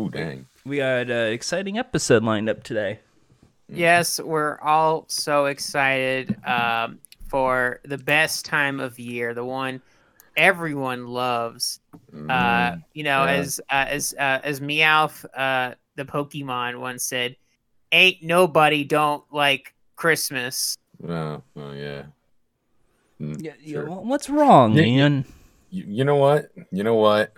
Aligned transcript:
Ooh, 0.00 0.08
dang. 0.08 0.46
We 0.64 0.78
got 0.78 1.10
an 1.10 1.32
exciting 1.32 1.78
episode 1.78 2.22
lined 2.22 2.48
up 2.48 2.62
today. 2.62 3.00
Yes, 3.68 4.18
we're 4.18 4.58
all 4.60 5.04
so 5.08 5.46
excited 5.46 6.36
um, 6.44 6.98
for 7.28 7.80
the 7.84 7.98
best 7.98 8.44
time 8.44 8.80
of 8.80 8.98
year, 8.98 9.34
the 9.34 9.44
one 9.44 9.80
everyone 10.36 11.06
loves. 11.06 11.80
Uh, 12.28 12.72
Mm, 12.72 12.82
you 12.94 13.04
know, 13.04 13.24
yeah. 13.24 13.30
as 13.32 13.60
uh, 13.70 13.84
as 13.88 14.14
uh, 14.18 14.40
as 14.42 14.60
Meowth, 14.60 15.24
uh, 15.36 15.74
the 15.96 16.04
Pokemon 16.04 16.80
once 16.80 17.04
said, 17.04 17.36
"Ain't 17.92 18.22
nobody 18.22 18.84
don't 18.84 19.22
like 19.32 19.74
Christmas." 19.96 20.76
oh, 21.08 21.42
oh, 21.56 21.72
yeah. 21.72 22.02
Mm, 23.20 23.40
Yeah, 23.42 23.52
yeah, 23.60 23.72
sure. 23.72 23.86
wh- 23.86 24.04
what's 24.04 24.28
wrong, 24.30 24.74
Yeah, 24.74 24.82
yeah. 24.82 24.88
Ian? 24.88 25.24
You, 25.70 25.84
you 25.86 26.04
know 26.04 26.16
what? 26.16 26.50
You 26.72 26.82
know 26.82 26.96
what? 26.96 27.32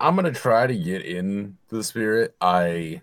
I'm 0.00 0.14
gonna 0.16 0.32
try 0.32 0.66
to 0.66 0.76
get 0.76 1.04
in 1.04 1.56
the 1.68 1.82
spirit. 1.82 2.34
I 2.40 3.02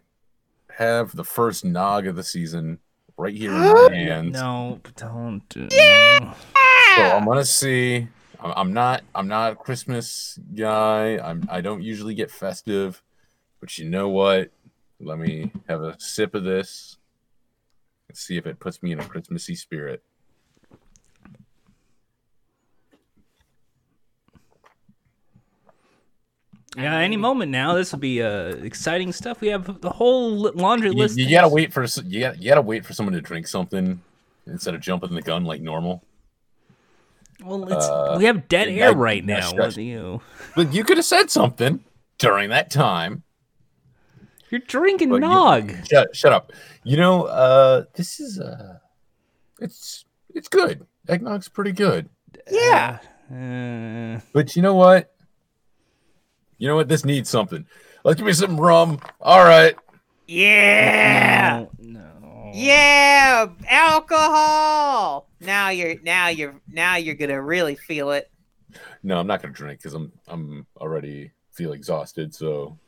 have 0.77 1.15
the 1.15 1.23
first 1.25 1.65
nog 1.65 2.07
of 2.07 2.15
the 2.15 2.23
season 2.23 2.79
right 3.17 3.33
here 3.35 3.51
in 3.51 3.61
my 3.89 3.95
hands. 3.95 4.33
No, 4.33 4.79
don't. 4.95 5.41
do- 5.49 5.67
So 5.69 7.01
I'm 7.01 7.25
gonna 7.25 7.43
see. 7.45 8.07
I'm 8.39 8.53
I'm 8.55 8.73
not. 8.73 9.03
I'm 9.13 9.27
not 9.27 9.53
a 9.53 9.55
Christmas 9.55 10.39
guy. 10.55 11.17
I'm. 11.17 11.45
I 11.49 11.61
don't 11.61 11.81
usually 11.83 12.13
get 12.15 12.31
festive, 12.31 13.01
but 13.59 13.77
you 13.77 13.89
know 13.89 14.09
what? 14.09 14.51
Let 14.99 15.19
me 15.19 15.51
have 15.67 15.81
a 15.81 15.99
sip 15.99 16.35
of 16.35 16.43
this 16.45 16.97
and 18.07 18.17
see 18.17 18.37
if 18.37 18.45
it 18.45 18.59
puts 18.59 18.81
me 18.81 18.93
in 18.93 18.99
a 18.99 19.05
Christmassy 19.05 19.55
spirit. 19.55 20.01
Yeah, 26.77 26.97
any 26.97 27.15
moment 27.17 27.51
now. 27.51 27.73
This 27.73 27.91
will 27.91 27.99
be 27.99 28.21
uh, 28.21 28.55
exciting 28.55 29.11
stuff. 29.13 29.39
We 29.41 29.47
have 29.49 29.81
the 29.81 29.89
whole 29.89 30.51
laundry 30.53 30.89
You, 30.89 30.95
list. 30.95 31.17
you 31.17 31.29
gotta 31.29 31.47
wait 31.47 31.71
for 31.71 31.83
you 31.83 32.19
gotta, 32.19 32.37
you 32.37 32.49
gotta 32.49 32.61
wait 32.61 32.85
for 32.85 32.93
someone 32.93 33.13
to 33.13 33.21
drink 33.21 33.47
something 33.47 34.01
instead 34.45 34.75
of 34.75 34.81
jumping 34.81 35.13
the 35.15 35.21
gun 35.21 35.45
like 35.45 35.61
normal. 35.61 36.03
Well, 37.43 37.63
it's, 37.71 37.85
uh, 37.85 38.15
we 38.17 38.25
have 38.25 38.47
dead 38.47 38.69
air 38.69 38.89
I- 38.89 38.93
right 38.93 39.23
yeah, 39.23 39.39
now. 39.39 39.51
What 39.53 39.77
you? 39.77 40.21
But 40.55 40.73
you 40.73 40.83
could 40.83 40.97
have 40.97 41.05
said 41.05 41.29
something 41.29 41.83
during 42.17 42.49
that 42.49 42.69
time. 42.71 43.23
You're 44.49 44.61
drinking 44.61 45.09
But 45.09 45.15
you- 45.15 45.21
nog. 45.21 45.73
Shut, 45.89 46.15
shut 46.15 46.33
up. 46.33 46.51
You 46.83 46.97
know, 46.97 47.23
uh, 47.23 47.85
this 47.95 48.19
is 48.19 48.39
uh, 48.39 48.79
it's 49.59 50.05
it's 50.33 50.47
good. 50.47 50.85
Eggnog's 51.07 51.47
pretty 51.49 51.71
good. 51.71 52.09
Yeah. 52.51 52.99
Uh, 53.31 54.19
But 54.33 54.55
you 54.55 54.61
know 54.61 54.75
what? 54.75 55.14
You 56.57 56.67
know 56.67 56.75
what? 56.75 56.87
This 56.87 57.05
needs 57.05 57.29
something. 57.29 57.65
Let's 58.03 58.17
give 58.17 58.25
me 58.25 58.33
some 58.33 58.59
rum. 58.59 58.99
All 59.19 59.43
right. 59.43 59.75
Yeah, 60.27 61.65
no, 61.79 61.99
no. 62.19 62.51
yeah, 62.53 63.47
alcohol. 63.67 65.29
Now 65.39 65.69
you're 65.69 65.95
now 66.01 66.29
you're 66.29 66.59
now 66.67 66.95
you're 66.95 67.15
gonna 67.15 67.41
really 67.41 67.75
feel 67.75 68.11
it. 68.11 68.31
No, 69.03 69.19
I'm 69.19 69.27
not 69.27 69.41
gonna 69.41 69.53
drink 69.53 69.79
because 69.79 69.93
I'm 69.93 70.11
I'm 70.27 70.65
already 70.77 71.31
feel 71.51 71.73
exhausted. 71.73 72.33
So 72.33 72.79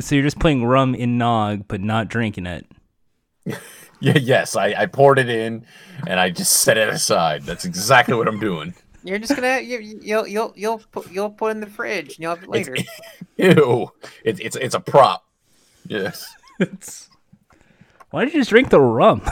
So 0.00 0.14
you're 0.14 0.24
just 0.24 0.38
putting 0.38 0.64
rum 0.64 0.94
in 0.94 1.18
nog, 1.18 1.66
but 1.68 1.80
not 1.80 2.08
drinking 2.08 2.46
it. 2.46 2.66
yeah, 4.00 4.18
yes, 4.18 4.56
I, 4.56 4.74
I 4.76 4.86
poured 4.86 5.18
it 5.18 5.28
in 5.28 5.66
and 6.06 6.18
I 6.18 6.30
just 6.30 6.52
set 6.52 6.78
it 6.78 6.88
aside. 6.88 7.42
That's 7.42 7.64
exactly 7.64 8.14
what 8.14 8.28
I'm 8.28 8.40
doing. 8.40 8.74
You're 9.04 9.18
just 9.18 9.34
gonna 9.34 9.60
you, 9.60 9.78
you'll 9.78 10.26
you'll 10.26 10.52
you'll 10.56 10.78
put 10.92 11.10
you'll 11.10 11.30
put 11.30 11.50
in 11.52 11.60
the 11.60 11.66
fridge 11.66 12.16
and 12.16 12.18
you'll 12.18 12.34
have 12.34 12.44
it 12.44 12.48
later. 12.48 12.76
Ew. 13.36 13.90
It's 14.24 14.40
it's 14.40 14.56
it's 14.56 14.74
a 14.74 14.80
prop. 14.80 15.24
Yes. 15.86 16.24
Why 18.10 18.24
did 18.24 18.34
you 18.34 18.40
just 18.40 18.50
drink 18.50 18.70
the 18.70 18.80
rum? 18.80 19.22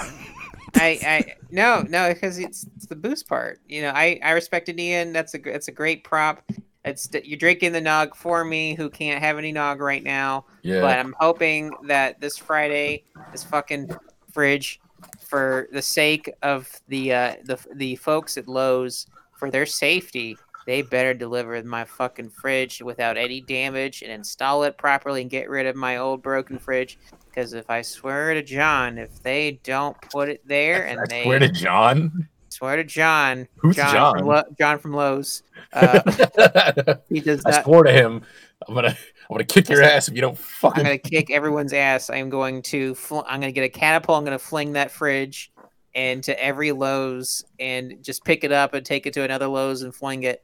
I, 0.75 0.98
I 1.04 1.34
no 1.50 1.84
no 1.88 2.12
because 2.12 2.38
it's, 2.38 2.66
it's 2.76 2.86
the 2.86 2.97
boost 2.97 3.28
part. 3.28 3.60
You 3.69 3.82
know, 3.82 3.91
I 3.91 4.19
I 4.22 4.30
respected 4.32 4.78
Ian. 4.80 5.12
That's 5.12 5.34
a 5.34 5.38
that's 5.38 5.69
a 5.69 5.72
great 5.72 6.04
prop. 6.04 6.42
It's 6.84 7.09
you're 7.25 7.38
drinking 7.38 7.72
the 7.72 7.80
nog 7.80 8.16
for 8.16 8.44
me, 8.44 8.75
who 8.75 8.88
can't 8.88 9.22
have 9.22 9.36
any 9.36 9.53
nog 9.53 9.80
right 9.80 10.03
now. 10.03 10.47
Yeah. 10.62 10.80
But 10.80 10.98
I'm 10.98 11.14
hoping 11.19 11.72
that 11.86 12.20
this 12.20 12.38
Friday, 12.38 13.04
this 13.32 13.44
fucking 13.44 13.91
fridge, 14.32 14.80
for 15.20 15.69
the 15.72 15.82
sake 15.82 16.32
of 16.42 16.70
the 16.88 17.12
uh, 17.12 17.36
the 17.44 17.59
the 17.75 17.97
folks 17.97 18.38
at 18.38 18.48
Lowe's, 18.48 19.06
for 19.41 19.51
their 19.51 19.67
safety, 19.67 20.37
they 20.67 20.83
better 20.83 21.15
deliver 21.15 21.61
my 21.65 21.84
fucking 21.84 22.31
fridge 22.31 22.81
without 22.83 23.17
any 23.17 23.41
damage 23.41 24.03
and 24.03 24.12
install 24.12 24.62
it 24.65 24.77
properly 24.78 25.23
and 25.23 25.31
get 25.31 25.49
rid 25.51 25.67
of 25.67 25.75
my 25.75 25.97
old 25.97 26.23
broken 26.23 26.59
fridge. 26.59 26.99
Because 27.27 27.55
if 27.55 27.69
I 27.71 27.83
swear 27.83 28.34
to 28.34 28.43
John, 28.43 28.99
if 28.99 29.23
they 29.23 29.59
don't 29.65 29.97
put 30.12 30.28
it 30.28 30.47
there 30.47 30.87
and 30.87 31.01
I 31.01 31.06
they 31.09 31.23
swear 31.25 31.39
to 31.41 31.49
John. 31.49 32.28
swear 32.51 32.77
to 32.77 32.84
John, 32.84 33.49
Who's 33.56 33.75
John, 33.77 33.93
John? 33.95 34.19
From 34.19 34.27
Lo- 34.28 34.43
John 34.59 34.78
from 34.78 34.93
Lowe's, 34.93 35.43
uh, 35.72 36.95
he 37.09 37.21
does 37.21 37.43
Not- 37.45 37.55
I 37.55 37.62
swore 37.62 37.83
to 37.84 37.93
him. 37.93 38.22
I'm 38.69 38.75
gonna 38.75 38.89
I'm 38.89 38.97
gonna 39.34 39.45
kick 39.45 39.71
your 39.71 39.83
ass 39.83 40.09
if 40.09 40.15
you 40.15 40.21
don't 40.21 40.39
I'm 40.62 40.72
gonna 40.75 40.99
kick 40.99 41.31
everyone's 41.31 41.72
ass. 41.72 42.11
I'm 42.11 42.28
going 42.28 42.61
to. 42.65 42.95
Fl- 42.95 43.21
I'm 43.27 43.41
gonna 43.41 43.53
get 43.53 43.65
a 43.65 43.71
catapult. 43.71 44.19
I'm 44.19 44.25
gonna 44.25 44.39
fling 44.39 44.75
that 44.75 44.91
fridge 44.91 45.51
into 45.95 46.39
every 46.43 46.73
Lowe's 46.73 47.45
and 47.59 48.03
just 48.03 48.25
pick 48.25 48.45
it 48.45 48.53
up 48.53 48.75
and 48.75 48.84
take 48.87 49.06
it 49.06 49.12
to 49.15 49.23
another 49.23 49.47
Lowe's 49.49 49.83
and 49.83 49.95
fling 49.95 50.23
it, 50.25 50.43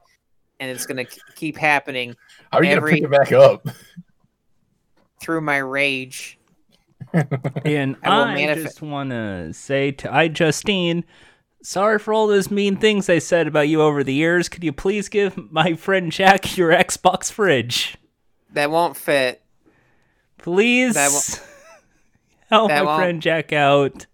and 0.61 0.71
it's 0.71 0.87
gonna 0.87 1.05
keep 1.37 1.57
happening 1.57 2.17
How 2.53 2.59
are 2.59 2.65
you 2.65 2.71
every- 2.73 3.01
gonna 3.01 3.19
pick 3.19 3.31
it 3.31 3.31
back 3.31 3.33
up? 3.33 3.67
through 5.21 5.41
my 5.41 5.59
rage. 5.59 6.39
And 7.65 7.97
I 8.03 8.35
I, 8.35 8.37
manif- 8.37 8.63
just 8.65 8.83
want 8.83 9.11
to 9.11 9.53
say 9.53 9.91
to 9.93 10.13
I, 10.13 10.29
Justine, 10.29 11.05
sorry 11.63 11.99
for 11.99 12.13
all 12.13 12.27
those 12.27 12.51
mean 12.51 12.77
things 12.77 13.09
I 13.09 13.19
said 13.19 13.47
about 13.47 13.69
you 13.69 13.81
over 13.83 14.03
the 14.05 14.13
years. 14.15 14.49
Could 14.49 14.63
you 14.65 14.73
please 14.73 15.09
give 15.09 15.37
my 15.51 15.75
friend 15.75 16.11
Jack 16.13 16.57
your 16.57 16.71
Xbox 16.71 17.31
fridge? 17.31 17.97
That 18.53 18.71
won't 18.71 18.97
fit. 18.97 19.43
Please 20.39 20.95
That 20.95 21.11
won't- 21.11 21.43
help 22.51 22.69
that 22.69 22.85
my 22.85 22.91
won't- 22.91 23.01
friend 23.01 23.23
Jack 23.23 23.53
out. 23.53 24.07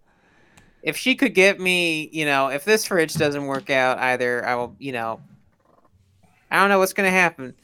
If 0.83 0.97
she 0.97 1.15
could 1.15 1.33
get 1.33 1.59
me, 1.59 2.09
you 2.11 2.25
know, 2.25 2.49
if 2.49 2.65
this 2.65 2.85
fridge 2.85 3.13
doesn't 3.15 3.45
work 3.45 3.69
out 3.69 3.97
either, 3.99 4.45
I 4.45 4.55
will, 4.55 4.75
you 4.79 4.91
know, 4.91 5.19
I 6.51 6.59
don't 6.59 6.69
know 6.69 6.79
what's 6.79 6.93
gonna 6.93 7.09
happen. 7.09 7.55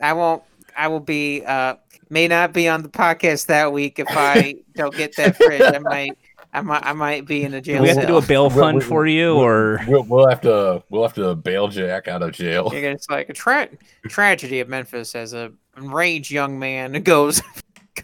I 0.00 0.12
won't. 0.14 0.42
I 0.76 0.88
will 0.88 1.00
be. 1.00 1.44
uh 1.44 1.76
May 2.08 2.28
not 2.28 2.52
be 2.52 2.68
on 2.68 2.82
the 2.84 2.88
podcast 2.88 3.46
that 3.46 3.72
week 3.72 3.98
if 3.98 4.06
I 4.10 4.56
don't 4.76 4.94
get 4.94 5.16
that 5.16 5.36
fridge. 5.36 5.60
I 5.60 5.78
might. 5.80 6.16
I 6.52 6.60
might. 6.60 6.84
I 6.86 6.92
might 6.92 7.26
be 7.26 7.42
in 7.44 7.52
a 7.54 7.60
Do 7.60 7.72
jail 7.72 7.82
we 7.82 7.88
have 7.88 8.00
to 8.00 8.06
do 8.06 8.16
a 8.16 8.22
cell. 8.22 8.28
bail 8.28 8.48
We'll- 8.48 8.64
fund 8.64 8.78
we- 8.78 8.84
for 8.84 9.06
you, 9.06 9.34
we'll- 9.34 9.44
or 9.44 9.80
We'll, 9.88 10.02
we'll 10.04 10.28
have 10.28 10.40
to 10.42 10.82
we'll 10.88 11.02
have 11.02 11.14
to 11.14 11.34
bail 11.34 11.66
Jack 11.68 12.06
out 12.08 12.22
of 12.22 12.32
jail. 12.32 12.70
You're 12.72 12.90
it's 12.92 13.10
like 13.10 13.28
a 13.28 13.32
tra- 13.32 13.68
tragedy 14.08 14.60
of 14.60 14.68
Memphis 14.68 15.14
as 15.16 15.32
a 15.34 15.52
enraged 15.76 16.30
young 16.30 16.58
man 16.58 16.92
goes 17.02 17.42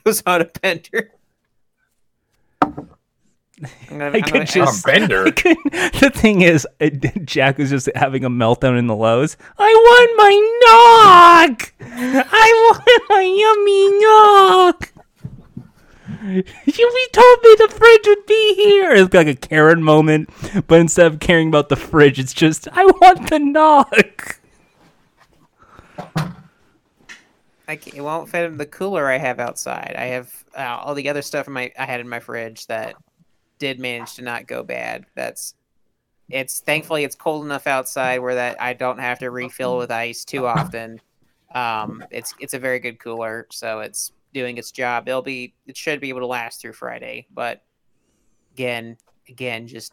goes 0.04 0.22
on 0.26 0.42
a 0.42 0.44
bender. 0.46 1.10
I'm 3.90 3.98
gonna, 3.98 4.04
I 4.04 4.08
I'm 4.08 4.22
could 4.22 4.32
gonna 4.32 4.44
just- 4.46 4.86
On 4.86 4.92
bender. 4.92 5.24
The 6.00 6.10
thing 6.12 6.42
is, 6.42 6.66
uh, 6.80 6.88
Jack 7.24 7.58
was 7.58 7.70
just 7.70 7.88
having 7.94 8.24
a 8.24 8.30
meltdown 8.30 8.78
in 8.78 8.86
the 8.88 8.96
lows. 8.96 9.36
I 9.58 9.72
want 9.72 10.16
my 10.16 11.48
nog. 11.50 11.62
I 12.30 12.70
want 12.86 13.02
my 13.08 13.22
yummy 13.22 13.88
nog. 14.00 14.88
You 16.24 17.08
told 17.12 17.38
me 17.42 17.54
the 17.58 17.68
fridge 17.68 18.06
would 18.06 18.26
be 18.26 18.54
here. 18.54 18.92
It's 18.92 19.12
like 19.14 19.26
a 19.26 19.34
Karen 19.34 19.82
moment, 19.82 20.30
but 20.68 20.80
instead 20.80 21.06
of 21.06 21.18
caring 21.20 21.48
about 21.48 21.68
the 21.68 21.76
fridge, 21.76 22.18
it's 22.20 22.32
just 22.32 22.68
I 22.72 22.84
want 22.84 23.28
the 23.30 23.38
nog. 23.38 24.36
I 27.68 27.76
can't, 27.76 27.96
it 27.96 28.00
won't 28.02 28.28
fit 28.28 28.44
in 28.46 28.56
the 28.58 28.66
cooler 28.66 29.08
I 29.08 29.18
have 29.18 29.38
outside. 29.40 29.94
I 29.96 30.04
have 30.06 30.44
uh, 30.56 30.78
all 30.82 30.94
the 30.94 31.08
other 31.08 31.22
stuff 31.22 31.46
in 31.46 31.52
my 31.54 31.72
I 31.78 31.84
had 31.86 32.00
in 32.00 32.08
my 32.08 32.20
fridge 32.20 32.66
that 32.66 32.94
did 33.62 33.78
manage 33.78 34.14
to 34.14 34.22
not 34.22 34.48
go 34.48 34.64
bad. 34.64 35.06
That's 35.14 35.54
it's 36.28 36.58
thankfully 36.58 37.04
it's 37.04 37.14
cold 37.14 37.44
enough 37.44 37.68
outside 37.68 38.18
where 38.18 38.34
that 38.34 38.60
I 38.60 38.72
don't 38.72 38.98
have 38.98 39.20
to 39.20 39.30
refill 39.30 39.78
with 39.78 39.92
ice 39.92 40.24
too 40.24 40.48
often. 40.48 41.00
Um, 41.54 42.04
it's 42.10 42.34
it's 42.40 42.54
a 42.54 42.58
very 42.58 42.80
good 42.80 42.98
cooler, 42.98 43.46
so 43.52 43.78
it's 43.78 44.10
doing 44.34 44.58
its 44.58 44.72
job. 44.72 45.08
It'll 45.08 45.22
be 45.22 45.54
it 45.64 45.76
should 45.76 46.00
be 46.00 46.08
able 46.08 46.20
to 46.20 46.26
last 46.26 46.60
through 46.60 46.72
Friday, 46.72 47.28
but 47.32 47.62
again, 48.52 48.96
again, 49.28 49.68
just 49.68 49.92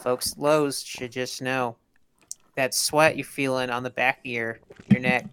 folks, 0.00 0.36
Lowe's 0.36 0.82
should 0.82 1.12
just 1.12 1.40
know 1.40 1.76
that 2.56 2.74
sweat 2.74 3.16
you're 3.16 3.24
feeling 3.24 3.70
on 3.70 3.84
the 3.84 3.90
back 3.90 4.18
of 4.18 4.26
your 4.26 4.58
your 4.90 5.00
neck. 5.00 5.26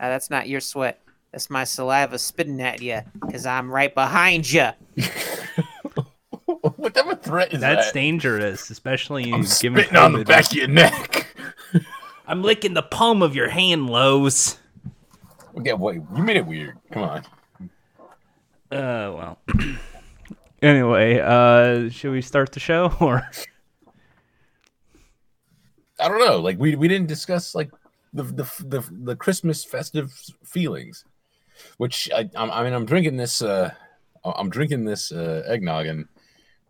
Uh, 0.00 0.08
that's 0.08 0.28
not 0.28 0.48
your 0.48 0.60
sweat. 0.60 0.98
That's 1.30 1.50
my 1.50 1.62
saliva 1.62 2.18
spitting 2.18 2.60
at 2.60 2.82
you 2.82 3.02
because 3.20 3.46
I'm 3.46 3.70
right 3.70 3.94
behind 3.94 4.50
you. 4.50 4.70
what 6.82 6.94
type 6.94 7.06
of 7.06 7.22
threat 7.22 7.52
is 7.54 7.60
That's 7.60 7.86
that? 7.86 7.94
dangerous, 7.94 8.68
especially 8.70 9.24
I'm 9.32 9.42
given 9.42 9.46
spitting 9.46 9.96
on 9.96 10.12
the 10.12 10.24
back 10.24 10.46
of 10.50 10.54
your 10.54 10.68
neck. 10.68 11.34
I'm 12.26 12.42
licking 12.42 12.74
the 12.74 12.82
palm 12.82 13.22
of 13.22 13.34
your 13.34 13.48
hand, 13.48 13.88
Lowe's. 13.88 14.58
Okay, 15.58 15.72
wait, 15.72 16.00
you 16.16 16.22
made 16.22 16.36
it 16.36 16.46
weird. 16.46 16.78
Come 16.90 17.02
on. 17.04 17.18
Uh, 18.70 19.12
well. 19.12 19.38
anyway, 20.62 21.18
uh, 21.20 21.88
should 21.90 22.12
we 22.12 22.22
start 22.22 22.52
the 22.52 22.60
show 22.60 22.92
or? 23.00 23.28
I 26.00 26.08
don't 26.08 26.18
know. 26.24 26.40
Like 26.40 26.58
we 26.58 26.74
we 26.74 26.88
didn't 26.88 27.06
discuss 27.06 27.54
like 27.54 27.70
the 28.12 28.24
the 28.24 28.44
the, 28.64 28.82
the 28.90 29.16
Christmas 29.16 29.64
festive 29.64 30.12
feelings, 30.44 31.04
which 31.76 32.10
I 32.12 32.28
I'm- 32.36 32.50
I 32.50 32.64
mean 32.64 32.72
I'm 32.72 32.86
drinking 32.86 33.16
this 33.18 33.40
uh 33.42 33.70
I'm 34.24 34.50
drinking 34.50 34.84
this 34.84 35.12
uh, 35.12 35.42
eggnog 35.46 35.86
and 35.86 36.06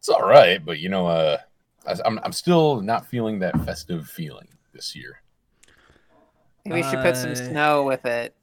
it's 0.02 0.08
all 0.08 0.26
right, 0.28 0.64
but 0.64 0.80
you 0.80 0.88
know 0.88 1.06
uh 1.06 1.38
I, 1.86 1.94
I'm 2.04 2.18
I'm 2.24 2.32
still 2.32 2.80
not 2.80 3.06
feeling 3.06 3.38
that 3.38 3.54
festive 3.64 4.08
feeling 4.08 4.48
this 4.72 4.96
year. 4.96 5.22
Maybe 6.64 6.82
we 6.82 6.90
should 6.90 7.02
put 7.02 7.16
some 7.16 7.30
Uh, 7.30 7.34
snow 7.36 7.84
with 7.84 8.04
it. 8.04 8.34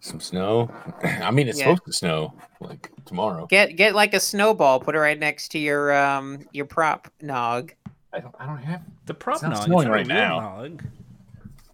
Some 0.00 0.20
snow. 0.20 0.70
I 1.02 1.30
mean 1.30 1.48
it's 1.48 1.58
Yeah. 1.58 1.64
supposed 1.64 1.86
to 1.86 1.92
snow 1.94 2.34
like 2.60 2.90
tomorrow. 3.06 3.46
Get 3.46 3.76
get 3.76 3.94
like 3.94 4.12
a 4.12 4.20
snowball. 4.20 4.78
Put 4.80 4.94
it 4.94 4.98
right 4.98 5.18
next 5.18 5.48
to 5.52 5.58
your 5.58 5.96
um 5.96 6.46
your 6.52 6.66
prop 6.66 7.10
nog. 7.22 7.72
I 8.12 8.20
don't 8.20 8.34
I 8.38 8.44
don't 8.44 8.58
have 8.58 8.82
The 9.06 9.14
prop 9.14 9.36
It's 9.36 9.42
not 9.44 9.52
nog, 9.52 9.64
snowing 9.64 9.88
not 9.88 9.94
right 9.94 10.06
now. 10.06 10.40
nog. 10.40 10.84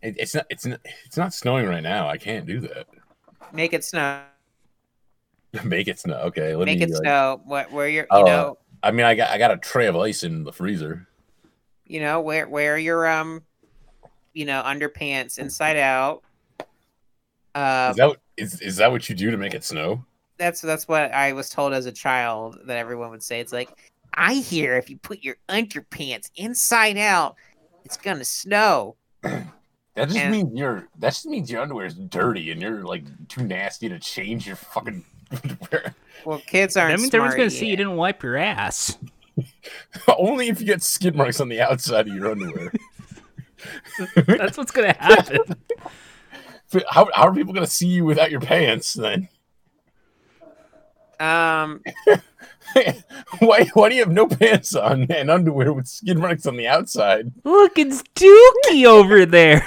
it, 0.00 0.14
it's 0.16 0.32
not 0.36 0.46
it's 0.48 0.64
not 0.64 0.78
it's 1.06 1.16
not 1.16 1.34
snowing 1.34 1.66
right 1.66 1.82
now. 1.82 2.06
I 2.08 2.18
can't 2.18 2.46
do 2.46 2.60
that. 2.60 2.86
Make 3.52 3.72
it 3.72 3.82
snow. 3.82 4.20
Make 5.64 5.88
it 5.88 5.98
snow. 5.98 6.18
Okay, 6.26 6.54
let 6.54 6.66
Make 6.66 6.78
me 6.78 6.84
it 6.84 6.90
like- 6.90 7.02
snow. 7.02 7.40
What 7.44 7.72
where 7.72 7.88
you're 7.88 8.04
you 8.04 8.08
Oh, 8.18 8.22
know 8.22 8.58
I 8.82 8.90
mean 8.90 9.06
I 9.06 9.14
got 9.14 9.30
I 9.30 9.38
got 9.38 9.50
a 9.50 9.56
tray 9.56 9.86
of 9.86 9.96
ice 9.96 10.22
in 10.22 10.44
the 10.44 10.52
freezer. 10.52 11.06
you 11.86 12.00
know 12.00 12.20
where 12.20 12.48
where 12.48 12.78
your 12.78 13.06
um 13.06 13.42
you 14.32 14.44
know 14.44 14.62
underpants 14.62 15.38
inside 15.38 15.76
out. 15.76 16.22
Uh, 17.54 17.88
Is 17.90 17.96
that 17.96 18.08
what- 18.08 18.20
is 18.38 18.60
is 18.62 18.76
that 18.76 18.90
what 18.90 19.08
you 19.08 19.14
do 19.14 19.30
to 19.30 19.36
make 19.36 19.54
it 19.54 19.62
snow? 19.64 20.04
that's 20.38 20.60
that's 20.60 20.88
what 20.88 21.12
I 21.12 21.32
was 21.34 21.50
told 21.50 21.72
as 21.72 21.86
a 21.86 21.92
child 21.92 22.58
that 22.64 22.76
everyone 22.78 23.10
would 23.10 23.22
say. 23.22 23.38
It's 23.40 23.52
like 23.52 23.68
I 24.14 24.34
hear 24.34 24.76
if 24.76 24.90
you 24.90 24.96
put 24.96 25.22
your 25.22 25.36
underpants 25.48 26.30
inside 26.36 26.96
out, 26.96 27.36
it's 27.84 27.96
gonna 27.96 28.24
snow. 28.24 28.96
That 29.94 30.06
just 30.08 30.16
And- 30.18 30.32
means 30.32 30.58
your 30.58 30.88
that 31.00 31.10
just 31.10 31.26
means 31.26 31.50
your 31.50 31.60
underwear 31.60 31.84
is 31.84 31.94
dirty 31.94 32.50
and 32.50 32.62
you're 32.62 32.82
like 32.82 33.04
too 33.28 33.44
nasty 33.44 33.90
to 33.90 33.98
change 33.98 34.46
your 34.46 34.56
fucking. 34.56 35.04
Well, 36.24 36.40
kids 36.46 36.76
aren't. 36.76 36.92
That 36.92 37.00
means 37.00 37.14
everyone's 37.14 37.36
gonna 37.36 37.50
see 37.50 37.66
you 37.66 37.76
didn't 37.76 37.96
wipe 37.96 38.22
your 38.22 38.36
ass. 38.36 38.98
Only 40.18 40.48
if 40.48 40.60
you 40.60 40.66
get 40.66 40.82
skid 40.82 41.16
marks 41.16 41.40
on 41.40 41.48
the 41.48 41.60
outside 41.60 42.08
of 42.08 42.14
your 42.14 42.30
underwear. 42.30 42.72
That's 44.26 44.56
what's 44.56 44.70
gonna 44.70 44.96
happen. 44.98 45.38
how, 46.90 47.08
how 47.12 47.28
are 47.28 47.34
people 47.34 47.52
gonna 47.52 47.66
see 47.66 47.88
you 47.88 48.04
without 48.04 48.30
your 48.30 48.40
pants 48.40 48.94
then? 48.94 49.28
Um, 51.18 51.82
why 53.38 53.64
why 53.74 53.88
do 53.88 53.94
you 53.94 54.00
have 54.00 54.12
no 54.12 54.26
pants 54.26 54.74
on 54.74 55.06
and 55.10 55.30
underwear 55.30 55.72
with 55.72 55.86
skid 55.86 56.18
marks 56.18 56.46
on 56.46 56.56
the 56.56 56.66
outside? 56.66 57.32
Look, 57.44 57.78
it's 57.78 58.02
Dookie 58.14 58.86
over 58.86 59.24
there. 59.24 59.66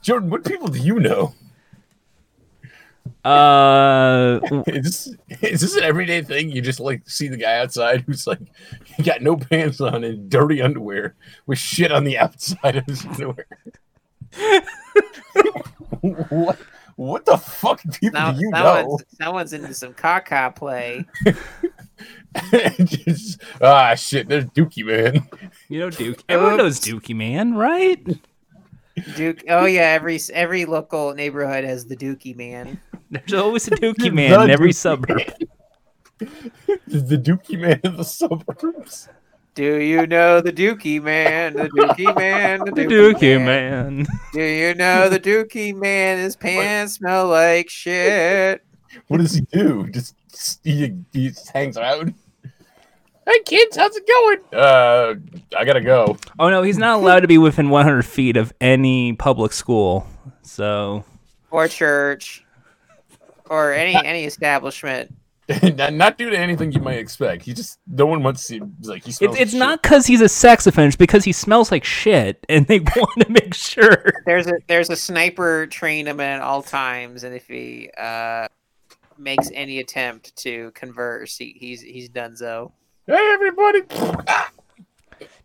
Jordan, 0.00 0.30
what 0.30 0.44
people 0.44 0.66
do 0.66 0.80
you 0.80 0.98
know? 0.98 1.34
Uh, 3.24 4.40
Is 4.66 4.84
this, 4.84 5.42
is 5.42 5.60
this 5.60 5.76
an 5.76 5.84
everyday 5.84 6.22
thing? 6.22 6.50
You 6.50 6.60
just 6.60 6.80
like 6.80 7.08
see 7.08 7.28
the 7.28 7.36
guy 7.36 7.58
outside 7.58 8.00
who's 8.00 8.26
like 8.26 8.40
he 8.84 9.02
got 9.02 9.22
no 9.22 9.36
pants 9.36 9.80
on 9.80 10.02
and 10.02 10.28
dirty 10.28 10.60
underwear 10.60 11.14
with 11.46 11.58
shit 11.58 11.92
on 11.92 12.02
the 12.04 12.18
outside 12.18 12.76
of 12.76 12.84
his 12.86 13.04
underwear. 13.06 13.46
what? 16.00 16.58
What 16.96 17.24
the 17.24 17.38
fuck 17.38 17.80
people 18.00 18.10
now, 18.20 18.32
do 18.32 18.40
you 18.40 18.50
know? 18.50 18.58
someone's, 18.62 19.04
someone's 19.18 19.52
into 19.54 19.74
some 19.74 19.94
caca 19.94 20.54
play. 20.54 21.06
Just- 22.84 23.40
ah, 23.60 23.94
shit. 23.94 24.28
There's 24.28 24.44
Dookie 24.46 24.84
man. 24.84 25.26
you 25.68 25.78
know 25.78 25.88
Dookie. 25.88 26.22
Everyone 26.28 26.58
knows 26.58 26.80
Dookie, 26.80 27.16
man, 27.16 27.54
right? 27.54 28.04
Duke. 29.16 29.42
Oh 29.48 29.64
yeah, 29.64 29.82
every 29.82 30.18
every 30.32 30.64
local 30.64 31.14
neighborhood 31.14 31.64
has 31.64 31.86
the 31.86 31.96
Dookie 31.96 32.36
man. 32.36 32.80
There's 33.10 33.32
always 33.34 33.66
a 33.68 33.70
Dookie 33.72 34.12
man 34.12 34.30
The 34.30 34.44
in 34.44 34.50
every 34.50 34.70
Dookie 34.70 34.74
suburb. 34.74 35.22
the 36.18 37.18
Dookie 37.18 37.58
man 37.60 37.80
of 37.84 37.96
the 37.96 38.04
suburbs. 38.04 39.08
Do 39.54 39.80
you 39.80 40.06
know 40.06 40.40
the 40.40 40.52
Dookie 40.52 41.02
man? 41.02 41.54
The 41.54 41.68
Dookie 41.68 42.16
man. 42.16 42.60
The 42.60 42.70
The 42.72 42.82
Dookie, 42.84 43.14
Dookie 43.14 43.44
man. 43.44 43.96
man. 43.96 44.06
Do 44.32 44.40
you 44.42 44.74
know 44.74 45.08
the 45.10 45.20
Dookie 45.20 45.74
man? 45.74 46.18
His 46.18 46.36
pants 46.36 46.94
smell 46.94 47.28
like 47.28 47.68
shit. 47.68 48.64
What 49.08 49.18
does 49.18 49.34
he 49.34 49.42
do? 49.52 49.88
Just 49.90 50.14
he, 50.64 50.94
he 51.12 51.28
just 51.30 51.50
hangs 51.50 51.76
around. 51.76 52.14
Hey 53.32 53.40
kids, 53.46 53.78
how's 53.78 53.96
it 53.96 54.06
going? 54.06 54.38
Uh, 54.52 55.14
I 55.56 55.64
gotta 55.64 55.80
go. 55.80 56.18
Oh 56.38 56.50
no, 56.50 56.60
he's 56.62 56.76
not 56.76 57.00
allowed 57.00 57.20
to 57.20 57.28
be 57.28 57.38
within 57.38 57.70
100 57.70 58.02
feet 58.02 58.36
of 58.36 58.52
any 58.60 59.14
public 59.14 59.52
school. 59.52 60.06
So 60.42 61.02
Or 61.50 61.66
church. 61.66 62.44
Or 63.48 63.72
any 63.72 63.94
any 63.94 64.24
establishment. 64.26 65.14
not, 65.62 65.94
not 65.94 66.18
due 66.18 66.28
to 66.28 66.38
anything 66.38 66.72
you 66.72 66.80
might 66.82 66.98
expect. 66.98 67.42
He 67.42 67.54
just 67.54 67.78
no 67.86 68.04
one 68.04 68.22
wants 68.22 68.46
to. 68.48 68.70
He's 68.78 68.88
like 68.88 69.02
he 69.02 69.12
smells. 69.12 69.36
it's 69.36 69.42
it's 69.44 69.54
not 69.54 69.82
because 69.82 70.04
he's 70.04 70.20
a 70.20 70.28
sex 70.28 70.66
offender. 70.66 70.88
It's 70.88 70.96
because 70.96 71.24
he 71.24 71.32
smells 71.32 71.72
like 71.72 71.84
shit, 71.84 72.44
and 72.50 72.66
they 72.66 72.80
want 72.96 73.18
to 73.20 73.30
make 73.30 73.54
sure. 73.54 74.12
There's 74.26 74.46
a 74.46 74.58
there's 74.66 74.90
a 74.90 74.96
sniper 74.96 75.66
train 75.68 76.06
him 76.06 76.20
at 76.20 76.42
all 76.42 76.62
times, 76.62 77.24
and 77.24 77.34
if 77.34 77.48
he 77.48 77.88
uh 77.96 78.48
makes 79.16 79.48
any 79.54 79.78
attempt 79.78 80.36
to 80.36 80.70
converse, 80.72 81.38
he, 81.38 81.56
he's 81.58 81.80
he's 81.80 82.10
done 82.10 82.36
so. 82.36 82.74
Hey 83.04 83.32
everybody! 83.34 83.80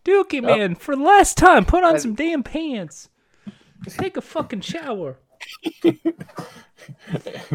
Dookie 0.04 0.40
man, 0.40 0.76
for 0.76 0.94
the 0.94 1.02
last 1.02 1.36
time, 1.36 1.64
put 1.64 1.82
on 1.82 1.98
some 1.98 2.14
damn 2.14 2.44
pants. 2.44 3.08
Take 3.88 4.16
a 4.16 4.20
fucking 4.20 4.60
shower. 4.60 5.18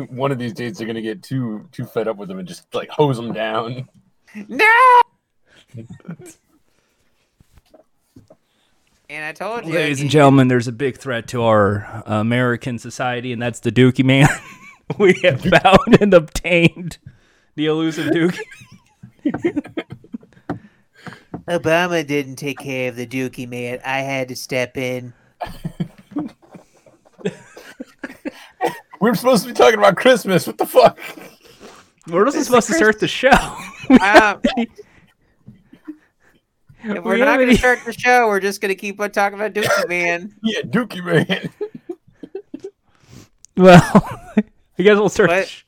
One 0.10 0.34
of 0.34 0.40
these 0.40 0.52
days 0.52 0.78
they're 0.78 0.88
gonna 0.88 1.02
get 1.02 1.24
too 1.24 1.70
too 1.72 1.86
fed 1.86 2.10
up 2.10 2.18
with 2.18 2.30
him 2.30 2.38
and 2.38 2.46
just 2.46 2.76
like 2.76 2.90
hose 2.90 3.18
him 3.18 3.32
down. 3.32 3.88
No. 4.50 5.02
and 9.10 9.24
I 9.24 9.32
told 9.32 9.66
you, 9.66 9.74
Ladies 9.74 10.02
and 10.02 10.10
gentlemen, 10.10 10.50
there's 10.50 10.68
a 10.68 10.74
big 10.74 10.98
threat 10.98 11.30
to 11.30 11.44
our 11.44 11.86
uh, 12.06 12.16
American 12.20 12.78
society, 12.78 13.32
and 13.32 13.42
that's 13.42 13.62
the 13.62 13.72
Dookie 13.72 14.04
man. 14.04 14.28
we 14.98 15.14
have 15.24 15.40
found 15.42 16.02
and 16.02 16.14
obtained 16.14 16.98
the 17.56 17.68
elusive 17.68 18.07
Dookie. 18.07 18.42
Obama 21.47 22.06
didn't 22.06 22.35
take 22.37 22.59
care 22.59 22.89
of 22.89 22.95
the 22.95 23.06
Dookie 23.07 23.47
man. 23.49 23.80
I 23.85 23.99
had 23.99 24.27
to 24.30 24.35
step 24.35 24.77
in. 24.77 25.13
We're 29.01 29.15
supposed 29.15 29.44
to 29.44 29.49
be 29.49 29.53
talking 29.53 29.77
about 29.80 29.97
Christmas. 29.97 30.47
What 30.47 30.57
the 30.57 30.65
fuck? 30.65 30.97
We're 32.07 32.25
also 32.25 32.42
supposed 32.42 32.68
to 32.68 32.73
start 32.73 32.99
the 32.99 33.07
show. 33.07 33.30
Um, 34.01 34.39
if 36.85 37.03
we're 37.03 37.13
We 37.15 37.19
not 37.19 37.37
going 37.37 37.49
to 37.49 37.57
start 37.57 37.80
the 37.85 37.92
show, 37.94 38.27
we're 38.27 38.39
just 38.39 38.61
going 38.61 38.69
to 38.69 38.75
keep 38.75 38.99
on 39.01 39.11
talking 39.11 39.37
about 39.37 39.53
Dookie 39.53 39.89
man. 39.89 40.33
Yeah, 40.44 40.61
Dookie 40.61 41.03
man. 41.03 41.49
well, 43.57 43.81
I 44.37 44.83
guess 44.83 44.97
we'll 44.97 45.09
start. 45.09 45.30
the 45.31 45.45
sh- 45.45 45.63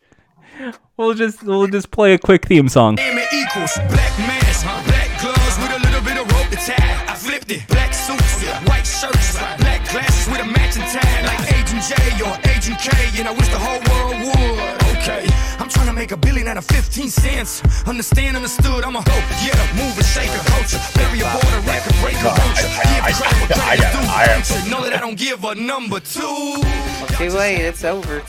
We'll 0.98 1.14
just 1.14 1.44
we'll 1.44 1.68
just 1.68 1.92
play 1.92 2.14
a 2.14 2.18
quick 2.18 2.46
theme 2.48 2.70
song. 2.70 2.98
Equals 3.00 3.76
black 3.92 4.14
mask, 4.20 4.64
black 4.88 5.10
gloves 5.20 5.56
with 5.60 5.72
a 5.76 5.80
little 5.84 6.02
bit 6.02 6.16
of 6.18 6.24
rope 6.32 6.48
tie. 6.56 7.12
I 7.12 7.16
flipped 7.16 7.52
it, 7.52 7.68
black 7.68 7.94
suits, 7.94 8.40
white 8.68 8.88
shirts, 8.88 9.36
black 9.60 9.84
glasses 9.92 10.32
with 10.32 10.40
a 10.40 10.46
matching 10.48 10.84
tie, 10.88 11.22
like 11.28 11.44
Agent 11.52 11.84
J 11.84 11.94
or 12.24 12.32
Agent 12.56 12.80
K, 12.80 12.90
and 13.20 13.28
I 13.28 13.32
wish 13.36 13.48
the 13.50 13.60
whole 13.60 13.82
world 13.92 14.16
would. 14.24 14.96
Okay, 15.04 15.28
I'm 15.60 15.68
trying 15.68 15.88
to 15.88 15.94
make 15.94 16.14
a 16.14 16.18
billion 16.18 16.48
out 16.48 16.58
of 16.58 16.66
15 16.66 17.10
cents. 17.10 17.62
Understand, 17.86 18.38
understood, 18.38 18.86
I'm 18.86 18.96
a 18.96 19.02
hope. 19.04 19.28
Yeah, 19.44 19.60
move 19.76 19.98
and 20.00 20.06
shake 20.08 20.32
a 20.32 20.40
culture, 20.48 20.80
bury 20.96 21.20
a 21.20 21.28
border, 21.28 21.60
record 21.68 21.96
breaker, 22.00 22.32
culture. 22.32 22.72
Give 22.72 23.04
credit 23.04 23.20
where 23.20 23.68
I- 23.68 23.76
credit's 23.76 23.84
I- 23.84 24.00
due. 24.00 24.08
I 24.08 24.24
am- 24.32 24.40
You 24.40 24.46
should 24.46 24.72
know 24.72 24.82
that 24.88 24.94
I 24.96 25.00
don't 25.04 25.20
give 25.20 25.44
a 25.44 25.56
number 25.56 26.00
two. 26.00 26.64
Too 27.20 27.30
late. 27.36 27.60
It's 27.68 27.84
over. 27.84 28.24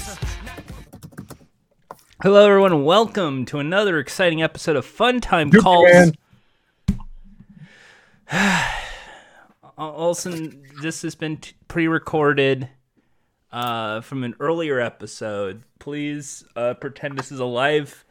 Hello, 2.26 2.44
everyone, 2.44 2.84
welcome 2.84 3.44
to 3.44 3.60
another 3.60 4.00
exciting 4.00 4.42
episode 4.42 4.74
of 4.74 4.84
Fun 4.84 5.20
Time 5.20 5.48
Dookie 5.48 5.62
Calls. 5.62 6.12
man. 8.28 8.64
Olson, 9.78 10.66
this 10.82 11.02
has 11.02 11.14
been 11.14 11.36
t- 11.36 11.52
pre-recorded 11.68 12.68
uh, 13.52 14.00
from 14.00 14.24
an 14.24 14.34
earlier 14.40 14.80
episode. 14.80 15.62
Please 15.78 16.44
uh, 16.56 16.74
pretend 16.74 17.16
this 17.16 17.30
is 17.30 17.38
a 17.38 17.44
live 17.44 18.04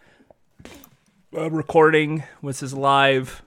uh, 1.36 1.52
recording. 1.52 2.24
This 2.42 2.64
is 2.64 2.74
live. 2.74 3.42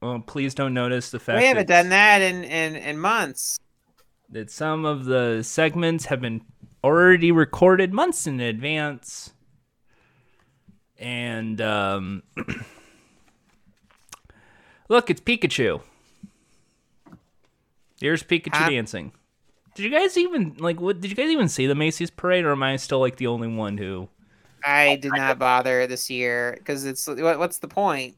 Uh, 0.00 0.20
please 0.20 0.54
don't 0.54 0.72
notice 0.72 1.10
the 1.10 1.18
fact 1.18 1.40
We 1.40 1.46
haven't 1.46 1.66
that, 1.66 1.82
done 1.82 1.88
that 1.88 2.22
in, 2.22 2.44
in, 2.44 2.76
in 2.76 2.96
months. 2.96 3.58
that 4.28 4.52
some 4.52 4.84
of 4.84 5.04
the 5.04 5.42
segments 5.42 6.04
have 6.04 6.20
been 6.20 6.42
already 6.82 7.32
recorded 7.32 7.92
months 7.92 8.26
in 8.26 8.40
advance. 8.40 9.32
And 10.98 11.60
um, 11.60 12.22
look, 14.88 15.10
it's 15.10 15.20
Pikachu. 15.20 15.82
Here's 18.00 18.22
Pikachu 18.22 18.70
dancing. 18.70 19.12
Did 19.74 19.84
you 19.84 19.90
guys 19.90 20.16
even 20.18 20.56
like? 20.58 20.80
What 20.80 21.00
did 21.00 21.10
you 21.10 21.16
guys 21.16 21.30
even 21.30 21.48
see 21.48 21.66
the 21.66 21.74
Macy's 21.74 22.10
parade, 22.10 22.44
or 22.44 22.52
am 22.52 22.62
I 22.62 22.76
still 22.76 23.00
like 23.00 23.16
the 23.16 23.26
only 23.26 23.48
one 23.48 23.78
who? 23.78 24.08
I 24.64 24.96
did 24.96 25.12
not 25.12 25.38
bother 25.38 25.86
this 25.86 26.10
year 26.10 26.54
because 26.58 26.84
it's 26.84 27.06
what, 27.06 27.38
what's 27.38 27.58
the 27.58 27.68
point? 27.68 28.16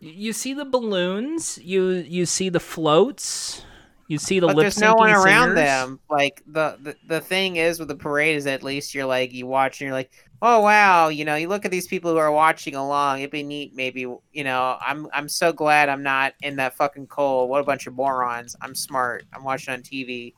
You 0.00 0.32
see 0.32 0.52
the 0.52 0.64
balloons. 0.64 1.58
You 1.62 1.84
you 1.86 2.26
see 2.26 2.48
the 2.48 2.60
floats. 2.60 3.64
You 4.06 4.18
see 4.18 4.38
the 4.40 4.48
But 4.48 4.56
lip 4.56 4.62
there's 4.62 4.78
no 4.78 4.94
one 4.96 5.10
around 5.10 5.54
singers. 5.54 5.54
them. 5.54 6.00
Like 6.10 6.42
the, 6.46 6.76
the 6.82 6.96
the 7.06 7.20
thing 7.20 7.56
is 7.56 7.78
with 7.78 7.88
the 7.88 7.96
parade 7.96 8.36
is 8.36 8.46
at 8.46 8.62
least 8.62 8.94
you're 8.94 9.06
like 9.06 9.32
you 9.32 9.46
watch 9.46 9.80
and 9.80 9.86
you're 9.86 9.94
like, 9.96 10.12
oh 10.42 10.60
wow, 10.60 11.08
you 11.08 11.24
know, 11.24 11.36
you 11.36 11.48
look 11.48 11.64
at 11.64 11.70
these 11.70 11.86
people 11.88 12.10
who 12.12 12.18
are 12.18 12.30
watching 12.32 12.74
along. 12.74 13.20
It'd 13.20 13.30
be 13.30 13.42
neat, 13.42 13.74
maybe 13.74 14.00
you 14.00 14.44
know. 14.44 14.76
I'm 14.80 15.08
I'm 15.14 15.28
so 15.28 15.52
glad 15.52 15.88
I'm 15.88 16.02
not 16.02 16.34
in 16.42 16.56
that 16.56 16.74
fucking 16.76 17.06
cold. 17.06 17.48
What 17.48 17.60
a 17.60 17.64
bunch 17.64 17.86
of 17.86 17.94
morons. 17.94 18.54
I'm 18.60 18.74
smart. 18.74 19.24
I'm 19.32 19.42
watching 19.44 19.72
on 19.74 19.82
TV. 19.82 20.34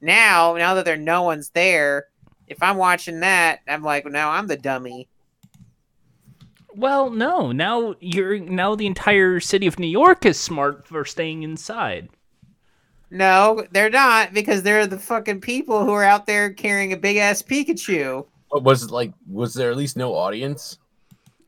Now, 0.00 0.54
now 0.56 0.74
that 0.74 0.84
there 0.84 0.96
no 0.96 1.22
one's 1.24 1.50
there, 1.50 2.06
if 2.46 2.62
I'm 2.62 2.76
watching 2.76 3.20
that, 3.20 3.60
I'm 3.68 3.82
like, 3.82 4.06
now 4.06 4.30
I'm 4.30 4.46
the 4.46 4.56
dummy. 4.56 5.08
Well, 6.74 7.10
no. 7.10 7.52
Now 7.52 7.94
you're 8.00 8.38
now 8.38 8.74
the 8.74 8.86
entire 8.86 9.40
city 9.40 9.66
of 9.66 9.78
New 9.78 9.86
York 9.88 10.24
is 10.24 10.38
smart 10.38 10.86
for 10.86 11.04
staying 11.04 11.42
inside. 11.42 12.08
No, 13.10 13.64
they're 13.72 13.90
not 13.90 14.34
because 14.34 14.62
they're 14.62 14.86
the 14.86 14.98
fucking 14.98 15.40
people 15.40 15.84
who 15.84 15.92
are 15.92 16.04
out 16.04 16.26
there 16.26 16.50
carrying 16.52 16.92
a 16.92 16.96
big 16.96 17.16
ass 17.16 17.42
Pikachu. 17.42 18.26
But 18.50 18.62
was 18.64 18.82
it 18.84 18.90
like 18.90 19.12
was 19.28 19.54
there 19.54 19.70
at 19.70 19.76
least 19.76 19.96
no 19.96 20.14
audience? 20.14 20.78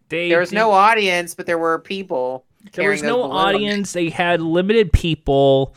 They 0.08 0.28
There 0.28 0.40
was 0.40 0.50
did- 0.50 0.56
no 0.56 0.72
audience, 0.72 1.34
but 1.34 1.46
there 1.46 1.58
were 1.58 1.78
people. 1.78 2.44
there 2.74 2.90
was 2.90 3.02
no 3.02 3.18
balloons. 3.18 3.34
audience. 3.34 3.92
They 3.92 4.08
had 4.10 4.40
limited 4.40 4.92
people. 4.92 5.74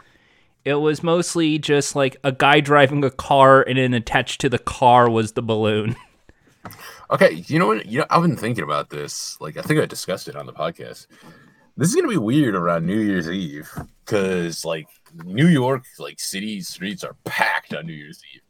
It 0.65 0.75
was 0.75 1.03
mostly 1.03 1.59
just 1.59 1.95
like 1.95 2.15
a 2.23 2.31
guy 2.31 2.61
driving 2.61 3.03
a 3.03 3.11
car, 3.11 3.61
and 3.61 3.77
then 3.77 3.93
attached 3.93 4.39
to 4.41 4.49
the 4.49 4.59
car 4.59 5.09
was 5.09 5.33
the 5.33 5.41
balloon. 5.43 5.95
Okay, 7.11 7.43
you 7.47 7.59
know 7.59 7.67
what? 7.67 7.85
You 7.85 7.99
know, 7.99 8.05
I've 8.09 8.21
been 8.23 8.37
thinking 8.37 8.63
about 8.63 8.89
this. 8.89 9.37
Like, 9.39 9.57
I 9.57 9.61
think 9.61 9.79
I 9.79 9.85
discussed 9.85 10.27
it 10.27 10.35
on 10.35 10.45
the 10.47 10.53
podcast. 10.53 11.05
This 11.77 11.89
is 11.89 11.95
gonna 11.95 12.07
be 12.07 12.17
weird 12.17 12.55
around 12.55 12.87
New 12.87 12.97
Year's 12.99 13.29
Eve 13.29 13.69
because, 14.03 14.63
like, 14.65 14.87
New 15.25 15.47
York, 15.47 15.83
like, 15.99 16.19
city 16.19 16.61
streets 16.61 17.03
are 17.03 17.15
packed 17.23 17.73
on 17.73 17.85
New 17.85 17.93
Year's 17.93 18.21
Eve. 18.33 18.41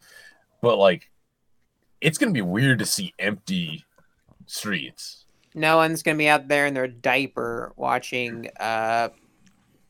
But 0.61 0.77
like, 0.77 1.09
it's 2.01 2.17
gonna 2.17 2.31
be 2.31 2.41
weird 2.41 2.79
to 2.79 2.85
see 2.85 3.13
empty 3.19 3.85
streets. 4.45 5.25
No 5.55 5.77
one's 5.77 6.03
gonna 6.03 6.17
be 6.17 6.27
out 6.27 6.47
there 6.47 6.65
in 6.65 6.73
their 6.73 6.87
diaper 6.87 7.73
watching 7.75 8.49
uh 8.59 9.09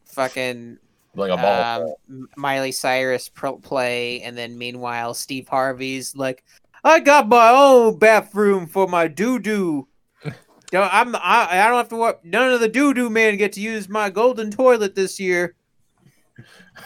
fucking 0.06 0.78
Like 1.16 1.32
a 1.32 1.38
ball. 1.38 1.98
um, 2.10 2.28
Miley 2.38 2.72
Cyrus 2.72 3.30
pro- 3.30 3.58
play, 3.58 4.22
and 4.22 4.38
then 4.38 4.58
meanwhile 4.58 5.14
Steve 5.14 5.48
Harvey's 5.48 6.16
like, 6.16 6.44
"I 6.84 7.00
got 7.00 7.28
my 7.30 7.50
own 7.50 7.98
bathroom 7.98 8.68
for 8.68 8.88
my 8.88 9.08
doo 9.08 9.40
doo. 9.40 9.88
Don't 10.72 10.94
I'm 10.94 11.16
I, 11.16 11.48
I 11.52 11.68
don't 11.68 11.78
have 11.78 11.90
to 11.90 11.96
work. 11.98 12.26
None 12.26 12.52
of 12.52 12.60
the 12.60 12.68
doo 12.68 12.94
doo 12.94 13.10
men 13.10 13.38
get 13.38 13.54
to 13.54 13.62
use 13.62 13.88
my 13.88 14.10
golden 14.10 14.50
toilet 14.52 14.96
this 14.96 15.20
year." 15.20 15.56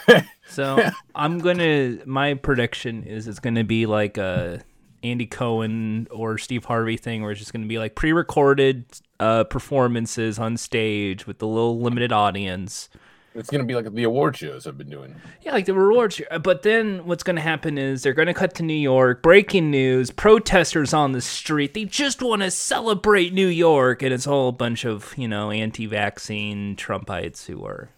So 0.48 0.82
I'm 1.14 1.38
gonna. 1.38 1.98
My 2.06 2.34
prediction 2.34 3.04
is 3.04 3.28
it's 3.28 3.38
gonna 3.38 3.64
be 3.64 3.86
like 3.86 4.16
a 4.16 4.62
Andy 5.02 5.26
Cohen 5.26 6.08
or 6.10 6.38
Steve 6.38 6.64
Harvey 6.64 6.96
thing, 6.96 7.22
where 7.22 7.30
it's 7.30 7.38
just 7.38 7.52
gonna 7.52 7.66
be 7.66 7.78
like 7.78 7.94
pre-recorded 7.94 8.86
uh, 9.20 9.44
performances 9.44 10.38
on 10.38 10.56
stage 10.56 11.26
with 11.26 11.38
the 11.38 11.46
little 11.46 11.80
limited 11.80 12.12
audience. 12.12 12.88
It's 13.34 13.50
gonna 13.50 13.64
be 13.64 13.74
like 13.74 13.92
the 13.92 14.04
award 14.04 14.36
shows 14.36 14.66
I've 14.66 14.78
been 14.78 14.88
doing. 14.88 15.14
Yeah, 15.42 15.52
like 15.52 15.66
the 15.66 15.74
rewards. 15.74 16.20
But 16.42 16.62
then 16.62 17.04
what's 17.04 17.22
going 17.22 17.36
to 17.36 17.42
happen 17.42 17.78
is 17.78 18.02
they're 18.02 18.14
going 18.14 18.26
to 18.26 18.34
cut 18.34 18.54
to 18.54 18.62
New 18.62 18.72
York. 18.72 19.22
Breaking 19.22 19.70
news: 19.70 20.10
protesters 20.10 20.92
on 20.94 21.12
the 21.12 21.20
street. 21.20 21.74
They 21.74 21.84
just 21.84 22.22
want 22.22 22.42
to 22.42 22.50
celebrate 22.50 23.32
New 23.32 23.46
York, 23.46 24.02
and 24.02 24.12
it's 24.12 24.26
all 24.26 24.48
a 24.48 24.52
bunch 24.52 24.84
of 24.84 25.14
you 25.16 25.28
know 25.28 25.50
anti-vaccine 25.50 26.74
Trumpites 26.74 27.46
who 27.46 27.64
are. 27.64 27.90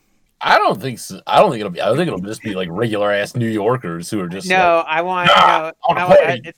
I 0.42 0.56
don't 0.59 0.80
think 0.80 0.99
so. 0.99 1.20
I 1.26 1.38
don't 1.40 1.50
think 1.50 1.61
it'll 1.61 1.70
be. 1.73 1.82
I 1.82 1.88
think 1.94 2.06
it'll 2.09 2.18
just 2.20 2.42
be 2.42 2.54
like 2.54 2.68
regular 2.70 3.11
ass 3.12 3.37
New 3.37 3.49
Yorkers 3.49 4.11
who 4.11 4.20
are 4.20 4.28
just 4.28 4.49
No, 4.49 4.78
like, 4.78 4.87
I 4.88 5.02
want 5.02 5.26
Nah, 5.28 5.35
no. 5.37 5.42
I 5.42 5.73
wanna 5.88 6.00
I 6.00 6.04
want- 6.09 6.42
play. 6.44 6.52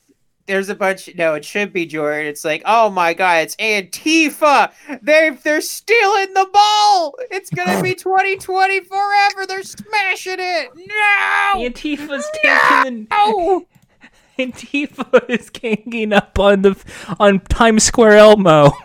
there's 0.46 0.68
a 0.68 0.74
bunch. 0.74 1.10
No, 1.16 1.34
it 1.34 1.44
should 1.44 1.72
be 1.72 1.86
Jordan. 1.86 2.26
It's 2.26 2.44
like, 2.44 2.62
oh 2.64 2.90
my 2.90 3.12
god, 3.14 3.42
it's 3.44 3.56
Antifa. 3.56 4.70
They 5.02 5.30
they're 5.42 5.60
stealing 5.60 6.32
the 6.34 6.48
ball. 6.52 7.14
It's 7.30 7.50
gonna 7.50 7.82
be 7.82 7.94
2020 7.96 8.80
forever. 8.80 9.46
They're 9.46 9.62
smashing 9.64 10.36
it. 10.38 10.68
No. 10.76 11.62
Antifa's 11.68 12.28
taking. 12.42 13.06
The, 13.06 13.64
Antifa 14.38 15.28
is 15.30 15.50
ganging 15.50 16.12
up 16.12 16.38
on 16.38 16.62
the 16.62 16.76
on 17.20 17.40
Times 17.40 17.82
Square 17.84 18.16
Elmo. 18.18 18.72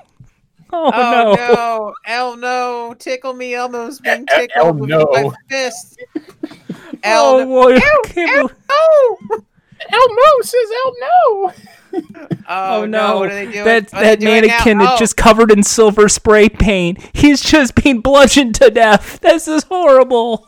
Oh, 0.73 0.91
Oh 0.93 1.35
no. 1.35 1.53
no, 1.53 1.93
El 2.05 2.37
no, 2.37 2.95
tickle 2.99 3.33
me 3.33 3.53
Elmo's 3.53 3.99
being 4.01 4.25
El- 4.29 4.37
tickled 4.37 4.65
El 4.65 4.73
with 4.73 4.89
no. 4.89 5.05
my 5.11 5.29
fist. 5.49 5.99
El 7.03 7.23
Oh, 7.25 7.39
no. 7.39 7.45
boy. 7.45 7.73
El, 7.75 7.81
Can't 8.05 8.37
El, 8.37 9.19
no. 9.29 9.43
Elmo 9.91 10.41
says 10.41 10.69
Elmo. 10.85 10.97
Oh, 11.03 11.53
Oh 12.49 12.85
no, 12.85 13.19
what 13.19 13.31
are 13.31 13.35
they 13.35 13.51
doing? 13.51 13.65
That 13.65 13.83
What 13.83 13.91
they 13.91 14.01
that 14.07 14.19
doing 14.19 14.33
now? 14.33 14.47
mannequin 14.47 14.81
Oh, 14.81 14.97
just 14.97 15.15
covered 15.17 15.51
in 15.51 15.63
silver 15.63 16.09
spray 16.09 16.49
paint. 16.49 16.99
He's 17.13 17.41
just 17.41 17.75
being 17.75 18.01
bludgeoned 18.01 18.55
to 18.55 18.69
death. 18.69 19.19
This 19.21 19.47
is 19.47 19.63
horrible. 19.63 20.47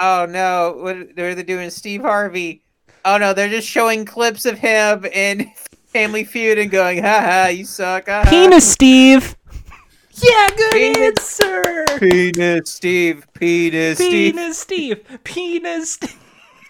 Oh 0.00 0.26
no, 0.28 0.74
what, 0.78 0.96
what 0.98 1.18
are 1.18 1.34
they 1.34 1.42
doing? 1.44 1.70
Steve 1.70 2.02
Harvey. 2.02 2.62
Oh 3.04 3.16
no, 3.18 3.32
they're 3.32 3.48
just 3.48 3.68
showing 3.68 4.04
clips 4.04 4.44
of 4.44 4.58
him 4.58 5.04
in 5.06 5.50
Family 5.86 6.24
Feud 6.24 6.58
and 6.58 6.70
going, 6.70 7.02
haha, 7.02 7.48
you 7.48 7.64
suck. 7.64 8.06
haha." 8.08 8.28
Penis 8.28 8.68
Steve. 8.70 9.36
Yeah, 10.14 10.48
good 10.56 10.72
Penis. 10.72 11.40
answer. 11.40 11.84
Penis 11.98 12.70
Steve. 12.70 13.26
Penis 13.34 13.98
Steve. 13.98 14.32
Penis 14.34 14.58
Steve. 14.58 15.20
Penis 15.24 15.92
Steve. 15.92 16.18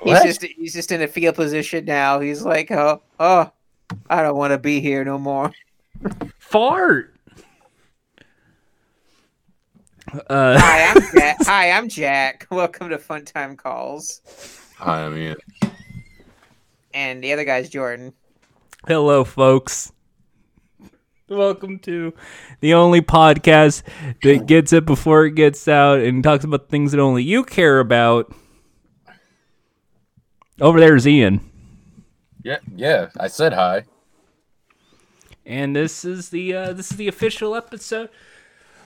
He's 0.04 0.22
just 0.22 0.42
he's 0.42 0.72
just 0.72 0.92
in 0.92 1.02
a 1.02 1.08
fetal 1.08 1.32
position 1.32 1.84
now. 1.84 2.20
He's 2.20 2.42
like, 2.42 2.70
oh, 2.70 3.02
oh, 3.20 3.50
I 4.10 4.22
don't 4.22 4.36
want 4.36 4.52
to 4.52 4.58
be 4.58 4.80
here 4.80 5.04
no 5.04 5.18
more. 5.18 5.52
Fart. 6.38 7.14
Uh, 10.28 10.58
Hi, 10.58 10.90
I'm 10.90 11.02
Jack. 11.14 11.36
Hi, 11.42 11.70
I'm 11.70 11.88
Jack. 11.88 12.46
Welcome 12.50 12.90
to 12.90 12.98
Fun 12.98 13.24
Time 13.24 13.56
Calls. 13.56 14.20
Hi, 14.76 15.06
I 15.06 15.08
mean, 15.08 15.36
And 16.92 17.22
the 17.24 17.32
other 17.32 17.44
guy's 17.44 17.68
Jordan. 17.70 18.12
hello, 18.86 19.24
folks. 19.24 19.92
Welcome 21.28 21.78
to 21.80 22.12
the 22.60 22.74
only 22.74 23.00
podcast 23.00 23.82
that 24.22 24.46
gets 24.46 24.72
it 24.72 24.84
before 24.84 25.24
it 25.24 25.32
gets 25.32 25.66
out 25.66 26.00
and 26.00 26.22
talks 26.22 26.44
about 26.44 26.68
things 26.68 26.92
that 26.92 27.00
only 27.00 27.22
you 27.22 27.44
care 27.44 27.80
about. 27.80 28.32
Over 30.60 30.78
there's 30.78 31.06
Ian. 31.06 31.40
yeah, 32.42 32.58
yeah. 32.74 33.08
I 33.18 33.28
said 33.28 33.52
hi. 33.54 33.84
and 35.46 35.74
this 35.74 36.04
is 36.04 36.28
the 36.30 36.54
uh, 36.54 36.72
this 36.74 36.90
is 36.90 36.98
the 36.98 37.08
official 37.08 37.54
episode. 37.54 38.10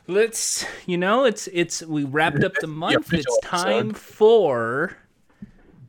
Let's 0.07 0.65
you 0.87 0.97
know 0.97 1.25
it's 1.25 1.49
it's 1.53 1.83
we 1.83 2.05
wrapped 2.05 2.45
up 2.45 2.53
the 2.61 2.67
month. 2.69 2.97
official 2.97 3.35
It's 3.39 3.47
time 3.47 3.91
episode. 3.91 3.99
for 3.99 4.97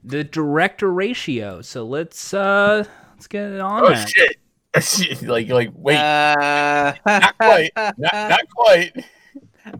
the 0.04 0.24
director 0.24 0.92
ratio. 0.92 1.62
So 1.62 1.86
let's 1.86 2.34
uh 2.34 2.84
let's 3.14 3.28
get 3.28 3.44
it 3.52 3.60
on 3.60 3.86
Oh 3.86 3.90
that. 3.90 4.10
shit! 4.10 4.38
like, 5.24 5.50
like, 5.50 5.70
wait, 5.74 5.98
Uh, 5.98 6.94
not 7.06 7.38
quite, 7.38 7.72
not, 7.78 7.98
not 8.14 8.42
quite. 8.56 9.06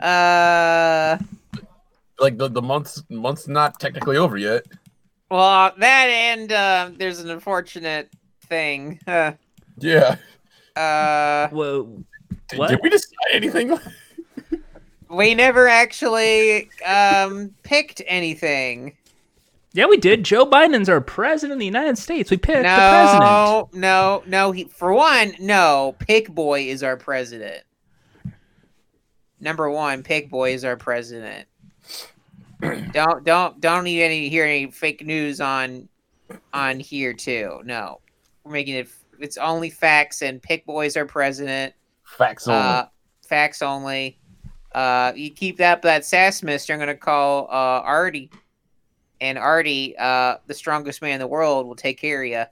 uh, 0.02 1.18
Like 2.20 2.38
the 2.38 2.48
the 2.50 2.62
month's 2.62 3.04
month's 3.10 3.48
not 3.48 3.80
technically 3.80 4.18
over 4.18 4.38
yet. 4.38 4.66
well, 5.30 5.72
that 5.78 6.08
and 6.08 6.52
uh, 6.52 6.90
there's 6.98 7.20
an 7.20 7.30
unfortunate 7.30 8.10
thing. 8.48 9.00
Uh, 9.08 9.34
Yeah. 9.78 10.16
uh, 10.76 11.50
Whoa. 11.50 12.04
Did, 12.50 12.60
What? 12.60 12.70
did 12.70 12.80
we 12.82 12.90
decide 12.90 13.32
anything? 13.34 13.78
we 15.10 15.36
never 15.36 15.68
actually 15.68 16.70
um, 16.86 17.54
picked 17.64 18.02
anything. 18.08 18.96
Yeah, 19.78 19.86
we 19.86 19.98
did. 19.98 20.26
Joe 20.26 20.44
Biden's 20.44 20.90
our 20.90 21.00
president 21.00 21.54
of 21.54 21.60
the 21.60 21.66
United 21.68 22.00
States. 22.00 22.32
We 22.32 22.38
picked 22.38 22.64
the 22.64 22.64
president. 22.64 23.22
No, 23.22 23.70
no, 23.74 24.24
no. 24.26 24.66
For 24.70 24.92
one, 24.92 25.36
no. 25.40 25.96
Pick 26.00 26.32
Boy 26.32 26.62
is 26.64 26.82
our 26.82 26.98
president. 26.98 27.62
Number 29.40 29.70
one, 29.70 30.02
Pick 30.02 30.32
Boy 30.32 30.54
is 30.54 30.66
our 30.66 30.78
president. 30.78 31.48
don't 32.92 33.24
don't 33.24 33.62
don't 33.62 33.84
need 33.84 34.02
any 34.02 34.30
hear 34.30 34.46
any 34.46 34.72
fake 34.72 35.06
news 35.06 35.40
on 35.40 35.88
on 36.54 36.80
here 36.80 37.14
too. 37.14 37.62
No, 37.64 38.02
We're 38.44 38.54
making 38.54 38.78
it. 38.78 38.90
It's 39.20 39.38
only 39.38 39.70
facts, 39.70 40.24
and 40.24 40.42
Pick 40.42 40.66
Boys 40.66 40.98
are 40.98 41.06
president. 41.06 41.76
Facts 42.04 42.48
only. 42.48 42.60
Uh, 42.60 42.86
facts 43.28 43.62
only. 43.62 44.18
Uh, 44.74 45.14
you 45.16 45.30
keep 45.30 45.58
that 45.58 45.84
that 45.84 46.04
sass 46.04 46.42
mister. 46.42 46.74
I'm 46.74 46.80
gonna 46.80 46.96
call 46.96 47.44
uh 47.52 47.82
Artie, 47.86 48.32
and 49.22 49.38
Artie, 49.38 49.98
uh, 49.98 50.38
the 50.48 50.54
strongest 50.54 51.02
man 51.02 51.14
in 51.14 51.20
the 51.20 51.28
world, 51.28 51.68
will 51.68 51.76
take 51.76 52.00
care 52.00 52.24
of 52.24 52.30
you. 52.30 52.44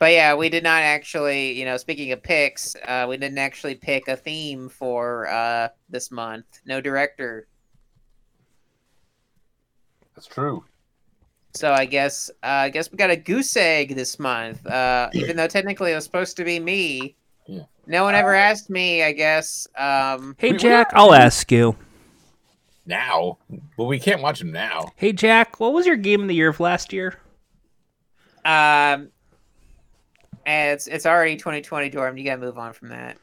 But 0.00 0.12
yeah, 0.12 0.34
we 0.34 0.48
did 0.48 0.64
not 0.64 0.82
actually, 0.82 1.52
you 1.52 1.64
know, 1.64 1.76
speaking 1.76 2.12
of 2.12 2.22
picks, 2.22 2.76
uh, 2.86 3.06
we 3.08 3.16
didn't 3.16 3.38
actually 3.38 3.76
pick 3.76 4.08
a 4.08 4.16
theme 4.16 4.68
for 4.68 5.28
uh 5.28 5.68
this 5.88 6.10
month. 6.10 6.44
No 6.66 6.80
director. 6.80 7.46
That's 10.14 10.26
true. 10.26 10.64
So 11.54 11.72
I 11.72 11.84
guess 11.84 12.28
uh, 12.42 12.46
I 12.66 12.68
guess 12.70 12.90
we 12.90 12.98
got 12.98 13.10
a 13.10 13.16
goose 13.16 13.56
egg 13.56 13.94
this 13.94 14.18
month. 14.18 14.66
Uh, 14.66 15.08
even 15.14 15.36
though 15.36 15.46
technically 15.46 15.92
it 15.92 15.94
was 15.94 16.04
supposed 16.04 16.36
to 16.36 16.44
be 16.44 16.58
me. 16.58 17.16
Yeah. 17.46 17.62
No 17.86 18.02
one 18.02 18.14
ever 18.14 18.34
asked 18.34 18.68
me. 18.70 19.02
I 19.04 19.12
guess. 19.12 19.66
Um, 19.78 20.34
Hey 20.38 20.52
We- 20.52 20.58
Jack, 20.58 20.90
I'll 20.92 21.14
ask 21.14 21.50
you. 21.52 21.76
Now, 22.86 23.38
well, 23.76 23.86
we 23.86 23.98
can't 23.98 24.20
watch 24.20 24.40
him 24.40 24.52
now. 24.52 24.92
Hey 24.96 25.12
Jack, 25.12 25.58
what 25.58 25.72
was 25.72 25.86
your 25.86 25.96
game 25.96 26.20
of 26.22 26.28
the 26.28 26.34
year 26.34 26.50
of 26.50 26.60
last 26.60 26.92
year? 26.92 27.18
um, 28.44 29.08
and 30.46 30.72
it's 30.72 30.86
it's 30.86 31.06
already 31.06 31.36
2020, 31.36 31.88
Dorm. 31.90 32.18
You 32.18 32.24
gotta 32.24 32.40
move 32.40 32.58
on 32.58 32.72
from 32.72 32.88
that. 32.88 33.18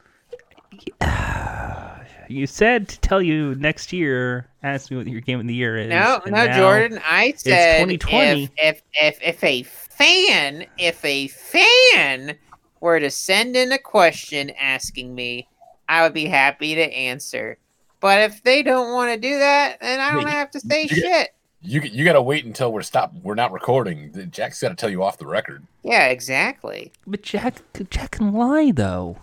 You 2.28 2.46
said 2.46 2.88
to 2.88 3.00
tell 3.00 3.20
you 3.20 3.54
next 3.56 3.92
year. 3.92 4.48
Ask 4.62 4.90
me 4.90 4.96
what 4.96 5.06
your 5.06 5.20
game 5.20 5.38
of 5.38 5.46
the 5.46 5.54
year 5.54 5.76
is. 5.76 5.90
No, 5.90 6.20
and 6.24 6.32
no, 6.32 6.46
Jordan. 6.52 6.98
I 7.04 7.34
said 7.36 7.80
2020. 7.80 8.44
If, 8.44 8.50
if 8.56 8.82
if 8.98 9.18
if 9.22 9.44
a 9.44 9.64
fan, 9.64 10.64
if 10.78 11.04
a 11.04 11.28
fan 11.28 12.38
were 12.80 13.00
to 13.00 13.10
send 13.10 13.54
in 13.54 13.72
a 13.72 13.78
question 13.78 14.50
asking 14.58 15.14
me, 15.14 15.46
I 15.90 16.02
would 16.02 16.14
be 16.14 16.24
happy 16.24 16.74
to 16.74 16.82
answer. 16.82 17.58
But 18.02 18.20
if 18.30 18.42
they 18.42 18.62
don't 18.62 18.92
want 18.92 19.12
to 19.14 19.18
do 19.18 19.38
that, 19.38 19.78
then 19.80 20.00
I 20.00 20.12
don't 20.12 20.22
Yeah, 20.22 20.30
have 20.32 20.50
to 20.50 20.60
say 20.60 20.82
you- 20.82 20.88
shit. 20.88 21.30
You 21.64 21.80
you 21.80 22.04
got 22.04 22.14
to 22.14 22.22
wait 22.22 22.44
until 22.44 22.72
we're 22.72 22.82
stop. 22.82 23.14
We're 23.22 23.36
not 23.36 23.52
recording. 23.52 24.28
Jack's 24.32 24.60
got 24.60 24.70
to 24.70 24.74
tell 24.74 24.90
you 24.90 25.04
off 25.04 25.16
the 25.18 25.26
record. 25.28 25.64
Yeah, 25.84 26.08
exactly. 26.08 26.92
But 27.06 27.22
Jack, 27.22 27.58
Jack 27.88 28.10
can 28.10 28.32
lie 28.32 28.72
though. 28.74 29.18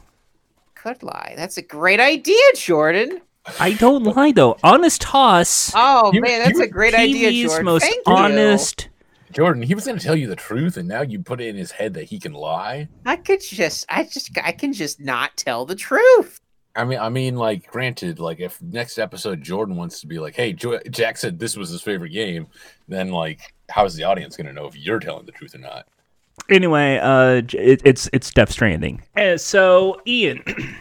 Could 0.73 1.03
lie. 1.03 1.33
That's 1.35 1.57
a 1.57 1.61
great 1.61 1.99
idea, 1.99 2.39
Jordan. 2.55 3.19
I 3.59 3.73
don't 3.73 4.03
lie 4.03 4.31
though. 4.31 4.57
Honest 4.63 5.03
Haas. 5.03 5.73
Oh 5.75 6.13
You- 6.13 6.21
man, 6.21 6.39
that's 6.45 6.57
you- 6.59 6.63
a 6.63 6.67
great 6.69 6.95
idea, 6.95 7.29
Jordan. 7.47 7.65
most 7.65 7.81
Thank 7.83 8.07
you. 8.07 8.13
honest. 8.13 8.87
Jordan, 9.33 9.61
he 9.61 9.75
was 9.75 9.85
going 9.85 9.97
to 9.99 10.03
tell 10.03 10.15
you 10.15 10.27
the 10.27 10.35
truth, 10.35 10.77
and 10.77 10.87
now 10.87 11.01
you 11.01 11.19
put 11.19 11.39
it 11.41 11.47
in 11.47 11.55
his 11.57 11.71
head 11.71 11.93
that 11.95 12.05
he 12.05 12.19
can 12.19 12.33
lie. 12.33 12.87
I 13.05 13.17
could 13.17 13.41
just, 13.41 13.85
I 13.89 14.05
just, 14.05 14.31
I 14.41 14.53
can 14.53 14.71
just 14.73 14.99
not 15.01 15.35
tell 15.37 15.65
the 15.65 15.75
truth. 15.75 16.39
I 16.75 16.85
mean, 16.85 16.99
I 16.99 17.09
mean, 17.09 17.35
like, 17.35 17.67
granted, 17.67 18.19
like, 18.19 18.39
if 18.39 18.61
next 18.61 18.99
episode 18.99 19.41
Jordan 19.41 19.75
wants 19.75 19.99
to 20.01 20.07
be 20.07 20.19
like, 20.19 20.35
"Hey, 20.35 20.53
jo- 20.53 20.79
Jack 20.89 21.17
said 21.17 21.39
this 21.39 21.57
was 21.57 21.69
his 21.69 21.81
favorite 21.81 22.09
game," 22.11 22.47
then 22.87 23.11
like, 23.11 23.53
how 23.69 23.85
is 23.85 23.95
the 23.95 24.03
audience 24.03 24.37
going 24.37 24.47
to 24.47 24.53
know 24.53 24.67
if 24.67 24.75
you're 24.77 24.99
telling 24.99 25.25
the 25.25 25.31
truth 25.31 25.55
or 25.55 25.59
not? 25.59 25.87
Anyway, 26.49 26.97
uh, 27.01 27.41
it, 27.53 27.81
it's 27.83 28.09
it's 28.13 28.31
Death 28.31 28.51
Stranding. 28.51 29.01
Uh, 29.17 29.35
so 29.37 29.99
Ian, 30.07 30.43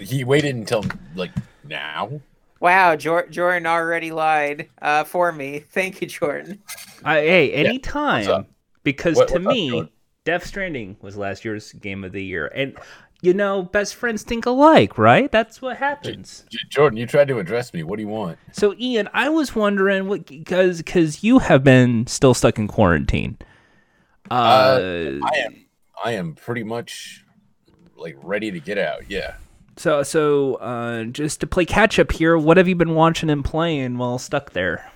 He 0.00 0.24
waited 0.24 0.54
until 0.54 0.84
like 1.14 1.32
now. 1.64 2.20
Wow, 2.60 2.94
Jor- 2.94 3.26
Jordan 3.28 3.66
already 3.66 4.12
lied 4.12 4.68
uh, 4.82 5.04
for 5.04 5.32
me. 5.32 5.58
Thank 5.72 6.00
you, 6.00 6.06
Jordan. 6.06 6.60
I, 7.04 7.20
hey, 7.20 7.48
what's 7.48 7.68
anytime 7.68 8.28
up? 8.28 8.46
because 8.84 9.16
What- 9.16 9.28
to 9.28 9.34
what's 9.34 9.46
up, 9.46 9.52
me, 9.52 9.70
Jordan? 9.70 9.90
Death 10.24 10.46
Stranding 10.46 10.96
was 11.00 11.16
last 11.16 11.44
year's 11.44 11.72
game 11.72 12.04
of 12.04 12.12
the 12.12 12.22
year, 12.22 12.46
and 12.54 12.76
you 13.22 13.34
know, 13.34 13.62
best 13.62 13.94
friends 13.94 14.22
think 14.22 14.46
alike, 14.46 14.96
right? 14.98 15.30
That's 15.30 15.60
what 15.60 15.76
happens. 15.76 16.44
J- 16.50 16.58
Jordan, 16.68 16.96
you 16.96 17.06
tried 17.06 17.28
to 17.28 17.38
address 17.38 17.74
me. 17.74 17.82
What 17.82 17.96
do 17.96 18.02
you 18.02 18.08
want? 18.08 18.38
So 18.52 18.74
Ian, 18.78 19.08
I 19.12 19.28
was 19.28 19.54
wondering 19.54 20.08
what 20.08 20.26
because 20.26 20.78
because 20.78 21.22
you 21.22 21.38
have 21.38 21.62
been 21.62 22.06
still 22.06 22.34
stuck 22.34 22.58
in 22.58 22.66
quarantine. 22.68 23.36
Uh, 24.30 25.18
I 25.22 25.36
am, 25.38 25.64
I 26.04 26.12
am 26.12 26.34
pretty 26.34 26.62
much 26.62 27.24
like 27.96 28.16
ready 28.22 28.50
to 28.50 28.60
get 28.60 28.78
out. 28.78 29.10
Yeah. 29.10 29.34
so 29.76 30.02
so 30.02 30.54
uh, 30.56 31.04
just 31.04 31.40
to 31.40 31.46
play 31.46 31.64
catch 31.64 31.98
up 31.98 32.12
here, 32.12 32.38
what 32.38 32.56
have 32.56 32.68
you 32.68 32.76
been 32.76 32.94
watching 32.94 33.28
and 33.28 33.44
playing 33.44 33.98
while 33.98 34.18
stuck 34.18 34.52
there? 34.52 34.90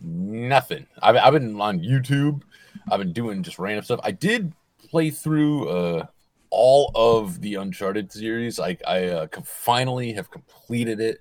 Nothing. 0.00 0.86
I've, 1.02 1.16
I've 1.16 1.32
been 1.32 1.60
on 1.60 1.80
YouTube. 1.80 2.42
I've 2.90 3.00
been 3.00 3.12
doing 3.12 3.42
just 3.42 3.58
random 3.58 3.84
stuff. 3.84 4.00
I 4.04 4.12
did 4.12 4.52
play 4.90 5.10
through 5.10 5.68
uh, 5.68 6.06
all 6.50 6.90
of 6.94 7.40
the 7.40 7.56
Uncharted 7.56 8.12
series. 8.12 8.58
I, 8.60 8.76
I 8.86 9.04
uh, 9.06 9.26
com- 9.26 9.42
finally 9.44 10.12
have 10.14 10.30
completed 10.30 11.00
it, 11.00 11.20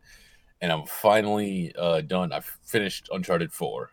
and 0.61 0.71
I'm 0.71 0.85
finally 0.85 1.73
uh, 1.77 2.01
done. 2.01 2.31
I've 2.33 2.57
finished 2.63 3.09
Uncharted 3.11 3.51
4. 3.51 3.89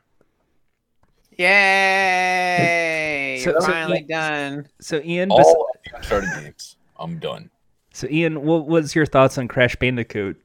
Yay! 1.37 3.41
So- 3.43 3.51
You're 3.51 3.61
so- 3.61 3.67
finally 3.67 4.03
done. 4.03 4.69
So 4.81 5.01
Ian, 5.05 5.29
bes- 5.31 5.39
All 5.47 5.69
of 5.75 5.81
the 5.85 5.97
Uncharted 5.97 6.31
games. 6.43 6.77
I'm 6.99 7.19
done. 7.19 7.51
so 7.93 8.07
Ian, 8.09 8.43
what 8.43 8.67
was 8.67 8.95
your 8.95 9.07
thoughts 9.07 9.37
on 9.39 9.49
Crash 9.49 9.77
Bandicoot? 9.77 10.41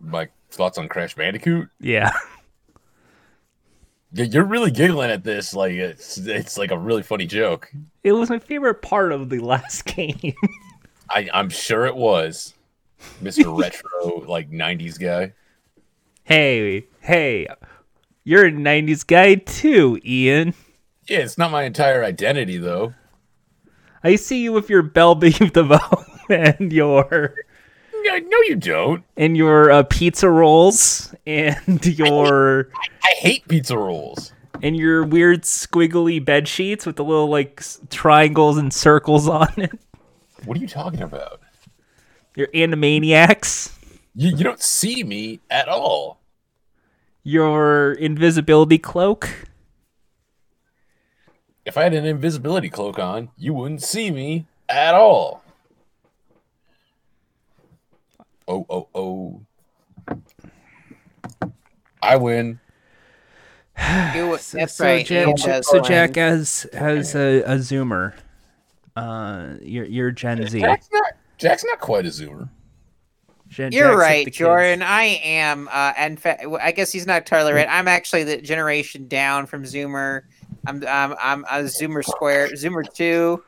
My 0.00 0.28
thoughts 0.50 0.78
on 0.78 0.88
Crash 0.88 1.14
Bandicoot? 1.14 1.68
Yeah. 1.80 2.12
You're 4.14 4.44
really 4.44 4.70
giggling 4.70 5.10
at 5.10 5.24
this. 5.24 5.54
Like 5.54 5.72
it's 5.72 6.18
it's 6.18 6.56
like 6.56 6.70
a 6.70 6.78
really 6.78 7.02
funny 7.02 7.26
joke. 7.26 7.70
It 8.04 8.12
was 8.12 8.30
my 8.30 8.38
favorite 8.38 8.80
part 8.80 9.12
of 9.12 9.28
the 9.28 9.38
last 9.40 9.84
game. 9.84 10.34
I, 11.10 11.28
I'm 11.34 11.50
sure 11.50 11.84
it 11.86 11.96
was, 11.96 12.54
Mr. 13.22 13.58
Retro, 13.60 14.24
like 14.26 14.50
'90s 14.50 14.98
guy. 15.00 15.32
hey, 16.22 16.86
hey, 17.00 17.46
you're 18.24 18.46
a 18.46 18.52
90s 18.52 19.06
guy 19.06 19.34
too, 19.34 20.00
Ian. 20.04 20.54
Yeah, 21.08 21.18
it's 21.18 21.36
not 21.36 21.50
my 21.50 21.64
entire 21.64 22.02
identity 22.04 22.56
though. 22.56 22.94
I 24.02 24.16
see 24.16 24.42
you 24.42 24.52
with 24.52 24.70
your 24.70 24.82
Bell 24.82 25.16
Biv 25.16 25.52
DeVoe 25.52 26.04
and 26.30 26.72
your 26.72 27.34
No, 28.04 28.18
no, 28.18 28.38
you 28.42 28.56
don't. 28.56 29.02
and 29.16 29.36
your 29.36 29.70
uh, 29.70 29.82
pizza 29.84 30.28
rolls 30.28 31.14
and 31.26 31.84
your 31.98 32.68
I 33.02 33.14
hate 33.16 33.48
pizza 33.48 33.78
rolls. 33.78 34.32
and 34.62 34.76
your 34.76 35.04
weird 35.04 35.42
squiggly 35.42 36.22
bed 36.22 36.46
sheets 36.46 36.84
with 36.84 36.96
the 36.96 37.04
little 37.04 37.28
like 37.28 37.62
triangles 37.90 38.58
and 38.58 38.72
circles 38.74 39.26
on 39.40 39.48
it. 39.56 39.78
What 40.44 40.56
are 40.58 40.60
you 40.60 40.68
talking 40.68 41.00
about? 41.02 41.40
Your 42.36 42.48
Animaniacs. 42.48 43.72
You, 44.14 44.36
you 44.36 44.44
don't 44.44 44.60
see 44.60 45.02
me 45.04 45.40
at 45.50 45.68
all. 45.68 46.20
Your 47.22 47.92
invisibility 47.92 48.76
cloak. 48.78 49.46
If 51.64 51.78
I 51.78 51.84
had 51.84 51.94
an 51.94 52.04
invisibility 52.04 52.68
cloak 52.68 52.98
on, 52.98 53.30
you 53.38 53.54
wouldn't 53.54 53.82
see 53.82 54.10
me 54.10 54.46
at 54.68 54.94
all. 54.94 55.42
Oh, 58.46 58.66
oh, 58.68 58.88
oh. 58.94 59.40
I 62.02 62.16
win. 62.16 62.60
You, 64.14 64.36
So, 64.38 64.58
that's 64.58 64.74
so 64.74 64.84
right. 64.84 65.04
Jack, 65.04 65.26
Ian 65.26 65.36
Ja- 65.36 65.46
does 65.46 65.68
so. 65.68 65.80
Jack, 65.80 66.16
as 66.16 66.66
as 66.72 67.14
a, 67.14 67.42
a 67.42 67.56
Zoomer, 67.56 68.12
uh, 68.94 69.54
you're 69.62 69.86
you're 69.86 70.10
Gen 70.10 70.46
Z. 70.46 70.60
Jack's 70.60 70.88
not, 70.92 71.12
Jack's 71.38 71.64
not 71.64 71.80
quite 71.80 72.04
a 72.06 72.10
zoomer. 72.10 72.48
Gen- 73.48 73.72
You're 73.72 73.88
Jack's 73.90 74.00
right, 74.00 74.24
the 74.24 74.30
kids. 74.30 74.38
Jordan. 74.38 74.82
I 74.82 75.20
am. 75.24 75.68
Uh, 75.72 75.92
in 75.98 76.16
fact, 76.16 76.44
I 76.60 76.72
guess 76.72 76.92
he's 76.92 77.06
not 77.06 77.18
entirely 77.22 77.52
right. 77.52 77.68
I'm 77.68 77.88
actually 77.88 78.24
the 78.24 78.36
generation 78.40 79.08
down 79.08 79.46
from 79.46 79.64
Zoomer. 79.64 80.22
I'm 80.66 80.84
I'm 80.86 81.14
I'm 81.20 81.44
a 81.44 81.64
Zoomer 81.64 82.04
Square, 82.04 82.50
Zoomer 82.50 82.84
two. 82.92 83.42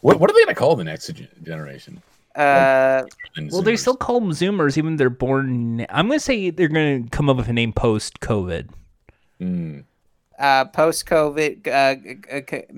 What, 0.00 0.18
what 0.18 0.30
are 0.30 0.34
they 0.34 0.40
going 0.40 0.54
to 0.54 0.54
call 0.54 0.74
the 0.76 0.84
next 0.84 1.10
generation? 1.42 2.02
Uh, 2.34 3.02
Well, 3.50 3.62
they 3.62 3.76
still 3.76 3.96
call 3.96 4.20
them 4.20 4.30
Zoomers, 4.30 4.76
even 4.78 4.94
though 4.94 4.98
they're 4.98 5.10
born. 5.10 5.86
I'm 5.90 6.08
gonna 6.08 6.20
say 6.20 6.50
they're 6.50 6.68
gonna 6.68 7.04
come 7.10 7.28
up 7.28 7.36
with 7.36 7.48
a 7.48 7.52
name 7.52 7.72
post 7.72 8.20
COVID. 8.20 8.68
Mm. 9.40 9.84
uh, 10.38 10.64
post 10.66 11.06
COVID, 11.06 11.66
uh, 11.66 12.70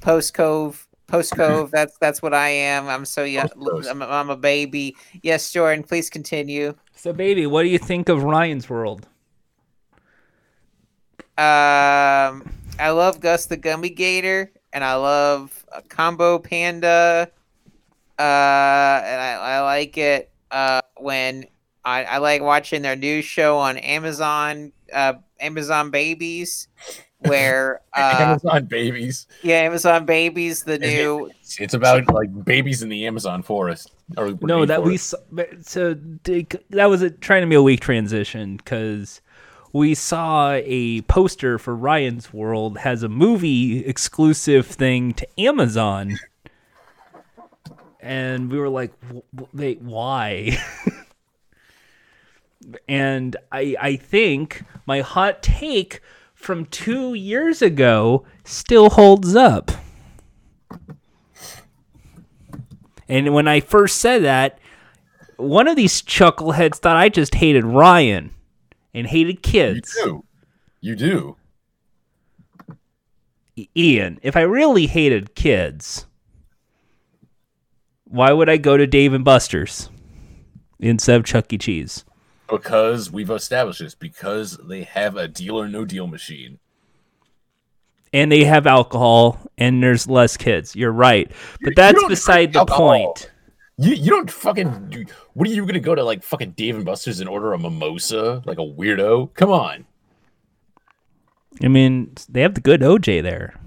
post 0.00 0.34
cove, 0.34 0.88
post 1.06 1.36
cove. 1.36 1.70
That's 1.70 1.96
that's 1.98 2.20
what 2.22 2.34
I 2.34 2.48
am. 2.48 2.88
I'm 2.88 3.04
so 3.04 3.24
young. 3.24 3.48
I'm, 3.88 4.02
I'm 4.02 4.30
a 4.30 4.36
baby. 4.36 4.96
Yes, 5.22 5.52
Jordan. 5.52 5.84
Please 5.84 6.10
continue. 6.10 6.74
So, 6.94 7.12
baby, 7.12 7.46
what 7.46 7.62
do 7.62 7.68
you 7.68 7.78
think 7.78 8.08
of 8.08 8.24
Ryan's 8.24 8.68
World? 8.68 9.06
Um, 11.38 12.50
I 12.80 12.90
love 12.90 13.20
Gus 13.20 13.46
the 13.46 13.56
Gummy 13.56 13.90
Gator, 13.90 14.50
and 14.72 14.82
I 14.82 14.96
love 14.96 15.64
uh, 15.72 15.80
Combo 15.88 16.38
Panda. 16.40 17.30
Uh, 18.18 19.02
and 19.04 19.20
I, 19.20 19.38
I 19.40 19.60
like 19.60 19.96
it 19.96 20.30
uh, 20.50 20.80
when 20.96 21.46
I, 21.84 22.04
I 22.04 22.18
like 22.18 22.42
watching 22.42 22.82
their 22.82 22.96
new 22.96 23.22
show 23.22 23.58
on 23.58 23.76
Amazon. 23.78 24.72
Uh, 24.92 25.14
Amazon 25.40 25.90
Babies. 25.90 26.68
where 27.20 27.80
uh, 27.96 28.16
Amazon 28.18 28.64
babies. 28.66 29.26
yeah, 29.42 29.56
Amazon 29.56 30.06
Babies, 30.06 30.62
the 30.62 30.78
new 30.78 31.30
It's, 31.40 31.60
it's 31.60 31.74
about 31.74 32.08
like 32.12 32.44
babies 32.44 32.82
in 32.82 32.88
the 32.88 33.06
Amazon 33.06 33.42
forest. 33.42 33.92
Or 34.16 34.32
No, 34.42 34.64
that 34.64 34.82
we 34.82 34.96
saw, 34.96 35.18
so 35.60 35.94
that 35.94 36.86
was 36.88 37.02
a, 37.02 37.10
trying 37.10 37.42
to 37.42 37.48
be 37.48 37.56
a 37.56 37.62
weak 37.62 37.80
transition 37.80 38.56
because 38.56 39.20
we 39.72 39.94
saw 39.94 40.52
a 40.52 41.02
poster 41.02 41.58
for 41.58 41.74
Ryan's 41.74 42.32
World 42.32 42.78
has 42.78 43.02
a 43.02 43.08
movie 43.08 43.84
exclusive 43.84 44.66
thing 44.66 45.12
to 45.14 45.40
Amazon, 45.40 46.18
and 48.00 48.50
we 48.50 48.58
were 48.58 48.68
like, 48.68 48.98
"W- 49.02 49.22
w- 49.34 49.50
"Wait, 49.52 49.82
why?" 49.82 50.56
and 52.88 53.36
I 53.52 53.76
I 53.80 53.96
think 53.96 54.64
my 54.86 55.00
hot 55.00 55.42
take 55.42 56.00
from 56.34 56.66
two 56.66 57.14
years 57.14 57.62
ago 57.62 58.24
still 58.44 58.90
holds 58.90 59.34
up. 59.34 59.70
And 63.08 63.32
when 63.32 63.48
I 63.48 63.60
first 63.60 63.96
said 63.98 64.22
that, 64.24 64.58
one 65.36 65.66
of 65.66 65.76
these 65.76 66.02
chuckleheads 66.02 66.76
thought 66.76 66.96
I 66.96 67.08
just 67.08 67.36
hated 67.36 67.64
Ryan 67.64 68.32
and 68.92 69.06
hated 69.06 69.42
kids. 69.42 69.96
You 69.96 70.04
do. 70.04 70.24
You 70.80 70.96
do. 70.96 71.36
Ian, 73.76 74.20
if 74.22 74.36
I 74.36 74.42
really 74.42 74.86
hated 74.86 75.34
kids, 75.34 76.06
why 78.08 78.32
would 78.32 78.48
I 78.48 78.56
go 78.56 78.76
to 78.76 78.86
Dave 78.86 79.12
and 79.12 79.24
Buster's 79.24 79.90
instead 80.80 81.16
of 81.16 81.24
Chuck 81.24 81.52
E. 81.52 81.58
Cheese? 81.58 82.04
Because 82.48 83.10
we've 83.10 83.30
established 83.30 83.80
this. 83.80 83.94
Because 83.94 84.56
they 84.56 84.84
have 84.84 85.16
a 85.16 85.28
deal 85.28 85.60
or 85.60 85.68
no 85.68 85.84
deal 85.84 86.06
machine. 86.06 86.58
And 88.12 88.32
they 88.32 88.44
have 88.44 88.66
alcohol 88.66 89.38
and 89.58 89.82
there's 89.82 90.08
less 90.08 90.36
kids. 90.36 90.74
You're 90.74 90.92
right. 90.92 91.30
But 91.62 91.76
that's 91.76 91.98
don't 91.98 92.08
beside 92.08 92.54
the 92.54 92.60
alcohol. 92.60 92.88
point. 92.88 93.30
You 93.76 93.94
you 93.94 94.10
don't 94.10 94.30
fucking. 94.30 94.88
Do, 94.88 95.04
what 95.34 95.46
are 95.46 95.52
you 95.52 95.64
gonna 95.66 95.78
go 95.78 95.94
to 95.94 96.02
like 96.02 96.22
fucking 96.22 96.52
Dave 96.52 96.74
and 96.74 96.84
Buster's 96.84 97.20
and 97.20 97.28
order 97.28 97.52
a 97.52 97.58
mimosa 97.58 98.42
like 98.44 98.58
a 98.58 98.62
weirdo? 98.62 99.34
Come 99.34 99.50
on. 99.50 99.84
I 101.62 101.68
mean, 101.68 102.14
they 102.28 102.40
have 102.40 102.54
the 102.54 102.60
good 102.60 102.80
OJ 102.80 103.22
there. 103.22 103.60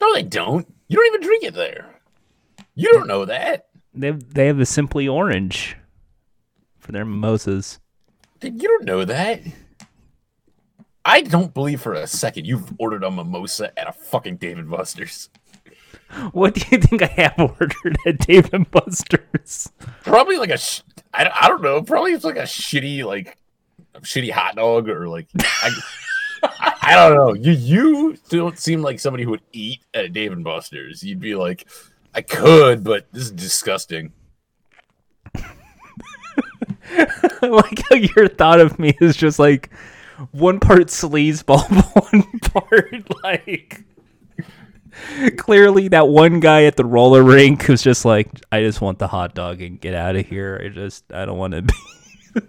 No, 0.00 0.14
they 0.14 0.22
don't. 0.22 0.66
You 0.88 0.96
don't 0.96 1.06
even 1.06 1.20
drink 1.20 1.44
it 1.44 1.54
there. 1.54 1.87
You 2.80 2.92
don't 2.92 3.06
know 3.08 3.24
that. 3.24 3.66
They 3.94 4.06
have, 4.08 4.34
they 4.34 4.46
have 4.46 4.56
the 4.58 4.66
Simply 4.66 5.08
Orange 5.08 5.76
for 6.78 6.92
their 6.92 7.04
mimosas. 7.04 7.80
You 8.42 8.50
don't 8.52 8.84
know 8.84 9.04
that. 9.04 9.40
I 11.04 11.22
don't 11.22 11.52
believe 11.54 11.80
for 11.80 11.94
a 11.94 12.06
second 12.06 12.46
you've 12.46 12.72
ordered 12.78 13.02
a 13.02 13.10
mimosa 13.10 13.76
at 13.78 13.88
a 13.88 13.92
fucking 13.92 14.36
David 14.36 14.70
Buster's. 14.70 15.28
What 16.32 16.54
do 16.54 16.62
you 16.70 16.78
think 16.78 17.02
I 17.02 17.06
have 17.06 17.34
ordered 17.38 17.96
at 18.06 18.18
Dave 18.18 18.52
and 18.54 18.70
Buster's? 18.70 19.70
Probably 20.04 20.36
like 20.38 20.50
a. 20.50 20.58
Sh- 20.58 20.82
I, 21.12 21.24
don't- 21.24 21.42
I 21.42 21.48
don't 21.48 21.62
know. 21.62 21.82
Probably 21.82 22.12
it's 22.12 22.24
like 22.24 22.36
a 22.36 22.42
shitty 22.42 23.04
like 23.04 23.36
a 23.94 24.00
shitty 24.00 24.30
hot 24.30 24.56
dog 24.56 24.88
or 24.88 25.08
like. 25.08 25.28
I, 25.38 25.70
I, 26.42 26.74
I 26.82 26.94
don't 27.08 27.16
know. 27.16 27.34
You 27.34 27.52
you 27.52 28.16
don't 28.28 28.58
seem 28.58 28.82
like 28.82 29.00
somebody 29.00 29.24
who 29.24 29.30
would 29.30 29.42
eat 29.52 29.80
at 29.94 30.04
a 30.04 30.08
Dave 30.08 30.32
and 30.32 30.44
Buster's. 30.44 31.02
You'd 31.02 31.20
be 31.20 31.34
like, 31.34 31.66
I 32.18 32.22
could, 32.22 32.82
but 32.82 33.06
this 33.12 33.22
is 33.24 33.30
disgusting. 33.30 34.12
Like 37.40 37.82
how 37.88 37.96
your 37.96 38.26
thought 38.26 38.60
of 38.60 38.80
me 38.80 38.96
is 39.00 39.14
just 39.14 39.38
like 39.38 39.70
one 40.32 40.58
part 40.58 40.88
sleazeball, 40.88 41.62
one 42.10 42.40
part 42.40 43.22
like 43.22 43.84
clearly 45.36 45.86
that 45.88 46.08
one 46.08 46.40
guy 46.40 46.64
at 46.64 46.76
the 46.76 46.84
roller 46.84 47.22
rink 47.22 47.62
who's 47.62 47.82
just 47.82 48.04
like, 48.04 48.28
I 48.50 48.62
just 48.62 48.80
want 48.80 48.98
the 48.98 49.06
hot 49.06 49.36
dog 49.36 49.62
and 49.62 49.80
get 49.80 49.94
out 49.94 50.16
of 50.16 50.26
here. 50.26 50.60
I 50.64 50.68
just 50.70 51.12
I 51.12 51.24
don't 51.24 51.38
want 51.38 51.54
to 51.54 51.62
be. 51.62 51.74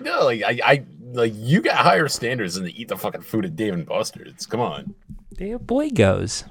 No, 0.00 0.24
like 0.24 0.42
I, 0.44 0.60
I 0.64 0.84
like 1.12 1.32
you 1.34 1.60
got 1.60 1.76
higher 1.76 2.06
standards 2.06 2.54
than 2.54 2.64
to 2.64 2.72
eat 2.72 2.86
the 2.86 2.96
fucking 2.96 3.22
food 3.22 3.44
at 3.44 3.56
Dave 3.56 3.74
and 3.74 3.84
Buster's. 3.84 4.46
Come 4.46 4.60
on. 4.60 4.94
Have 5.40 5.66
boy 5.66 5.90
goes. 5.90 6.44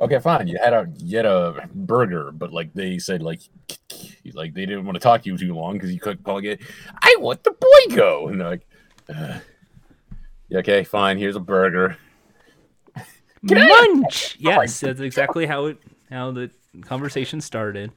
Okay, 0.00 0.18
fine. 0.20 0.46
You 0.46 0.58
had 0.62 0.72
a 0.72 0.88
you 0.98 1.16
had 1.16 1.26
a 1.26 1.68
burger, 1.74 2.30
but 2.32 2.52
like 2.52 2.72
they 2.72 2.98
said, 2.98 3.22
like 3.22 3.40
like 4.34 4.54
they 4.54 4.64
didn't 4.66 4.84
want 4.84 4.94
to 4.94 5.00
talk 5.00 5.22
to 5.22 5.30
you 5.30 5.36
too 5.36 5.54
long 5.54 5.74
because 5.74 5.92
you 5.92 5.98
couldn't 5.98 6.22
calling 6.24 6.44
it. 6.44 6.60
I 7.02 7.16
want 7.18 7.42
the 7.42 7.50
boy 7.50 7.96
go, 7.96 8.28
and 8.28 8.40
they're 8.40 8.48
like, 8.50 8.66
uh, 9.08 9.38
yeah, 10.48 10.58
okay, 10.58 10.84
fine. 10.84 11.18
Here's 11.18 11.36
a 11.36 11.40
burger. 11.40 11.96
Munch. 13.42 14.36
Yes, 14.38 14.80
that's 14.80 15.00
exactly 15.00 15.46
how 15.46 15.66
it 15.66 15.78
how 16.10 16.30
the 16.30 16.50
conversation 16.82 17.40
started. 17.40 17.92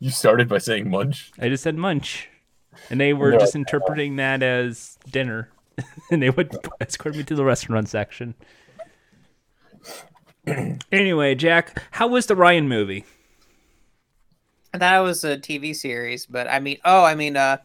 You 0.00 0.10
started 0.10 0.48
by 0.48 0.58
saying 0.58 0.88
munch. 0.90 1.32
I 1.40 1.48
just 1.48 1.62
said 1.64 1.76
munch. 1.76 2.28
And 2.90 3.00
they 3.00 3.12
were 3.12 3.32
No. 3.32 3.38
just 3.38 3.56
interpreting 3.56 4.16
that 4.16 4.42
as 4.42 4.96
dinner. 5.10 5.50
and 6.10 6.22
they 6.22 6.30
would 6.30 6.56
escort 6.80 7.16
me 7.16 7.24
to 7.24 7.34
the 7.34 7.44
restaurant 7.44 7.88
section. 7.88 8.34
anyway, 10.92 11.34
Jack, 11.34 11.82
how 11.92 12.08
was 12.08 12.26
the 12.26 12.36
Ryan 12.36 12.68
movie? 12.68 13.04
It 14.74 14.80
was 14.80 15.24
a 15.24 15.36
TV 15.36 15.74
series, 15.74 16.26
but 16.26 16.48
I 16.48 16.60
mean, 16.60 16.78
oh, 16.84 17.04
I 17.04 17.14
mean, 17.14 17.36
uh, 17.36 17.58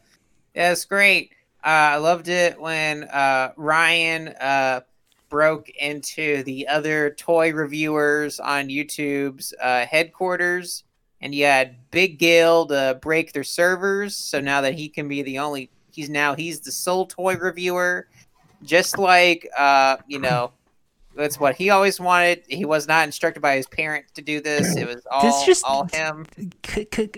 yeah, 0.56 0.72
it's 0.72 0.86
great. 0.86 1.32
Uh, 1.64 1.96
I 1.96 1.96
loved 1.98 2.28
it 2.28 2.60
when 2.60 3.04
uh, 3.06 3.54
Ryan 3.56 4.30
uh, 4.30 4.82
broke 5.30 5.70
into 5.70 6.44
the 6.44 6.68
other 6.68 7.12
toy 7.12 7.54
reviewers 7.54 8.40
on 8.40 8.68
YouTube's 8.68 9.54
uh, 9.62 9.86
headquarters, 9.86 10.84
and 11.22 11.34
you 11.34 11.46
had 11.46 11.78
Big 11.92 12.20
Gil 12.20 12.66
to 12.68 13.00
break 13.02 13.34
their 13.34 13.44
servers. 13.44 14.16
So 14.16 14.40
now 14.40 14.62
that 14.62 14.74
he 14.74 14.90
can 14.90 15.08
be 15.08 15.22
the 15.22 15.40
only, 15.40 15.70
he's 15.92 16.10
now 16.10 16.36
he's 16.36 16.60
the 16.60 16.72
sole 16.72 17.06
toy 17.06 17.36
reviewer, 17.38 18.08
just 18.64 18.98
like 18.98 19.48
uh, 19.58 19.98
you 20.08 20.20
know. 20.20 20.52
That's 21.16 21.40
what 21.40 21.56
he 21.56 21.70
always 21.70 22.00
wanted. 22.00 22.44
He 22.48 22.66
was 22.66 22.88
not 22.88 23.06
instructed 23.06 23.42
by 23.42 23.56
his 23.56 23.68
parents 23.68 24.12
to 24.14 24.22
do 24.22 24.42
this. 24.42 24.76
It 24.76 24.88
was 24.88 25.06
all, 25.12 25.46
just- 25.46 25.64
all 25.64 25.88
him. 25.92 26.26
C- 26.66 26.88
c- 26.94 27.10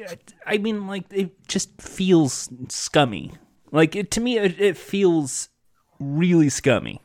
I 0.45 0.57
mean, 0.57 0.87
like, 0.87 1.05
it 1.11 1.47
just 1.47 1.69
feels 1.81 2.49
scummy. 2.69 3.31
Like, 3.71 3.95
it, 3.95 4.11
to 4.11 4.21
me, 4.21 4.37
it, 4.37 4.59
it 4.59 4.77
feels 4.77 5.49
really 5.99 6.49
scummy. 6.49 7.01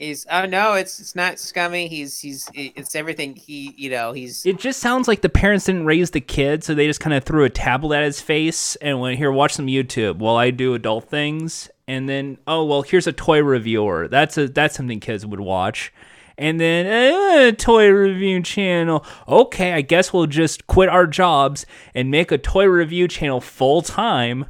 He's 0.00 0.26
oh 0.30 0.46
no, 0.46 0.72
it's 0.72 0.98
it's 0.98 1.14
not 1.14 1.38
scummy. 1.38 1.86
He's 1.86 2.18
he's 2.18 2.48
it's 2.54 2.94
everything. 2.94 3.36
He 3.36 3.74
you 3.76 3.90
know 3.90 4.12
he's 4.12 4.46
It 4.46 4.58
just 4.58 4.80
sounds 4.80 5.06
like 5.06 5.20
the 5.20 5.28
parents 5.28 5.66
didn't 5.66 5.84
raise 5.84 6.12
the 6.12 6.22
kid, 6.22 6.64
so 6.64 6.74
they 6.74 6.86
just 6.86 7.00
kind 7.00 7.12
of 7.12 7.22
threw 7.22 7.44
a 7.44 7.50
tablet 7.50 7.98
at 7.98 8.04
his 8.04 8.18
face 8.18 8.76
and 8.76 8.98
went, 8.98 9.18
"Here, 9.18 9.30
watch 9.30 9.52
some 9.52 9.66
YouTube 9.66 10.16
while 10.16 10.36
I 10.36 10.52
do 10.52 10.72
adult 10.72 11.10
things." 11.10 11.68
And 11.86 12.08
then, 12.08 12.38
oh 12.46 12.64
well, 12.64 12.80
here's 12.80 13.06
a 13.06 13.12
toy 13.12 13.42
reviewer. 13.42 14.08
That's 14.08 14.38
a 14.38 14.48
that's 14.48 14.74
something 14.74 15.00
kids 15.00 15.26
would 15.26 15.40
watch. 15.40 15.92
And 16.38 16.58
then 16.58 16.86
uh, 16.86 17.52
toy 17.52 17.90
review 17.90 18.42
channel. 18.42 19.04
Okay, 19.28 19.74
I 19.74 19.82
guess 19.82 20.14
we'll 20.14 20.26
just 20.26 20.66
quit 20.66 20.88
our 20.88 21.06
jobs 21.06 21.66
and 21.94 22.10
make 22.10 22.32
a 22.32 22.38
toy 22.38 22.64
review 22.64 23.06
channel 23.06 23.42
full 23.42 23.82
time. 23.82 24.46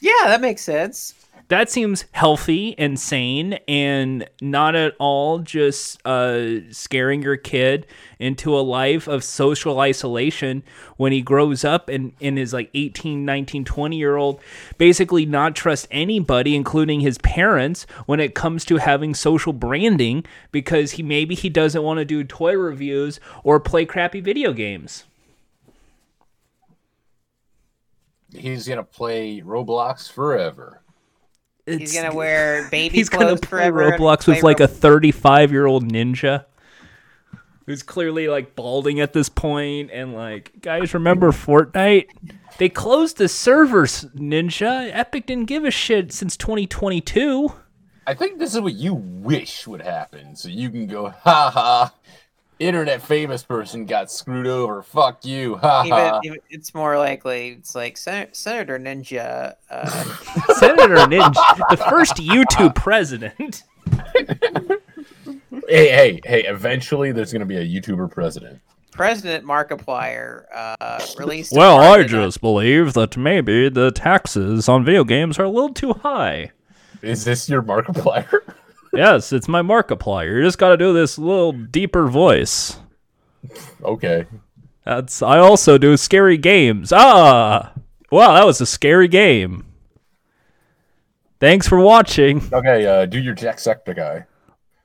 yeah 0.00 0.24
that 0.24 0.40
makes 0.40 0.62
sense. 0.62 1.14
That 1.48 1.70
seems 1.70 2.04
healthy 2.12 2.76
and 2.78 2.98
sane 2.98 3.54
and 3.68 4.28
not 4.40 4.74
at 4.74 4.94
all 4.98 5.38
just 5.38 6.04
uh, 6.06 6.70
scaring 6.70 7.22
your 7.22 7.36
kid 7.36 7.86
into 8.18 8.56
a 8.56 8.60
life 8.60 9.06
of 9.06 9.22
social 9.22 9.78
isolation 9.78 10.62
when 10.96 11.12
he 11.12 11.20
grows 11.22 11.64
up 11.64 11.88
and, 11.88 12.12
and 12.20 12.38
is 12.38 12.52
like 12.52 12.70
18 12.74 13.24
19 13.24 13.64
20 13.64 13.96
year 13.96 14.16
old 14.16 14.40
basically 14.78 15.26
not 15.26 15.54
trust 15.54 15.86
anybody 15.90 16.56
including 16.56 17.00
his 17.00 17.18
parents 17.18 17.86
when 18.06 18.20
it 18.20 18.34
comes 18.34 18.64
to 18.64 18.76
having 18.76 19.14
social 19.14 19.52
branding 19.52 20.24
because 20.50 20.92
he 20.92 21.02
maybe 21.02 21.34
he 21.34 21.48
doesn't 21.48 21.82
want 21.82 21.98
to 21.98 22.04
do 22.04 22.24
toy 22.24 22.54
reviews 22.56 23.20
or 23.44 23.60
play 23.60 23.84
crappy 23.84 24.20
video 24.20 24.52
games 24.52 25.04
He's 28.34 28.68
gonna 28.68 28.82
play 28.84 29.40
Roblox 29.40 30.12
forever. 30.12 30.82
He's 31.66 31.76
It's- 31.76 31.94
gonna 31.94 32.14
wear 32.14 32.68
baby 32.70 32.96
he's 32.96 33.08
gonna 33.08 33.26
clothes 33.26 33.40
play 33.40 33.48
forever. 33.48 33.82
and 33.82 34.00
Roblox 34.00 34.26
with 34.26 34.38
play 34.38 34.52
like 34.52 34.58
Ro- 34.60 34.64
a 34.64 34.68
35 34.68 35.50
year 35.52 35.66
old 35.66 35.90
ninja 35.90 36.44
who's 37.66 37.82
clearly 37.82 38.28
like 38.28 38.54
balding 38.54 39.00
at 39.00 39.12
this 39.12 39.28
point 39.28 39.90
and 39.92 40.14
like 40.14 40.52
guys 40.60 40.94
remember 40.94 41.32
Fortnite 41.32 42.06
they 42.58 42.68
closed 42.68 43.16
the 43.18 43.28
servers 43.28 44.04
ninja 44.16 44.88
Epic 44.92 45.26
didn't 45.26 45.46
give 45.46 45.64
a 45.64 45.70
shit 45.72 46.12
since 46.12 46.36
2022 46.36 47.52
I 48.06 48.14
think 48.14 48.38
this 48.38 48.54
is 48.54 48.60
what 48.60 48.74
you 48.74 48.94
wish 48.94 49.66
would 49.66 49.80
happen, 49.82 50.36
so 50.36 50.48
you 50.48 50.70
can 50.70 50.86
go, 50.86 51.08
ha 51.08 51.50
ha. 51.50 51.92
Internet 52.58 53.02
famous 53.02 53.42
person 53.42 53.84
got 53.86 54.10
screwed 54.10 54.46
over. 54.46 54.82
Fuck 54.82 55.24
you. 55.24 55.56
Ha 55.62 55.84
Even, 55.84 56.20
even 56.24 56.38
it's 56.50 56.74
more 56.74 56.98
likely 56.98 57.50
it's 57.50 57.74
like 57.74 57.96
Sen- 57.96 58.32
Senator 58.32 58.78
Ninja. 58.78 59.54
Uh, 59.70 59.86
Senator 60.54 60.96
Ninja, 60.96 61.68
the 61.70 61.76
first 61.76 62.14
YouTube 62.16 62.74
president. 62.74 63.62
Hey, 65.68 65.88
hey, 65.88 66.20
hey! 66.24 66.44
Eventually, 66.46 67.12
there's 67.12 67.32
gonna 67.32 67.44
be 67.46 67.56
a 67.56 67.64
YouTuber 67.64 68.10
president. 68.10 68.60
President 68.92 69.44
Markiplier 69.44 70.44
uh, 70.54 71.04
released. 71.18 71.52
Well, 71.54 71.78
I 71.80 71.86
part 71.88 72.00
of 72.02 72.10
the- 72.10 72.16
just 72.24 72.40
believe 72.40 72.92
that 72.94 73.16
maybe 73.16 73.68
the 73.68 73.90
taxes 73.90 74.68
on 74.68 74.84
video 74.84 75.04
games 75.04 75.38
are 75.38 75.44
a 75.44 75.50
little 75.50 75.74
too 75.74 75.92
high. 75.92 76.52
Is 77.02 77.24
this 77.24 77.48
your 77.48 77.62
Markiplier? 77.62 78.40
Yes, 78.96 79.32
it's 79.32 79.48
my 79.48 79.62
Markiplier. 79.62 80.36
You 80.36 80.42
just 80.42 80.58
got 80.58 80.70
to 80.70 80.76
do 80.76 80.92
this 80.92 81.18
little 81.18 81.52
deeper 81.52 82.06
voice. 82.06 82.78
okay. 83.82 84.26
That's 84.84 85.20
I 85.20 85.38
also 85.38 85.78
do 85.78 85.96
scary 85.96 86.38
games. 86.38 86.92
Ah, 86.94 87.72
wow, 88.10 88.34
that 88.34 88.46
was 88.46 88.60
a 88.60 88.66
scary 88.66 89.08
game. 89.08 89.66
Thanks 91.40 91.68
for 91.68 91.80
watching. 91.80 92.48
Okay. 92.52 92.86
Uh, 92.86 93.04
do 93.06 93.18
your 93.20 93.34
Jacksepticeye. 93.34 94.26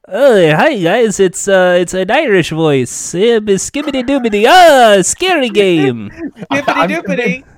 Oh, 0.08 0.56
hi 0.56 0.78
guys, 0.78 1.20
it's 1.20 1.48
uh, 1.48 1.78
it's 1.80 1.94
an 1.94 2.10
Irish 2.10 2.50
voice. 2.50 2.92
Skibbity 2.92 4.04
doobity. 4.04 4.46
Ah, 4.48 5.02
scary 5.04 5.50
game. 5.50 6.10
Dippity 6.52 7.44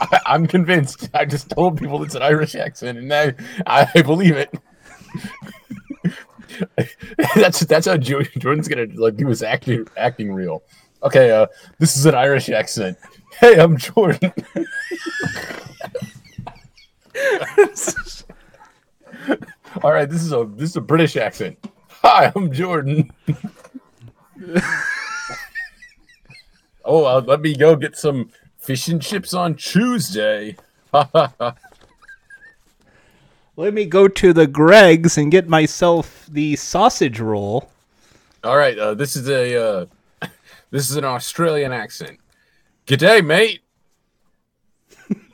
I, 0.00 0.20
I'm 0.26 0.46
convinced. 0.46 1.10
I 1.14 1.24
just 1.24 1.50
told 1.50 1.78
people 1.78 2.02
it's 2.02 2.14
an 2.14 2.22
Irish 2.22 2.54
accent, 2.54 2.98
and 2.98 3.08
now 3.08 3.30
I 3.66 4.02
believe 4.02 4.36
it. 4.36 4.52
that's 7.34 7.60
that's 7.60 7.86
how 7.86 7.96
Jordan's 7.96 8.68
gonna 8.68 8.86
like 8.94 9.16
do 9.16 9.26
his 9.28 9.42
acting 9.42 9.86
acting 9.96 10.32
reel. 10.32 10.62
Okay, 11.02 11.30
uh, 11.30 11.46
this 11.78 11.96
is 11.96 12.04
an 12.06 12.14
Irish 12.14 12.50
accent. 12.50 12.98
Hey, 13.38 13.58
I'm 13.58 13.76
Jordan. 13.78 14.32
All 19.82 19.92
right, 19.92 20.08
this 20.08 20.22
is 20.22 20.32
a 20.32 20.48
this 20.56 20.70
is 20.70 20.76
a 20.76 20.80
British 20.80 21.16
accent. 21.16 21.58
Hi, 22.02 22.32
I'm 22.34 22.52
Jordan. 22.52 23.10
oh, 26.84 27.04
uh, 27.04 27.22
let 27.26 27.40
me 27.40 27.54
go 27.54 27.76
get 27.76 27.96
some 27.96 28.30
fish 28.58 28.88
and 28.88 29.00
chips 29.00 29.32
on 29.32 29.54
Tuesday. 29.54 30.56
Let 33.60 33.74
me 33.74 33.84
go 33.84 34.08
to 34.08 34.32
the 34.32 34.46
Greggs 34.46 35.18
and 35.18 35.30
get 35.30 35.46
myself 35.46 36.24
the 36.30 36.56
sausage 36.56 37.20
roll. 37.20 37.70
All 38.42 38.56
right, 38.56 38.78
uh, 38.78 38.94
this 38.94 39.16
is 39.16 39.28
a 39.28 39.54
uh, 39.62 39.86
this 40.70 40.88
is 40.88 40.96
an 40.96 41.04
Australian 41.04 41.70
accent. 41.70 42.20
G'day, 42.86 43.22
mate. 43.22 43.60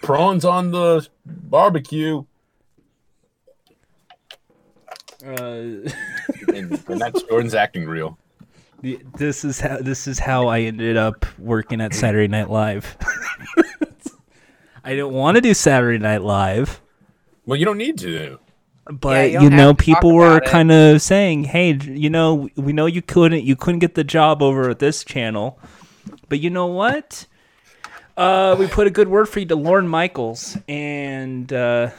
Prawns 0.03 0.45
on 0.45 0.73
the 0.73 1.07
barbecue, 1.25 2.25
Uh, 5.25 5.31
and, 6.49 6.83
and 6.89 7.01
that's 7.01 7.23
Jordan's 7.23 7.55
acting 7.55 7.87
reel. 7.87 8.19
this 8.83 9.45
is 9.45 9.61
how 9.61 9.77
this 9.77 10.09
is 10.09 10.19
how 10.19 10.49
I 10.49 10.63
ended 10.63 10.97
up 10.97 11.25
working 11.39 11.81
at 11.81 11.95
Saturday 11.95 12.27
Night 12.27 12.51
Live. 12.51 12.97
I 14.85 14.91
didn't 14.91 15.13
want 15.13 15.37
to 15.37 15.41
do 15.41 15.55
Saturday 15.55 15.99
Night 15.99 16.23
Live. 16.23 16.81
Well, 17.47 17.59
you 17.59 17.65
don't 17.65 17.79
need 17.79 17.99
to. 17.99 18.39
but 18.91 19.31
you 19.31 19.41
you, 19.43 19.51
know 19.51 19.69
have 19.69 19.77
to 19.79 19.85
talk 19.87 19.97
people 20.01 20.13
were 20.15 20.39
it. 20.39 20.45
kind 20.45 20.71
of 20.71 21.03
saying 21.03 21.43
hey 21.45 21.73
you 21.75 22.09
know 22.11 22.49
we 22.55 22.73
know 22.73 22.87
you 22.87 23.03
couldn't 23.03 23.43
you 23.45 23.57
couldn't 23.57 23.81
get 23.81 23.95
the 23.97 24.05
job 24.05 24.41
over 24.43 24.71
at 24.71 24.79
this 24.79 25.03
channel 25.03 25.59
but 26.29 26.39
you 26.39 26.51
know 26.51 26.67
what 26.67 27.27
uh 28.17 28.55
we 28.59 28.69
put 28.69 28.87
a 28.87 28.91
good 28.91 29.09
word 29.09 29.29
for 29.29 29.41
you 29.41 29.47
to 29.47 29.57
Lorne 29.57 29.89
Michaels 29.89 30.57
and 30.69 31.53
uh 31.53 31.91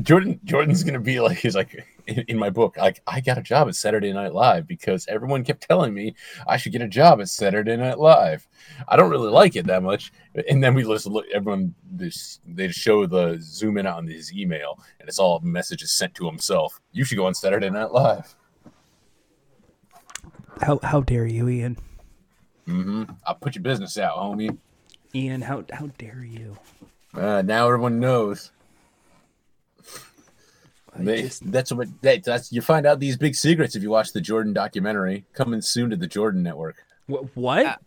Jordan 0.00 0.38
Jordan's 0.44 0.84
gonna 0.84 1.00
be 1.00 1.18
like 1.18 1.38
he's 1.38 1.56
like 1.56 1.84
in, 2.06 2.24
in 2.28 2.38
my 2.38 2.50
book 2.50 2.76
like 2.76 3.00
I 3.06 3.20
got 3.20 3.38
a 3.38 3.42
job 3.42 3.68
at 3.68 3.74
Saturday 3.74 4.12
Night 4.12 4.34
Live 4.34 4.66
because 4.66 5.06
everyone 5.08 5.44
kept 5.44 5.66
telling 5.68 5.94
me 5.94 6.14
I 6.46 6.56
should 6.56 6.72
get 6.72 6.82
a 6.82 6.88
job 6.88 7.20
at 7.20 7.28
Saturday 7.28 7.76
Night 7.76 7.98
Live. 7.98 8.46
I 8.88 8.96
don't 8.96 9.10
really 9.10 9.30
like 9.30 9.56
it 9.56 9.66
that 9.66 9.82
much, 9.82 10.12
and 10.48 10.62
then 10.62 10.74
we 10.74 10.84
listen. 10.84 11.12
Look, 11.12 11.26
everyone 11.32 11.74
this 11.90 12.40
they 12.46 12.68
show 12.68 13.06
the 13.06 13.38
zoom 13.40 13.78
in 13.78 13.86
on 13.86 14.06
his 14.06 14.32
email, 14.32 14.80
and 15.00 15.08
it's 15.08 15.18
all 15.18 15.40
messages 15.40 15.92
sent 15.92 16.14
to 16.16 16.26
himself. 16.26 16.80
You 16.92 17.04
should 17.04 17.18
go 17.18 17.26
on 17.26 17.34
Saturday 17.34 17.70
Night 17.70 17.92
Live. 17.92 18.34
how 20.62 20.78
how 20.82 21.00
dare 21.00 21.26
you 21.26 21.48
Ian 21.48 21.76
Mm-hmm. 22.66 23.04
I'll 23.24 23.36
put 23.36 23.54
your 23.54 23.62
business 23.62 23.96
out, 23.96 24.16
homie. 24.16 24.58
Ian 25.14 25.40
how 25.40 25.64
how 25.72 25.86
dare 25.98 26.24
you 26.24 26.58
Uh, 27.14 27.42
now 27.42 27.66
everyone 27.66 28.00
knows. 28.00 28.50
They- 31.04 31.22
just- 31.22 31.50
that's 31.50 31.72
what 31.72 31.88
that, 32.02 32.24
that's 32.24 32.52
you 32.52 32.60
find 32.62 32.86
out 32.86 33.00
these 33.00 33.16
big 33.16 33.34
secrets 33.34 33.76
if 33.76 33.82
you 33.82 33.90
watch 33.90 34.12
the 34.12 34.20
Jordan 34.20 34.52
documentary 34.52 35.24
coming 35.34 35.60
soon 35.60 35.90
to 35.90 35.96
the 35.96 36.06
Jordan 36.06 36.42
Network. 36.42 36.76
Wh- 37.06 37.36
what 37.36 37.80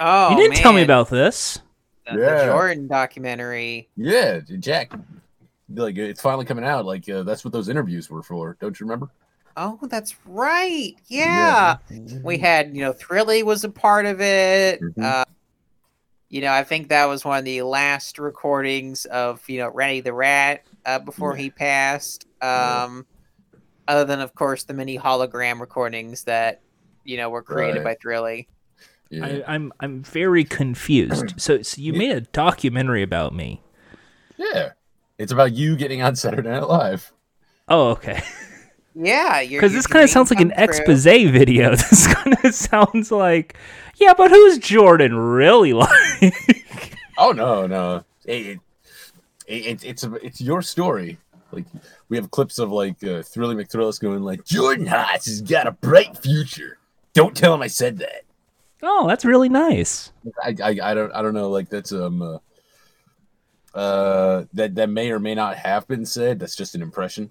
Oh, 0.00 0.30
you 0.30 0.36
didn't 0.36 0.56
tell 0.56 0.72
me 0.72 0.82
about 0.82 1.08
this 1.10 1.60
the, 2.06 2.16
the 2.16 2.20
Yeah. 2.22 2.46
Jordan 2.46 2.86
documentary. 2.86 3.88
Yeah, 3.96 4.40
Jack. 4.58 4.92
Like 5.74 5.96
it's 5.98 6.20
finally 6.22 6.44
coming 6.46 6.64
out. 6.64 6.84
Like 6.86 7.08
uh, 7.08 7.22
that's 7.24 7.44
what 7.44 7.52
those 7.52 7.68
interviews 7.68 8.08
were 8.08 8.22
for. 8.22 8.56
Don't 8.60 8.78
you 8.80 8.86
remember? 8.86 9.08
Oh, 9.56 9.78
that's 9.82 10.14
right. 10.24 10.94
Yeah. 11.08 11.78
We 12.22 12.38
had, 12.38 12.76
you 12.76 12.82
know, 12.82 12.92
Thrilly 12.92 13.42
was 13.42 13.64
a 13.64 13.68
part 13.68 14.06
of 14.06 14.20
it. 14.20 14.80
Mhm. 14.80 15.02
Uh, 15.02 15.24
you 16.30 16.40
know, 16.42 16.52
I 16.52 16.62
think 16.62 16.90
that 16.90 17.06
was 17.06 17.24
one 17.24 17.38
of 17.38 17.44
the 17.44 17.62
last 17.62 18.18
recordings 18.18 19.04
of, 19.06 19.42
you 19.48 19.58
know, 19.58 19.68
Rennie 19.68 20.00
the 20.00 20.12
Rat 20.12 20.62
uh, 20.86 20.98
before 20.98 21.34
Yeah. 21.36 21.42
he 21.42 21.50
passed. 21.50 22.26
Um, 22.40 23.06
Other 23.86 24.04
than, 24.04 24.20
of 24.20 24.34
course, 24.34 24.64
the 24.64 24.74
many 24.74 24.98
hologram 24.98 25.60
recordings 25.60 26.24
that, 26.24 26.60
you 27.04 27.16
know, 27.16 27.30
were 27.30 27.42
created 27.42 27.82
Right. 27.84 27.84
by 27.84 27.94
Thrilly. 28.02 28.48
Yeah. 29.10 29.24
I, 29.24 29.54
I'm 29.54 29.72
I'm 29.80 30.02
very 30.02 30.44
confused 30.44 31.32
so 31.40 31.62
so 31.62 31.80
you 31.80 31.92
Yeah. 31.94 31.98
made 31.98 32.10
a 32.10 32.20
documentary 32.20 33.02
about 33.02 33.34
me 33.34 33.62
yeah. 34.36 34.72
It's 35.16 35.32
about 35.32 35.52
you 35.54 35.76
getting 35.76 36.02
on 36.02 36.14
Saturday 36.14 36.50
Night 36.50 36.68
Live. 36.68 37.10
oh 37.68 37.88
okay 37.92 38.22
Yeah. 38.94 39.42
Because 39.46 39.72
this 39.72 39.86
kind 39.86 40.04
of 40.04 40.10
sounds 40.10 40.30
like 40.30 40.40
an 40.40 40.50
come 40.50 40.56
true. 40.56 40.64
expose 40.64 41.04
video. 41.04 41.70
This 41.76 42.06
kind 42.12 42.36
of 42.44 42.54
sounds 42.54 43.10
like, 43.10 43.56
yeah, 43.96 44.12
but 44.12 44.30
who's 44.30 44.58
Jordan 44.58 45.16
really 45.16 45.72
like? 45.72 46.94
Oh 47.16 47.32
no, 47.32 47.66
no. 47.66 48.04
It, 48.26 48.58
it, 49.48 49.66
it, 49.66 49.84
it's 49.84 50.04
a, 50.04 50.14
it's 50.14 50.40
your 50.40 50.62
story. 50.62 51.18
Like 51.50 51.64
we 52.08 52.16
have 52.18 52.30
clips 52.30 52.58
of 52.58 52.70
like 52.70 53.02
uh, 53.02 53.22
Thrilly 53.22 53.56
McThrillis 53.56 54.00
going 54.00 54.22
like 54.22 54.44
Jordan 54.44 54.86
Haas 54.86 55.26
has 55.26 55.40
got 55.40 55.66
a 55.66 55.72
bright 55.72 56.16
future. 56.18 56.78
Don't 57.14 57.36
tell 57.36 57.54
him 57.54 57.62
I 57.62 57.68
said 57.68 57.98
that. 57.98 58.22
oh, 58.82 59.08
that's 59.08 59.24
really 59.24 59.48
nice. 59.48 60.12
I, 60.44 60.54
I, 60.62 60.78
I 60.82 60.94
don't 60.94 61.12
I 61.12 61.22
don't 61.22 61.34
know 61.34 61.48
like 61.50 61.70
that's 61.70 61.92
um 61.92 62.20
uh, 62.20 62.38
uh 63.74 64.44
that 64.52 64.74
that 64.74 64.90
may 64.90 65.10
or 65.10 65.18
may 65.18 65.34
not 65.34 65.56
have 65.56 65.88
been 65.88 66.04
said. 66.04 66.38
That's 66.38 66.54
just 66.54 66.74
an 66.74 66.82
impression. 66.82 67.30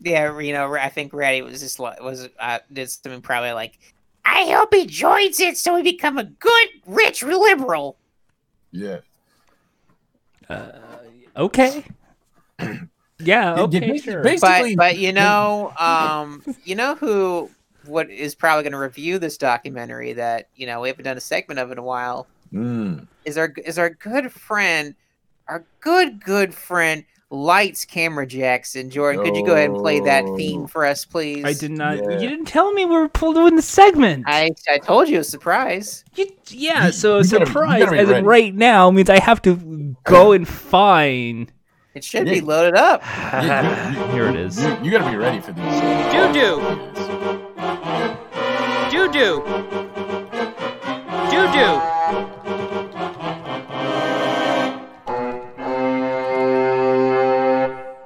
Yeah, 0.00 0.36
you 0.40 0.52
know, 0.52 0.74
I 0.74 0.88
think 0.88 1.12
Reddy 1.12 1.42
was 1.42 1.60
just 1.60 1.78
was 1.78 2.28
uh, 2.40 2.58
did 2.72 2.90
something 2.90 3.20
probably 3.20 3.52
like, 3.52 3.78
I 4.24 4.50
hope 4.50 4.74
he 4.74 4.86
joins 4.86 5.38
it 5.38 5.58
so 5.58 5.76
he 5.76 5.82
become 5.82 6.18
a 6.18 6.24
good 6.24 6.68
rich 6.86 7.22
liberal. 7.22 7.98
Yeah. 8.72 9.00
Okay. 11.36 11.84
Yeah, 13.18 13.56
Yeah, 13.56 13.62
okay, 13.62 13.98
sure. 13.98 14.22
basi- 14.24 14.40
But 14.40 14.76
but 14.76 14.98
you 14.98 15.12
know, 15.12 15.72
um, 15.78 16.42
you 16.64 16.74
know 16.74 16.94
who 16.96 17.50
what 17.84 18.10
is 18.10 18.34
probably 18.34 18.62
going 18.64 18.72
to 18.72 18.78
review 18.78 19.18
this 19.18 19.36
documentary 19.38 20.12
that 20.14 20.48
you 20.54 20.66
know 20.66 20.80
we 20.80 20.88
haven't 20.88 21.04
done 21.04 21.16
a 21.16 21.20
segment 21.20 21.58
of 21.60 21.70
in 21.70 21.78
a 21.78 21.82
while 21.82 22.28
Mm. 22.52 23.06
is 23.24 23.38
our 23.38 23.52
is 23.64 23.78
our 23.78 23.90
good 23.90 24.30
friend, 24.32 24.94
our 25.48 25.64
good 25.80 26.22
good 26.24 26.54
friend 26.54 27.04
Lights 27.32 27.86
Camera 27.86 28.26
Jackson. 28.26 28.90
Jordan, 28.90 29.24
could 29.24 29.34
you 29.34 29.44
go 29.44 29.54
ahead 29.54 29.70
and 29.70 29.78
play 29.78 30.00
that 30.00 30.24
theme 30.36 30.64
Oh. 30.64 30.66
for 30.66 30.84
us, 30.84 31.04
please? 31.06 31.44
I 31.44 31.54
did 31.54 31.70
not. 31.72 31.96
Yeah. 31.96 32.18
You 32.18 32.28
didn't 32.28 32.44
tell 32.44 32.72
me 32.72 32.84
we 32.84 32.94
were 32.94 33.08
pulled 33.08 33.36
doing 33.36 33.56
the 33.56 33.62
segment. 33.62 34.24
I 34.26 34.50
I 34.68 34.76
told 34.78 35.08
you 35.08 35.18
a 35.20 35.24
surprise. 35.24 36.04
You, 36.14 36.26
yeah, 36.48 36.90
so 36.90 37.12
you 37.14 37.18
you 37.18 37.24
surprise 37.24 37.84
gotta 37.84 37.92
be 37.92 37.98
as 37.98 38.10
in 38.10 38.24
right 38.26 38.54
now 38.54 38.90
means 38.90 39.08
I 39.08 39.18
have 39.18 39.40
to 39.42 39.96
go 40.04 40.32
and 40.32 40.46
find. 40.46 41.50
It 41.94 42.04
should 42.04 42.26
Yeah. 42.26 42.34
be 42.34 42.40
loaded 42.42 42.74
up. 42.74 43.02
Here 44.12 44.26
it 44.28 44.36
is. 44.36 44.62
You, 44.62 44.76
you 44.82 44.90
got 44.90 45.04
to 45.04 45.10
be 45.10 45.16
ready 45.16 45.40
for 45.40 45.52
these. 45.52 45.80
Doo 46.12 46.32
doo. 46.32 46.60
Doo 48.90 49.10
doo. 49.12 49.42
Doo 51.30 51.52
doo. 51.52 51.91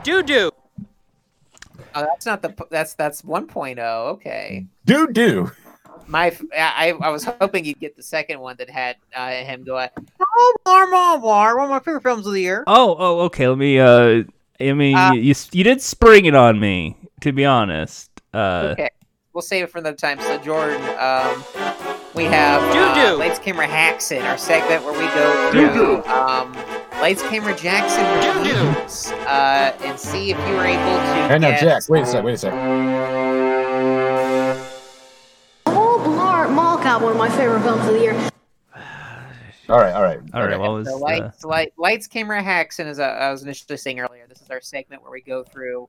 Doo 0.07 0.23
doo. 0.23 0.51
Oh, 1.97 2.03
that's 2.03 2.27
not 2.27 2.41
the 2.41 2.55
that's 2.71 2.95
that's 2.95 3.23
1.0. 3.23 3.79
Okay. 4.13 4.67
Do 4.85 5.09
do. 5.09 5.51
my 6.07 6.33
I, 6.57 6.93
I 7.01 7.09
was 7.09 7.25
hoping 7.25 7.65
you'd 7.65 7.81
get 7.81 7.97
the 7.97 8.05
second 8.05 8.39
one 8.39 8.55
that 8.59 8.71
had 8.71 8.97
uh, 9.17 9.31
him 9.31 9.65
go, 9.65 9.85
"Oh, 10.21 10.55
Mar 10.65 10.87
Mar 10.87 11.19
Mar," 11.19 11.57
one 11.57 11.65
of 11.65 11.71
my 11.71 11.81
favorite 11.81 12.03
films 12.05 12.25
of 12.27 12.35
the 12.35 12.41
year. 12.41 12.63
Oh, 12.69 12.95
oh, 12.99 13.21
okay. 13.23 13.49
Let 13.49 13.59
me. 13.59 13.81
Uh, 13.81 14.23
I 14.61 14.73
mean, 14.73 14.97
Uh, 14.97 15.13
you, 15.15 15.23
you 15.23 15.35
you 15.53 15.65
did 15.65 15.83
spring 15.83 16.27
it 16.27 16.35
on 16.37 16.61
me. 16.61 16.97
To 17.23 17.33
be 17.33 17.45
honest. 17.45 18.09
Uh, 18.33 18.69
Okay, 18.79 18.91
we'll 19.33 19.43
save 19.43 19.65
it 19.65 19.71
for 19.71 19.79
another 19.79 19.97
time. 19.97 20.21
So 20.21 20.39
Jordan, 20.39 20.81
um, 21.01 21.43
we 22.15 22.25
have 22.25 22.63
Doo-doo. 22.73 23.15
uh, 23.15 23.17
Lights 23.19 23.39
Camera 23.41 23.67
Jackson, 23.67 24.23
our 24.23 24.39
segment 24.39 24.85
where 24.85 24.93
we 24.93 25.07
go 25.15 25.51
through 25.51 26.05
um, 26.13 26.53
Lights 27.01 27.23
Camera 27.23 27.55
Jackson 27.57 28.05
reviews 28.37 29.13
uh, 29.27 29.77
and 29.81 29.99
see 29.99 30.31
if 30.31 30.39
you 30.49 30.55
were 30.55 30.65
able 30.65 30.83
to. 30.83 31.29
Hey, 31.29 31.39
now, 31.39 31.51
guess- 31.51 31.61
Jack, 31.61 31.89
wait 31.89 32.03
a 32.03 32.07
sec, 32.07 32.25
wait 32.25 32.33
a 32.35 32.39
sec. 32.39 32.53
Oh, 35.67 36.03
Blart 36.05 36.51
Mall 36.53 36.79
Cop, 36.79 37.03
one 37.03 37.13
of 37.13 37.19
my 37.19 37.29
favorite 37.31 37.61
films 37.61 37.87
of 37.87 37.95
the 37.95 38.01
year. 38.01 38.31
All 39.69 39.79
right, 39.81 39.93
all 39.93 40.03
right. 40.03 40.21
all 40.33 40.43
right. 40.43 40.53
okay. 40.53 40.57
What 40.59 40.71
was? 40.73 40.89
So 40.89 40.97
Uh, 40.97 40.99
lights, 40.99 41.45
light, 41.45 41.73
lights, 41.77 42.07
camera, 42.07 42.43
Haxon, 42.43 42.87
as 42.87 42.99
I, 43.01 43.11
I 43.11 43.31
was 43.31 43.43
initially 43.43 43.77
saying 43.77 43.99
earlier, 44.01 44.25
this 44.29 44.41
is 44.41 44.49
our 44.49 44.61
segment 44.61 45.03
where 45.03 45.11
we 45.11 45.21
go 45.21 45.43
through 45.43 45.89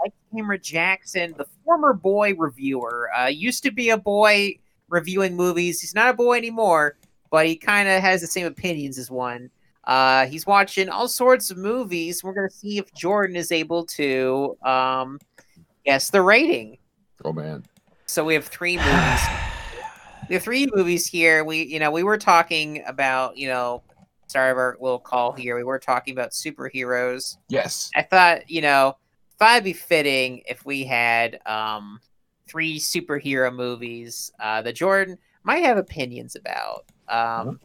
lights, 0.00 0.16
camera, 0.34 0.58
Jackson, 0.58 1.34
the 1.36 1.46
former 1.64 1.92
boy 1.92 2.34
reviewer. 2.34 3.10
Uh, 3.16 3.26
used 3.26 3.62
to 3.62 3.70
be 3.70 3.90
a 3.90 3.98
boy 3.98 4.58
reviewing 4.88 5.36
movies. 5.36 5.80
He's 5.80 5.94
not 5.94 6.08
a 6.10 6.14
boy 6.14 6.36
anymore, 6.38 6.96
but 7.30 7.46
he 7.46 7.54
kind 7.56 7.86
of 7.88 8.00
has 8.00 8.22
the 8.22 8.26
same 8.26 8.46
opinions 8.46 8.98
as 8.98 9.10
one. 9.10 9.50
Uh, 9.88 10.26
he's 10.26 10.46
watching 10.46 10.90
all 10.90 11.08
sorts 11.08 11.50
of 11.50 11.56
movies. 11.56 12.22
We're 12.22 12.34
gonna 12.34 12.50
see 12.50 12.76
if 12.76 12.92
Jordan 12.92 13.36
is 13.36 13.50
able 13.50 13.86
to 13.86 14.54
um, 14.62 15.18
guess 15.84 16.10
the 16.10 16.20
rating. 16.20 16.76
Oh 17.24 17.32
man. 17.32 17.64
So 18.04 18.22
we 18.22 18.34
have 18.34 18.46
three 18.46 18.76
movies. 18.76 19.20
we 20.28 20.34
have 20.34 20.42
three 20.42 20.68
movies 20.74 21.06
here. 21.06 21.42
We, 21.42 21.62
you 21.62 21.78
know, 21.78 21.90
we 21.90 22.02
were 22.02 22.18
talking 22.18 22.82
about, 22.86 23.38
you 23.38 23.48
know, 23.48 23.82
sorry 24.26 24.50
of 24.50 24.58
our 24.58 24.76
little 24.78 24.98
call 24.98 25.32
here. 25.32 25.56
We 25.56 25.64
were 25.64 25.78
talking 25.78 26.12
about 26.12 26.32
superheroes. 26.32 27.38
Yes. 27.48 27.90
I 27.96 28.02
thought, 28.02 28.50
you 28.50 28.60
know, 28.60 28.96
thought 29.38 29.52
it'd 29.52 29.64
be 29.64 29.72
fitting 29.72 30.42
if 30.46 30.66
we 30.66 30.84
had 30.84 31.40
um 31.46 31.98
three 32.46 32.78
superhero 32.78 33.54
movies 33.54 34.30
uh, 34.40 34.60
that 34.62 34.74
Jordan 34.74 35.16
might 35.44 35.64
have 35.64 35.78
opinions 35.78 36.36
about. 36.36 36.84
Um, 37.08 37.60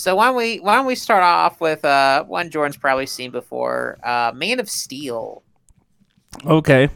so 0.00 0.16
why 0.16 0.26
don't 0.26 0.36
we 0.36 0.58
why 0.60 0.76
don't 0.76 0.86
we 0.86 0.94
start 0.94 1.22
off 1.22 1.60
with 1.60 1.84
uh 1.84 2.24
one 2.24 2.50
Jordan's 2.50 2.76
probably 2.76 3.06
seen 3.06 3.30
before, 3.30 3.98
uh, 4.04 4.32
Man 4.34 4.60
of 4.60 4.68
Steel. 4.68 5.42
okay. 6.46 6.88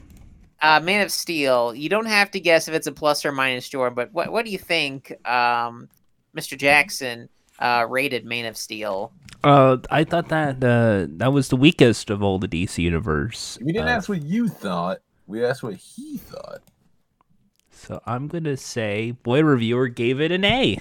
Uh, 0.63 0.81
Man 0.81 1.03
of 1.03 1.13
Steel. 1.13 1.75
You 1.75 1.89
don't 1.91 2.07
have 2.07 2.31
to 2.31 2.41
guess 2.41 2.69
if 2.69 2.75
it's 2.75 2.87
a 2.87 2.93
plus 2.93 3.25
or 3.27 3.33
minus, 3.33 3.69
Jordan. 3.69 3.95
But 3.95 4.13
what 4.13 4.33
what 4.33 4.45
do 4.47 4.51
you 4.51 4.59
think, 4.59 5.13
um, 5.29 5.89
Mr. 6.35 6.57
Jackson 6.57 7.29
uh, 7.59 7.87
rated 7.89 8.25
Man 8.25 8.47
of 8.47 8.57
Steel? 8.57 9.13
Uh, 9.43 9.77
I 9.91 10.05
thought 10.05 10.31
that 10.31 10.65
uh, 10.65 11.07
that 11.19 11.33
was 11.35 11.49
the 11.51 11.57
weakest 11.57 12.09
of 12.09 12.23
all 12.23 12.39
the 12.39 12.49
DC 12.49 12.79
universe. 12.79 13.59
We 13.61 13.73
didn't 13.73 13.89
Uh, 13.89 13.93
ask 13.93 14.09
what 14.09 14.23
you 14.23 14.49
thought. 14.49 15.01
We 15.27 15.45
asked 15.45 15.63
what 15.63 15.75
he 15.75 16.17
thought. 16.17 16.63
So 17.71 18.01
I'm 18.07 18.29
gonna 18.29 18.57
say, 18.57 19.11
boy 19.11 19.43
reviewer 19.43 19.89
gave 19.89 20.19
it 20.21 20.33
an 20.33 20.45
A. 20.45 20.79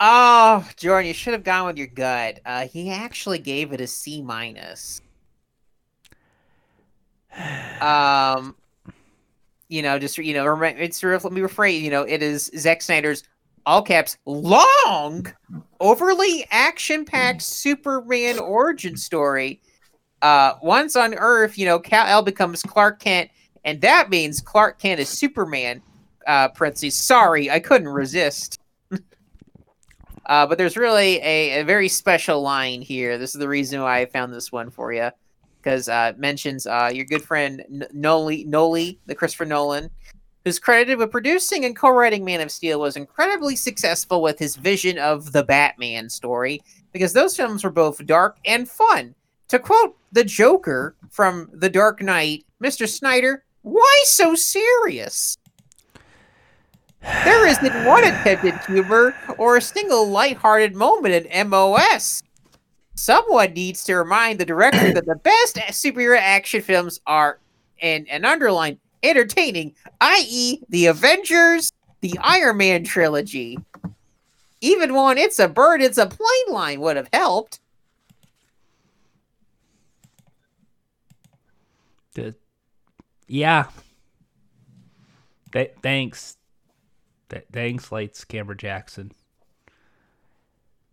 Oh, 0.00 0.68
Jordan, 0.76 1.08
you 1.08 1.14
should 1.14 1.32
have 1.32 1.44
gone 1.44 1.66
with 1.66 1.78
your 1.78 1.86
gut. 1.86 2.40
Uh, 2.44 2.66
he 2.66 2.90
actually 2.90 3.38
gave 3.38 3.72
it 3.72 3.80
a 3.80 3.86
C 3.86 4.22
minus. 4.22 5.00
Um, 7.80 8.56
you 9.68 9.82
know, 9.82 9.98
just 9.98 10.18
you 10.18 10.34
know, 10.34 10.46
remember, 10.46 10.80
it's 10.80 11.02
let 11.02 11.32
me 11.32 11.40
rephrase. 11.40 11.80
You 11.80 11.90
know, 11.90 12.02
it 12.02 12.22
is 12.22 12.50
Zack 12.56 12.82
Snyder's 12.82 13.24
all 13.66 13.82
caps 13.82 14.18
long, 14.26 15.26
overly 15.80 16.46
action-packed 16.50 17.40
Superman 17.42 18.38
origin 18.38 18.96
story. 18.96 19.60
Uh, 20.22 20.54
once 20.62 20.96
on 20.96 21.14
Earth, 21.14 21.56
you 21.56 21.66
know, 21.66 21.78
Kal 21.78 22.06
El 22.06 22.22
becomes 22.22 22.62
Clark 22.62 23.00
Kent, 23.00 23.30
and 23.64 23.80
that 23.80 24.10
means 24.10 24.40
Clark 24.40 24.78
Kent 24.78 25.00
is 25.00 25.08
Superman. 25.08 25.82
Uh, 26.26 26.48
parentheses. 26.48 26.96
Sorry, 26.96 27.50
I 27.50 27.60
couldn't 27.60 27.88
resist. 27.88 28.58
Uh, 30.26 30.46
but 30.46 30.58
there's 30.58 30.76
really 30.76 31.16
a, 31.18 31.60
a 31.60 31.64
very 31.64 31.88
special 31.88 32.40
line 32.40 32.80
here. 32.80 33.18
This 33.18 33.34
is 33.34 33.38
the 33.38 33.48
reason 33.48 33.80
why 33.82 34.00
I 34.00 34.06
found 34.06 34.32
this 34.32 34.50
one 34.50 34.70
for 34.70 34.92
you, 34.92 35.10
because 35.58 35.88
uh, 35.88 36.12
it 36.14 36.18
mentions 36.18 36.66
uh, 36.66 36.90
your 36.92 37.04
good 37.04 37.22
friend 37.22 37.62
N- 37.70 37.86
Noli, 37.92 38.44
Noli, 38.44 38.98
the 39.06 39.14
Christopher 39.14 39.44
Nolan, 39.44 39.90
who's 40.44 40.58
credited 40.58 40.98
with 40.98 41.10
producing 41.10 41.64
and 41.64 41.76
co-writing 41.76 42.24
Man 42.24 42.40
of 42.40 42.50
Steel, 42.50 42.80
was 42.80 42.96
incredibly 42.96 43.56
successful 43.56 44.22
with 44.22 44.38
his 44.38 44.56
vision 44.56 44.98
of 44.98 45.32
the 45.32 45.42
Batman 45.42 46.08
story, 46.08 46.62
because 46.92 47.12
those 47.12 47.36
films 47.36 47.64
were 47.64 47.70
both 47.70 48.04
dark 48.06 48.38
and 48.46 48.68
fun. 48.68 49.14
To 49.48 49.58
quote 49.58 49.96
the 50.12 50.24
Joker 50.24 50.96
from 51.10 51.50
The 51.52 51.68
Dark 51.68 52.00
Knight, 52.00 52.44
Mr. 52.62 52.88
Snyder, 52.88 53.44
why 53.62 54.02
so 54.04 54.34
serious? 54.34 55.36
Isn't 57.62 57.84
one 57.84 58.02
attempted 58.02 58.58
humor 58.66 59.14
or 59.38 59.56
a 59.56 59.60
single 59.60 60.08
lighthearted 60.08 60.74
moment 60.74 61.26
in 61.26 61.48
MOS. 61.48 62.20
Someone 62.96 63.52
needs 63.52 63.84
to 63.84 63.94
remind 63.94 64.40
the 64.40 64.44
director 64.44 64.92
that 64.92 65.06
the 65.06 65.14
best 65.14 65.54
superhero 65.70 66.18
action 66.18 66.62
films 66.62 66.98
are, 67.06 67.38
and, 67.80 68.08
and 68.08 68.26
underline, 68.26 68.80
entertaining, 69.04 69.72
i.e., 70.00 70.62
the 70.68 70.86
Avengers, 70.86 71.70
the 72.00 72.18
Iron 72.22 72.56
Man 72.56 72.82
trilogy. 72.82 73.56
Even 74.60 74.92
one 74.92 75.16
It's 75.16 75.38
a 75.38 75.46
Bird, 75.46 75.80
It's 75.80 75.98
a 75.98 76.06
Plane 76.06 76.48
line 76.48 76.80
would 76.80 76.96
have 76.96 77.08
helped. 77.12 77.60
Yeah. 83.28 83.66
Th- 85.52 85.72
thanks. 85.82 86.36
Th- 87.34 87.46
thanks, 87.52 87.90
lights, 87.90 88.24
camera, 88.24 88.56
Jackson. 88.56 89.10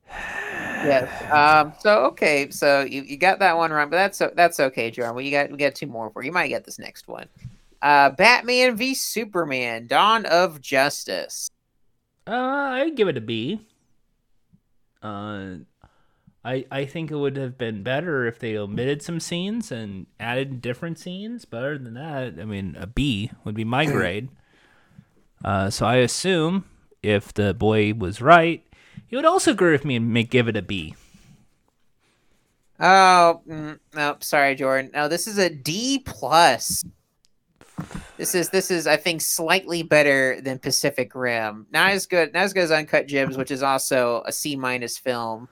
Yes. 0.09 1.31
Um. 1.31 1.73
So 1.79 2.05
okay. 2.05 2.49
So 2.49 2.81
you, 2.81 3.03
you 3.03 3.15
got 3.15 3.37
that 3.39 3.55
one 3.55 3.71
wrong, 3.71 3.91
but 3.91 3.97
that's 3.97 4.17
that's 4.35 4.59
okay, 4.59 4.89
John. 4.89 5.13
We 5.13 5.29
got 5.29 5.51
we 5.51 5.57
got 5.57 5.75
two 5.75 5.85
more 5.85 6.09
for 6.09 6.23
you. 6.23 6.27
You 6.27 6.31
might 6.31 6.47
get 6.47 6.65
this 6.65 6.79
next 6.79 7.07
one. 7.07 7.27
Uh, 7.79 8.09
Batman 8.09 8.75
v 8.75 8.95
Superman: 8.95 9.85
Dawn 9.85 10.25
of 10.25 10.59
Justice. 10.59 11.51
Uh, 12.25 12.31
I'd 12.31 12.95
give 12.95 13.07
it 13.07 13.17
a 13.17 13.21
B. 13.21 13.67
Uh, 15.03 15.57
I 16.43 16.65
I 16.71 16.85
think 16.85 17.11
it 17.11 17.17
would 17.17 17.37
have 17.37 17.59
been 17.59 17.83
better 17.83 18.25
if 18.25 18.39
they 18.39 18.57
omitted 18.57 19.03
some 19.03 19.19
scenes 19.19 19.71
and 19.71 20.07
added 20.19 20.59
different 20.59 20.97
scenes. 20.97 21.45
But 21.45 21.57
other 21.57 21.77
than 21.77 21.93
that, 21.93 22.39
I 22.41 22.45
mean, 22.45 22.75
a 22.79 22.87
B 22.87 23.29
would 23.43 23.53
be 23.53 23.63
my 23.63 23.85
grade. 23.91 24.29
Uh, 25.43 25.69
so 25.69 25.85
I 25.85 25.95
assume 25.97 26.65
if 27.01 27.33
the 27.33 27.53
boy 27.53 27.93
was 27.93 28.21
right, 28.21 28.63
he 29.07 29.15
would 29.15 29.25
also 29.25 29.51
agree 29.51 29.71
with 29.71 29.85
me 29.85 29.95
and 29.95 30.13
make 30.13 30.29
give 30.29 30.47
it 30.47 30.57
a 30.57 30.61
B. 30.61 30.95
Oh 32.79 33.41
mm, 33.47 33.79
no, 33.93 34.17
sorry, 34.21 34.55
Jordan. 34.55 34.91
No, 34.93 35.07
this 35.07 35.27
is 35.27 35.37
a 35.37 35.49
D 35.49 35.99
plus. 35.99 36.83
This 38.17 38.33
is 38.33 38.49
this 38.49 38.71
is 38.71 38.87
I 38.87 38.97
think 38.97 39.21
slightly 39.21 39.83
better 39.83 40.41
than 40.41 40.57
Pacific 40.57 41.13
Rim. 41.13 41.67
Not 41.71 41.91
as 41.91 42.07
good, 42.07 42.33
not 42.33 42.43
as 42.43 42.53
good 42.53 42.63
as 42.63 42.71
Uncut 42.71 43.07
Gems, 43.07 43.37
which 43.37 43.51
is 43.51 43.61
also 43.61 44.23
a 44.25 44.31
C 44.31 44.55
minus 44.55 44.97
film, 44.97 45.47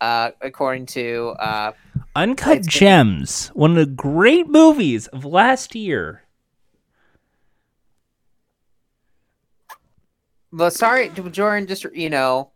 uh, 0.00 0.32
according 0.40 0.86
to 0.86 1.34
uh, 1.38 1.72
Uncut 2.16 2.62
Gems, 2.66 3.48
one 3.48 3.70
of 3.72 3.76
the 3.76 3.86
great 3.86 4.48
movies 4.48 5.06
of 5.08 5.24
last 5.24 5.74
year. 5.76 6.23
Well, 10.54 10.70
sorry, 10.70 11.08
Jordan. 11.08 11.66
Just 11.66 11.84
you 11.92 12.08
know, 12.08 12.52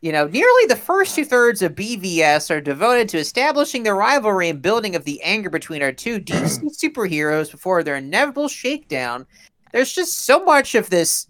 you 0.00 0.12
know, 0.12 0.26
nearly 0.26 0.66
the 0.66 0.76
first 0.76 1.14
two 1.14 1.26
thirds 1.26 1.60
of 1.60 1.74
BVS 1.74 2.50
are 2.50 2.60
devoted 2.60 3.06
to 3.10 3.18
establishing 3.18 3.82
the 3.82 3.92
rivalry 3.92 4.48
and 4.48 4.62
building 4.62 4.96
of 4.96 5.04
the 5.04 5.20
anger 5.22 5.50
between 5.50 5.82
our 5.82 5.92
two 5.92 6.20
DC 6.20 6.62
superheroes 6.82 7.50
before 7.50 7.82
their 7.82 7.96
inevitable 7.96 8.48
shakedown. 8.48 9.26
There's 9.72 9.92
just 9.92 10.24
so 10.24 10.42
much 10.42 10.74
of 10.74 10.88
this 10.88 11.26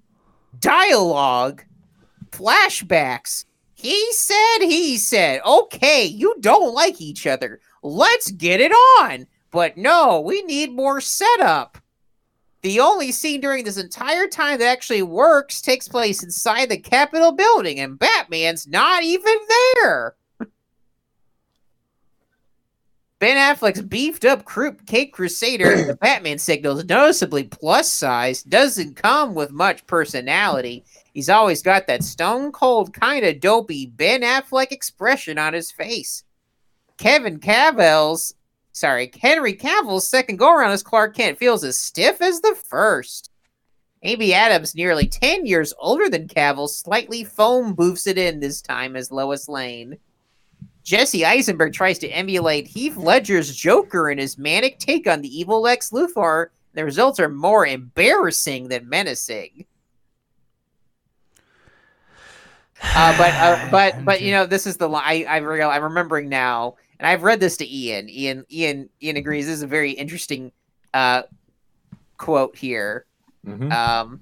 dialogue, 0.61 1.65
flashbacks. 2.31 3.45
He 3.75 4.13
said, 4.13 4.59
he 4.61 4.99
said, 4.99 5.41
okay, 5.45 6.05
you 6.05 6.37
don't 6.41 6.75
like 6.75 7.01
each 7.01 7.27
other. 7.27 7.61
Let's 7.83 8.31
get 8.31 8.61
it 8.61 8.73
on. 9.01 9.27
But 9.51 9.77
no, 9.77 10.21
we 10.21 10.43
need 10.43 10.71
more 10.73 11.01
setup. 11.01 11.79
The 12.63 12.81
only 12.81 13.13
scene 13.13 13.41
during 13.41 13.65
this 13.65 13.77
entire 13.77 14.27
time 14.27 14.59
that 14.59 14.67
actually 14.67 15.03
works 15.03 15.61
takes 15.61 15.87
place 15.87 16.25
inside 16.25 16.69
the 16.69 16.77
Capitol 16.77 17.33
building, 17.33 17.79
and 17.79 17.99
Batman's 17.99 18.67
not 18.67 19.05
even 19.05 19.35
there. 19.75 20.17
Ben 23.21 23.37
Affleck's 23.37 23.83
beefed 23.83 24.25
up 24.25 24.45
Cape 24.87 25.13
Crusader, 25.13 25.85
the 25.85 25.95
Batman 26.01 26.39
signal, 26.39 26.79
is 26.79 26.85
noticeably 26.85 27.45
plus 27.45 27.93
size, 27.93 28.43
doesn't 28.43 28.97
come 28.97 29.35
with 29.35 29.53
much 29.53 29.87
personality. 29.87 30.85
He's 31.15 31.29
always 31.29 31.63
got 31.63 31.87
that 31.87 32.03
stone 32.03 32.51
cold, 32.51 32.93
kind 32.93 33.25
of 33.25 33.41
dopey 33.41 33.87
Ben 33.87 34.23
Affleck 34.23 34.73
expression 34.73 35.39
on 35.39 35.53
his 35.53 35.71
face. 35.71 36.25
Kevin 36.97 37.39
Cavill's, 37.39 38.35
sorry, 38.79 39.11
Henry 39.21 39.55
Cavill's 39.55 40.09
second 40.09 40.37
go 40.37 40.55
around 40.55 40.71
as 40.71 40.83
Clark 40.83 41.17
Kent 41.17 41.39
feels 41.39 41.65
as 41.65 41.79
stiff 41.79 42.21
as 42.21 42.41
the 42.41 42.55
first. 42.55 43.31
Amy 44.03 44.33
Adams, 44.33 44.75
nearly 44.75 45.07
10 45.07 45.45
years 45.45 45.75
older 45.79 46.09
than 46.09 46.29
Cavill, 46.29 46.69
slightly 46.69 47.25
foam 47.25 47.75
boofs 47.75 48.07
it 48.07 48.17
in 48.17 48.39
this 48.41 48.63
time 48.63 48.95
as 48.95 49.11
Lois 49.11 49.49
Lane. 49.49 49.99
Jesse 50.85 51.25
Eisenberg 51.25 51.73
tries 51.73 51.99
to 51.99 52.09
emulate 52.09 52.67
Heath 52.67 52.97
Ledger's 52.97 53.55
Joker 53.55 54.09
in 54.09 54.19
his 54.19 54.39
manic 54.39 54.79
take 54.79 55.07
on 55.07 55.21
the 55.21 55.39
evil 55.39 55.61
Lex 55.61 55.91
Luthor. 55.91 56.47
The 56.75 56.85
results 56.85 57.19
are 57.19 57.29
more 57.29 57.67
embarrassing 57.67 58.69
than 58.69 58.89
menacing. 58.89 59.67
Uh, 62.81 63.19
but 63.19 63.35
uh, 63.35 63.69
but 63.71 64.05
but 64.05 64.23
you 64.23 64.31
know 64.33 64.47
this 64.47 64.67
is 64.67 64.77
the 64.77 64.89
I 64.89 65.27
I 65.29 65.39
real 65.39 65.69
I'm 65.69 65.83
remembering 65.83 66.29
now, 66.29 66.77
and 66.99 67.07
I've 67.07 67.23
read 67.23 67.41
this 67.41 67.57
to 67.59 67.69
Ian. 67.69 68.09
Ian 68.09 68.45
Ian 68.51 68.89
Ian 69.03 69.17
agrees. 69.17 69.47
This 69.47 69.57
is 69.57 69.63
a 69.63 69.67
very 69.67 69.93
interesting 69.93 70.53
uh, 70.95 71.23
quote 72.17 72.57
here. 72.57 73.07
Mhm. 73.47 73.73
Um, 73.73 74.21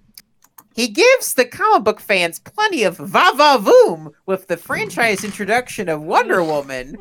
he 0.75 0.89
gives 0.89 1.35
the 1.35 1.47
comic 1.47 1.85
book 1.85 2.01
fans 2.01 2.39
plenty 2.39 2.83
of 2.85 2.99
va 2.99 3.33
va 3.35 3.59
voom 3.59 4.13
with 4.27 4.47
the 4.47 4.57
franchise 4.59 5.25
introduction 5.25 5.89
of 5.89 6.03
Wonder 6.03 6.43
Woman. 6.45 6.97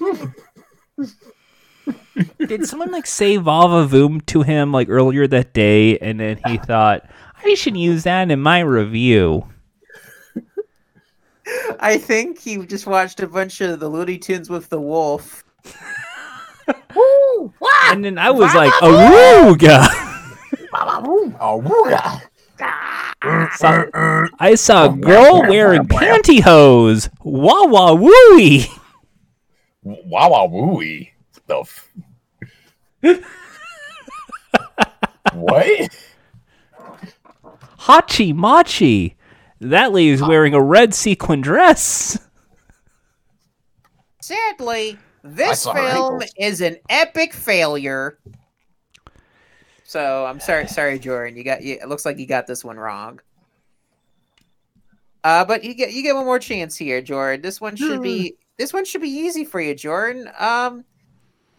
Did 2.46 2.66
someone 2.66 2.90
like 2.92 3.06
say 3.06 3.36
Vava 3.36 3.86
Voom 3.86 4.24
to 4.26 4.42
him 4.42 4.72
like 4.72 4.88
earlier 4.88 5.26
that 5.26 5.54
day, 5.54 5.98
and 5.98 6.20
then 6.20 6.38
he 6.46 6.58
thought 6.66 7.08
I 7.44 7.54
should 7.54 7.76
use 7.76 8.04
that 8.04 8.30
in 8.30 8.40
my 8.40 8.60
review? 8.60 9.48
I 11.80 11.98
think 11.98 12.38
he 12.38 12.58
just 12.66 12.86
watched 12.86 13.20
a 13.20 13.26
bunch 13.26 13.60
of 13.60 13.80
the 13.80 13.88
Looney 13.88 14.18
Tunes 14.18 14.48
with 14.50 14.68
the 14.68 14.80
wolf. 14.80 15.44
Woo! 16.94 17.52
Wah! 17.60 17.68
And 17.90 18.04
then 18.04 18.18
I 18.18 18.30
was 18.30 18.54
like, 18.54 18.72
Aruga. 18.74 19.86
Oh, 21.40 21.60
wooga. 21.60 22.20
Saw- 23.56 24.28
I 24.38 24.54
saw 24.54 24.86
a 24.86 24.96
girl 24.96 25.42
wearing 25.42 25.86
pantyhose. 25.86 27.08
Wah 27.22 27.66
wah 27.66 27.92
wooey. 27.94 28.68
Wow, 29.82 30.30
wow, 30.30 30.48
wooey. 30.48 31.10
The 31.46 31.58
f- 31.58 31.88
what? 35.34 35.90
Hachi 37.80 38.34
machi. 38.34 39.16
That 39.62 39.92
lady's 39.92 40.20
wearing 40.20 40.54
a 40.54 40.60
red 40.60 40.92
sequin 40.92 41.40
dress. 41.40 42.18
Sadly, 44.20 44.98
this 45.22 45.62
film 45.64 45.76
ankles. 45.76 46.24
is 46.36 46.60
an 46.60 46.78
epic 46.88 47.32
failure. 47.32 48.18
So 49.84 50.26
I'm 50.26 50.40
sorry, 50.40 50.66
sorry, 50.66 50.98
Jordan. 50.98 51.36
You 51.36 51.44
got 51.44 51.62
you, 51.62 51.78
it 51.80 51.88
looks 51.88 52.04
like 52.04 52.18
you 52.18 52.26
got 52.26 52.48
this 52.48 52.64
one 52.64 52.76
wrong. 52.76 53.20
Uh, 55.22 55.44
but 55.44 55.62
you 55.62 55.74
get 55.74 55.92
you 55.92 56.02
get 56.02 56.16
one 56.16 56.24
more 56.24 56.40
chance 56.40 56.76
here, 56.76 57.00
Jordan. 57.00 57.40
This 57.40 57.60
one 57.60 57.76
should 57.76 58.02
be 58.02 58.34
this 58.58 58.72
one 58.72 58.84
should 58.84 59.02
be 59.02 59.10
easy 59.10 59.44
for 59.44 59.60
you, 59.60 59.76
Jordan. 59.76 60.28
Um, 60.40 60.84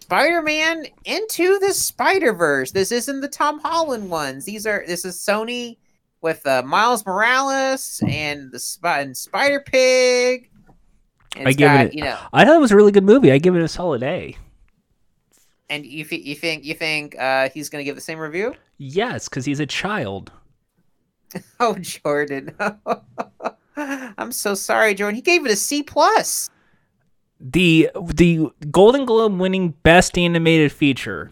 Spider-Man 0.01 0.87
into 1.05 1.57
the 1.59 1.73
Spider-Verse. 1.73 2.71
This 2.71 2.91
isn't 2.91 3.21
the 3.21 3.29
Tom 3.29 3.61
Holland 3.61 4.09
ones. 4.09 4.43
These 4.43 4.67
are 4.67 4.83
this 4.85 5.05
is 5.05 5.15
Sony 5.15 5.77
with 6.23 6.45
uh, 6.47 6.63
Miles 6.63 7.05
Morales 7.05 8.01
and 8.07 8.51
the 8.51 8.59
Sp- 8.63 8.85
and 8.97 9.15
Spider 9.15 9.59
Pig. 9.59 10.49
I 11.35 11.51
give 11.51 11.57
got, 11.57 11.85
it. 11.87 11.93
you 11.93 12.03
know, 12.03 12.17
I 12.31 12.45
thought 12.45 12.55
it 12.55 12.59
was 12.61 12.71
a 12.71 12.75
really 12.75 12.91
good 12.91 13.03
movie. 13.03 13.31
I 13.31 13.37
give 13.37 13.55
it 13.55 13.61
a 13.61 13.67
solid 13.67 14.01
A. 14.03 14.35
And 15.69 15.85
you 15.85 16.05
thi- 16.05 16.21
you 16.21 16.35
think 16.35 16.63
you 16.63 16.73
think 16.73 17.17
uh, 17.19 17.49
he's 17.49 17.69
gonna 17.69 17.83
give 17.83 17.95
the 17.95 18.01
same 18.01 18.19
review? 18.19 18.55
Yes, 18.77 19.27
because 19.27 19.45
he's 19.45 19.59
a 19.59 19.65
child. 19.65 20.31
Oh, 21.59 21.75
Jordan. 21.79 22.55
I'm 23.75 24.31
so 24.31 24.53
sorry, 24.53 24.93
Jordan. 24.93 25.15
He 25.15 25.21
gave 25.21 25.43
it 25.47 25.51
a 25.51 25.55
C 25.55 25.81
plus. 25.81 26.51
The 27.39 27.89
the 28.05 28.51
Golden 28.69 29.05
Globe 29.05 29.39
winning 29.39 29.71
Best 29.81 30.15
Animated 30.15 30.71
Feature. 30.71 31.31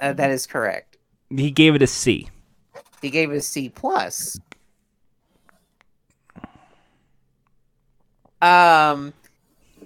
Uh, 0.00 0.12
that 0.12 0.30
is 0.30 0.46
correct. 0.46 0.98
He 1.30 1.50
gave 1.50 1.74
it 1.74 1.82
a 1.82 1.88
C. 1.88 2.28
He 3.00 3.10
gave 3.10 3.30
it 3.30 3.36
a 3.36 3.40
C 3.40 3.68
plus. 3.68 4.38
Um, 8.40 9.12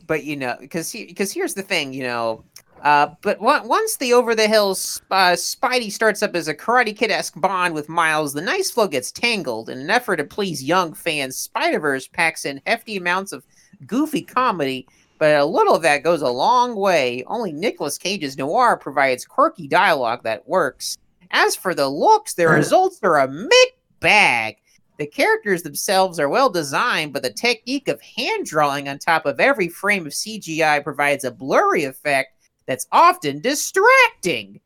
but 0.06 0.24
you 0.24 0.36
know, 0.36 0.56
because 0.60 0.92
because 0.92 1.32
here's 1.32 1.54
the 1.54 1.62
thing, 1.62 1.92
you 1.92 2.02
know. 2.02 2.44
Uh, 2.82 3.14
but 3.22 3.38
on- 3.40 3.68
once 3.68 3.96
the 3.96 4.12
over 4.12 4.34
the 4.34 4.48
hills 4.48 5.00
uh, 5.12 5.32
Spidey 5.32 5.90
starts 5.90 6.20
up 6.20 6.34
as 6.34 6.48
a 6.48 6.54
Karate 6.54 6.96
Kid 6.96 7.12
esque 7.12 7.40
bond 7.40 7.74
with 7.74 7.88
Miles, 7.88 8.32
the 8.32 8.42
nice 8.42 8.70
flow 8.72 8.88
gets 8.88 9.12
tangled. 9.12 9.68
In 9.68 9.78
an 9.78 9.88
effort 9.90 10.16
to 10.16 10.24
please 10.24 10.62
young 10.64 10.92
fans, 10.92 11.36
Spider 11.36 11.78
Verse 11.78 12.08
packs 12.08 12.44
in 12.44 12.60
hefty 12.66 12.96
amounts 12.96 13.32
of 13.32 13.44
goofy 13.86 14.22
comedy, 14.22 14.86
but 15.18 15.36
a 15.36 15.44
little 15.44 15.76
of 15.76 15.82
that 15.82 16.02
goes 16.02 16.22
a 16.22 16.28
long 16.28 16.74
way. 16.74 17.22
Only 17.28 17.52
Nicolas 17.52 17.98
Cage's 17.98 18.36
noir 18.36 18.76
provides 18.76 19.24
quirky 19.24 19.68
dialogue 19.68 20.24
that 20.24 20.46
works. 20.48 20.98
As 21.32 21.56
for 21.56 21.74
the 21.74 21.88
looks, 21.88 22.34
the 22.34 22.46
results 22.46 23.00
are 23.02 23.18
a 23.18 23.28
mixed 23.28 23.76
bag. 24.00 24.56
The 24.98 25.06
characters 25.06 25.62
themselves 25.62 26.20
are 26.20 26.28
well 26.28 26.50
designed, 26.50 27.14
but 27.14 27.22
the 27.22 27.32
technique 27.32 27.88
of 27.88 28.00
hand 28.00 28.46
drawing 28.46 28.88
on 28.88 28.98
top 28.98 29.24
of 29.24 29.40
every 29.40 29.68
frame 29.68 30.06
of 30.06 30.12
CGI 30.12 30.84
provides 30.84 31.24
a 31.24 31.30
blurry 31.30 31.84
effect 31.84 32.36
that's 32.66 32.86
often 32.92 33.40
distracting. 33.40 34.60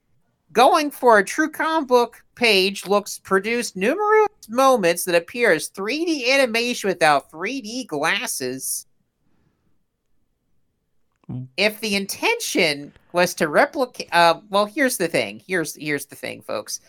Going 0.53 0.91
for 0.91 1.19
a 1.19 1.25
true 1.25 1.51
comic 1.51 1.89
book 1.89 2.25
page 2.35 2.87
looks 2.87 3.19
produced 3.19 3.77
numerous 3.77 4.29
moments 4.49 5.05
that 5.05 5.15
appear 5.15 5.53
as 5.53 5.71
3D 5.71 6.29
animation 6.31 6.89
without 6.89 7.31
3D 7.31 7.87
glasses. 7.87 8.87
If 11.57 11.81
the 11.81 11.97
intention 11.97 12.93
was 13.13 13.35
to 13.35 13.49
replicate, 13.49 14.09
uh, 14.13 14.41
well, 14.49 14.67
here's 14.67 14.97
the 14.97 15.09
thing. 15.09 15.43
Here's 15.47 15.75
here's 15.75 16.07
the 16.07 16.15
thing, 16.15 16.43
folks. 16.43 16.81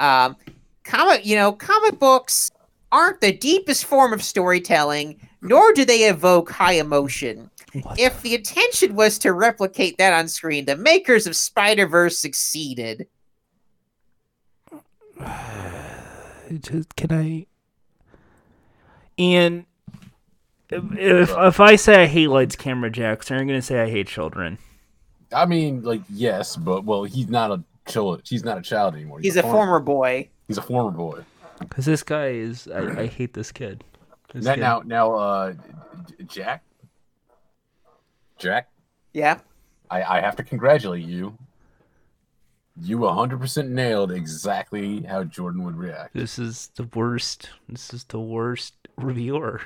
Um, 0.00 0.36
comic, 0.82 1.24
you 1.24 1.36
know, 1.36 1.52
comic 1.52 1.98
books 2.00 2.50
aren't 2.90 3.20
the 3.20 3.32
deepest 3.32 3.84
form 3.84 4.12
of 4.12 4.22
storytelling, 4.22 5.20
nor 5.42 5.72
do 5.72 5.84
they 5.84 6.08
evoke 6.08 6.50
high 6.50 6.72
emotion. 6.72 7.50
What 7.82 7.98
If 7.98 8.22
the 8.22 8.34
intention 8.34 8.94
was 8.94 9.18
to 9.18 9.32
replicate 9.32 9.96
that 9.98 10.12
on 10.12 10.26
screen, 10.28 10.64
the 10.64 10.76
makers 10.76 11.26
of 11.26 11.36
Spider 11.36 11.86
Verse 11.86 12.18
succeeded. 12.18 13.06
Just- 16.60 16.96
Can 16.96 17.12
I? 17.12 17.46
And 19.18 19.66
if, 20.74 20.98
if 20.98 21.30
if 21.36 21.60
I 21.60 21.76
say 21.76 22.02
I 22.02 22.06
hate 22.06 22.28
lights, 22.28 22.56
camera, 22.56 22.90
jacks, 22.90 23.30
I'm 23.30 23.46
gonna 23.46 23.62
say 23.62 23.80
I 23.80 23.90
hate 23.90 24.06
children. 24.08 24.58
I 25.34 25.46
mean, 25.46 25.82
like, 25.82 26.02
yes, 26.08 26.56
but 26.56 26.84
well, 26.84 27.04
he's 27.04 27.28
not 27.28 27.50
a 27.50 27.62
child. 27.90 28.22
He's 28.24 28.44
not 28.44 28.58
a 28.58 28.62
child 28.62 28.94
anymore. 28.94 29.20
He's 29.20 29.36
a 29.36 29.42
former 29.42 29.80
boy. 29.80 30.28
He's 30.48 30.58
a 30.58 30.62
former 30.62 30.90
boy. 30.96 31.24
Because 31.58 31.86
this 31.86 32.02
guy 32.02 32.28
is, 32.28 32.68
I, 32.68 33.02
I 33.02 33.06
hate 33.06 33.32
this 33.34 33.50
kid. 33.52 33.82
This 34.32 34.44
Now, 34.44 34.54
kid- 34.54 34.60
now, 34.60 34.82
now, 34.84 35.14
uh, 35.14 35.54
Jack, 36.26 36.62
Jack, 38.38 38.68
Yeah. 39.12 39.38
I, 39.90 40.02
I 40.02 40.20
have 40.20 40.36
to 40.36 40.42
congratulate 40.42 41.04
you. 41.04 41.36
You 42.80 42.98
100% 42.98 43.68
nailed 43.68 44.10
exactly 44.10 45.02
how 45.02 45.22
Jordan 45.24 45.62
would 45.64 45.76
react. 45.76 46.14
This 46.14 46.38
is 46.38 46.70
the 46.74 46.88
worst. 46.94 47.50
This 47.68 47.94
is 47.94 48.04
the 48.04 48.18
worst 48.18 48.74
reviewer. 48.96 49.60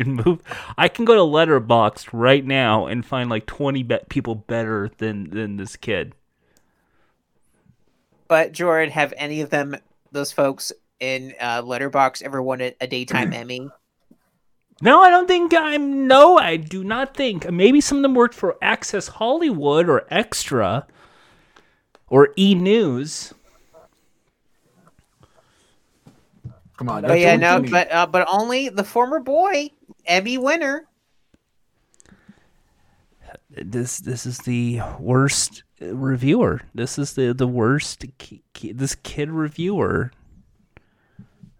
In 0.00 0.14
move. 0.24 0.40
I 0.78 0.88
can 0.88 1.04
go 1.04 1.14
to 1.14 1.20
Letterboxd 1.20 2.08
right 2.12 2.44
now 2.44 2.86
and 2.86 3.04
find 3.04 3.28
like 3.28 3.44
20 3.44 3.82
be- 3.82 3.98
people 4.08 4.34
better 4.34 4.90
than 4.96 5.28
than 5.30 5.56
this 5.56 5.76
kid. 5.76 6.14
But 8.26 8.52
Jordan, 8.52 8.90
have 8.92 9.12
any 9.16 9.42
of 9.42 9.50
them, 9.50 9.76
those 10.10 10.32
folks 10.32 10.72
in 11.00 11.34
uh, 11.38 11.62
Letterboxd, 11.62 12.22
ever 12.22 12.40
won 12.40 12.60
a, 12.62 12.74
a 12.80 12.86
daytime 12.86 13.32
Emmy? 13.34 13.68
No, 14.80 15.02
I 15.02 15.10
don't 15.10 15.26
think 15.26 15.52
I'm. 15.52 16.06
No, 16.06 16.38
I 16.38 16.56
do 16.56 16.82
not 16.82 17.14
think. 17.14 17.50
Maybe 17.50 17.82
some 17.82 17.98
of 17.98 18.02
them 18.02 18.14
worked 18.14 18.34
for 18.34 18.56
Access 18.62 19.08
Hollywood 19.08 19.90
or 19.90 20.06
Extra 20.10 20.86
or 22.08 22.30
E 22.38 22.54
News. 22.54 23.34
Come 26.78 26.88
on. 26.88 27.02
But 27.02 27.20
yeah, 27.20 27.36
no, 27.36 27.60
but 27.60 27.92
uh, 27.92 28.06
but 28.06 28.26
only 28.32 28.70
the 28.70 28.84
former 28.84 29.20
boy 29.20 29.70
Emmy 30.06 30.38
winner. 30.38 30.86
this 33.50 33.98
this 33.98 34.26
is 34.26 34.38
the 34.38 34.80
worst 34.98 35.62
reviewer. 35.80 36.60
This 36.74 36.98
is 36.98 37.14
the 37.14 37.32
the 37.34 37.46
worst. 37.48 38.04
ki- 38.18 38.42
ki- 38.54 38.72
This 38.72 38.94
kid 38.94 39.30
reviewer. 39.30 40.12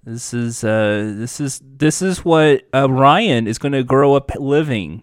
This 0.04 0.32
is 0.32 0.64
uh 0.64 1.12
this 1.16 1.40
is 1.40 1.60
this 1.64 2.00
is 2.00 2.24
what 2.24 2.62
uh, 2.74 2.90
Ryan 2.90 3.46
is 3.46 3.58
going 3.58 3.72
to 3.72 3.82
grow 3.84 4.14
up 4.14 4.30
living. 4.38 5.02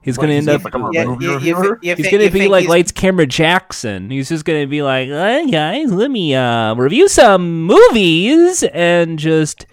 He's 0.00 0.16
going 0.16 0.30
to 0.30 0.36
end 0.36 0.48
up. 0.48 0.62
become 0.62 0.90
Yeah, 0.92 1.02
you- 1.04 1.18
you 1.20 1.34
reviewer? 1.34 1.78
thi- 1.82 1.88
you 1.88 1.96
He's 1.96 2.10
gonna 2.10 2.30
be 2.30 2.48
like 2.48 2.62
he's- 2.62 2.70
Lights 2.70 2.92
Camera 2.92 3.26
Jackson. 3.26 4.10
He's 4.10 4.28
just 4.30 4.44
gonna 4.46 4.66
be 4.66 4.82
like, 4.82 5.08
"Hey 5.08 5.50
guys, 5.50 5.92
let 5.92 6.10
me 6.10 6.34
uh, 6.34 6.74
review 6.74 7.08
some 7.08 7.64
movies 7.64 8.62
and 8.62 9.18
just 9.18 9.66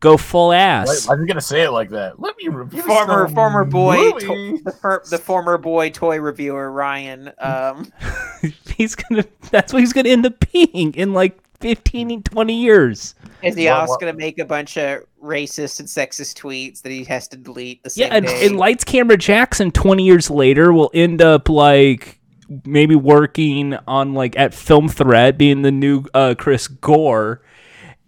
go 0.00 0.16
full 0.16 0.52
ass." 0.52 1.06
why 1.06 1.14
are 1.14 1.20
you 1.20 1.26
gonna 1.26 1.40
say 1.40 1.62
it 1.62 1.70
like 1.70 1.90
that? 1.90 2.20
Let 2.20 2.36
me 2.36 2.48
review 2.48 2.82
former 2.82 3.26
some 3.26 3.34
former 3.34 3.64
boy 3.64 4.12
to- 4.12 4.60
the, 4.64 4.72
fir- 4.72 5.02
the 5.10 5.18
former 5.18 5.58
boy 5.58 5.90
toy 5.90 6.18
reviewer 6.20 6.70
Ryan 6.70 7.32
um 7.38 7.92
he's 8.76 8.94
gonna. 8.94 9.24
That's 9.50 9.72
what 9.72 9.80
he's 9.80 9.92
gonna 9.92 10.08
end 10.10 10.26
up 10.26 10.34
being 10.52 10.94
in 10.94 11.12
like 11.12 11.38
15, 11.60 12.22
20 12.22 12.52
years. 12.62 13.14
is 13.42 13.56
he 13.56 13.64
What- 13.66 13.72
also 13.80 13.90
what- 13.92 14.00
gonna 14.00 14.12
make 14.12 14.38
a 14.38 14.44
bunch 14.44 14.76
of 14.76 15.02
racist 15.22 15.80
and 15.80 15.88
sexist 15.88 16.34
tweets 16.40 16.82
that 16.82 16.92
he 16.92 17.02
has 17.04 17.26
to 17.28 17.36
delete 17.36 17.82
the 17.82 17.90
same 17.90 18.06
Yeah, 18.08 18.14
and, 18.16 18.26
day 18.26 18.46
and 18.46 18.56
Lights 18.56 18.84
Camera 18.84 19.16
Jackson 19.16 19.70
twenty 19.72 20.04
years 20.04 20.30
later 20.30 20.72
will 20.72 20.90
end 20.94 21.20
up 21.22 21.48
like 21.48 22.20
maybe 22.64 22.94
working 22.94 23.74
on 23.88 24.14
like 24.14 24.38
at 24.38 24.54
Film 24.54 24.88
Threat, 24.88 25.36
being 25.36 25.62
the 25.62 25.72
new 25.72 26.04
uh, 26.14 26.34
Chris 26.38 26.68
Gore, 26.68 27.40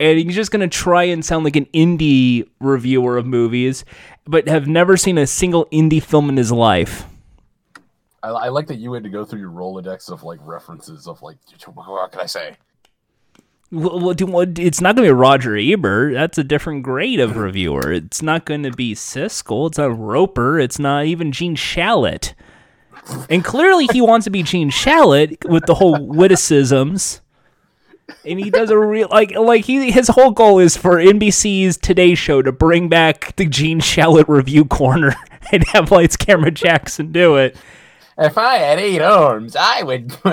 and 0.01 0.19
he's 0.19 0.35
just 0.35 0.51
gonna 0.51 0.69
try 0.69 1.05
and 1.05 1.25
sound 1.25 1.45
like 1.45 1.57
an 1.57 1.67
indie 1.67 2.49
reviewer 2.61 3.17
of 3.17 3.27
movies, 3.27 3.85
but 4.27 4.49
have 4.49 4.67
never 4.67 4.97
seen 4.97 5.19
a 5.19 5.27
single 5.27 5.67
indie 5.67 6.03
film 6.03 6.29
in 6.29 6.37
his 6.37 6.53
life. 6.53 7.05
I, 8.23 8.29
I 8.29 8.49
like 8.49 8.67
that 8.69 8.77
you 8.77 8.93
had 8.93 9.05
to 9.05 9.11
go 9.11 9.25
through 9.25 9.41
your 9.41 9.51
Rolodex 9.51 10.11
of 10.11 10.23
like 10.23 10.41
references 10.43 11.07
of 11.07 11.23
like 11.23 11.37
what 11.65 12.13
can 12.13 12.21
I 12.21 12.27
say? 12.27 12.57
Well, 13.71 14.01
well, 14.01 14.47
it's 14.57 14.81
not 14.81 14.97
going 14.97 15.07
to 15.07 15.13
be 15.13 15.19
Roger 15.19 15.55
Ebert. 15.55 16.15
That's 16.15 16.39
a 16.39 16.45
different 16.45 16.83
grade 16.83 17.21
of 17.21 17.37
reviewer. 17.37 17.93
It's 17.93 18.23
not 18.23 18.47
going 18.47 18.63
to 18.63 18.71
be 18.71 18.95
Siskel. 18.95 19.69
It's 19.69 19.77
not 19.77 19.99
Roeper. 19.99 20.59
It's 20.59 20.79
not 20.79 21.05
even 21.05 21.33
Gene 21.33 21.55
Shalit. 21.55 22.33
And 23.29 23.45
clearly, 23.45 23.87
he 23.93 24.01
wants 24.01 24.25
to 24.25 24.31
be 24.31 24.43
Gene 24.43 24.71
Shalit 24.71 25.47
with 25.49 25.67
the 25.67 25.75
whole 25.75 26.07
witticisms. 26.07 27.21
And 28.25 28.39
he 28.39 28.51
does 28.51 28.71
a 28.71 28.79
real 28.79 29.09
like 29.11 29.33
like 29.35 29.65
he 29.65 29.91
his 29.91 30.09
whole 30.09 30.31
goal 30.31 30.59
is 30.59 30.77
for 30.77 30.97
NBC's 30.97 31.77
Today 31.77 32.15
Show 32.15 32.43
to 32.43 32.53
bring 32.53 32.89
back 32.89 33.35
the 33.37 33.47
Gene 33.47 33.81
Shalit 33.81 34.29
review 34.29 34.65
corner 34.65 35.15
and 35.53 35.65
have 35.69 35.91
Lights 35.91 36.17
Camera 36.17 36.51
Jackson 36.51 37.13
do 37.13 37.37
it. 37.37 37.57
If 38.17 38.37
I 38.37 38.57
had 38.57 38.79
eight 38.81 39.01
arms, 39.01 39.57
I 39.59 39.83
would 39.83 40.13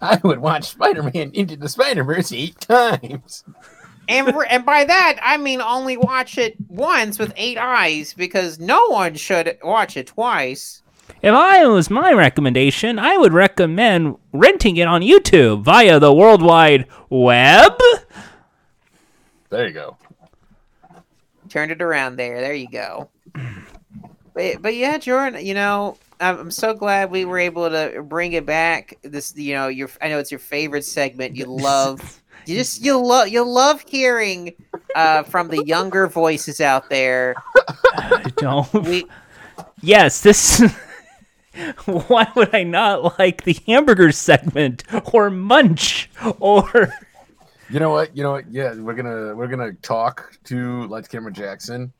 I 0.00 0.18
would 0.24 0.40
watch 0.40 0.64
Spider-Man 0.70 1.30
Into 1.34 1.56
the 1.56 1.68
Spider-Verse 1.68 2.32
eight 2.32 2.58
times. 2.60 3.44
and 4.08 4.34
and 4.48 4.64
by 4.64 4.84
that 4.84 5.18
I 5.22 5.36
mean 5.36 5.60
only 5.60 5.96
watch 5.96 6.38
it 6.38 6.56
once 6.68 7.18
with 7.18 7.32
eight 7.36 7.58
eyes 7.58 8.14
because 8.14 8.58
no 8.58 8.88
one 8.88 9.14
should 9.14 9.58
watch 9.62 9.96
it 9.96 10.08
twice 10.08 10.79
If 11.22 11.34
I 11.34 11.66
was 11.66 11.90
my 11.90 12.12
recommendation, 12.12 12.98
I 12.98 13.16
would 13.16 13.32
recommend 13.32 14.16
renting 14.32 14.76
it 14.76 14.88
on 14.88 15.02
YouTube 15.02 15.62
via 15.62 16.00
the 16.00 16.12
World 16.12 16.42
Wide 16.42 16.86
Web. 17.08 17.72
There 19.50 19.66
you 19.66 19.74
go. 19.74 19.96
turned 21.48 21.72
it 21.72 21.82
around 21.82 22.16
there. 22.16 22.40
There 22.40 22.54
you 22.54 22.68
go. 22.68 23.10
But, 24.32 24.62
but 24.62 24.74
yeah, 24.74 24.96
Jordan, 24.98 25.44
you 25.44 25.54
know, 25.54 25.98
I'm, 26.20 26.38
I'm 26.38 26.50
so 26.50 26.72
glad 26.72 27.10
we 27.10 27.24
were 27.24 27.38
able 27.38 27.68
to 27.68 28.02
bring 28.02 28.32
it 28.32 28.46
back. 28.46 28.96
This, 29.02 29.36
you 29.36 29.54
know, 29.54 29.68
your 29.68 29.90
I 30.00 30.08
know 30.08 30.18
it's 30.18 30.30
your 30.30 30.40
favorite 30.40 30.84
segment. 30.84 31.36
You 31.36 31.46
love, 31.46 32.22
you 32.46 32.56
just 32.56 32.82
you 32.82 32.96
love 33.04 33.28
you 33.28 33.44
love 33.44 33.84
hearing 33.88 34.54
uh, 34.94 35.24
from 35.24 35.48
the 35.48 35.64
younger 35.64 36.06
voices 36.06 36.60
out 36.60 36.88
there. 36.88 37.34
Don't. 38.36 38.72
We 38.72 39.06
Yes, 39.82 40.20
this. 40.20 40.62
Why 41.84 42.28
would 42.36 42.54
I 42.54 42.62
not 42.62 43.18
like 43.18 43.44
the 43.44 43.58
hamburger 43.66 44.12
segment 44.12 44.84
or 45.12 45.30
Munch 45.30 46.08
or? 46.38 46.92
You 47.68 47.80
know 47.80 47.90
what? 47.90 48.16
You 48.16 48.22
know 48.22 48.32
what? 48.32 48.50
Yeah, 48.50 48.74
we're 48.74 48.94
gonna 48.94 49.34
we're 49.34 49.48
gonna 49.48 49.72
talk 49.74 50.36
to 50.44 50.86
Lights 50.86 51.08
Camera 51.08 51.32
Jackson. 51.32 51.92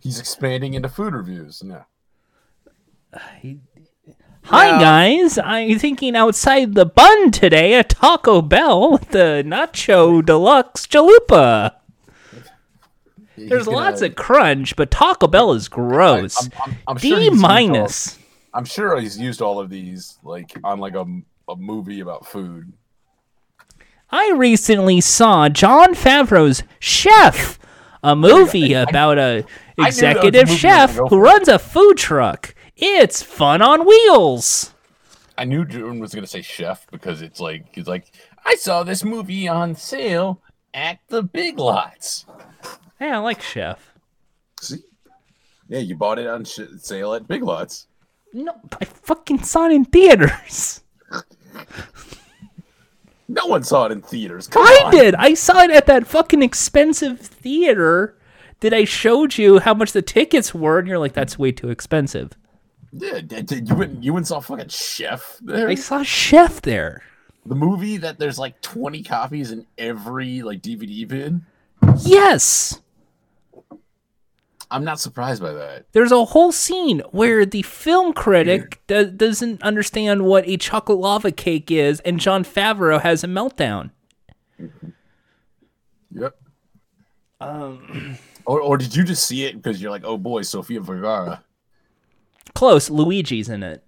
He's 0.00 0.18
expanding 0.18 0.74
into 0.74 0.88
food 0.88 1.14
reviews 1.14 1.62
now. 1.62 1.86
Hi 4.44 4.66
Yeah. 4.66 4.80
guys, 4.80 5.38
I'm 5.38 5.78
thinking 5.78 6.16
outside 6.16 6.74
the 6.74 6.86
bun 6.86 7.30
today 7.30 7.74
at 7.74 7.90
Taco 7.90 8.42
Bell 8.42 8.90
with 8.92 9.10
the 9.10 9.42
Nacho 9.46 10.24
Deluxe 10.24 10.86
Chalupa. 10.86 11.74
He's 13.36 13.48
There's 13.48 13.64
gonna- 13.66 13.76
lots 13.76 14.02
of 14.02 14.14
crunch, 14.16 14.74
but 14.76 14.90
Taco 14.90 15.26
Bell 15.28 15.52
is 15.52 15.68
gross. 15.68 16.44
I'm, 16.44 16.52
I'm, 16.64 16.76
I'm 16.88 16.96
D 16.96 17.10
he's 17.10 17.18
used 17.30 17.32
all- 17.44 17.48
minus. 17.48 18.18
I'm 18.54 18.64
sure 18.64 19.00
he's 19.00 19.18
used 19.18 19.40
all 19.40 19.58
of 19.58 19.70
these 19.70 20.18
like 20.22 20.52
on 20.62 20.78
like 20.78 20.94
a, 20.94 21.06
a 21.48 21.56
movie 21.56 22.00
about 22.00 22.26
food. 22.26 22.72
I 24.10 24.30
recently 24.32 25.00
saw 25.00 25.48
Jon 25.48 25.94
Favreau's 25.94 26.62
Chef, 26.78 27.58
a 28.02 28.14
movie 28.14 28.74
about 28.74 29.18
a 29.18 29.44
executive 29.78 30.48
a 30.48 30.50
movie 30.50 30.50
you 30.50 30.54
were 30.54 30.58
chef 30.58 30.98
who 31.08 31.18
runs 31.18 31.48
a 31.48 31.58
food 31.58 31.96
truck. 31.96 32.54
It's 32.76 33.22
fun 33.22 33.62
on 33.62 33.86
wheels. 33.86 34.74
I 35.38 35.44
knew 35.44 35.64
Jordan 35.64 35.98
was 35.98 36.14
gonna 36.14 36.26
say 36.26 36.42
chef 36.42 36.86
because 36.90 37.22
it's 37.22 37.40
like 37.40 37.74
he's 37.74 37.86
like 37.86 38.12
I 38.44 38.56
saw 38.56 38.82
this 38.82 39.02
movie 39.02 39.48
on 39.48 39.74
sale 39.74 40.42
at 40.74 40.98
the 41.08 41.22
Big 41.22 41.58
Lots. 41.58 42.26
Yeah, 43.00 43.16
I 43.16 43.20
like 43.20 43.40
Chef. 43.40 43.94
See, 44.60 44.78
yeah, 45.68 45.78
you 45.78 45.96
bought 45.96 46.18
it 46.18 46.26
on 46.26 46.44
sh- 46.44 46.60
sale 46.78 47.14
at 47.14 47.26
Big 47.26 47.42
Lots. 47.42 47.86
No, 48.32 48.54
I 48.80 48.84
fucking 48.84 49.42
saw 49.42 49.66
it 49.66 49.72
in 49.72 49.84
theaters. 49.84 50.80
No 53.28 53.46
one 53.46 53.62
saw 53.62 53.86
it 53.86 53.92
in 53.92 54.02
theaters. 54.02 54.46
Come 54.46 54.62
I 54.62 54.82
on. 54.84 54.90
did. 54.92 55.14
I 55.14 55.32
saw 55.32 55.62
it 55.62 55.70
at 55.70 55.86
that 55.86 56.06
fucking 56.06 56.42
expensive 56.42 57.18
theater 57.18 58.14
that 58.60 58.74
I 58.74 58.84
showed 58.84 59.38
you 59.38 59.58
how 59.58 59.72
much 59.72 59.92
the 59.92 60.02
tickets 60.02 60.54
were, 60.54 60.78
and 60.78 60.86
you're 60.86 60.98
like, 60.98 61.14
"That's 61.14 61.38
way 61.38 61.50
too 61.50 61.70
expensive." 61.70 62.32
Yeah, 62.92 63.20
you 63.50 63.74
went 63.74 64.04
you 64.04 64.12
went 64.12 64.22
and 64.22 64.26
saw 64.28 64.40
fucking 64.40 64.68
Chef 64.68 65.38
there. 65.40 65.66
I 65.68 65.76
saw 65.76 66.02
Chef 66.02 66.60
there. 66.60 67.04
The 67.46 67.54
movie 67.54 67.96
that 67.96 68.18
there's 68.18 68.38
like 68.38 68.60
20 68.60 69.02
copies 69.02 69.50
in 69.50 69.66
every 69.78 70.42
like 70.42 70.60
DVD 70.60 71.08
bin. 71.08 71.46
Yes. 72.02 72.81
I'm 74.72 74.84
not 74.84 74.98
surprised 74.98 75.42
by 75.42 75.52
that. 75.52 75.86
There's 75.92 76.12
a 76.12 76.24
whole 76.24 76.50
scene 76.50 77.00
where 77.10 77.44
the 77.44 77.62
film 77.62 78.12
critic 78.12 78.80
do- 78.86 79.10
doesn't 79.10 79.62
understand 79.62 80.22
what 80.22 80.48
a 80.48 80.56
chocolate 80.56 80.98
lava 80.98 81.30
cake 81.30 81.70
is, 81.70 82.00
and 82.00 82.18
Jon 82.18 82.42
Favreau 82.42 83.00
has 83.00 83.22
a 83.22 83.26
meltdown. 83.26 83.90
Yep. 86.14 86.36
Um. 87.40 88.18
Or, 88.44 88.60
or 88.60 88.76
did 88.76 88.96
you 88.96 89.04
just 89.04 89.24
see 89.24 89.44
it 89.44 89.54
because 89.54 89.80
you're 89.80 89.92
like, 89.92 90.02
oh 90.04 90.18
boy, 90.18 90.42
Sofia 90.42 90.80
Vergara? 90.80 91.44
Close. 92.56 92.90
Luigi's 92.90 93.48
in 93.48 93.62
it. 93.62 93.84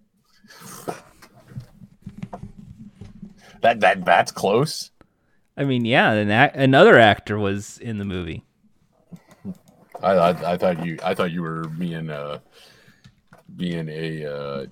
That 3.63 3.81
that 3.81 4.05
that's 4.05 4.31
close. 4.31 4.93
I 5.57 5.65
mean, 5.65 5.85
yeah, 5.85 6.13
an 6.13 6.31
another 6.31 7.01
actor 7.01 7.37
was 7.37 7.79
in 7.79 7.99
the 7.99 8.05
movie. 8.05 8.45
I, 10.05 10.13
I 10.31 10.53
I 10.53 10.57
thought 10.57 10.85
you 10.87 10.99
I 11.03 11.15
thought 11.15 11.31
you 11.33 11.43
were 11.43 11.65
being 11.69 12.11
uh 12.11 12.39
being 13.57 13.89
a 13.89 14.25
uh 14.27 14.67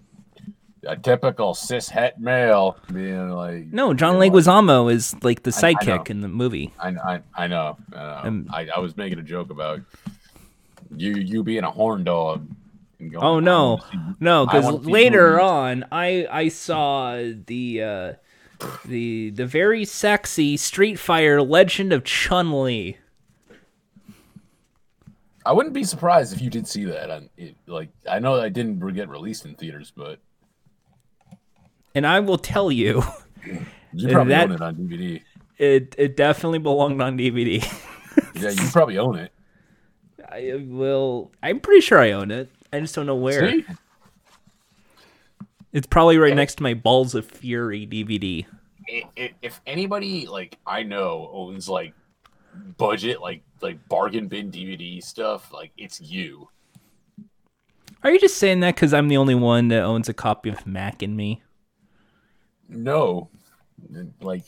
a 0.84 0.96
typical 0.96 1.54
cis 1.54 1.88
het 1.88 2.18
male 2.20 2.76
being 2.92 3.30
like 3.30 3.66
No, 3.72 3.94
John 3.94 4.16
Leguizamo 4.16 4.92
is 4.92 5.14
like 5.22 5.44
the 5.44 5.50
sidekick 5.52 6.10
in 6.10 6.20
the 6.20 6.28
movie. 6.28 6.74
I 6.80 6.88
I 6.88 7.20
I 7.36 7.46
know. 7.46 7.76
I, 7.94 7.96
know. 7.96 8.20
Um, 8.24 8.48
I 8.52 8.68
I 8.76 8.78
was 8.80 8.96
making 8.96 9.18
a 9.18 9.22
joke 9.22 9.50
about 9.50 9.80
you 10.96 11.14
you 11.14 11.42
being 11.44 11.64
a 11.64 11.70
horn 11.70 12.04
dog. 12.04 12.46
and 12.98 13.12
going, 13.12 13.24
Oh 13.24 13.40
no, 13.40 13.78
see- 13.90 13.98
no! 14.20 14.44
Because 14.46 14.84
later 14.84 15.30
movies." 15.32 15.42
on, 15.44 15.84
I 15.92 16.26
I 16.30 16.48
saw 16.48 17.14
the 17.46 17.82
uh, 17.82 18.12
the 18.84 19.30
the 19.30 19.46
very 19.46 19.84
sexy 19.84 20.56
Street 20.56 20.98
Fighter 20.98 21.42
Legend 21.42 21.92
of 21.92 22.02
Chun 22.04 22.52
Li. 22.64 22.98
I 25.44 25.52
wouldn't 25.52 25.74
be 25.74 25.84
surprised 25.84 26.32
if 26.32 26.40
you 26.40 26.50
did 26.50 26.66
see 26.66 26.84
that. 26.84 27.10
On 27.10 27.28
it, 27.36 27.56
like 27.66 27.88
I 28.08 28.18
know 28.18 28.36
that 28.36 28.44
I 28.44 28.48
didn't 28.48 28.78
get 28.94 29.08
released 29.08 29.44
in 29.44 29.54
theaters, 29.54 29.92
but 29.96 30.18
And 31.94 32.06
I 32.06 32.20
will 32.20 32.38
tell 32.38 32.70
you, 32.70 33.02
you 33.92 34.08
probably 34.08 34.32
that- 34.34 34.48
own 34.50 34.52
it 34.52 34.60
on 34.62 34.76
DVD. 34.76 35.20
it 35.58 35.94
it 35.98 36.16
definitely 36.16 36.58
belonged 36.60 37.00
on 37.02 37.16
DVD. 37.18 37.62
Yeah, 38.34 38.50
you 38.50 38.68
probably 38.70 38.98
own 38.98 39.16
it. 39.16 39.32
I 40.28 40.62
will. 40.66 41.32
I'm 41.42 41.60
pretty 41.60 41.80
sure 41.80 41.98
I 41.98 42.12
own 42.12 42.30
it. 42.30 42.50
I 42.72 42.80
just 42.80 42.94
don't 42.94 43.06
know 43.06 43.14
where. 43.16 43.50
See? 43.50 43.64
It's 45.72 45.86
probably 45.86 46.18
right 46.18 46.34
next 46.36 46.56
to 46.56 46.62
my 46.62 46.74
Balls 46.74 47.14
of 47.14 47.24
Fury 47.26 47.86
DVD. 47.86 48.44
i- 48.90 49.04
i- 49.18 49.32
if 49.40 49.60
anybody 49.66 50.26
like 50.26 50.58
I 50.66 50.82
know 50.82 51.30
owns 51.32 51.68
like 51.68 51.94
budget 52.76 53.20
like 53.20 53.42
like 53.60 53.88
bargain 53.88 54.28
bin 54.28 54.50
DVD 54.50 55.02
stuff, 55.02 55.52
like 55.52 55.72
it's 55.76 56.00
you. 56.00 56.48
Are 58.02 58.10
you 58.10 58.18
just 58.18 58.38
saying 58.38 58.60
that 58.60 58.74
because 58.74 58.92
I'm 58.92 59.08
the 59.08 59.16
only 59.16 59.34
one 59.34 59.68
that 59.68 59.82
owns 59.82 60.08
a 60.08 60.14
copy 60.14 60.48
of 60.48 60.66
Mac 60.66 61.02
and 61.02 61.16
Me? 61.16 61.42
No, 62.68 63.30
like 64.20 64.44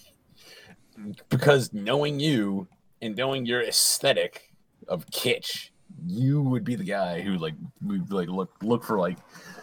because 1.29 1.73
knowing 1.73 2.19
you 2.19 2.67
and 3.01 3.17
knowing 3.17 3.47
your 3.47 3.63
aesthetic 3.63 4.51
of 4.89 5.07
kitsch, 5.07 5.71
you 6.07 6.41
would 6.43 6.65
be 6.65 6.75
the 6.75 6.85
guy 6.85 7.21
who 7.21 7.37
like 7.37 7.55
would 7.83 8.13
like 8.13 8.29
look 8.29 8.51
look 8.63 8.83
for 8.83 8.99
like 8.99 9.19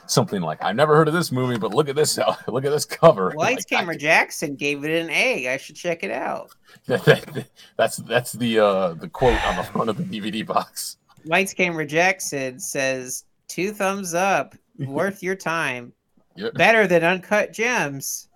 something 0.08 0.42
like 0.42 0.62
I've 0.64 0.76
never 0.76 0.96
heard 0.96 1.08
of 1.08 1.14
this 1.14 1.32
movie, 1.32 1.58
but 1.58 1.74
look 1.74 1.88
at 1.90 1.96
this 1.96 2.18
look 2.48 2.66
at 2.66 2.72
this 2.72 2.86
cover. 2.86 3.34
Lights 3.36 3.66
Like, 3.72 3.80
I- 3.80 3.82
Camera 3.82 3.98
Jackson 3.98 4.56
gave 4.56 4.84
it 4.86 4.92
an 5.02 5.10
A. 5.10 5.50
I 5.54 5.58
should 5.58 5.76
check 5.76 6.04
it 6.04 6.12
out. 6.12 6.52
that's 7.78 7.98
that's 7.98 8.34
the 8.34 8.60
uh 8.60 8.94
the 8.94 9.08
quote 9.10 9.44
on 9.48 9.56
the 9.58 9.64
front 9.64 9.90
of 9.90 9.98
the 9.98 10.04
DVD 10.04 10.46
box. 10.46 10.98
Lights 11.26 11.54
Camera 11.54 11.86
Jackson 11.86 12.60
says 12.60 13.26
two 13.48 13.72
thumbs 13.74 14.14
up, 14.14 14.56
worth 14.80 15.22
your 15.22 15.36
time, 15.36 15.94
Yep. 16.36 16.54
better 16.56 16.88
than 16.88 17.04
Uncut 17.04 17.52
Gems. 17.54 18.28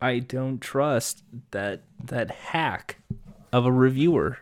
I 0.00 0.20
don't 0.20 0.60
trust 0.60 1.22
that 1.50 1.82
that 2.04 2.30
hack 2.30 2.96
of 3.52 3.66
a 3.66 3.72
reviewer. 3.72 4.38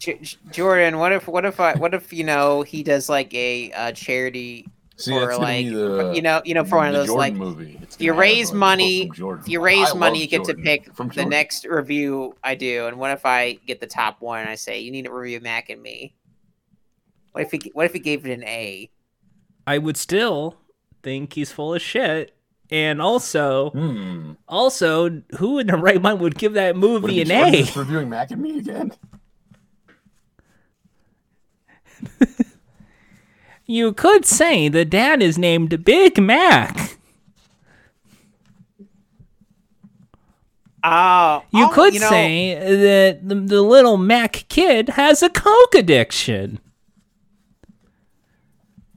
J- 0.00 0.18
J- 0.20 0.36
Jordan, 0.50 0.98
what 0.98 1.12
if 1.12 1.28
what 1.28 1.44
if 1.44 1.60
I 1.60 1.74
what 1.76 1.94
if 1.94 2.12
you 2.12 2.24
know 2.24 2.62
he 2.62 2.82
does 2.82 3.08
like 3.08 3.32
a 3.34 3.70
uh, 3.72 3.92
charity 3.92 4.66
See, 4.96 5.12
or 5.14 5.36
like 5.38 5.66
the 5.66 6.12
you 6.14 6.20
know 6.22 6.42
you 6.44 6.54
know 6.54 6.64
for 6.64 6.76
one 6.78 6.88
of 6.88 6.94
those 6.94 7.06
Jordan 7.06 7.18
like 7.18 7.34
movie. 7.34 7.78
You 7.98 8.12
raise 8.14 8.50
like, 8.50 8.58
money- 8.58 9.06
from 9.06 9.16
Jordan. 9.16 9.44
if 9.44 9.48
you 9.50 9.60
raise 9.60 9.88
love 9.90 9.98
money 9.98 10.20
you 10.20 10.26
get 10.26 10.38
Jordan. 10.44 10.56
to 10.56 10.62
pick 10.62 10.94
From 10.94 11.08
the 11.08 11.24
next 11.24 11.64
review 11.66 12.34
I 12.42 12.54
do 12.56 12.86
and 12.86 12.98
what 12.98 13.10
if 13.12 13.24
I 13.24 13.52
get 13.66 13.80
the 13.80 13.86
top 13.86 14.20
one 14.20 14.40
and 14.40 14.48
I 14.50 14.56
say 14.56 14.80
you 14.80 14.90
need 14.90 15.04
to 15.04 15.12
review 15.12 15.40
Mac 15.40 15.70
and 15.70 15.80
me 15.82 16.14
what 17.32 17.44
if 17.44 17.50
he 17.52 17.70
what 17.74 17.86
if 17.86 17.92
he 17.92 17.98
gave 17.98 18.26
it 18.26 18.32
an 18.32 18.44
A 18.44 18.90
I 19.66 19.78
would 19.78 19.96
still 19.96 20.56
think 21.02 21.34
he's 21.34 21.52
full 21.52 21.74
of 21.74 21.82
shit. 21.82 22.34
And 22.72 23.02
also, 23.02 23.70
Hmm. 23.70 24.32
also, 24.48 25.22
who 25.38 25.58
in 25.58 25.66
the 25.66 25.76
right 25.76 26.00
mind 26.00 26.20
would 26.20 26.36
give 26.38 26.52
that 26.54 26.76
movie 26.76 27.20
an 27.20 27.30
A? 27.32 27.64
reviewing 27.76 28.08
Mac 28.08 28.30
and 28.30 28.40
Me 28.40 28.58
again. 28.58 28.92
You 33.70 33.92
could 33.92 34.26
say 34.26 34.68
the 34.68 34.84
dad 34.84 35.22
is 35.22 35.38
named 35.38 35.84
Big 35.84 36.20
Mac. 36.20 36.98
oh 40.82 41.44
You 41.52 41.66
oh, 41.66 41.68
could 41.68 41.94
know, 41.94 42.08
say 42.08 42.54
that 42.54 43.28
the, 43.28 43.34
the 43.36 43.62
little 43.62 43.96
Mac 43.96 44.44
kid 44.48 44.88
has 44.88 45.22
a 45.22 45.28
coke 45.30 45.76
addiction. 45.76 46.58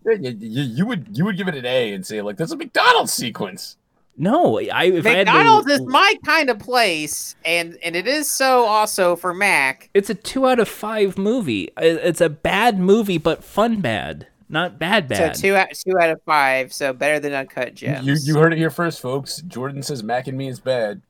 Yeah, 0.05 0.13
You, 0.13 0.29
you, 0.39 0.61
you 0.63 0.85
would 0.87 1.07
you 1.15 1.25
would 1.25 1.37
give 1.37 1.47
it 1.47 1.55
an 1.55 1.67
A 1.67 1.93
and 1.93 2.03
say 2.03 2.21
like 2.23 2.37
that's 2.37 2.51
a 2.51 2.57
McDonald's 2.57 3.13
sequence. 3.13 3.77
No, 4.15 4.59
I 4.59 4.83
if 4.85 5.05
I 5.07 5.13
McDonald's 5.15 5.69
is 5.71 5.81
my 5.81 6.13
kind 6.25 6.49
of 6.51 6.59
place 6.59 7.35
and 7.43 7.77
and 7.83 7.95
it 7.95 8.05
is 8.07 8.29
so 8.29 8.65
also 8.65 9.15
for 9.15 9.33
Mac 9.33 9.89
It's 9.95 10.09
a 10.09 10.15
two 10.15 10.45
out 10.47 10.59
of 10.59 10.69
five 10.69 11.17
movie. 11.17 11.69
It's 11.77 12.21
a 12.21 12.29
bad 12.29 12.77
movie, 12.79 13.17
but 13.17 13.43
fun 13.43 13.81
bad, 13.81 14.27
not 14.49 14.77
bad 14.77 15.07
bad. 15.07 15.35
so 15.35 15.41
two 15.41 15.55
out 15.55 15.69
two 15.73 15.97
out 15.99 16.11
of 16.11 16.21
five 16.23 16.71
so 16.71 16.93
better 16.93 17.19
than 17.19 17.33
Uncut 17.33 17.73
Gems 17.73 18.05
You 18.05 18.15
you 18.35 18.39
heard 18.39 18.53
it 18.53 18.57
here 18.59 18.69
first, 18.69 19.01
folks. 19.01 19.37
Jordan 19.47 19.81
says 19.81 20.03
Mac 20.03 20.27
and 20.27 20.37
Me 20.37 20.47
is 20.47 20.59
bad. 20.59 21.01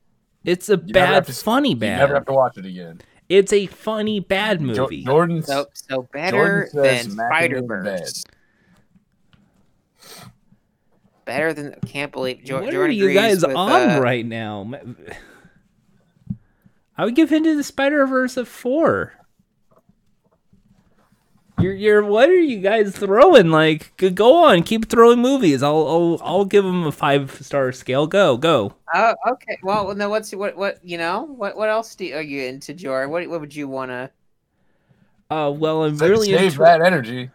it's 0.44 0.70
a 0.70 0.76
You 0.82 0.92
bad, 0.94 1.24
to 1.26 1.30
s- 1.30 1.42
funny 1.42 1.70
You 1.70 1.76
bad. 1.76 1.98
never 1.98 2.14
have 2.14 2.26
to 2.26 2.32
watch 2.32 2.56
it 2.56 2.64
again. 2.64 3.00
It's 3.28 3.52
a 3.52 3.66
funny 3.66 4.20
bad 4.20 4.60
Jo- 4.60 4.64
movie. 4.82 5.04
Jordan's 5.04 5.46
so 5.46 5.66
so 5.74 6.08
better 6.12 6.68
says 6.72 7.06
than 7.08 7.16
Mac 7.16 7.42
and 7.42 7.52
Me 7.52 7.58
is 7.58 7.64
Spider 7.64 7.66
Verse 7.66 7.84
bad. 8.24 8.33
Better 11.24 11.52
than 11.52 11.74
can't 11.86 12.12
believe 12.12 12.44
jo- 12.44 12.62
what 12.62 12.72
Jordan 12.72 12.90
are 12.90 12.92
you 12.92 13.04
agrees 13.04 13.16
guys 13.16 13.46
with, 13.46 13.56
on 13.56 13.90
uh, 13.90 14.00
right 14.00 14.24
now? 14.26 14.70
I 16.96 17.04
would 17.04 17.16
give 17.16 17.32
Into 17.32 17.56
the 17.56 17.64
Spider 17.64 18.06
Verse 18.06 18.36
a 18.36 18.44
four. 18.44 19.14
You're, 21.60 21.74
you're. 21.74 22.04
What 22.04 22.28
are 22.28 22.34
you 22.34 22.60
guys 22.60 22.96
throwing? 22.96 23.50
Like, 23.50 23.96
go 24.14 24.44
on, 24.44 24.64
keep 24.64 24.88
throwing 24.88 25.20
movies. 25.20 25.62
I'll, 25.62 25.86
I'll, 25.86 26.20
I'll 26.22 26.44
give 26.44 26.64
them 26.64 26.84
a 26.84 26.92
five 26.92 27.30
star 27.40 27.70
scale. 27.72 28.06
Go, 28.06 28.36
go. 28.36 28.74
Oh, 28.92 29.14
okay. 29.30 29.58
Well, 29.62 29.94
no. 29.94 30.08
What's 30.08 30.32
what? 30.34 30.56
What 30.56 30.84
you 30.84 30.98
know? 30.98 31.22
What? 31.22 31.56
What 31.56 31.68
else 31.68 31.94
do 31.94 32.06
you, 32.06 32.16
are 32.16 32.22
you 32.22 32.42
into, 32.42 32.74
Jordan? 32.74 33.10
What? 33.10 33.28
What 33.28 33.40
would 33.40 33.54
you 33.54 33.68
want 33.68 33.90
to? 33.90 34.10
Uh, 35.30 35.50
well, 35.50 35.84
I'm 35.84 35.96
Sa- 35.96 36.06
really 36.06 36.32
save 36.32 36.52
into. 36.52 36.58
that 36.58 36.82
energy. 36.82 37.30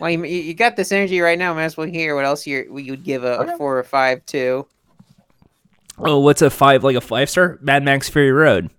Well, 0.00 0.10
you, 0.10 0.24
you 0.24 0.54
got 0.54 0.76
this 0.76 0.92
energy 0.92 1.20
right 1.20 1.38
now. 1.38 1.52
Might 1.54 1.64
as 1.64 1.76
well 1.76 1.86
hear 1.86 2.14
what 2.16 2.24
else 2.24 2.46
you 2.46 2.78
you 2.78 2.92
would 2.92 3.04
give 3.04 3.22
a, 3.24 3.38
Okay. 3.40 3.52
a 3.52 3.56
four 3.58 3.78
or 3.78 3.82
five 3.84 4.24
to. 4.26 4.66
Oh, 5.98 6.18
what's 6.20 6.40
a 6.42 6.48
five? 6.50 6.82
Like 6.82 6.96
a 6.96 7.00
five 7.00 7.28
star? 7.28 7.58
Mad 7.60 7.84
Max 7.84 8.08
Fury 8.08 8.32
Road. 8.32 8.70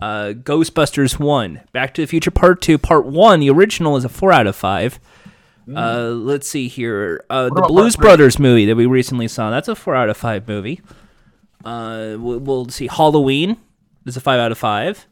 Uh, 0.00 0.32
Ghostbusters 0.34 1.18
one. 1.18 1.62
Back 1.72 1.94
to 1.94 2.02
the 2.02 2.06
Future 2.06 2.30
Part 2.30 2.60
two. 2.60 2.76
Part 2.78 3.06
one. 3.06 3.40
The 3.40 3.50
original 3.50 3.96
is 3.96 4.04
a 4.04 4.08
four 4.08 4.30
out 4.32 4.46
of 4.46 4.54
five. 4.54 5.00
Uh, 5.74 6.10
let's 6.10 6.48
see 6.48 6.68
here. 6.68 7.24
Uh, 7.28 7.48
the. 7.48 7.64
Blues? 7.68 7.96
Brothers 7.96 8.38
movie 8.38 8.64
that 8.66 8.76
we 8.76 8.86
recently 8.86 9.28
saw. 9.28 9.50
That's 9.50 9.68
a 9.68 9.74
four 9.74 9.94
out 9.94 10.08
of 10.08 10.16
five 10.16 10.46
movie. 10.48 10.80
Uh, 11.64 12.16
we'll, 12.18 12.38
we'll 12.38 12.68
see. 12.68 12.86
Halloween 12.86 13.56
is 14.06 14.16
a 14.16 14.20
five 14.20 14.40
out 14.40 14.52
of 14.52 14.56
five. 14.58 15.06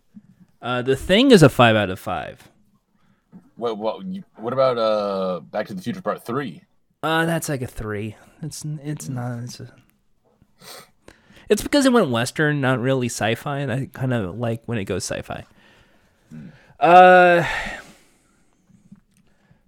Uh, 0.62 0.80
the 0.82 0.96
Thing 0.96 1.30
is 1.30 1.42
a 1.42 1.48
five 1.48 1.76
out 1.76 1.90
of 1.90 1.98
five. 2.00 2.48
What 3.56 3.78
what 3.78 4.04
what 4.36 4.52
about 4.52 4.78
uh 4.78 5.40
Back 5.40 5.66
to 5.68 5.74
the 5.74 5.82
Future 5.82 6.02
Part 6.02 6.24
Three? 6.24 6.62
Uh, 7.02 7.24
that's 7.24 7.48
like 7.48 7.62
a 7.62 7.66
three. 7.66 8.16
It's 8.42 8.64
it's 8.82 9.08
not. 9.08 9.44
It's, 9.44 9.60
a, 9.60 9.72
it's 11.48 11.62
because 11.62 11.86
it 11.86 11.92
went 11.92 12.10
western, 12.10 12.60
not 12.60 12.80
really 12.80 13.06
sci-fi, 13.06 13.58
and 13.58 13.72
I 13.72 13.88
kind 13.92 14.12
of 14.12 14.38
like 14.38 14.64
when 14.66 14.78
it 14.78 14.84
goes 14.84 15.04
sci-fi. 15.04 15.44
Uh, 16.80 17.46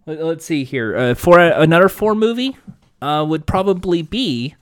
let, 0.06 0.18
us 0.18 0.44
see 0.44 0.64
here. 0.64 0.96
Uh, 0.96 1.14
for 1.14 1.38
a, 1.38 1.60
another 1.60 1.88
four 1.88 2.14
movie, 2.14 2.56
uh, 3.00 3.24
would 3.26 3.46
probably 3.46 4.02
be, 4.02 4.56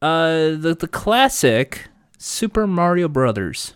uh, 0.00 0.50
the 0.56 0.76
the 0.78 0.88
classic 0.88 1.88
Super 2.18 2.66
Mario 2.66 3.08
Brothers. 3.08 3.74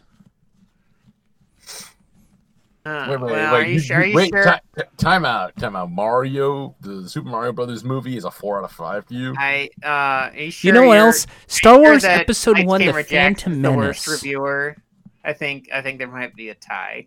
Uh, 2.86 3.06
Wait, 3.08 3.20
wait, 3.20 3.32
well, 3.32 3.54
wait, 3.54 3.60
are 3.62 3.66
you, 3.66 3.80
sure? 3.80 3.96
Are 3.96 4.04
you 4.04 4.14
wait, 4.14 4.28
sure? 4.30 4.44
ti- 4.44 4.58
ti- 4.76 4.82
time 4.98 5.24
out, 5.24 5.56
time 5.56 5.74
out. 5.74 5.90
Mario, 5.90 6.76
the 6.80 7.08
Super 7.08 7.30
Mario 7.30 7.50
Brothers 7.52 7.82
movie 7.82 8.14
is 8.18 8.24
a 8.24 8.30
four 8.30 8.58
out 8.58 8.64
of 8.64 8.72
five 8.72 9.06
for 9.06 9.14
you. 9.14 9.34
I 9.38 9.70
uh, 9.82 9.88
are 9.88 10.32
you 10.36 10.50
sure? 10.50 10.68
you 10.68 10.72
know 10.74 10.86
what 10.86 10.98
else? 10.98 11.26
Star 11.46 11.78
Wars 11.80 12.02
that 12.02 12.20
Episode 12.20 12.58
Lights 12.58 12.66
One: 12.66 12.80
The 12.84 12.92
Jackson's 12.92 13.08
Phantom 13.08 13.62
the 13.62 13.72
worst 13.72 14.06
Menace. 14.06 14.22
reviewer. 14.22 14.76
I 15.24 15.32
think 15.32 15.70
I 15.72 15.80
think 15.80 15.96
there 15.98 16.08
might 16.08 16.34
be 16.36 16.50
a 16.50 16.54
tie. 16.54 17.06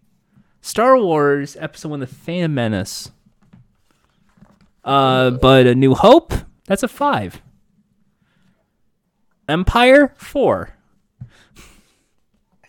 Star 0.62 0.98
Wars 0.98 1.56
Episode 1.60 1.90
One: 1.90 2.00
The 2.00 2.08
Phantom 2.08 2.54
Menace. 2.56 3.12
Uh, 4.84 5.30
but 5.32 5.68
A 5.68 5.76
New 5.76 5.94
Hope, 5.94 6.34
that's 6.66 6.82
a 6.82 6.88
five. 6.88 7.40
Empire, 9.48 10.14
four. 10.18 10.72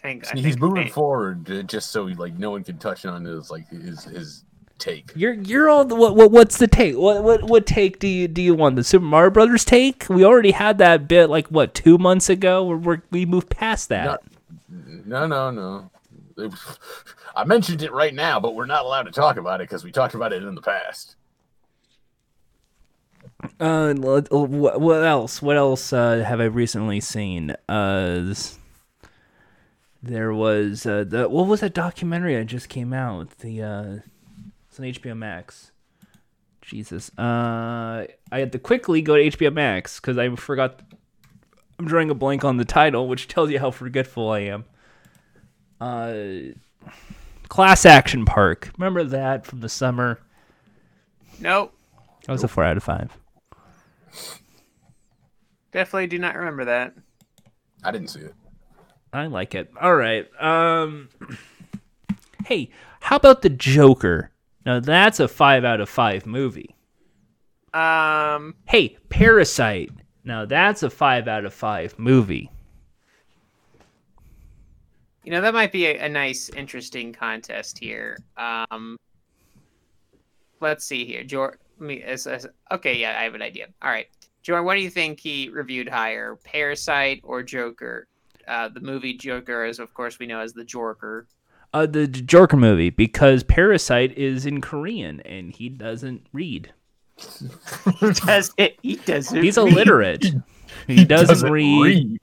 I 0.08 0.12
think 0.12 0.26
I 0.32 0.34
He's 0.36 0.44
think 0.54 0.60
moving 0.60 0.84
Fan- 0.84 0.92
forward 0.92 1.50
uh, 1.50 1.62
just 1.62 1.90
so 1.90 2.04
like 2.04 2.38
no 2.38 2.50
one 2.50 2.64
can 2.64 2.78
touch 2.78 3.04
on 3.04 3.24
his 3.24 3.50
like 3.50 3.68
his 3.68 4.04
his 4.04 4.44
take. 4.78 5.12
You're 5.14 5.34
you're 5.34 5.68
all 5.68 5.84
the, 5.84 5.94
what, 5.94 6.16
what 6.16 6.30
what's 6.30 6.58
the 6.58 6.66
take? 6.66 6.96
What 6.96 7.22
what 7.22 7.44
what 7.44 7.66
take 7.66 7.98
do 7.98 8.08
you 8.08 8.26
do 8.28 8.40
you 8.40 8.54
want? 8.54 8.76
The 8.76 8.84
Super 8.84 9.04
Mario 9.04 9.30
Brothers 9.30 9.64
take? 9.64 10.08
We 10.08 10.24
already 10.24 10.52
had 10.52 10.78
that 10.78 11.08
bit 11.08 11.28
like 11.28 11.48
what 11.48 11.74
two 11.74 11.98
months 11.98 12.28
ago. 12.30 12.64
We're, 12.64 12.76
we're 12.76 13.02
we 13.10 13.26
moved 13.26 13.50
past 13.50 13.88
that. 13.90 14.22
No, 14.68 15.26
no, 15.26 15.50
no. 15.50 15.90
It- 16.36 16.52
I 17.36 17.44
mentioned 17.44 17.82
it 17.82 17.92
right 17.92 18.14
now, 18.14 18.40
but 18.40 18.56
we're 18.56 18.66
not 18.66 18.84
allowed 18.84 19.04
to 19.04 19.12
talk 19.12 19.36
about 19.36 19.60
it 19.60 19.68
because 19.68 19.84
we 19.84 19.92
talked 19.92 20.14
about 20.14 20.32
it 20.32 20.42
in 20.42 20.56
the 20.56 20.62
past. 20.62 21.14
Uh, 23.60 23.94
what, 23.94 24.30
what 24.80 25.04
else? 25.04 25.40
What 25.40 25.56
else 25.56 25.92
uh, 25.92 26.24
have 26.26 26.40
I 26.40 26.44
recently 26.46 27.00
seen? 27.00 27.54
Uh, 27.68 28.20
this- 28.22 28.58
there 30.02 30.32
was 30.32 30.86
uh, 30.86 31.04
the 31.06 31.28
what 31.28 31.46
was 31.46 31.60
that 31.60 31.74
documentary 31.74 32.36
that 32.36 32.44
just 32.44 32.68
came 32.68 32.92
out? 32.92 33.38
The 33.38 33.62
uh, 33.62 33.96
it's 34.68 34.78
on 34.78 34.86
HBO 34.86 35.16
Max. 35.16 35.72
Jesus, 36.60 37.10
uh, 37.18 38.06
I 38.30 38.38
had 38.38 38.52
to 38.52 38.58
quickly 38.58 39.00
go 39.00 39.16
to 39.16 39.22
HBO 39.22 39.52
Max 39.52 40.00
because 40.00 40.18
I 40.18 40.34
forgot. 40.36 40.80
I'm 41.78 41.86
drawing 41.86 42.10
a 42.10 42.14
blank 42.14 42.44
on 42.44 42.56
the 42.56 42.64
title, 42.64 43.08
which 43.08 43.28
tells 43.28 43.50
you 43.50 43.58
how 43.60 43.70
forgetful 43.70 44.30
I 44.30 44.40
am. 44.40 44.64
Uh, 45.80 46.54
Class 47.48 47.86
Action 47.86 48.24
Park. 48.24 48.70
Remember 48.76 49.04
that 49.04 49.46
from 49.46 49.60
the 49.60 49.68
summer? 49.68 50.18
Nope. 51.40 51.72
That 52.26 52.32
was 52.32 52.44
a 52.44 52.48
four 52.48 52.64
out 52.64 52.76
of 52.76 52.82
five. 52.82 53.16
Definitely 55.72 56.08
do 56.08 56.18
not 56.18 56.36
remember 56.36 56.64
that. 56.66 56.94
I 57.84 57.90
didn't 57.90 58.08
see 58.08 58.20
it. 58.20 58.34
I 59.12 59.26
like 59.26 59.54
it. 59.54 59.70
All 59.80 59.94
right. 59.94 60.26
Um 60.40 61.08
Hey, 62.46 62.70
how 63.00 63.16
about 63.16 63.42
the 63.42 63.50
Joker? 63.50 64.30
Now 64.64 64.80
that's 64.80 65.20
a 65.20 65.28
5 65.28 65.64
out 65.64 65.80
of 65.80 65.88
5 65.88 66.24
movie. 66.26 66.74
Um, 67.74 68.54
Hey, 68.66 68.96
Parasite. 69.10 69.90
Now 70.24 70.44
that's 70.46 70.82
a 70.82 70.90
5 70.90 71.28
out 71.28 71.44
of 71.44 71.52
5 71.54 71.98
movie. 71.98 72.50
you 75.24 75.30
know 75.32 75.40
that 75.42 75.52
might 75.52 75.72
be 75.72 75.86
a, 75.86 75.98
a 75.98 76.08
nice, 76.08 76.48
interesting 76.50 77.12
contest 77.12 77.78
here. 77.78 78.16
Um, 78.38 78.96
let's 80.60 80.84
see 80.86 81.04
here, 81.04 81.22
George. 81.24 81.58
Me, 81.78 82.02
as, 82.02 82.26
as, 82.26 82.46
okay, 82.72 82.96
yeah, 82.96 83.16
I 83.18 83.24
have 83.24 83.34
an 83.34 83.42
idea. 83.42 83.66
All 83.82 83.90
right, 83.90 84.08
Jordan, 84.42 84.64
what 84.64 84.74
do 84.74 84.80
you 84.80 84.90
think 84.90 85.20
he 85.20 85.48
reviewed 85.50 85.88
higher, 85.88 86.36
Parasite 86.44 87.20
or 87.22 87.42
Joker? 87.42 88.06
Uh, 88.48 88.68
the 88.68 88.80
movie 88.80 89.14
Joker, 89.14 89.64
is, 89.64 89.78
of 89.78 89.92
course 89.94 90.18
we 90.18 90.26
know 90.26 90.40
as 90.40 90.52
the 90.52 90.64
Jorker. 90.64 91.26
Uh 91.74 91.86
the 91.86 92.06
J- 92.06 92.22
Joker 92.22 92.56
movie 92.56 92.90
because 92.90 93.42
Parasite 93.42 94.16
is 94.16 94.46
in 94.46 94.62
Korean 94.62 95.20
and 95.20 95.52
he 95.52 95.68
doesn't 95.68 96.26
read. 96.32 96.72
He 98.00 98.12
does 98.12 98.54
it. 98.56 98.78
He 98.82 98.96
does 98.96 99.32
it. 99.32 99.42
He's 99.42 99.58
illiterate. 99.58 100.24
He, 100.86 101.04
doesn't, 101.04 101.50
read. 101.50 102.18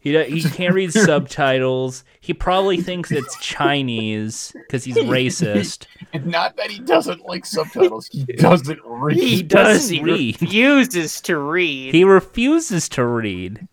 He 0.00 0.24
he 0.24 0.42
can't 0.42 0.74
read 0.74 0.92
subtitles. 0.92 2.04
He 2.20 2.34
probably 2.34 2.80
thinks 2.80 3.10
it's 3.10 3.38
Chinese 3.40 4.52
because 4.54 4.84
he's 4.84 4.96
racist. 4.96 5.86
And 6.12 6.26
not 6.38 6.56
that 6.56 6.70
he 6.70 6.80
doesn't 6.80 7.24
like 7.26 7.46
subtitles, 7.46 8.06
he 8.08 8.24
doesn't 8.24 8.80
read. 8.84 9.16
He 9.16 9.42
doesn't 9.42 9.74
does. 9.74 9.88
He 9.88 10.02
read. 10.02 10.40
refuses 10.40 11.20
to 11.22 11.38
read. 11.38 11.94
He 11.94 12.04
refuses 12.04 12.88
to 12.90 13.04
read. 13.04 13.68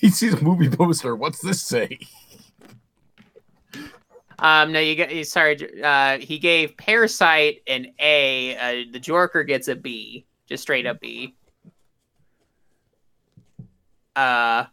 He 0.00 0.08
sees 0.10 0.32
a 0.34 0.42
movie 0.42 0.68
poster. 0.70 1.14
What's 1.14 1.40
this 1.40 1.62
say? 1.62 1.98
Um, 4.38 4.72
no, 4.72 4.80
you 4.80 4.96
got. 4.96 5.14
you- 5.14 5.24
Sorry, 5.24 5.58
uh, 5.82 6.16
he 6.18 6.38
gave 6.38 6.74
Parasite 6.78 7.60
an 7.66 7.88
A. 7.98 8.56
Uh, 8.56 8.84
the 8.92 8.98
Joker 8.98 9.44
gets 9.44 9.68
a 9.68 9.76
B, 9.76 10.24
just 10.48 10.62
straight 10.62 10.86
up 10.86 11.00
B. 11.00 11.34
Uh, 14.16 14.64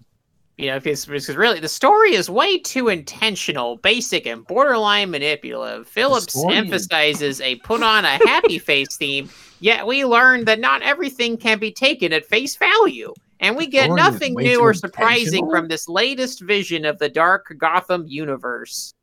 you 0.57 0.67
know, 0.67 0.79
because 0.79 1.05
because 1.05 1.35
really 1.35 1.59
the 1.59 1.67
story 1.67 2.13
is 2.15 2.29
way 2.29 2.57
too 2.57 2.87
intentional, 2.87 3.77
basic, 3.77 4.25
and 4.25 4.47
borderline 4.47 5.11
manipulative. 5.11 5.87
Phillips 5.87 6.33
emphasizes 6.55 7.41
a 7.41 7.55
put 7.57 7.83
on 7.83 8.05
a 8.05 8.17
happy 8.27 8.57
face 8.59 8.95
theme, 8.97 9.29
yet 9.59 9.85
we 9.85 10.05
learn 10.05 10.45
that 10.45 10.59
not 10.59 10.81
everything 10.81 11.37
can 11.37 11.59
be 11.59 11.71
taken 11.71 12.13
at 12.13 12.25
face 12.25 12.55
value. 12.55 13.13
And 13.39 13.55
we 13.55 13.67
get 13.67 13.91
nothing 13.91 14.33
new 14.33 14.61
or 14.61 14.73
surprising 14.73 15.49
from 15.49 15.67
this 15.67 15.87
latest 15.87 16.41
vision 16.41 16.85
of 16.85 16.97
the 16.97 17.09
dark 17.09 17.53
Gotham 17.57 18.05
universe. 18.07 18.93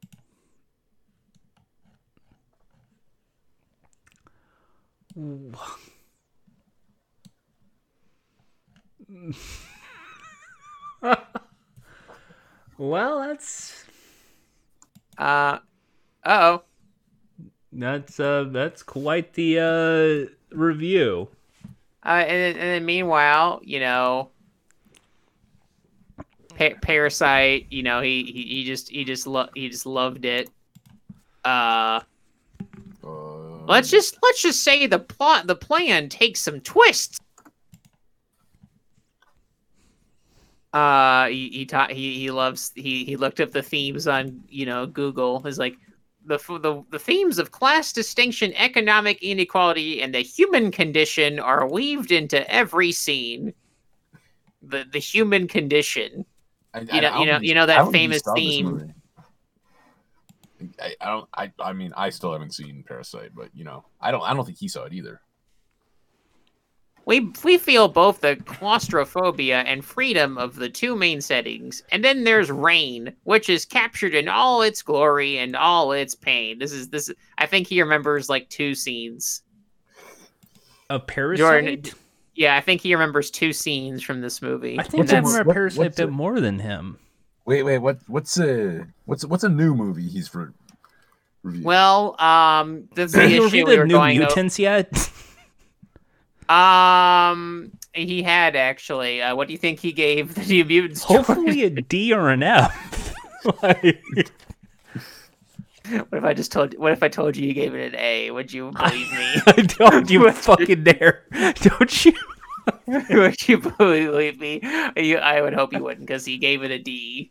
Well, 12.76 13.20
that's 13.20 13.85
Uh 15.16 15.59
oh. 16.24 16.62
that's 17.72 18.18
uh 18.18 18.45
that's 18.51 18.82
quite 18.82 19.35
the 19.35 19.61
uh 19.61 20.57
review. 20.57 21.28
Uh, 22.05 22.09
and, 22.09 22.28
then- 22.30 22.57
and 22.57 22.70
then 22.70 22.84
meanwhile, 22.84 23.61
you 23.64 23.80
know, 23.80 24.30
pa- 26.59 26.76
Parasite, 26.82 27.66
you 27.70 27.82
know, 27.82 28.00
he 28.00 28.24
he, 28.24 28.42
he 28.57 28.64
just 28.64 28.90
he 28.90 29.05
just 29.05 29.26
lo- 29.26 29.48
he 29.55 29.68
just 29.68 29.86
loved 29.86 30.24
it. 30.24 30.50
Uh, 31.44 32.00
Uh, 33.02 33.64
let's 33.66 33.90
just 33.90 34.16
let's 34.22 34.40
just 34.42 34.62
say 34.62 34.86
the 34.86 34.98
plot 34.98 35.46
the 35.46 35.55
plan 35.57 36.09
takes 36.09 36.40
some 36.40 36.61
twists. 36.61 37.18
Uh, 40.72 41.28
he 41.28 41.50
he 41.50 41.66
taught 41.66 41.92
he 41.92 42.18
he 42.18 42.30
loves 42.30 42.72
he 42.74 43.05
he 43.05 43.16
looked 43.16 43.40
up 43.40 43.52
the 43.52 43.62
themes 43.62 44.09
on 44.09 44.42
you 44.48 44.66
know 44.66 44.86
Google. 44.86 45.46
Is 45.46 45.59
like 45.59 45.76
the 46.26 46.38
the 46.38 46.82
the 46.90 46.98
themes 46.98 47.38
of 47.38 47.50
class 47.50 47.92
distinction, 47.92 48.52
economic 48.54 49.22
inequality, 49.22 50.00
and 50.02 50.14
the 50.14 50.20
human 50.20 50.70
condition 50.70 51.38
are 51.38 51.68
weaved 51.68 52.12
into 52.12 52.48
every 52.50 52.92
scene. 52.92 53.52
The 54.62 54.84
the 54.90 54.98
human 54.98 55.46
condition. 55.48 56.24
I, 56.72 56.80
you 56.80 57.00
know- 57.02 57.08
I 57.08 57.20
you 57.20 57.26
know- 57.26 57.38
you 57.40 57.54
know 57.54 57.66
that 57.66 57.78
I 57.78 57.82
don't 57.82 57.92
think 57.92 58.12
he 58.12 58.18
famous 58.18 58.22
theme. 58.34 58.94
I, 60.80 60.94
I 61.00 61.06
don't. 61.10 61.28
I. 61.34 61.52
I 61.58 61.72
mean, 61.74 61.92
I 61.96 62.08
still 62.10 62.32
haven't 62.32 62.54
seen 62.54 62.84
Parasite, 62.88 63.32
but 63.34 63.50
you 63.54 63.64
know, 63.64 63.84
I 64.00 64.10
don't. 64.10 64.22
I 64.22 64.32
don't 64.32 64.46
think 64.46 64.56
he 64.58 64.68
saw 64.68 64.84
it 64.84 64.94
either. 64.94 65.20
We 67.07 67.30
we 67.44 67.59
feel 67.59 67.88
both 67.88 68.20
the 68.22 68.36
claustrophobia 68.46 69.61
and 69.62 69.84
freedom 69.84 70.38
of 70.38 70.57
the 70.57 70.70
two 70.70 70.96
main 70.96 71.20
settings, 71.20 71.82
and 71.92 72.02
then 72.02 72.24
there's 72.24 72.50
rain, 72.50 73.14
which 73.24 73.50
is 73.50 73.64
captured 73.66 74.14
in 74.14 74.28
all 74.28 74.62
its 74.62 74.80
glory 74.80 75.36
and 75.38 75.55
all 75.55 75.92
its 75.92 76.14
pain. 76.14 76.59
This 76.59 76.72
is 76.72 76.88
this. 76.88 77.11
I 77.36 77.46
think 77.46 77.66
he 77.66 77.82
remembers 77.82 78.28
like 78.30 78.48
two 78.48 78.74
scenes. 78.74 79.42
A 80.90 80.98
parasite. 80.98 81.38
Jordan, 81.82 81.82
Yeah, 82.34 82.57
I 82.57 82.61
think 82.61 82.80
he 82.80 82.94
remembers 82.94 83.30
two 83.30 83.52
scenes 83.52 84.02
from 84.02 84.20
this 84.20 84.40
movie. 84.42 84.78
I 84.78 84.82
think 84.82 85.05
I 85.05 85.07
that's- 85.07 85.24
remember 85.30 85.48
what- 85.48 85.55
Parasite 85.55 85.86
a 85.98 86.07
bit 86.07 86.11
more 86.12 86.40
than 86.40 86.59
him. 86.59 86.98
Wait, 87.46 87.62
wait. 87.64 87.78
What? 87.78 87.98
What's 88.07 88.38
a? 88.38 88.86
What's 89.05 89.24
what's 89.26 89.44
a 89.44 89.48
new 89.50 89.74
movie 89.74 90.09
he's 90.09 90.28
for? 90.28 90.55
reviewed? 91.42 91.64
well, 91.64 92.18
um, 92.18 92.88
that's 92.94 93.12
the 93.12 93.22
issue 93.24 93.42
we 93.50 93.64
the 93.64 93.76
were 93.78 93.86
New 93.86 93.92
going. 93.94 94.16
o- 94.16 94.20
Mutants 94.26 94.59
yet? 94.59 95.11
Um, 96.49 97.72
he 97.92 98.22
had 98.22 98.57
actually. 98.57 99.22
Uh, 99.22 99.34
what 99.34 99.47
do 99.47 99.53
you 99.53 99.59
think 99.59 99.80
he 99.80 99.92
gave 99.92 100.34
the 100.34 100.45
New 100.45 100.64
Mutants? 100.64 101.03
Hopefully 101.03 101.64
a 101.64 101.70
D 101.70 102.12
or 102.12 102.30
an 102.30 102.42
F. 102.42 103.14
Like, 103.62 104.03
What 105.90 106.09
if 106.12 106.24
I 106.24 106.32
just 106.32 106.51
told? 106.51 106.78
What 106.78 106.92
if 106.92 107.03
I 107.03 107.09
told 107.09 107.36
you 107.36 107.47
you 107.47 107.53
gave 107.53 107.74
it 107.74 107.92
an 107.92 108.01
A? 108.01 108.30
Would 108.30 108.53
you 108.53 108.72
believe 108.72 109.12
me? 109.12 109.66
don't 109.78 110.09
you 110.09 110.30
fucking 110.32 110.84
dare! 110.84 111.24
Don't 111.30 112.05
you? 112.05 112.14
would 112.86 113.49
you 113.49 113.59
believe 113.59 114.40
me? 114.40 114.61
You, 114.97 115.18
I 115.18 115.42
would 115.42 115.53
hope 115.53 115.74
you 115.74 115.84
wouldn't, 115.84 116.07
because 116.07 116.24
he 116.24 116.38
gave 116.38 116.62
it 116.62 116.70
a 116.70 116.78
D. 116.78 117.30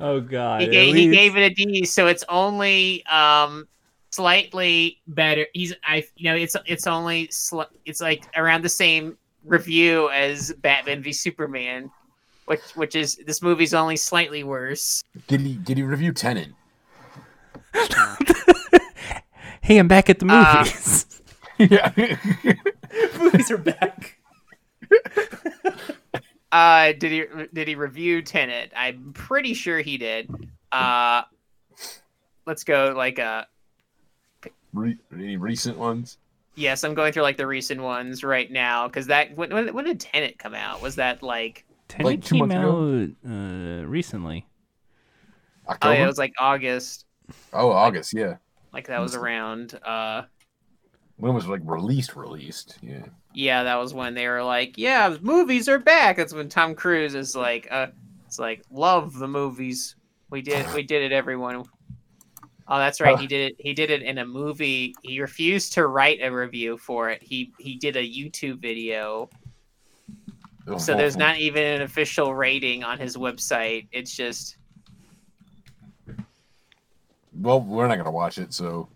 Oh 0.00 0.20
God! 0.20 0.62
He 0.62 0.66
gave, 0.66 0.94
he 0.96 1.10
gave 1.10 1.36
it 1.36 1.52
a 1.52 1.54
D, 1.54 1.84
so 1.84 2.08
it's 2.08 2.24
only 2.28 3.06
um 3.06 3.68
slightly 4.12 5.00
better. 5.08 5.46
He's 5.52 5.74
I 5.84 6.04
you 6.16 6.30
know 6.30 6.36
it's 6.36 6.54
it's 6.66 6.86
only 6.86 7.26
sli- 7.28 7.66
it's 7.84 8.00
like 8.00 8.24
around 8.36 8.62
the 8.62 8.68
same 8.68 9.16
review 9.44 10.08
as 10.10 10.52
Batman 10.60 11.02
v 11.02 11.12
Superman, 11.12 11.90
which 12.46 12.60
which 12.74 12.94
is 12.94 13.16
this 13.26 13.42
movie's 13.42 13.74
only 13.74 13.96
slightly 13.96 14.44
worse. 14.44 15.02
did 15.28 15.40
he 15.40 15.54
did 15.54 15.76
he 15.78 15.82
review 15.82 16.12
Tenet? 16.12 16.50
Hey, 19.64 19.78
I'm 19.78 19.86
back 19.86 20.10
at 20.10 20.18
the 20.18 20.26
Uh, 20.28 20.58
movies. 20.58 21.06
yeah. 21.58 21.92
movies 23.16 23.48
are 23.52 23.56
back. 23.58 24.18
Uh, 26.50 26.92
did 26.98 27.12
he 27.12 27.24
did 27.54 27.68
he 27.68 27.76
review 27.76 28.22
Tenet? 28.22 28.72
I'm 28.76 29.12
pretty 29.12 29.54
sure 29.54 29.78
he 29.78 29.98
did. 29.98 30.28
Uh, 30.72 31.22
let's 32.44 32.64
go 32.64 32.92
like 32.96 33.20
uh 33.20 33.44
Re- 34.72 34.98
any 35.12 35.36
recent 35.36 35.78
ones? 35.78 36.18
yes, 36.54 36.84
I'm 36.84 36.94
going 36.94 37.12
through 37.12 37.22
like 37.22 37.36
the 37.38 37.46
recent 37.46 37.80
ones 37.80 38.22
right 38.22 38.50
now 38.50 38.86
because 38.86 39.06
that 39.06 39.34
when, 39.36 39.52
when 39.52 39.72
when 39.74 39.84
did 39.84 40.00
Tenet 40.00 40.38
come 40.38 40.54
out? 40.54 40.82
Was 40.82 40.96
that 40.96 41.22
like 41.22 41.64
Tenet 41.88 42.06
Like 42.06 42.22
two 42.22 42.34
came 42.36 42.48
months 42.48 42.54
out 42.54 42.68
ago? 42.68 43.12
uh, 43.26 43.86
recently. 43.86 44.46
oh 45.68 45.72
October. 45.72 45.94
yeah, 45.94 46.04
it 46.04 46.06
was 46.06 46.18
like 46.18 46.32
August. 46.38 47.06
oh, 47.52 47.70
August. 47.70 48.12
Yeah. 48.14 48.36
Like 48.72 48.86
that 48.88 49.00
was 49.00 49.14
around. 49.14 49.74
Uh, 49.84 50.22
When 51.16 51.34
was 51.34 51.46
like 51.46 51.60
released? 51.64 52.16
Released. 52.16 52.78
Yeah. 52.82 53.04
yeah, 53.34 53.62
that 53.64 53.76
was 53.76 53.92
when 53.94 54.14
they 54.14 54.26
were 54.28 54.42
like, 54.42 54.76
yeah, 54.78 55.16
movies 55.20 55.68
are 55.68 55.78
back. 55.78 56.16
That's 56.16 56.32
when 56.34 56.48
Tom 56.48 56.74
Cruise 56.74 57.14
is 57.14 57.36
like, 57.36 57.68
uh, 57.70 57.88
it's 58.26 58.38
like 58.38 58.62
love 58.70 59.14
the 59.18 59.28
movies. 59.28 59.94
We 60.30 60.40
did 60.42 60.66
we 60.74 60.82
did 60.82 61.02
it, 61.02 61.12
everyone. 61.12 61.64
Oh, 62.68 62.78
that's 62.78 63.00
right. 63.00 63.18
He 63.18 63.26
did 63.26 63.52
it. 63.52 63.56
He 63.58 63.74
did 63.74 63.90
it 63.90 64.02
in 64.02 64.18
a 64.18 64.26
movie. 64.26 64.94
He 65.02 65.20
refused 65.20 65.72
to 65.74 65.86
write 65.86 66.20
a 66.22 66.30
review 66.30 66.78
for 66.78 67.10
it. 67.10 67.22
He 67.22 67.52
he 67.58 67.76
did 67.76 67.96
a 67.96 68.02
YouTube 68.02 68.58
video. 68.58 69.28
So 70.78 70.94
there's 70.94 71.16
not 71.16 71.38
even 71.38 71.64
an 71.64 71.82
official 71.82 72.34
rating 72.34 72.84
on 72.84 72.98
his 72.98 73.16
website. 73.16 73.88
It's 73.90 74.14
just 74.14 74.56
Well, 77.40 77.60
we're 77.60 77.88
not 77.88 77.96
gonna 77.96 78.12
watch 78.12 78.38
it, 78.38 78.52
so 78.52 78.88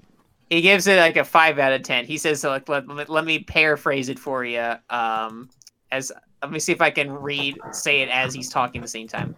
he 0.48 0.60
gives 0.60 0.86
it 0.86 0.98
like 0.98 1.16
a 1.16 1.24
five 1.24 1.58
out 1.58 1.72
of 1.72 1.82
ten. 1.82 2.04
He 2.04 2.18
says, 2.18 2.40
so 2.40 2.50
like, 2.50 2.68
let, 2.68 2.86
let, 2.86 3.08
let 3.08 3.24
me 3.24 3.40
paraphrase 3.40 4.08
it 4.08 4.18
for 4.18 4.44
you. 4.44 4.74
Um, 4.90 5.50
as 5.90 6.12
let 6.42 6.52
me 6.52 6.60
see 6.60 6.72
if 6.72 6.80
I 6.80 6.90
can 6.90 7.10
read 7.10 7.58
say 7.72 8.02
it 8.02 8.08
as 8.10 8.32
he's 8.32 8.48
talking 8.48 8.80
at 8.80 8.84
the 8.84 8.88
same 8.88 9.08
time. 9.08 9.34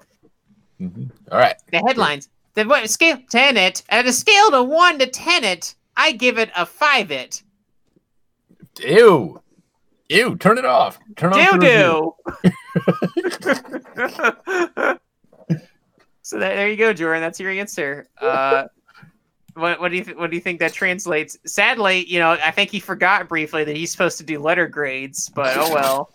Mhm. 0.80 1.10
All 1.32 1.38
right. 1.38 1.56
The 1.72 1.78
headlines. 1.78 2.28
The 2.58 2.64
what, 2.64 2.90
scale 2.90 3.18
Tenet 3.30 3.84
at 3.88 4.06
a 4.06 4.12
scale 4.12 4.50
to 4.50 4.64
one 4.64 4.98
to 4.98 5.06
Tenet, 5.06 5.76
I 5.96 6.10
give 6.10 6.38
it 6.38 6.50
a 6.56 6.66
five. 6.66 7.12
It 7.12 7.44
Ew. 8.80 9.40
Ew. 10.08 10.36
Turn 10.38 10.58
it 10.58 10.64
off. 10.64 10.98
Turn 11.14 11.30
doo 11.34 11.52
the 11.52 11.58
doo. 11.60 12.16
so 16.22 16.40
that, 16.40 16.56
there 16.56 16.68
you 16.68 16.76
go, 16.76 16.92
Jordan. 16.92 17.22
That's 17.22 17.38
your 17.38 17.52
answer. 17.52 18.08
Uh, 18.20 18.64
what, 19.54 19.78
what 19.78 19.92
do 19.92 19.98
you 19.98 20.02
th- 20.02 20.16
what 20.16 20.30
do 20.30 20.36
you 20.36 20.42
think 20.42 20.58
that 20.58 20.72
translates? 20.72 21.38
Sadly, 21.46 22.06
you 22.06 22.18
know, 22.18 22.32
I 22.42 22.50
think 22.50 22.70
he 22.72 22.80
forgot 22.80 23.28
briefly 23.28 23.62
that 23.62 23.76
he's 23.76 23.92
supposed 23.92 24.18
to 24.18 24.24
do 24.24 24.40
letter 24.40 24.66
grades, 24.66 25.28
but 25.28 25.56
oh 25.56 25.72
well. 25.72 26.10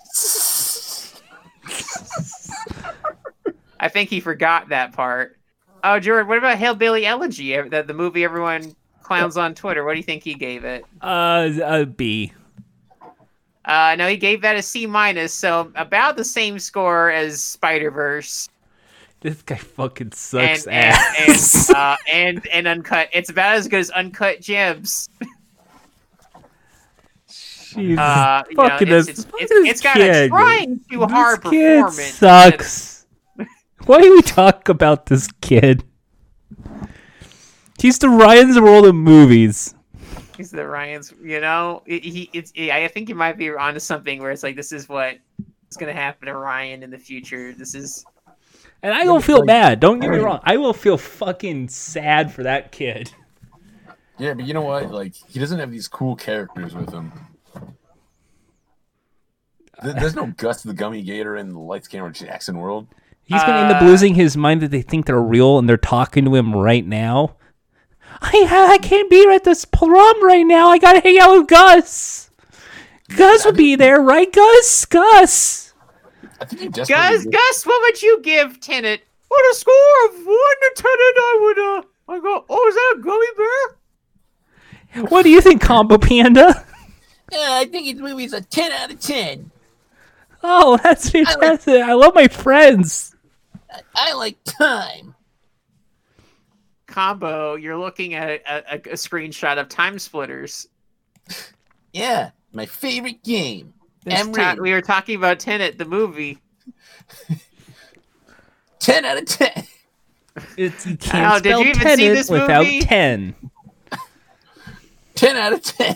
I 3.80 3.88
think 3.88 4.10
he 4.10 4.20
forgot 4.20 4.68
that 4.68 4.92
part. 4.92 5.38
Oh, 5.84 6.00
Jordan, 6.00 6.28
what 6.28 6.38
about 6.38 6.58
Hillbilly 6.58 7.06
Elegy? 7.06 7.60
The, 7.62 7.84
the 7.84 7.94
movie 7.94 8.24
everyone 8.24 8.74
clowns 9.02 9.36
on 9.38 9.54
Twitter. 9.54 9.84
What 9.84 9.94
do 9.94 9.98
you 9.98 10.04
think 10.04 10.24
he 10.24 10.34
gave 10.34 10.64
it? 10.64 10.86
Uh, 11.02 11.50
a 11.62 11.86
B. 11.86 12.32
Uh, 13.66 13.96
no, 13.98 14.08
he 14.08 14.18
gave 14.18 14.42
that 14.42 14.56
a 14.56 14.62
C 14.62 14.86
minus, 14.86 15.34
so 15.34 15.72
about 15.76 16.16
the 16.18 16.24
same 16.24 16.60
score 16.60 17.12
as 17.12 17.42
Spider 17.42 17.92
Verse. 17.92 18.50
This 19.22 19.42
guy 19.42 19.56
fucking 19.56 20.12
sucks 20.12 20.68
and, 20.68 20.94
ass. 20.94 21.70
and, 21.70 21.76
uh, 21.78 21.96
and 22.12 22.48
and 22.48 22.68
uncut. 22.68 23.08
It's 23.14 23.30
about 23.30 23.56
as 23.56 23.70
good 23.70 23.80
as 23.80 23.90
Uncut 23.92 24.42
Gems. 24.42 25.10
Jesus. 27.74 27.98
Uh, 27.98 28.44
you 28.50 28.56
know, 28.58 28.68
fucking 28.68 28.88
it's, 28.90 29.08
it's, 29.08 29.20
it's, 29.20 29.50
this 29.50 29.70
it's 29.70 29.82
got 29.82 29.96
kid. 29.96 30.26
a 30.26 30.28
trying 30.28 30.80
too 30.92 31.00
This 31.00 31.12
hard 31.12 31.42
kid 31.44 31.84
performance. 31.84 32.14
sucks. 32.16 32.93
Why 33.86 34.02
do 34.02 34.12
we 34.12 34.22
talk 34.22 34.70
about 34.70 35.08
this 35.08 35.28
kid? 35.42 35.84
He's 37.80 38.00
the 38.00 38.08
Ryan's 38.08 38.60
World 38.60 38.86
of 38.86 38.96
movies. 38.96 39.76
He's 40.38 40.52
the 40.52 40.66
Ryan's. 40.66 41.14
You 41.22 41.42
know, 41.42 41.84
he. 41.86 42.00
he 42.00 42.30
it's. 42.34 42.54
I 42.58 42.88
think 42.88 43.10
you 43.10 43.16
might 43.16 43.38
be 43.38 43.50
onto 43.50 43.80
something 43.80 44.22
where 44.22 44.32
it's 44.32 44.44
like 44.44 44.56
this 44.56 44.72
is 44.72 44.88
what 44.88 45.18
is 45.70 45.78
going 45.78 45.94
to 45.94 46.00
happen 46.00 46.28
to 46.28 46.36
Ryan 46.36 46.82
in 46.84 46.92
the 46.92 46.98
future. 46.98 47.54
This 47.54 47.76
is. 47.76 48.06
And 48.82 48.94
I 48.94 49.04
don't 49.04 49.24
feel 49.24 49.44
bad. 49.44 49.80
Don't 49.80 50.00
get 50.00 50.10
me 50.10 50.18
wrong. 50.18 50.40
I 50.44 50.58
will 50.58 50.74
feel 50.74 50.98
fucking 50.98 51.70
sad 51.70 52.34
for 52.34 52.44
that 52.44 52.72
kid. 52.72 53.12
Yeah, 54.18 54.34
but 54.34 54.46
you 54.46 54.54
know 54.54 54.62
what? 54.62 54.92
Like, 54.92 55.16
he 55.28 55.40
doesn't 55.40 55.60
have 55.60 55.72
these 55.72 55.88
cool 55.88 56.16
characters 56.16 56.76
with 56.76 56.92
him. 56.92 57.12
There's 59.82 60.16
no 60.16 60.28
Gus 60.38 60.64
the 60.64 60.74
Gummy 60.74 61.02
Gator 61.02 61.36
in 61.38 61.52
the 61.52 61.60
Lights 61.60 61.88
Camera 61.88 62.12
Jackson 62.12 62.58
world. 62.58 62.88
He's 63.26 63.42
gonna 63.42 63.64
end 63.64 63.72
up 63.72 63.82
Uh, 63.82 63.86
losing 63.86 64.16
his 64.16 64.36
mind 64.36 64.62
that 64.62 64.72
they 64.72 64.82
think 64.82 65.06
they're 65.06 65.20
real 65.22 65.58
and 65.58 65.68
they're 65.68 65.78
talking 65.78 66.26
to 66.26 66.36
him 66.36 66.54
right 66.56 66.86
now. 66.86 67.36
I 68.22 68.48
I 68.72 68.78
can't 68.80 69.10
be 69.10 69.26
at 69.34 69.44
this 69.44 69.66
prom 69.66 70.24
right 70.24 70.46
now. 70.46 70.70
I 70.70 70.78
gotta 70.78 71.00
hang 71.00 71.20
out 71.20 71.38
with 71.38 71.48
Gus. 71.48 72.30
Gus 73.16 73.46
would 73.46 73.58
be 73.58 73.76
there, 73.76 74.00
right, 74.02 74.32
Gus? 74.32 74.86
Gus. 74.86 75.74
I 76.40 76.46
think 76.46 76.62
he 76.62 76.68
desperately. 76.70 77.16
Gus, 77.16 77.26
Gus, 77.26 77.66
what 77.66 77.82
would 77.82 78.02
you 78.02 78.22
give 78.22 78.60
Tenet? 78.60 79.02
On 79.30 79.52
a 79.52 79.56
score 79.56 79.74
of 80.06 80.14
one 80.26 80.26
to 80.26 80.72
Tenet, 80.76 80.92
I 81.18 81.40
would. 81.42 81.60
Uh, 81.60 81.82
I 82.10 82.20
go. 82.20 82.46
Oh, 82.50 82.68
is 82.68 82.76
that 82.76 82.96
a 82.98 83.02
gummy 83.02 83.28
bear? 83.38 85.06
What 85.10 85.24
do 85.24 85.30
you 85.30 85.42
think, 85.42 85.62
Combo 85.62 85.98
Panda? 85.98 86.66
I 87.36 87.66
think 87.66 87.88
his 87.88 88.00
movie's 88.00 88.34
a 88.34 88.42
10 88.42 88.72
out 88.72 88.92
of 88.92 89.00
10. 89.00 89.50
Oh, 90.44 90.78
that's 90.84 91.10
fantastic. 91.10 91.82
I 91.82 91.94
love 91.94 92.14
my 92.14 92.28
friends. 92.28 93.13
I 93.96 94.14
like 94.14 94.38
time. 94.44 95.16
Combo, 96.88 97.56
you're 97.56 97.78
looking 97.78 98.14
at 98.14 98.30
a, 98.30 98.74
a, 98.74 98.76
a 98.76 98.96
screenshot 98.96 99.58
of 99.58 99.70
Time 99.70 99.98
Splitters. 99.98 100.68
Yeah, 101.92 102.32
my 102.52 102.66
favorite 102.66 103.24
game. 103.24 103.74
This 104.04 104.20
I'm 104.20 104.34
ti- 104.34 104.42
ready. 104.42 104.62
we 104.62 104.72
were 104.72 104.82
talking 104.82 105.16
about 105.16 105.40
Tenet, 105.40 105.78
the 105.78 105.86
movie. 105.86 106.40
10 108.80 109.06
out 109.06 109.18
of 109.18 109.26
10. 109.26 109.64
It's, 110.58 110.86
you 110.86 110.94
oh, 110.94 110.98
can't 111.00 111.44
did 111.44 111.52
spell 111.52 111.62
you 111.62 111.70
even 111.70 111.82
see 111.82 111.84
Tenet 111.84 112.16
this 112.16 112.30
without 112.30 112.64
movie? 112.66 112.82
10. 112.82 113.36
10 115.16 115.38
out 115.38 115.54
of 115.54 115.64
10. 115.64 115.96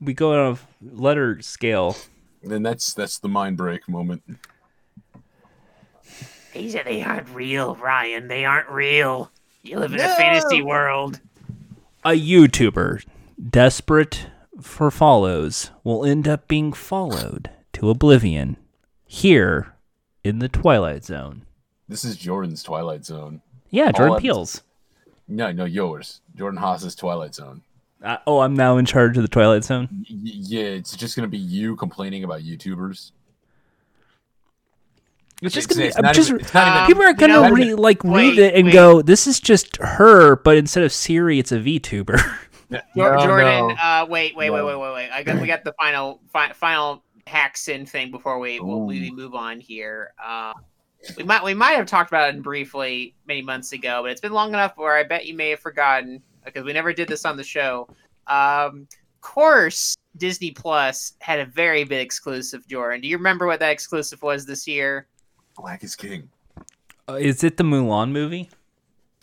We 0.00 0.14
go 0.14 0.32
on 0.34 0.52
a 0.52 0.94
letter 0.94 1.40
scale. 1.40 1.96
Then 2.42 2.62
that's 2.62 2.94
that's 2.94 3.18
the 3.18 3.28
mind 3.28 3.56
break 3.56 3.88
moment. 3.88 4.22
These 6.58 6.72
said 6.72 6.86
they 6.86 7.02
aren't 7.02 7.28
real, 7.30 7.76
Ryan. 7.76 8.26
They 8.26 8.44
aren't 8.44 8.68
real. 8.68 9.30
You 9.62 9.78
live 9.78 9.92
in 9.92 10.00
a 10.00 10.16
fantasy 10.16 10.60
world. 10.60 11.20
A 12.04 12.10
YouTuber 12.10 13.04
desperate 13.50 14.26
for 14.60 14.90
follows 14.90 15.70
will 15.84 16.04
end 16.04 16.26
up 16.26 16.48
being 16.48 16.72
followed 16.72 17.50
to 17.74 17.90
oblivion 17.90 18.56
here 19.06 19.74
in 20.24 20.40
the 20.40 20.48
Twilight 20.48 21.04
Zone. 21.04 21.42
This 21.88 22.04
is 22.04 22.16
Jordan's 22.16 22.64
Twilight 22.64 23.04
Zone. 23.04 23.40
Yeah, 23.70 23.92
Jordan 23.92 24.14
I'm- 24.14 24.22
Peele's. 24.22 24.62
No, 25.28 25.52
no, 25.52 25.64
yours. 25.64 26.20
Jordan 26.34 26.58
Haas's 26.58 26.94
Twilight 26.96 27.34
Zone. 27.34 27.62
Uh, 28.02 28.16
oh, 28.26 28.40
I'm 28.40 28.54
now 28.54 28.78
in 28.78 28.86
charge 28.86 29.16
of 29.16 29.22
the 29.22 29.28
Twilight 29.28 29.62
Zone. 29.64 29.88
Y- 30.10 30.16
y- 30.24 30.32
yeah, 30.34 30.62
it's 30.64 30.96
just 30.96 31.14
gonna 31.14 31.28
be 31.28 31.38
you 31.38 31.76
complaining 31.76 32.24
about 32.24 32.40
YouTubers. 32.42 33.12
It's 35.42 35.54
just 35.54 35.68
gonna. 35.68 35.84
it's 35.86 35.96
I'm 35.96 36.12
just 36.14 36.30
even- 36.30 36.40
it's 36.40 36.52
not 36.54 36.76
even- 36.76 36.86
people 36.86 37.02
are 37.04 37.12
gonna 37.14 37.32
know- 37.48 37.50
re, 37.50 37.74
like 37.74 38.02
read 38.04 38.38
it 38.38 38.54
and 38.54 38.66
wait. 38.66 38.72
go, 38.72 39.02
"This 39.02 39.26
is 39.26 39.38
just 39.40 39.76
her," 39.78 40.36
but 40.36 40.56
instead 40.56 40.82
of 40.82 40.92
Siri, 40.92 41.38
it's 41.38 41.52
a 41.52 41.58
VTuber. 41.58 42.20
No, 42.70 42.82
Jordan, 42.94 43.68
no. 43.68 43.74
uh, 43.82 44.06
wait, 44.10 44.36
wait, 44.36 44.50
wait, 44.50 44.58
No. 44.58 44.66
wait, 44.66 44.76
wait, 44.78 44.92
wait. 44.94 45.10
I 45.10 45.22
got 45.22 45.40
we 45.40 45.46
got 45.46 45.64
the 45.64 45.72
final 45.80 46.20
fi- 46.30 46.52
final 46.52 47.02
Haxon 47.26 47.86
thing 47.86 48.10
before 48.10 48.38
we 48.38 48.60
we'll, 48.60 48.82
we 48.82 49.10
move 49.10 49.34
on 49.34 49.58
here. 49.58 50.12
Uh, 50.22 50.52
we 51.16 51.22
might 51.24 51.42
we 51.42 51.54
might 51.54 51.72
have 51.76 51.86
talked 51.86 52.10
about 52.10 52.34
it 52.34 52.42
briefly 52.42 53.14
many 53.26 53.40
months 53.40 53.72
ago, 53.72 54.02
but 54.02 54.10
it's 54.10 54.20
been 54.20 54.32
long 54.32 54.50
enough 54.50 54.72
where 54.76 54.94
I 54.98 55.02
bet 55.02 55.24
you 55.24 55.32
may 55.34 55.48
have 55.48 55.60
forgotten 55.60 56.20
because 56.44 56.62
we 56.62 56.74
never 56.74 56.92
did 56.92 57.08
this 57.08 57.24
on 57.24 57.38
the 57.38 57.42
show. 57.44 57.88
Um, 58.26 58.86
of 58.90 59.20
course, 59.22 59.96
Disney 60.18 60.50
Plus 60.50 61.14
had 61.20 61.40
a 61.40 61.46
very 61.46 61.84
big 61.84 62.00
exclusive. 62.04 62.66
Jordan, 62.68 63.00
do 63.00 63.08
you 63.08 63.16
remember 63.16 63.46
what 63.46 63.60
that 63.60 63.70
exclusive 63.70 64.20
was 64.20 64.44
this 64.44 64.68
year? 64.68 65.06
Black 65.58 65.82
is 65.84 65.96
king. 65.96 66.30
Uh, 67.08 67.14
is 67.14 67.42
it 67.44 67.56
the 67.56 67.64
Mulan 67.64 68.10
movie? 68.12 68.48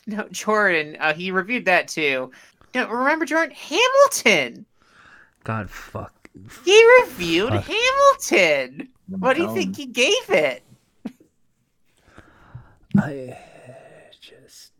No, 0.05 0.27
Jordan. 0.31 0.97
Uh, 0.99 1.13
he 1.13 1.31
reviewed 1.31 1.65
that 1.65 1.87
too. 1.87 2.31
No, 2.75 2.87
remember 2.89 3.25
Jordan 3.25 3.55
Hamilton. 3.55 4.65
God, 5.43 5.69
fuck. 5.69 6.11
He 6.65 7.01
reviewed 7.01 7.53
Fuck. 7.53 7.63
Hamilton. 7.65 8.89
What 9.07 9.35
do 9.37 9.43
you 9.43 9.53
think 9.53 9.77
he 9.77 9.85
gave 9.85 10.29
it? 10.29 10.63
I 12.97 13.37
just. 14.19 14.71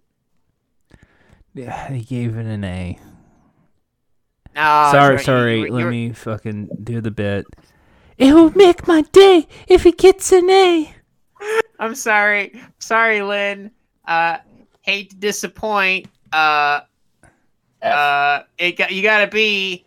Yeah, 1.53 1.91
he 1.91 2.01
gave 2.01 2.35
it 2.37 2.45
an 2.45 2.63
A. 2.63 2.99
Oh, 4.57 4.91
sorry, 4.91 5.17
Jordan, 5.17 5.23
sorry. 5.25 5.59
you- 5.59 5.65
you- 5.67 5.71
Let 5.71 5.79
you're- 5.81 5.91
me 5.91 6.13
fucking 6.13 6.69
do 6.83 7.01
the 7.01 7.11
bit. 7.11 7.45
It 8.17 8.33
will 8.33 8.51
make 8.51 8.87
my 8.87 9.01
day 9.11 9.47
if 9.67 9.83
he 9.83 9.91
gets 9.91 10.31
an 10.31 10.49
A. 10.49 10.94
I'm 11.79 11.95
sorry. 11.95 12.61
Sorry, 12.79 13.21
Lynn. 13.21 13.71
Uh, 14.07 14.37
hate 14.81 15.09
to 15.11 15.15
disappoint. 15.15 16.07
Uh, 16.31 16.81
uh, 17.81 18.43
it 18.57 18.77
got, 18.77 18.91
you 18.91 19.01
gotta 19.01 19.27
be, 19.27 19.85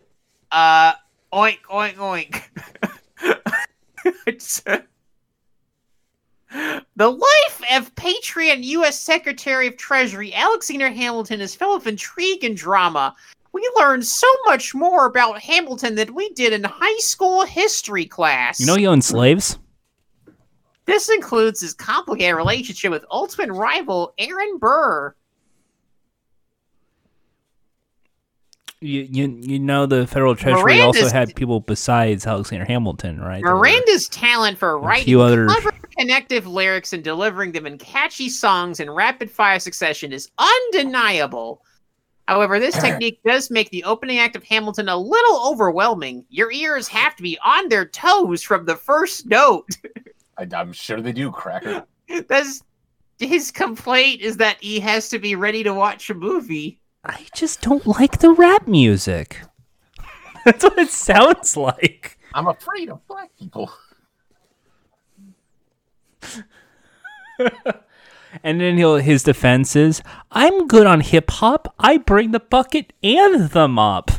uh, 0.50 0.92
oink, 1.32 1.58
oink, 1.70 1.94
oink. 1.96 2.42
The 6.96 7.10
life 7.10 7.62
of 7.76 7.94
Patreon 7.94 8.64
U.S. 8.64 8.98
Secretary 8.98 9.68
of 9.68 9.76
Treasury 9.76 10.34
Alexander 10.34 10.88
Hamilton 10.88 11.40
is 11.40 11.54
full 11.54 11.76
of 11.76 11.86
intrigue 11.86 12.42
and 12.42 12.56
drama. 12.56 13.14
We 13.52 13.70
learned 13.76 14.04
so 14.04 14.26
much 14.46 14.74
more 14.74 15.06
about 15.06 15.40
Hamilton 15.40 15.94
than 15.94 16.14
we 16.14 16.30
did 16.30 16.52
in 16.52 16.64
high 16.64 16.98
school 16.98 17.44
history 17.44 18.04
class. 18.04 18.58
You 18.58 18.66
know 18.66 18.76
he 18.76 18.86
owned 18.86 19.04
slaves? 19.04 19.58
This 20.88 21.10
includes 21.10 21.60
his 21.60 21.74
complicated 21.74 22.34
relationship 22.34 22.90
with 22.90 23.04
ultimate 23.10 23.52
rival 23.52 24.14
Aaron 24.16 24.56
Burr. 24.56 25.14
You, 28.80 29.02
you 29.02 29.38
you 29.38 29.58
know 29.58 29.84
the 29.84 30.06
federal 30.06 30.34
treasury 30.34 30.80
also 30.80 31.10
had 31.10 31.34
people 31.36 31.60
besides 31.60 32.26
Alexander 32.26 32.64
Hamilton, 32.64 33.20
right? 33.20 33.42
There 33.44 33.52
were- 33.54 33.60
Miranda's 33.60 34.08
talent 34.08 34.56
for 34.56 34.78
writing 34.78 35.20
other- 35.20 35.46
clever, 35.46 35.74
connective 35.98 36.46
lyrics 36.46 36.94
and 36.94 37.04
delivering 37.04 37.52
them 37.52 37.66
in 37.66 37.76
catchy 37.76 38.30
songs 38.30 38.80
in 38.80 38.90
rapid 38.90 39.30
fire 39.30 39.58
succession 39.58 40.10
is 40.10 40.30
undeniable. 40.38 41.60
However, 42.28 42.58
this 42.58 42.76
technique 42.80 43.20
does 43.26 43.50
make 43.50 43.68
the 43.68 43.84
opening 43.84 44.20
act 44.20 44.36
of 44.36 44.44
Hamilton 44.44 44.88
a 44.88 44.96
little 44.96 45.46
overwhelming. 45.46 46.24
Your 46.30 46.50
ears 46.50 46.88
have 46.88 47.14
to 47.16 47.22
be 47.22 47.38
on 47.44 47.68
their 47.68 47.84
toes 47.84 48.42
from 48.42 48.64
the 48.64 48.76
first 48.76 49.26
note. 49.26 49.68
I, 50.38 50.46
I'm 50.54 50.72
sure 50.72 51.00
they 51.00 51.12
do, 51.12 51.30
Cracker. 51.30 51.84
That's 52.28 52.62
his 53.18 53.50
complaint 53.50 54.20
is 54.20 54.36
that 54.36 54.58
he 54.60 54.80
has 54.80 55.08
to 55.10 55.18
be 55.18 55.34
ready 55.34 55.62
to 55.64 55.74
watch 55.74 56.08
a 56.10 56.14
movie. 56.14 56.80
I 57.04 57.26
just 57.34 57.60
don't 57.60 57.86
like 57.86 58.18
the 58.18 58.30
rap 58.30 58.68
music. 58.68 59.42
That's 60.44 60.64
what 60.64 60.78
it 60.78 60.90
sounds 60.90 61.56
like. 61.56 62.18
I'm 62.34 62.46
afraid 62.46 62.90
of 62.90 63.06
black 63.06 63.30
people. 63.38 63.70
And 68.42 68.60
then 68.60 68.76
he'll 68.76 68.96
his 68.96 69.22
defense 69.22 69.74
is, 69.74 70.02
"I'm 70.30 70.68
good 70.68 70.86
on 70.86 71.00
hip 71.00 71.30
hop. 71.30 71.74
I 71.78 71.96
bring 71.98 72.32
the 72.32 72.40
bucket 72.40 72.92
and 73.02 73.50
the 73.50 73.68
mop." 73.68 74.10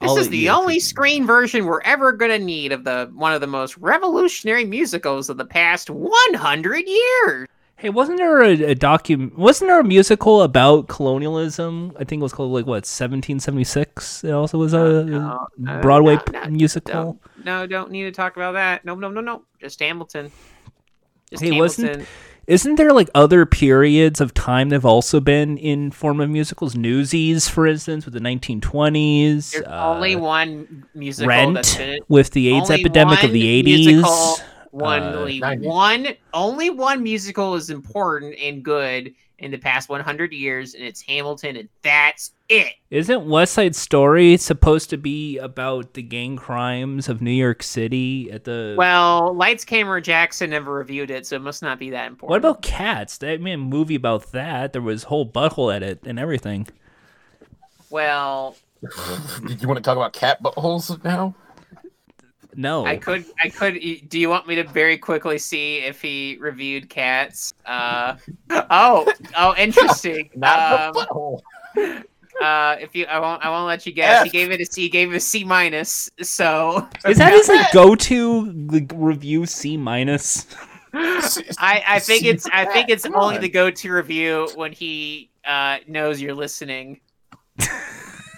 This 0.00 0.10
I'll 0.10 0.16
is 0.16 0.30
the 0.30 0.48
only 0.48 0.80
screen 0.80 1.26
version 1.26 1.66
we're 1.66 1.82
ever 1.82 2.12
gonna 2.12 2.38
need 2.38 2.72
of 2.72 2.84
the 2.84 3.10
one 3.14 3.34
of 3.34 3.42
the 3.42 3.46
most 3.46 3.76
revolutionary 3.76 4.64
musicals 4.64 5.28
of 5.28 5.36
the 5.36 5.44
past 5.44 5.90
100 5.90 6.88
years. 6.88 7.48
Hey, 7.76 7.90
wasn't 7.90 8.18
there 8.18 8.42
a, 8.42 8.52
a 8.70 8.74
docu? 8.74 9.34
Wasn't 9.36 9.68
there 9.68 9.80
a 9.80 9.84
musical 9.84 10.42
about 10.42 10.88
colonialism? 10.88 11.92
I 11.98 12.04
think 12.04 12.20
it 12.20 12.22
was 12.22 12.32
called 12.32 12.52
like 12.52 12.66
what 12.66 12.86
1776. 12.86 14.24
It 14.24 14.30
also 14.32 14.58
was 14.58 14.72
a 14.72 15.04
no, 15.04 15.46
uh, 15.68 15.80
Broadway 15.82 16.18
no, 16.32 16.44
musical. 16.46 16.92
Don't, 17.34 17.44
no, 17.44 17.66
don't 17.66 17.90
need 17.90 18.04
to 18.04 18.12
talk 18.12 18.36
about 18.36 18.52
that. 18.52 18.84
No, 18.84 18.94
no, 18.94 19.10
no, 19.10 19.20
no. 19.20 19.44
Just 19.60 19.80
Hamilton. 19.80 20.30
Just 21.30 21.42
Hey, 21.42 21.52
Hamilton. 21.54 21.86
wasn't- 21.86 22.08
Isn't 22.50 22.74
there 22.74 22.92
like 22.92 23.08
other 23.14 23.46
periods 23.46 24.20
of 24.20 24.34
time 24.34 24.70
that've 24.70 24.84
also 24.84 25.20
been 25.20 25.56
in 25.56 25.92
form 25.92 26.20
of 26.20 26.28
musicals? 26.28 26.74
Newsies, 26.74 27.48
for 27.48 27.64
instance, 27.64 28.04
with 28.04 28.12
the 28.12 28.18
1920s. 28.18 29.52
There's 29.52 29.64
uh, 29.64 29.88
only 29.88 30.16
one 30.16 30.84
musical 30.92 31.52
that's 31.52 31.78
Rent 31.78 31.78
been 31.78 32.00
with 32.08 32.32
the 32.32 32.48
AIDS 32.48 32.68
only 32.68 32.80
epidemic 32.82 33.22
of 33.22 33.30
the 33.30 33.62
80s. 33.62 33.86
musical- 33.86 34.36
One, 34.72 35.02
uh, 35.02 35.56
one, 35.60 36.08
only 36.34 36.70
one 36.70 37.04
musical 37.04 37.54
is 37.54 37.70
important 37.70 38.34
and 38.42 38.64
good 38.64 39.14
in 39.40 39.50
the 39.50 39.58
past 39.58 39.88
100 39.88 40.32
years, 40.32 40.74
and 40.74 40.84
it's 40.84 41.00
Hamilton, 41.02 41.56
and 41.56 41.68
that's 41.82 42.32
it. 42.48 42.74
Isn't 42.90 43.26
West 43.26 43.54
Side 43.54 43.74
Story 43.74 44.36
supposed 44.36 44.90
to 44.90 44.96
be 44.96 45.38
about 45.38 45.94
the 45.94 46.02
gang 46.02 46.36
crimes 46.36 47.08
of 47.08 47.22
New 47.22 47.30
York 47.30 47.62
City 47.62 48.30
at 48.30 48.44
the? 48.44 48.74
Well, 48.76 49.34
Lights, 49.34 49.64
Camera, 49.64 50.00
Jackson 50.00 50.50
never 50.50 50.72
reviewed 50.72 51.10
it, 51.10 51.26
so 51.26 51.36
it 51.36 51.42
must 51.42 51.62
not 51.62 51.78
be 51.78 51.90
that 51.90 52.06
important. 52.06 52.30
what 52.30 52.38
about 52.38 52.62
Cats? 52.62 53.18
They 53.18 53.36
made 53.38 53.54
a 53.54 53.58
movie 53.58 53.94
about 53.94 54.32
that. 54.32 54.72
There 54.72 54.82
was 54.82 55.04
whole 55.04 55.26
butthole 55.28 55.74
edit 55.74 56.00
and 56.04 56.18
everything. 56.18 56.68
Well, 57.88 58.56
you 58.82 59.68
want 59.68 59.76
to 59.76 59.82
talk 59.82 59.96
about 59.96 60.12
cat 60.12 60.42
buttholes 60.42 61.02
now? 61.02 61.34
No, 62.56 62.84
I 62.84 62.96
could, 62.96 63.24
I 63.42 63.48
could. 63.48 63.78
Do 64.08 64.18
you 64.18 64.28
want 64.28 64.46
me 64.46 64.54
to 64.56 64.64
very 64.64 64.98
quickly 64.98 65.38
see 65.38 65.78
if 65.78 66.02
he 66.02 66.36
reviewed 66.40 66.88
Cats? 66.90 67.54
Uh, 67.64 68.16
oh, 68.70 69.10
oh, 69.36 69.54
interesting. 69.58 70.30
Not 70.34 70.58
Um, 70.82 70.92
the 70.92 71.06
butthole. 71.76 72.02
uh, 72.42 72.76
if 72.80 72.94
you, 72.96 73.06
I 73.06 73.18
won't, 73.20 73.44
I 73.44 73.50
won't 73.50 73.66
let 73.68 73.86
you 73.86 73.92
guess. 73.92 74.24
He 74.24 74.30
gave 74.30 74.50
it 74.50 74.60
a 74.60 74.64
C. 74.66 74.82
He 74.82 74.88
gave 74.88 75.12
it 75.12 75.16
a 75.16 75.20
C 75.20 75.44
minus. 75.44 76.10
So 76.22 76.88
is 77.06 77.18
that 77.18 77.32
his 77.32 77.48
like 77.48 77.70
go-to 77.72 78.50
like, 78.70 78.90
review 78.94 79.46
C 79.46 79.76
minus? 79.76 80.46
I, 80.92 81.84
I 81.86 81.98
think 82.00 82.24
it's, 82.24 82.46
I 82.52 82.64
think 82.64 82.88
it's 82.88 83.04
Come 83.04 83.14
only 83.14 83.36
on. 83.36 83.40
the 83.42 83.48
go-to 83.48 83.92
review 83.92 84.48
when 84.56 84.72
he 84.72 85.30
uh, 85.44 85.78
knows 85.86 86.20
you're 86.20 86.34
listening. 86.34 87.00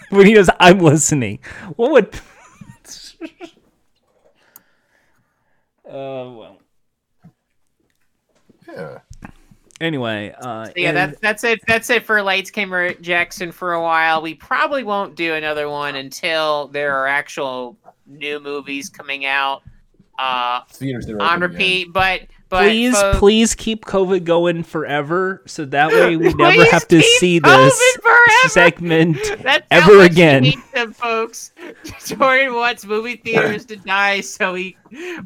when 0.09 0.27
he 0.27 0.33
knows 0.35 0.49
"I'm 0.59 0.77
listening." 0.79 1.39
What 1.77 1.91
would? 1.91 2.19
Uh, 5.93 6.31
well. 6.31 6.57
Yeah. 8.67 8.99
Anyway, 9.81 10.33
uh, 10.39 10.69
yeah, 10.75 10.89
and- 10.89 10.97
that's 10.97 11.19
that's 11.19 11.43
it. 11.43 11.59
That's 11.67 11.89
it 11.89 12.03
for 12.05 12.21
Lights 12.21 12.49
Camera 12.51 12.93
Jackson 12.95 13.51
for 13.51 13.73
a 13.73 13.81
while. 13.81 14.21
We 14.21 14.33
probably 14.33 14.83
won't 14.83 15.15
do 15.15 15.33
another 15.33 15.69
one 15.69 15.95
until 15.95 16.67
there 16.67 16.95
are 16.95 17.07
actual 17.07 17.77
new 18.05 18.39
movies 18.39 18.89
coming 18.89 19.25
out 19.25 19.63
uh, 20.19 20.61
Theaters 20.69 21.07
on 21.09 21.15
open 21.15 21.25
again. 21.25 21.41
repeat. 21.41 21.93
But 21.93 22.21
but 22.53 22.63
please, 22.69 22.99
folks- 22.99 23.19
please 23.19 23.55
keep 23.55 23.85
COVID 23.85 24.23
going 24.23 24.63
forever, 24.63 25.41
so 25.45 25.65
that 25.65 25.91
way 25.91 26.15
we 26.15 26.33
never 26.35 26.63
have 26.71 26.87
to 26.89 27.01
see 27.01 27.39
COVID 27.39 27.65
this 27.69 27.97
forever! 28.01 28.49
segment 28.49 29.17
That's 29.43 29.65
ever 29.71 30.01
again. 30.01 30.53
Them, 30.73 30.93
folks. 30.93 31.51
Jordan 32.05 32.53
wants 32.53 32.85
movie 32.85 33.15
theaters 33.17 33.65
to 33.65 33.75
die, 33.77 34.21
so 34.21 34.53
he 34.53 34.77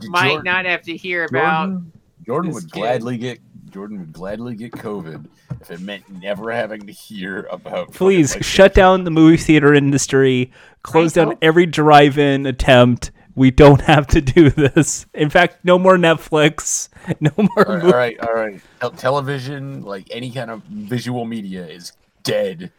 might 0.09 0.29
Jordan- 0.29 0.43
not 0.45 0.65
have 0.65 0.81
to 0.83 0.95
hear 0.95 1.25
about. 1.25 1.67
Jordan, 1.69 1.91
Jordan 2.25 2.51
would 2.53 2.63
kid. 2.71 2.79
gladly 2.79 3.17
get 3.17 3.39
Jordan 3.69 3.99
would 3.99 4.13
gladly 4.13 4.55
get 4.55 4.71
COVID 4.71 5.25
if 5.61 5.69
it 5.71 5.81
meant 5.81 6.03
never 6.21 6.51
having 6.51 6.87
to 6.87 6.91
hear 6.93 7.47
about. 7.51 7.91
Please 7.93 8.37
shut 8.41 8.73
down 8.73 9.03
the 9.03 9.11
movie 9.11 9.37
theater 9.37 9.73
industry. 9.73 10.51
Close 10.83 11.15
I 11.17 11.21
down 11.21 11.27
hope- 11.31 11.39
every 11.41 11.65
drive-in 11.65 12.45
attempt. 12.45 13.11
We 13.37 13.51
don't 13.51 13.81
have 13.81 14.07
to 14.07 14.19
do 14.19 14.49
this. 14.49 15.05
In 15.13 15.29
fact, 15.29 15.63
no 15.63 15.77
more 15.77 15.95
Netflix. 15.95 16.89
No 17.19 17.29
more. 17.37 17.67
All 17.69 17.75
right, 17.75 17.83
all 17.83 17.91
right, 17.91 18.19
all 18.19 18.33
right. 18.33 18.61
Tel- 18.79 18.91
television, 18.91 19.83
like 19.83 20.07
any 20.09 20.31
kind 20.31 20.49
of 20.49 20.63
visual 20.63 21.23
media, 21.23 21.67
is 21.67 21.93
dead. 22.23 22.71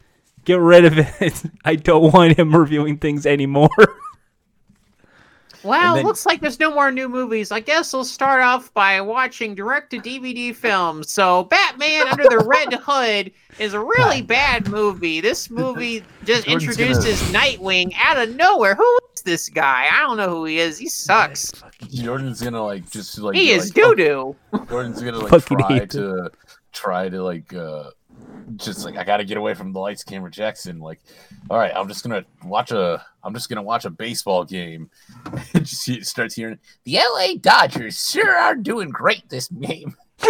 Get 0.45 0.59
rid 0.59 0.85
of 0.85 0.99
it. 0.99 1.43
I 1.65 1.77
don't 1.77 2.13
want 2.13 2.37
him 2.37 2.55
reviewing 2.55 2.99
things 2.99 3.25
anymore. 3.25 3.71
Well, 5.65 5.97
then- 5.97 6.05
looks 6.05 6.25
like 6.27 6.41
there's 6.41 6.61
no 6.61 6.73
more 6.73 6.91
new 6.93 7.09
movies. 7.09 7.51
I 7.51 7.61
guess 7.61 7.93
we'll 7.93 8.05
start 8.05 8.43
off 8.43 8.73
by 8.75 9.01
watching 9.01 9.55
direct 9.55 9.91
to 9.91 9.99
DVD 9.99 10.55
films. 10.55 11.11
So, 11.11 11.45
Batman 11.45 12.07
Under 12.09 12.25
the 12.25 12.39
Red 12.47 12.75
Hood 12.75 13.33
is 13.59 13.75
a 13.75 13.81
really 13.81 14.23
bad 14.23 14.69
movie. 14.69 15.21
This 15.21 15.51
movie 15.51 16.05
just 16.25 16.47
Jordan's 16.47 16.79
introduces 16.79 17.21
Nightwing 17.33 17.93
out 17.99 18.19
of 18.19 18.35
nowhere. 18.37 18.75
Who 18.77 18.99
is 19.15 19.23
this 19.23 19.49
guy? 19.49 19.89
I 19.93 20.01
don't 20.01 20.17
know 20.17 20.29
who 20.29 20.45
he 20.45 20.59
is. 20.61 20.79
He 20.79 20.89
sucks. 20.89 21.53
Jordan's 21.89 22.41
gonna 22.41 22.63
like 22.65 22.89
just 22.91 23.19
like 23.19 23.35
He 23.35 23.51
is 23.51 23.67
like, 23.67 23.75
doo 23.75 23.95
doo. 23.97 24.37
oh, 24.53 24.65
Jordan's 24.67 25.03
gonna 25.03 25.19
like 25.19 25.31
Fucking 25.31 25.59
try 25.59 25.85
to 25.87 26.31
try 26.73 27.09
to 27.09 27.23
like 27.23 27.53
uh 27.53 27.91
just 28.57 28.85
like 28.85 28.97
I 28.97 29.05
gotta 29.05 29.25
get 29.25 29.37
away 29.37 29.55
from 29.55 29.73
the 29.73 29.81
lights, 29.81 30.05
camera, 30.05 30.31
Jackson. 30.31 30.79
Like, 30.79 31.01
all 31.51 31.59
right, 31.59 31.73
I'm 31.75 31.89
just 31.89 32.03
gonna 32.03 32.25
watch 32.45 32.71
a 32.73 33.05
I'm 33.23 33.35
just 33.35 33.49
gonna 33.49 33.63
watch 33.63 33.85
a 33.85 33.91
baseball 33.91 34.45
game. 34.45 34.91
And 35.55 35.65
just 35.65 36.05
starts 36.05 36.35
hearing 36.35 36.59
The 36.85 36.99
LA 37.15 37.35
Dodgers 37.41 38.11
sure 38.11 38.37
are 38.37 38.55
doing 38.55 38.91
great 38.91 39.29
this 39.29 39.49
game. 39.49 39.97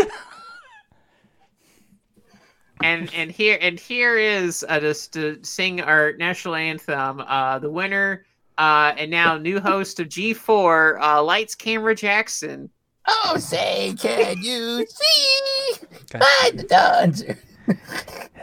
and 2.83 3.13
and 3.15 3.31
here 3.31 3.59
and 3.61 3.79
here 3.79 4.17
is 4.17 4.65
uh, 4.69 4.81
just 4.81 5.13
to 5.15 5.39
sing 5.43 5.81
our 5.81 6.13
national 6.15 6.55
anthem. 6.55 7.21
Uh, 7.21 7.59
the 7.59 7.71
winner 7.71 8.25
uh, 8.59 8.93
and 8.97 9.11
now 9.11 9.39
new 9.39 9.61
host 9.61 10.01
of 10.01 10.09
G4, 10.09 11.01
uh, 11.01 11.23
Lights 11.23 11.55
Camera 11.55 11.95
Jackson. 11.95 12.69
Oh, 13.07 13.37
say, 13.39 13.95
can 13.99 14.37
you 14.39 14.85
see? 14.89 15.87
God. 16.11 16.21
By 16.21 16.51
the 16.55 16.65
Dodgers. 16.65 17.37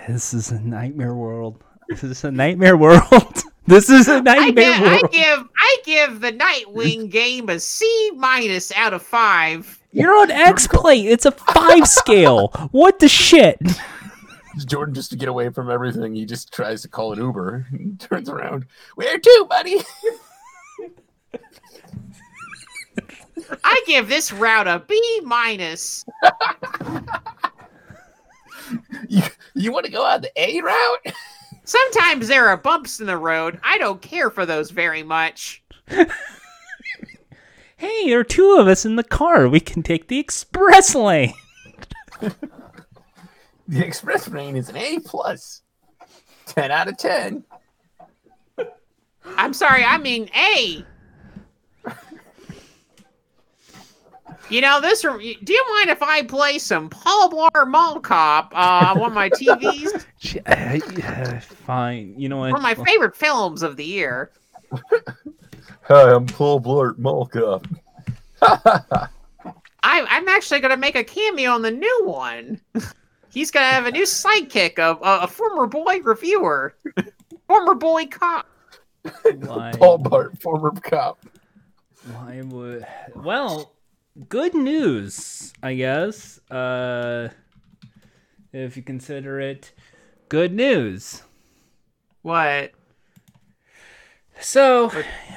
This 0.07 0.33
is 0.33 0.51
a 0.51 0.59
nightmare 0.59 1.15
world. 1.15 1.63
This 1.89 2.03
is 2.03 2.23
a 2.23 2.31
nightmare 2.31 2.77
world. 2.77 3.03
This 3.67 3.89
is 3.89 4.07
a 4.07 4.21
nightmare 4.21 4.73
give, 4.77 4.83
I 4.83 4.91
world. 5.01 5.11
give 5.11 5.49
I 5.57 5.77
give 5.85 6.21
the 6.21 6.31
Nightwing 6.31 7.09
game 7.09 7.49
a 7.49 7.59
C 7.59 8.11
minus 8.15 8.71
out 8.73 8.93
of 8.93 9.01
five. 9.01 9.81
You're 9.91 10.15
on 10.15 10.29
X 10.29 10.67
plate. 10.67 11.07
It's 11.07 11.25
a 11.25 11.31
five 11.31 11.87
scale. 11.87 12.49
What 12.71 12.99
the 12.99 13.07
shit? 13.07 13.59
Jordan 14.67 14.93
just 14.93 15.09
to 15.09 15.15
get 15.17 15.29
away 15.29 15.49
from 15.49 15.71
everything. 15.71 16.13
He 16.13 16.25
just 16.25 16.53
tries 16.53 16.83
to 16.83 16.87
call 16.89 17.13
an 17.13 17.19
Uber. 17.19 17.65
and 17.71 17.99
turns 17.99 18.29
around. 18.29 18.67
Where 18.93 19.17
to, 19.17 19.47
buddy? 19.49 19.79
I 23.63 23.83
give 23.87 24.07
this 24.07 24.31
route 24.31 24.67
a 24.67 24.79
B 24.87 25.21
minus. 25.23 26.05
You, 29.07 29.23
you 29.53 29.71
want 29.71 29.85
to 29.85 29.91
go 29.91 30.03
on 30.03 30.21
the 30.21 30.31
A 30.35 30.61
route? 30.61 31.15
Sometimes 31.63 32.27
there 32.27 32.47
are 32.47 32.57
bumps 32.57 32.99
in 32.99 33.07
the 33.07 33.17
road. 33.17 33.59
I 33.63 33.77
don't 33.77 34.01
care 34.01 34.29
for 34.29 34.45
those 34.45 34.71
very 34.71 35.03
much. 35.03 35.63
Hey, 37.77 38.07
there 38.07 38.19
are 38.19 38.23
two 38.23 38.55
of 38.57 38.67
us 38.67 38.85
in 38.85 38.95
the 38.95 39.03
car. 39.03 39.49
We 39.49 39.59
can 39.59 39.83
take 39.83 40.07
the 40.07 40.19
express 40.19 40.95
lane. 40.95 41.33
The 43.67 43.83
express 43.83 44.27
lane 44.27 44.55
is 44.55 44.69
an 44.69 44.77
A 44.77 44.99
plus. 44.99 45.63
Ten 46.45 46.69
out 46.69 46.87
of 46.87 46.97
ten. 46.97 47.43
I'm 49.25 49.53
sorry, 49.53 49.83
I 49.83 49.97
mean 49.97 50.29
A. 50.35 50.85
You 54.49 54.61
know 54.61 54.79
this. 54.79 55.03
rem- 55.03 55.17
Do 55.19 55.53
you 55.53 55.65
mind 55.73 55.89
if 55.89 56.03
I 56.03 56.21
play 56.21 56.59
some 56.59 56.89
Paul 56.89 57.29
Blart 57.31 57.67
Mall 57.67 57.99
Cop 57.99 58.53
uh, 58.53 58.91
on 58.93 58.99
one 58.99 59.09
of 59.09 59.15
my 59.15 59.29
TVs? 59.29 60.05
J- 60.19 60.39
uh, 60.45 61.39
Fine. 61.39 62.13
You 62.19 62.29
know 62.29 62.37
what? 62.37 62.51
one 62.51 62.59
of 62.59 62.61
my 62.61 62.75
favorite 62.85 63.15
films 63.15 63.63
of 63.63 63.75
the 63.75 63.83
year. 63.85 64.31
Hi, 65.83 66.13
I'm 66.13 66.27
Paul 66.27 66.61
Blart 66.61 66.97
Mall 66.99 67.25
Cop. 67.25 67.67
I, 68.41 69.09
I'm 69.83 70.27
actually 70.27 70.59
gonna 70.59 70.77
make 70.77 70.95
a 70.95 71.03
cameo 71.03 71.51
on 71.51 71.61
the 71.61 71.71
new 71.71 72.01
one. 72.05 72.59
He's 73.31 73.51
gonna 73.51 73.65
have 73.67 73.85
a 73.85 73.91
new 73.91 74.03
sidekick 74.03 74.77
of 74.79 75.01
uh, 75.01 75.19
a 75.23 75.27
former 75.27 75.67
boy 75.67 75.99
reviewer, 76.01 76.75
former 77.47 77.75
boy 77.75 78.05
cop. 78.07 78.47
Why, 79.03 79.73
Paul 79.77 79.99
Blart, 79.99 80.39
former 80.41 80.71
cop. 80.71 81.19
why 82.11 82.41
would? 82.43 82.85
Well, 83.15 83.74
good 84.29 84.53
news, 84.53 85.53
I 85.61 85.75
guess. 85.75 86.39
Uh, 86.49 87.29
if 88.53 88.77
you 88.77 88.83
consider 88.83 89.39
it 89.39 89.73
good 90.29 90.53
news. 90.53 91.23
What? 92.21 92.71
So, 94.39 94.91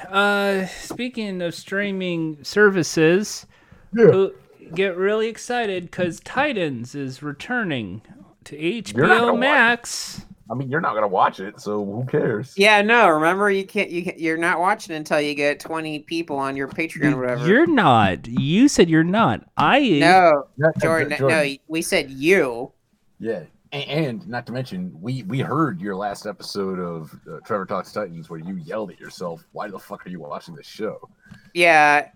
uh, 0.09 0.65
speaking 0.65 1.41
of 1.41 1.53
streaming 1.55 2.43
services, 2.43 3.45
Yeah. 3.93 4.27
get 4.73 4.97
really 4.97 5.27
excited 5.27 5.85
because 5.85 6.19
Titans 6.19 6.95
is 6.95 7.23
returning 7.23 8.01
to 8.45 8.57
You're 8.57 8.81
HBO 8.83 9.31
watch 9.33 9.39
Max. 9.39 10.25
I 10.51 10.55
mean, 10.55 10.69
you're 10.69 10.81
not 10.81 10.95
gonna 10.95 11.07
watch 11.07 11.39
it, 11.39 11.59
so 11.61 11.85
who 11.85 12.05
cares? 12.05 12.53
Yeah, 12.57 12.81
no. 12.81 13.07
Remember, 13.09 13.51
you 13.51 13.65
can't. 13.65 13.89
You 13.89 14.03
can't, 14.03 14.19
you're 14.19 14.37
not 14.37 14.59
watching 14.59 14.95
until 14.95 15.21
you 15.21 15.35
get 15.35 15.59
20 15.59 15.99
people 15.99 16.37
on 16.37 16.55
your 16.55 16.67
Patreon 16.67 17.13
or 17.13 17.21
whatever. 17.21 17.47
You're 17.47 17.67
not. 17.67 18.27
You 18.27 18.67
said 18.67 18.89
you're 18.89 19.03
not. 19.03 19.47
I 19.57 19.79
no, 19.79 20.47
Yeah, 20.57 20.67
Jordan, 20.81 21.17
No, 21.19 21.55
we 21.67 21.81
said 21.83 22.09
you. 22.09 22.71
Yeah, 23.19 23.43
and, 23.71 23.89
and 23.89 24.27
not 24.27 24.47
to 24.47 24.51
mention, 24.51 24.91
we 24.99 25.23
we 25.23 25.39
heard 25.39 25.79
your 25.79 25.95
last 25.95 26.25
episode 26.25 26.79
of 26.79 27.13
uh, 27.31 27.39
Trevor 27.45 27.65
Talks 27.67 27.91
Titans 27.91 28.29
where 28.29 28.39
you 28.39 28.55
yelled 28.55 28.91
at 28.91 28.99
yourself. 28.99 29.45
Why 29.51 29.69
the 29.69 29.77
fuck 29.77 30.05
are 30.05 30.09
you 30.09 30.19
watching 30.19 30.55
this 30.55 30.67
show? 30.67 31.09
Yeah, 31.53 32.09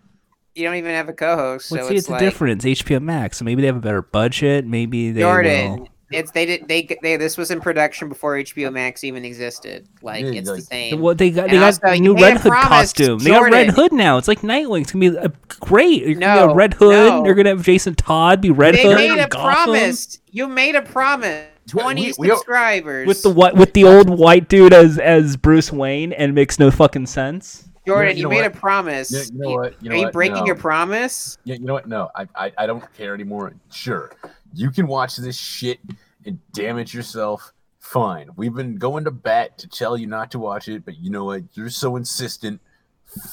you 0.55 0.63
don't 0.63 0.75
even 0.75 0.91
have 0.91 1.09
a 1.09 1.13
co-host, 1.13 1.67
so 1.67 1.75
Let's 1.75 1.87
see, 1.87 1.95
it's 1.95 2.03
it's 2.05 2.09
like 2.09 2.21
a 2.21 2.25
difference. 2.25 2.63
HBO 2.65 3.01
Max. 3.01 3.37
So 3.37 3.45
maybe 3.45 3.61
they 3.61 3.67
have 3.67 3.75
a 3.77 3.81
better 3.81 4.01
budget. 4.01 4.65
Maybe 4.65 5.11
they 5.11 5.21
Jordan. 5.21 5.79
will. 5.81 5.89
It's 6.13 6.31
they 6.31 6.45
did 6.45 6.67
they 6.67 6.87
they 7.01 7.17
this 7.17 7.37
was 7.37 7.51
in 7.51 7.59
production 7.61 8.09
before 8.09 8.35
HBO 8.35 8.71
Max 8.71 9.03
even 9.03 9.25
existed. 9.25 9.87
Like 10.01 10.23
Yeah, 10.25 10.31
it's 10.33 10.49
the 10.49 10.61
same. 10.61 10.99
Well, 11.01 11.15
they 11.15 11.31
got 11.31 11.49
they 11.49 11.57
And 11.57 11.59
got 11.59 11.65
also, 11.83 11.87
a 11.87 11.95
you 11.95 12.01
new 12.01 12.15
Red 12.15 12.37
Hood 12.37 12.51
promise, 12.51 12.69
costume. 12.69 13.19
They 13.19 13.29
got 13.31 13.51
Red 13.51 13.69
Hood 13.71 13.91
now. 13.93 14.17
It's 14.17 14.27
like 14.27 14.41
Nightwing. 14.41 14.81
It's 14.81 14.91
gonna 14.91 15.11
be 15.11 15.17
a 15.17 15.31
great. 15.59 16.03
It's 16.03 16.19
gonna 16.19 16.35
be 16.35 16.43
a 16.43 16.47
No, 16.47 16.53
Red 16.55 16.73
Hood. 16.75 17.09
no. 17.09 17.23
They're 17.23 17.33
gonna 17.35 17.49
have 17.49 17.63
Jason 17.63 17.95
Todd 17.95 18.41
be 18.41 18.49
Red 18.51 18.75
they 18.75 18.83
Hood. 18.83 18.95
made 18.95 19.11
a 19.19 19.27
Gotham. 19.27 19.51
promise. 19.73 20.19
You 20.31 20.47
made 20.47 20.75
a 20.75 20.81
promise. 20.81 21.47
Twenty 21.67 22.07
we- 22.07 22.13
we 22.19 22.29
all- 22.31 22.37
subscribers. 22.37 23.07
with 23.07 23.21
the 23.23 23.29
what 23.29 23.55
with 23.55 23.73
the 23.73 23.85
old 23.85 24.09
white 24.09 24.49
dude 24.49 24.73
as 24.73 24.97
as 24.99 25.37
Bruce 25.37 25.71
Wayne 25.71 26.11
and 26.13 26.29
it 26.31 26.33
makes 26.33 26.59
no 26.59 26.69
fucking 26.71 27.05
sense. 27.05 27.63
Jordan, 27.87 28.15
You 28.15 28.17
you, 28.17 28.23
know 28.23 28.29
made 28.29 28.35
what? 28.43 28.45
a 28.45 28.49
promise. 28.59 29.11
You, 29.11 29.19
you 29.19 29.39
know 29.39 29.49
what? 29.55 29.75
You 29.83 29.89
know 29.89 29.95
Are 29.95 29.97
you 29.99 30.03
what? 30.05 30.13
breaking 30.13 30.37
No. 30.39 30.45
your 30.45 30.55
promise? 30.55 31.37
Yeah, 31.43 31.55
you 31.55 31.65
know 31.65 31.73
what? 31.73 31.85
No, 31.87 32.09
I, 32.15 32.27
I 32.35 32.51
I 32.59 32.65
don't 32.65 32.81
care 32.97 33.13
anymore. 33.13 33.53
Sure, 33.71 34.11
you 34.53 34.71
can 34.71 34.87
watch 34.87 35.17
this 35.17 35.37
shit 35.37 35.79
and 36.25 36.39
damage 36.51 36.93
yourself. 36.93 37.53
Fine. 37.79 38.29
We've 38.35 38.53
been 38.53 38.77
going 38.77 39.03
to 39.05 39.11
bat 39.11 39.57
to 39.59 39.67
tell 39.67 39.97
you 39.97 40.07
not 40.07 40.31
to 40.31 40.39
watch 40.39 40.67
it, 40.67 40.85
but 40.85 40.97
you 40.97 41.09
know 41.09 41.25
what? 41.25 41.43
You're 41.53 41.69
so 41.69 41.95
insistent. 41.97 42.61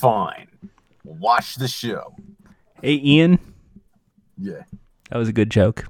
Fine. 0.01 0.49
Watch 1.05 1.55
the 1.57 1.69
show. 1.69 2.15
Hey 2.83 2.95
Ian, 3.03 3.39
Yeah. 4.39 4.63
that 5.11 5.19
was 5.19 5.29
a 5.29 5.33
good 5.33 5.51
joke 5.51 5.85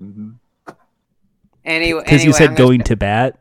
Mm-hmm. 0.00 0.30
Anyway, 1.64 2.02
because 2.04 2.24
you 2.24 2.32
said 2.32 2.50
I'm 2.50 2.54
gonna 2.54 2.66
going 2.68 2.78
st- 2.80 2.86
to 2.86 2.96
bat. 2.96 3.38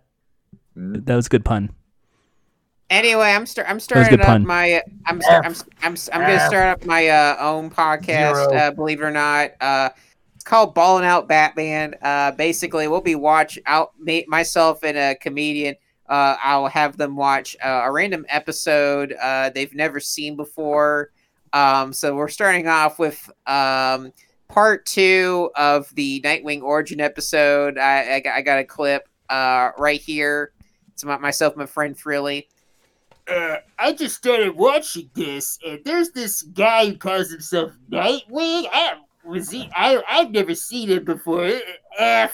Mhm. 0.78 1.06
That 1.06 1.16
was 1.16 1.26
a 1.28 1.30
good 1.30 1.46
pun. 1.46 1.70
Anyway, 2.90 3.28
I'm 3.32 3.46
start. 3.46 3.70
I'm 3.70 3.80
starting 3.80 4.20
up 4.20 4.26
pun. 4.26 4.46
my. 4.46 4.82
I'm. 5.06 5.22
Start, 5.22 5.46
I'm. 5.46 5.54
I'm. 5.82 5.96
I'm 6.14 6.22
gonna 6.22 6.48
start 6.48 6.68
up 6.68 6.86
my 6.86 7.08
uh, 7.10 7.36
own 7.40 7.70
podcast. 7.70 8.56
Uh, 8.56 8.72
believe 8.72 9.02
it 9.02 9.04
or 9.04 9.12
not, 9.12 9.52
uh, 9.60 9.90
it's 9.96 10.15
called 10.46 10.74
Ballin' 10.74 11.04
Out 11.04 11.28
Batman. 11.28 11.96
Uh, 12.02 12.32
basically, 12.32 12.88
we'll 12.88 13.02
be 13.02 13.16
watch 13.16 13.60
out. 13.66 13.92
Me, 14.00 14.24
myself 14.30 14.84
and 14.84 14.98
a 14.98 15.16
comedian. 15.16 15.76
Uh, 16.08 16.38
I'll 16.42 16.68
have 16.68 16.96
them 16.98 17.16
watch 17.18 17.56
uh, 17.64 17.82
a 17.84 17.92
random 17.92 18.26
episode 18.30 19.14
uh, 19.22 19.50
they've 19.50 19.74
never 19.74 20.00
seen 20.00 20.36
before. 20.38 21.10
Um, 21.52 21.92
so 21.92 22.16
we're 22.16 22.28
starting 22.28 22.68
off 22.68 23.00
with 23.00 23.30
um, 23.48 24.14
part 24.48 24.86
two 24.86 25.50
of 25.56 25.90
the 25.96 26.22
Nightwing 26.22 26.62
origin 26.62 27.02
episode. 27.02 27.78
I, 27.78 28.16
I, 28.16 28.20
got- 28.20 28.36
I 28.36 28.42
got 28.42 28.60
a 28.60 28.64
clip 28.64 29.10
uh, 29.30 29.72
right 29.78 30.00
here. 30.00 30.52
It's 30.94 31.04
about 31.04 31.22
myself, 31.22 31.54
and 31.54 31.60
my 31.62 31.66
friend 31.66 31.98
Frilly. 31.98 32.48
uh, 33.28 33.58
I 33.80 33.92
just 33.94 34.16
started 34.16 34.56
watching 34.56 35.10
this, 35.16 35.58
and 35.66 35.80
there's 35.84 36.12
this 36.12 36.44
guy 36.44 36.86
who 36.88 36.98
calls 36.98 37.32
himself 37.32 37.72
Nightwing. 37.92 38.68
I 38.72 38.94
was 39.26 39.50
he? 39.52 39.70
I 39.76 40.02
I've 40.10 40.32
never 40.32 40.56
seen 40.56 40.90
it 40.90 41.06
before. 41.06 41.52
F. 41.98 42.34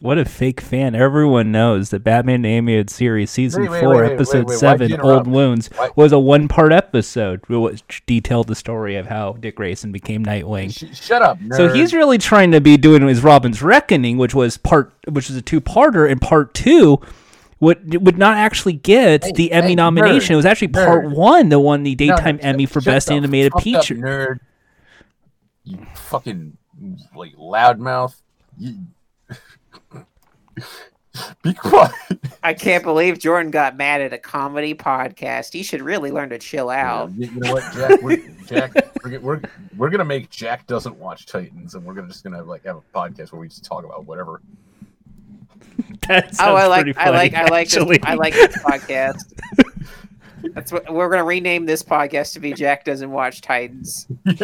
What 0.00 0.18
a 0.18 0.24
fake 0.24 0.60
fan! 0.60 0.96
Everyone 0.96 1.52
knows 1.52 1.90
that 1.90 2.00
Batman 2.02 2.44
Animated 2.44 2.90
Series 2.90 3.30
season 3.30 3.62
Wait, 3.62 3.70
wait, 3.70 3.80
four, 3.80 3.90
wait, 3.94 4.02
wait, 4.02 4.12
episode 4.14 4.38
wait, 4.38 4.46
wait, 4.46 4.62
why'd 4.62 4.78
seven, 4.80 5.00
"Old? 5.00 5.28
Wounds," 5.28 5.70
Why- 5.76 5.90
was 5.94 6.10
a 6.10 6.18
one-part 6.18 6.72
episode 6.72 7.40
which 7.48 8.02
detailed 8.06 8.48
the 8.48 8.56
story 8.56 8.96
of 8.96 9.06
how 9.06 9.34
Dick 9.34 9.54
Grayson 9.54 9.92
became 9.92 10.24
Nightwing. 10.24 10.72
Sh- 10.76 10.98
shut 11.00 11.22
up. 11.22 11.38
So 11.52 11.72
he's 11.72 11.94
really 11.94 12.18
trying 12.18 12.50
to 12.50 12.60
be 12.60 12.76
doing 12.76 13.06
his 13.06 13.22
Robin's 13.22 13.62
Reckoning, 13.62 14.18
which 14.18 14.34
was 14.34 14.56
part, 14.58 14.92
which 15.08 15.28
was 15.28 15.36
a 15.36 15.42
two-parter, 15.42 16.10
and 16.10 16.20
part 16.20 16.52
two 16.52 17.00
would 17.60 18.04
would 18.04 18.18
not 18.18 18.36
actually 18.38 18.72
get 18.72 19.22
Hey, 19.24 19.30
the 19.36 19.52
Emmy 19.52 19.68
hey, 19.68 19.74
nomination. 19.76 20.30
nerd, 20.30 20.32
it 20.32 20.36
was 20.36 20.46
actually 20.46 20.68
part 20.68 21.04
nerd. 21.04 21.14
one 21.14 21.48
that 21.50 21.60
won 21.60 21.84
the 21.84 21.94
daytime 21.94 22.38
shut- 22.38 22.44
Emmy 22.44 22.66
for 22.66 22.80
best 22.80 23.06
the 23.06 23.14
animated 23.14 23.52
feature. 23.60 23.94
nerd. 23.94 24.40
You 25.64 25.78
fucking 25.94 26.56
like 27.14 27.34
loudmouth. 27.36 28.14
You... 28.58 28.78
Be 31.42 31.52
quiet. 31.52 31.92
I 32.42 32.54
can't 32.54 32.82
believe 32.82 33.18
Jordan 33.18 33.50
got 33.50 33.76
mad 33.76 34.00
at 34.00 34.14
a 34.14 34.18
comedy 34.18 34.74
podcast. 34.74 35.52
He 35.52 35.62
should 35.62 35.82
really 35.82 36.10
learn 36.10 36.30
to 36.30 36.38
chill 36.38 36.70
out. 36.70 37.12
You, 37.12 37.26
you 37.26 37.40
know 37.40 37.52
what, 37.52 37.72
Jack? 37.74 38.00
We're, 38.00 38.16
Jack, 38.46 38.72
we're, 39.04 39.20
we're 39.20 39.40
we're 39.76 39.90
gonna 39.90 40.06
make 40.06 40.30
Jack 40.30 40.66
doesn't 40.66 40.96
watch 40.96 41.26
Titans, 41.26 41.74
and 41.74 41.84
we're 41.84 41.94
gonna 41.94 42.08
just 42.08 42.24
gonna 42.24 42.42
like 42.42 42.64
have 42.64 42.76
a 42.76 42.98
podcast 42.98 43.32
where 43.32 43.40
we 43.40 43.48
just 43.48 43.64
talk 43.64 43.84
about 43.84 44.06
whatever. 44.06 44.40
That 46.08 46.34
Oh, 46.40 46.54
I 46.54 46.66
like, 46.66 46.84
pretty 46.84 46.98
I 46.98 47.10
like, 47.10 47.34
I 47.34 47.44
like, 47.46 47.68
this, 47.68 47.76
actually. 47.76 48.02
I 48.02 48.14
like 48.14 48.34
this 48.34 48.56
podcast. 48.58 49.32
That's 50.54 50.72
what 50.72 50.92
we're 50.92 51.08
gonna 51.10 51.24
rename 51.24 51.66
this 51.66 51.82
podcast 51.82 52.32
to 52.34 52.40
be. 52.40 52.52
Jack 52.52 52.84
doesn't 52.84 53.10
watch 53.10 53.40
Titans. 53.40 54.06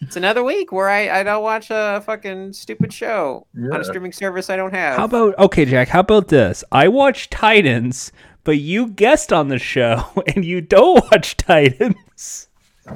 It's 0.00 0.16
another 0.16 0.42
week 0.42 0.72
where 0.72 0.88
I, 0.88 1.20
I 1.20 1.22
don't 1.22 1.42
watch 1.42 1.68
a 1.70 2.02
fucking 2.06 2.54
stupid 2.54 2.92
show 2.92 3.46
on 3.72 3.80
a 3.80 3.84
streaming 3.84 4.12
service 4.12 4.48
I 4.48 4.56
don't 4.56 4.72
have. 4.72 4.96
How 4.96 5.04
about 5.04 5.38
okay, 5.38 5.64
Jack? 5.64 5.88
How 5.88 6.00
about 6.00 6.28
this? 6.28 6.64
I 6.72 6.88
watch 6.88 7.28
Titans, 7.28 8.10
but 8.42 8.58
you 8.58 8.88
guest 8.88 9.32
on 9.32 9.48
the 9.48 9.58
show 9.58 10.02
and 10.34 10.44
you 10.44 10.60
don't 10.60 11.04
watch 11.12 11.36
Titans. 11.36 12.48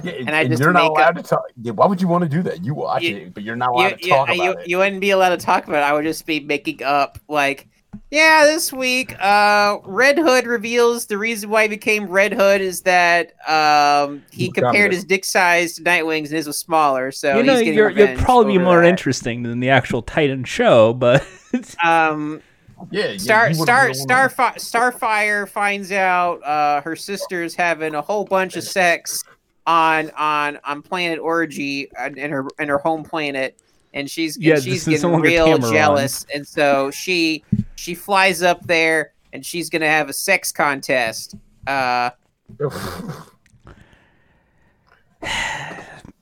Yeah, 0.02 0.12
And 0.12 0.30
I 0.30 0.46
just 0.46 0.60
you're 0.62 0.72
not 0.72 0.82
make 0.84 0.90
allowed 0.92 1.16
to 1.16 1.22
talk. 1.22 1.42
Yeah, 1.60 1.72
why 1.72 1.86
would 1.86 2.00
you 2.00 2.08
want 2.08 2.22
to 2.22 2.30
do 2.30 2.42
that? 2.44 2.64
You 2.64 2.74
watch 2.74 3.02
You- 3.02 3.16
it, 3.16 3.34
but 3.34 3.42
you're 3.42 3.56
not 3.56 3.70
you, 3.70 3.76
allowed 3.76 3.88
to 4.00 4.08
talk 4.08 4.28
you, 4.34 4.42
about 4.50 4.60
it. 4.62 4.68
you 4.68 4.78
wouldn't 4.78 5.00
be 5.00 5.10
allowed 5.10 5.30
to 5.30 5.36
talk 5.44 5.66
about 5.68 5.78
it. 5.82 5.86
I 5.86 5.92
would 5.92 6.04
just 6.04 6.24
be 6.26 6.40
making 6.40 6.82
up 6.82 7.18
like, 7.28 7.68
yeah, 8.10 8.44
this 8.44 8.72
week, 8.72 9.14
uh, 9.22 9.78
Red 9.84 10.18
Hood 10.18 10.46
reveals 10.46 11.06
the 11.06 11.18
reason 11.18 11.50
why 11.50 11.62
he 11.62 11.68
became 11.68 12.06
Red 12.08 12.32
Hood 12.32 12.60
is 12.60 12.82
that 12.82 13.32
um, 13.48 14.22
he 14.30 14.44
He's 14.44 14.52
compared 14.52 14.72
dominant. 14.74 14.94
his 14.94 15.04
dick 15.04 15.24
size 15.24 15.74
to 15.74 15.82
Nightwing's 15.82 16.30
and 16.30 16.36
his 16.36 16.46
was 16.46 16.58
smaller. 16.58 17.12
So 17.12 17.36
you 17.36 17.42
know, 17.42 17.58
he's 17.58 17.74
you're, 17.74 17.90
you'd 17.90 18.18
probably 18.18 18.56
be 18.58 18.62
more 18.64 18.82
that. 18.82 18.88
interesting 18.88 19.42
than 19.42 19.60
the 19.60 19.70
actual 19.70 20.02
Titan 20.02 20.44
show, 20.44 20.92
but 20.94 21.26
Um, 21.84 22.42
yeah, 22.90 23.08
yeah, 23.08 23.18
Star 23.18 23.52
Star 23.54 23.88
wouldn't 23.88 24.08
really 24.08 24.14
wanna- 24.14 24.28
Starfi- 24.30 24.98
Starfire 25.00 25.48
finds 25.48 25.92
out 25.92 26.42
uh, 26.44 26.80
her 26.82 26.96
sister's 26.96 27.54
having 27.54 27.94
a 27.94 28.00
whole 28.02 28.24
bunch 28.24 28.56
of 28.56 28.64
sex 28.64 29.22
on 29.66 30.10
on 30.16 30.58
on 30.64 30.80
planet 30.80 31.18
Orgy 31.18 31.90
uh, 31.96 32.08
in 32.16 32.30
her 32.30 32.46
in 32.58 32.68
her 32.68 32.78
home 32.78 33.02
planet, 33.04 33.58
and 33.94 34.10
she's 34.10 34.36
and 34.36 34.44
Yeah, 34.44 34.54
she's 34.56 34.64
this 34.64 34.74
is 34.74 34.84
getting 34.84 35.00
someone 35.00 35.20
with 35.22 35.30
real 35.30 35.46
camera 35.46 35.68
on. 35.68 35.72
jealous, 35.74 36.26
and 36.34 36.46
so 36.46 36.90
she 36.90 37.44
she 37.76 37.94
flies 37.94 38.42
up 38.42 38.66
there 38.66 39.12
and 39.32 39.44
she's 39.44 39.70
gonna 39.70 39.88
have 39.88 40.08
a 40.08 40.12
sex 40.12 40.52
contest. 40.52 41.34
Uh, 41.66 42.10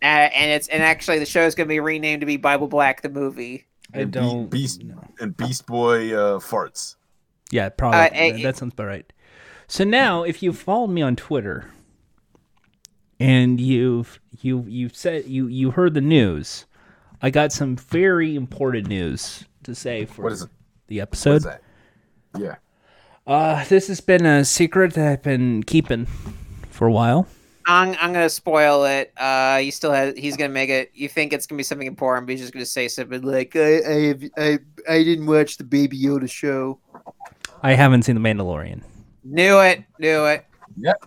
and 0.03 0.51
it's 0.51 0.69
and 0.69 0.83
actually 0.83 1.19
the 1.19 1.27
show 1.27 1.43
is 1.45 1.55
gonna 1.55 1.69
be 1.69 1.81
renamed 1.81 2.21
to 2.21 2.27
be 2.27 2.37
Bible 2.37 2.69
Black 2.69 3.03
the 3.03 3.09
movie. 3.09 3.67
I 3.95 4.01
And 4.01 4.13
don't. 4.13 4.49
Beast 4.51 4.83
and 5.21 5.37
Beast 5.37 5.67
Boy 5.67 6.13
uh, 6.15 6.39
farts. 6.39 6.97
Yeah, 7.51 7.69
probably. 7.71 8.01
Uh, 8.01 8.09
that- 8.37 8.43
that 8.43 8.57
sounds 8.59 8.75
about 8.75 8.87
right. 8.87 9.11
So 9.67 9.85
now, 9.85 10.23
if 10.23 10.43
you 10.43 10.53
followed 10.53 10.89
me 10.89 11.03
on 11.03 11.17
Twitter, 11.17 11.71
and 13.21 13.61
you've 13.61 14.21
you 14.41 14.65
you 14.69 14.89
said 14.91 15.27
you 15.27 15.47
you 15.47 15.71
heard 15.73 15.95
the 15.95 16.01
news. 16.01 16.67
I 17.23 17.31
got 17.31 17.53
some 17.53 17.77
very 17.77 18.37
important 18.37 18.89
news 18.89 19.45
to 19.65 19.75
say 19.75 20.05
for 20.05 20.23
What 20.23 20.33
is 20.33 20.43
it? 20.43 20.49
the 20.87 21.01
episode. 21.01 21.37
is 21.37 21.45
that? 21.45 21.63
Yeah. 22.39 22.57
Uh, 23.27 23.65
this 23.67 23.89
has 23.89 24.01
been 24.01 24.25
a 24.25 24.45
secret 24.45 24.95
that 24.95 25.13
I've 25.13 25.23
been 25.23 25.63
keeping 25.65 26.07
for 26.71 26.87
a 26.87 26.93
while. 26.93 27.27
I'm, 27.67 27.91
I'm 28.01 28.15
gonna 28.15 28.31
spoil 28.31 28.85
it. 28.87 29.13
Uh, 29.19 29.61
you 29.63 29.71
still 29.71 29.93
have. 29.93 30.17
He's 30.17 30.39
gonna 30.39 30.53
make 30.55 30.71
it. 30.71 30.91
You 30.95 31.07
think 31.09 31.35
it's 31.35 31.47
gonna 31.47 31.59
be 31.59 31.63
something 31.65 31.87
important, 31.87 32.27
but 32.27 32.31
he's 32.33 32.41
just 32.41 32.55
gonna 32.55 32.65
say 32.65 32.89
something 32.89 33.21
like, 33.21 33.55
"I, 33.57 33.77
I, 33.81 34.01
have, 34.07 34.23
I, 34.39 34.59
I 34.89 35.05
didn't 35.05 35.27
watch 35.27 35.59
the 35.59 35.65
Baby 35.65 36.01
Yoda 36.01 36.31
show." 36.31 36.79
I 37.63 37.75
haven't 37.75 38.05
seen 38.05 38.15
The 38.15 38.23
Mandalorian. 38.23 38.83
Knew 39.25 39.59
it. 39.61 39.85
Knew 39.99 40.25
it. 40.27 40.47
Yep. 40.79 41.05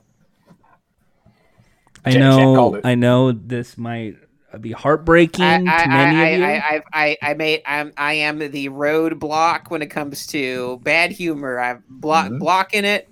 I 2.05 2.11
Jack- 2.11 2.13
Jack 2.13 2.19
know. 2.19 2.55
called 2.55 2.75
it. 2.75 2.81
I 2.85 2.93
know 2.93 3.31
this 3.31 3.75
might 3.77 4.17
be 4.59 4.71
heartbreaking 4.71 5.43
I, 5.43 5.57
to 5.59 5.65
I, 5.67 5.87
many 5.87 6.15
I, 6.17 6.25
of 6.27 6.39
you. 6.39 6.45
I, 6.45 6.57
I, 6.57 6.81
I, 6.93 7.17
I 7.21 7.33
made. 7.35 7.61
I'm, 7.65 7.93
I 7.97 8.13
am 8.13 8.39
the 8.39 8.69
roadblock 8.69 9.69
when 9.69 9.81
it 9.81 9.87
comes 9.87 10.27
to 10.27 10.79
bad 10.83 11.11
humor. 11.11 11.59
I'm 11.59 11.83
block 11.89 12.27
Mhm. 12.27 12.39
blocking 12.39 12.83
it. 12.85 13.07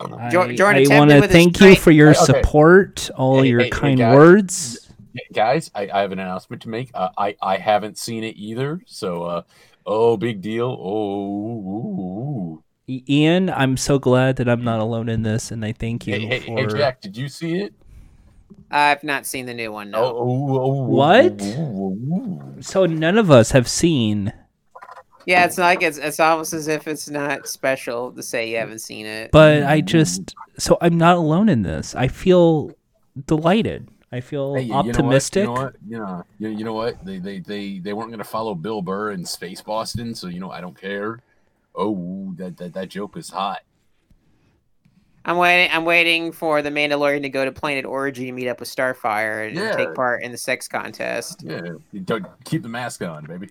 I, 0.00 0.30
Jor- 0.30 0.52
Jordan 0.52 0.82
I 0.82 0.84
attempted 0.84 0.96
want 0.98 1.10
to 1.10 1.28
thank 1.28 1.60
you 1.60 1.66
strength- 1.66 1.82
for 1.82 1.90
your 1.90 2.10
okay. 2.10 2.24
support, 2.24 3.10
all 3.16 3.42
Hey, 3.42 3.48
your 3.48 3.60
hey, 3.60 3.64
hey, 3.66 3.70
kind 3.70 3.98
guys. 3.98 4.14
words. 4.16 4.88
Guys, 5.32 5.70
I, 5.74 5.88
I 5.92 6.00
have 6.02 6.12
an 6.12 6.20
announcement 6.20 6.62
to 6.62 6.68
make. 6.68 6.90
Uh, 6.94 7.08
I 7.18 7.34
I 7.42 7.56
haven't 7.56 7.98
seen 7.98 8.22
it 8.22 8.36
either, 8.36 8.80
so 8.86 9.24
uh, 9.24 9.42
oh, 9.84 10.16
big 10.16 10.40
deal. 10.40 10.76
Oh, 10.80 12.60
ooh. 12.60 12.62
Ian, 12.88 13.50
I'm 13.50 13.76
so 13.76 13.98
glad 13.98 14.36
that 14.36 14.48
I'm 14.48 14.62
not 14.62 14.78
alone 14.80 15.08
in 15.08 15.22
this, 15.22 15.50
and 15.50 15.64
I 15.64 15.72
thank 15.72 16.06
you 16.06 16.14
hey, 16.14 16.26
hey, 16.26 16.40
for. 16.40 16.68
hey, 16.68 16.78
Jack, 16.78 17.00
did 17.00 17.16
you 17.16 17.28
see 17.28 17.56
it? 17.60 17.74
I've 18.70 19.02
not 19.04 19.24
seen 19.26 19.46
the 19.46 19.54
new 19.54 19.72
one. 19.72 19.94
Oh, 19.94 20.00
No. 20.00 20.06
oh, 20.06 20.12
oh, 20.18 20.58
oh, 20.58 20.80
oh 20.80 20.82
What? 20.84 21.40
ooh, 21.42 21.44
ooh, 21.44 22.14
ooh. 22.56 22.62
So 22.62 22.86
none 22.86 23.16
of 23.18 23.30
us 23.30 23.52
have 23.52 23.66
seen, 23.68 24.32
Yeah, 25.26 25.44
it's 25.44 25.58
like 25.58 25.82
it's. 25.82 25.98
It's 25.98 26.20
almost 26.20 26.52
as 26.52 26.68
if 26.68 26.88
it's 26.88 27.08
not 27.08 27.46
special 27.48 28.12
to 28.12 28.22
say 28.22 28.50
you 28.50 28.56
haven't 28.56 28.80
seen 28.80 29.06
it. 29.06 29.30
but 29.30 29.62
I 29.64 29.80
just 29.80 30.34
so 30.58 30.76
I'm 30.80 30.96
not 30.98 31.16
alone 31.16 31.48
in 31.48 31.62
this. 31.62 31.94
I 31.94 32.08
feel 32.08 32.72
delighted. 33.26 33.88
I 34.10 34.20
feel 34.20 34.54
Hey, 34.54 34.62
you- 34.62 34.72
optimistic. 34.74 35.42
You 35.42 35.46
know 35.46 35.52
what? 35.52 35.74
You 35.86 35.98
know 35.98 36.04
what? 36.04 36.26
You 36.38 36.46
know, 36.48 36.50
you, 36.52 36.58
you 36.58 36.64
know 36.64 36.72
what? 36.72 37.04
They 37.04 37.18
they 37.18 37.38
they 37.40 37.78
they 37.78 37.92
weren't 37.92 38.08
going 38.10 38.18
to 38.18 38.24
follow 38.24 38.54
Bill 38.54 38.80
Burr 38.82 39.10
in 39.12 39.24
Space 39.24 39.60
Boston, 39.60 40.14
so 40.14 40.28
you 40.28 40.40
know 40.40 40.50
I 40.50 40.60
don't 40.62 40.78
care. 40.78 41.20
Oh, 41.74 42.32
that 42.36 42.56
that, 42.56 42.72
that 42.74 42.88
joke 42.88 43.16
is 43.16 43.28
hot. 43.30 43.60
I'm 45.24 45.36
waiting. 45.36 45.70
I'm 45.72 45.84
waiting 45.84 46.32
for 46.32 46.62
the 46.62 46.70
Mandalorian 46.70 47.22
to 47.22 47.28
go 47.28 47.44
to 47.44 47.52
Planet 47.52 47.84
Origin 47.84 48.26
to 48.26 48.32
meet 48.32 48.48
up 48.48 48.60
with 48.60 48.68
Starfire 48.74 49.48
and, 49.48 49.58
and 49.58 49.66
Yeah. 49.68 49.76
take 49.76 49.94
part 49.94 50.22
in 50.22 50.32
the 50.32 50.38
sex 50.38 50.66
contest. 50.68 51.42
Yeah, 51.44 51.60
you 51.92 52.00
don't 52.00 52.26
keep 52.44 52.62
the 52.62 52.68
mask 52.68 53.02
on, 53.02 53.24
baby. 53.26 53.50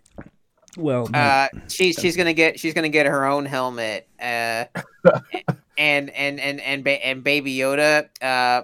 well, 0.77 1.07
no. 1.07 1.19
Uh, 1.19 1.47
she's 1.67 1.95
she's 1.99 2.15
gonna 2.17 2.33
get 2.33 2.59
she's 2.59 2.73
gonna 2.73 2.89
get 2.89 3.05
her 3.05 3.25
own 3.25 3.45
helmet. 3.45 4.07
Uh, 4.19 4.65
and 5.77 6.09
and 6.09 6.39
and 6.39 6.59
and 6.61 6.83
ba- 6.83 7.05
and 7.05 7.23
Baby 7.23 7.55
Yoda. 7.55 8.07
Uh, 8.21 8.63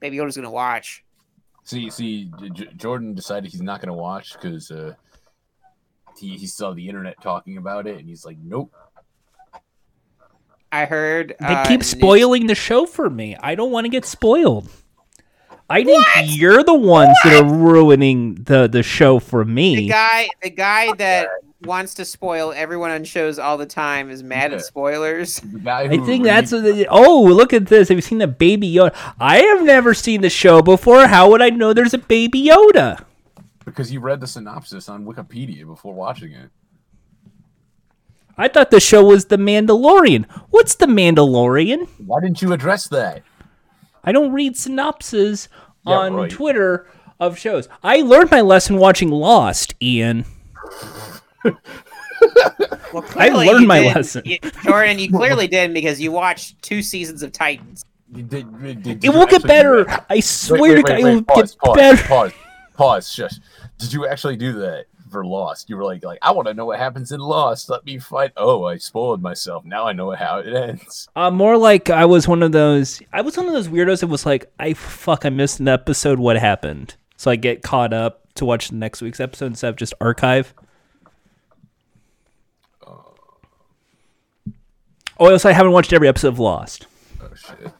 Baby 0.00 0.16
Yoda's 0.18 0.36
gonna 0.36 0.50
watch. 0.50 1.02
See, 1.66 1.88
see, 1.88 2.30
J- 2.38 2.50
J- 2.50 2.68
Jordan 2.76 3.14
decided 3.14 3.50
he's 3.50 3.62
not 3.62 3.80
going 3.80 3.88
to 3.88 3.94
watch 3.94 4.34
because 4.34 4.70
uh, 4.70 4.92
he 6.18 6.36
he 6.36 6.46
saw 6.46 6.74
the 6.74 6.86
internet 6.86 7.18
talking 7.22 7.56
about 7.56 7.86
it, 7.86 7.96
and 7.98 8.06
he's 8.06 8.26
like, 8.26 8.36
nope. 8.44 8.70
I 10.82 10.84
heard 10.86 11.34
they 11.40 11.46
uh, 11.46 11.64
keep 11.66 11.80
news- 11.80 11.86
spoiling 11.90 12.46
the 12.46 12.54
show 12.54 12.86
for 12.86 13.08
me. 13.08 13.36
I 13.40 13.54
don't 13.54 13.70
want 13.70 13.84
to 13.84 13.88
get 13.90 14.04
spoiled. 14.04 14.68
I 15.70 15.82
think 15.82 16.04
you're 16.24 16.62
the 16.62 16.74
ones 16.74 17.16
that 17.24 17.42
are 17.42 17.44
ruining 17.54 18.34
the 18.34 18.66
the 18.68 18.82
show 18.82 19.18
for 19.18 19.44
The 19.44 19.50
me. 19.50 19.88
guy, 19.88 20.28
the 20.42 20.50
guy 20.50 20.92
that 20.98 21.28
wants 21.62 21.94
to 21.94 22.04
spoil 22.04 22.52
everyone 22.54 22.90
on 22.90 23.04
shows 23.04 23.38
all 23.38 23.56
the 23.56 23.64
time 23.64 24.10
is 24.10 24.22
mad 24.22 24.50
Yeah. 24.50 24.58
at 24.58 24.64
spoilers. 24.64 25.40
I 25.66 25.86
who 25.86 26.04
think 26.04 26.24
reads- 26.24 26.50
that's 26.50 26.50
the, 26.50 26.86
oh 26.90 27.22
look 27.22 27.54
at 27.54 27.66
this. 27.66 27.88
Have 27.88 27.96
you 27.96 28.02
seen 28.02 28.18
the 28.18 28.26
Baby 28.28 28.70
Yoda? 28.74 28.94
I 29.18 29.38
have 29.38 29.62
never 29.64 29.94
seen 29.94 30.20
the 30.20 30.28
show 30.28 30.60
before. 30.60 31.06
How 31.06 31.30
would 31.30 31.40
I 31.40 31.48
know 31.50 31.72
there's 31.72 31.94
a 31.94 31.98
Baby 31.98 32.46
Yoda? 32.48 33.02
because 33.64 33.90
you 33.90 33.98
read 34.00 34.20
the 34.20 34.26
synopsis 34.26 34.90
on 34.90 35.06
Wikipedia 35.06 35.64
before 35.66 35.94
watching 35.94 36.32
it. 36.32 36.50
I 38.36 38.48
thought 38.48 38.70
the 38.70 38.80
show 38.80 39.04
was 39.04 39.26
The 39.26 39.36
Mandalorian. 39.36 40.24
What's 40.50 40.74
The 40.74 40.86
Mandalorian? 40.86 41.88
Why 42.04 42.20
didn't 42.20 42.42
you 42.42 42.52
address 42.52 42.88
that? 42.88 43.22
I 44.02 44.12
don't 44.12 44.32
read 44.32 44.56
synopses 44.56 45.48
Yeah, 45.86 45.94
on 45.94 46.14
right. 46.14 46.30
Twitter 46.30 46.86
of 47.20 47.38
shows. 47.38 47.68
I 47.82 47.98
learned 48.02 48.30
my 48.30 48.40
lesson 48.40 48.76
watching 48.76 49.10
Lost, 49.10 49.74
Ian. 49.80 50.24
Well, 51.44 53.02
clearly 53.02 53.46
learned 53.46 53.66
my 53.68 53.80
did- 53.82 53.96
lesson. 53.96 54.22
you- 54.24 54.38
Jordan. 54.64 54.98
You 54.98 55.10
clearly 55.16 55.46
did 55.46 55.72
because 55.74 56.00
you 56.00 56.10
watched 56.12 56.60
two 56.62 56.82
seasons 56.82 57.22
of 57.22 57.32
Titans. 57.32 57.84
You 58.14 58.22
did- 58.22 58.60
did- 58.62 58.82
did 58.82 59.04
It 59.04 59.10
will 59.10 59.26
get 59.26 59.42
better. 59.44 59.84
that? 59.84 60.06
I 60.10 60.14
Wait, 60.16 60.24
swear 60.24 60.60
wait, 60.60 60.74
to 60.76 60.82
God, 60.82 60.98
it 61.00 61.04
will 61.04 61.22
pause, 61.22 61.52
get 61.52 61.58
pause, 61.60 61.76
better. 61.76 62.08
Pause. 62.08 62.32
Pause. 62.76 63.08
Shush. 63.12 63.34
Did 63.78 63.92
you 63.92 64.06
actually 64.06 64.36
do 64.36 64.52
that 64.54 64.86
for 65.14 65.24
Lost? 65.24 65.70
You 65.70 65.76
were 65.76 65.84
like, 65.84 66.04
like 66.04 66.18
I 66.22 66.32
want 66.32 66.48
to 66.48 66.54
know 66.54 66.66
what 66.66 66.78
happens 66.80 67.12
in 67.12 67.20
Lost. 67.20 67.70
Let 67.70 67.84
me 67.84 67.98
find. 67.98 68.32
Oh, 68.36 68.64
I 68.64 68.76
spoiled 68.78 69.22
myself. 69.22 69.64
Now 69.64 69.86
I 69.86 69.92
know 69.92 70.10
how 70.10 70.40
it 70.40 70.52
ends. 70.52 71.08
Uh, 71.16 71.30
more 71.30 71.56
like 71.56 71.88
I 71.90 72.04
was 72.04 72.26
one 72.26 72.42
of 72.42 72.50
those. 72.52 73.00
I 73.12 73.20
was 73.20 73.36
one 73.36 73.46
of 73.46 73.52
those 73.52 73.68
weirdos 73.68 74.00
that 74.00 74.08
was 74.08 74.26
like, 74.26 74.52
I 74.58 74.74
fuck, 74.74 75.24
I 75.24 75.30
missed 75.30 75.60
an 75.60 75.68
episode. 75.68 76.18
What 76.18 76.36
happened? 76.36 76.96
So 77.16 77.30
I 77.30 77.36
get 77.36 77.62
caught 77.62 77.92
up 77.92 78.26
to 78.34 78.44
watch 78.44 78.68
the 78.68 78.74
next 78.74 79.00
week's 79.00 79.20
episode 79.20 79.46
instead 79.46 79.68
of 79.68 79.76
just 79.76 79.94
archive. 80.00 80.52
Oh, 82.84 83.14
also, 85.30 85.48
I 85.48 85.52
haven't 85.52 85.72
watched 85.72 85.92
every 85.92 86.08
episode 86.08 86.28
of 86.28 86.38
Lost. 86.40 86.86
Oh 87.22 87.28
shit. 87.34 87.72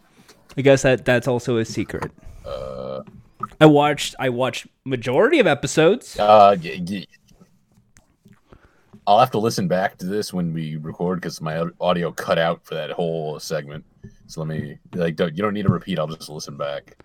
I 0.56 0.62
guess 0.62 0.82
that 0.82 1.04
that's 1.04 1.26
also 1.26 1.56
a 1.56 1.64
secret. 1.64 2.12
Uh. 2.46 3.02
I 3.60 3.66
watched 3.66 4.14
I 4.18 4.28
watched 4.28 4.66
majority 4.84 5.38
of 5.40 5.46
episodes. 5.46 6.18
Uh, 6.18 6.56
y- 6.62 6.80
y- 6.88 7.06
I'll 9.06 9.18
have 9.18 9.30
to 9.32 9.38
listen 9.38 9.68
back 9.68 9.98
to 9.98 10.06
this 10.06 10.32
when 10.32 10.52
we 10.52 10.76
record 10.76 11.20
because 11.20 11.40
my 11.40 11.64
audio 11.80 12.10
cut 12.10 12.38
out 12.38 12.64
for 12.64 12.74
that 12.74 12.90
whole 12.90 13.38
segment. 13.38 13.84
So 14.26 14.42
let 14.42 14.48
me 14.48 14.78
like, 14.94 15.16
don't, 15.16 15.36
you 15.36 15.42
don't 15.42 15.54
need 15.54 15.66
to 15.66 15.72
repeat. 15.72 15.98
I'll 15.98 16.06
just 16.06 16.28
listen 16.28 16.56
back. 16.56 16.96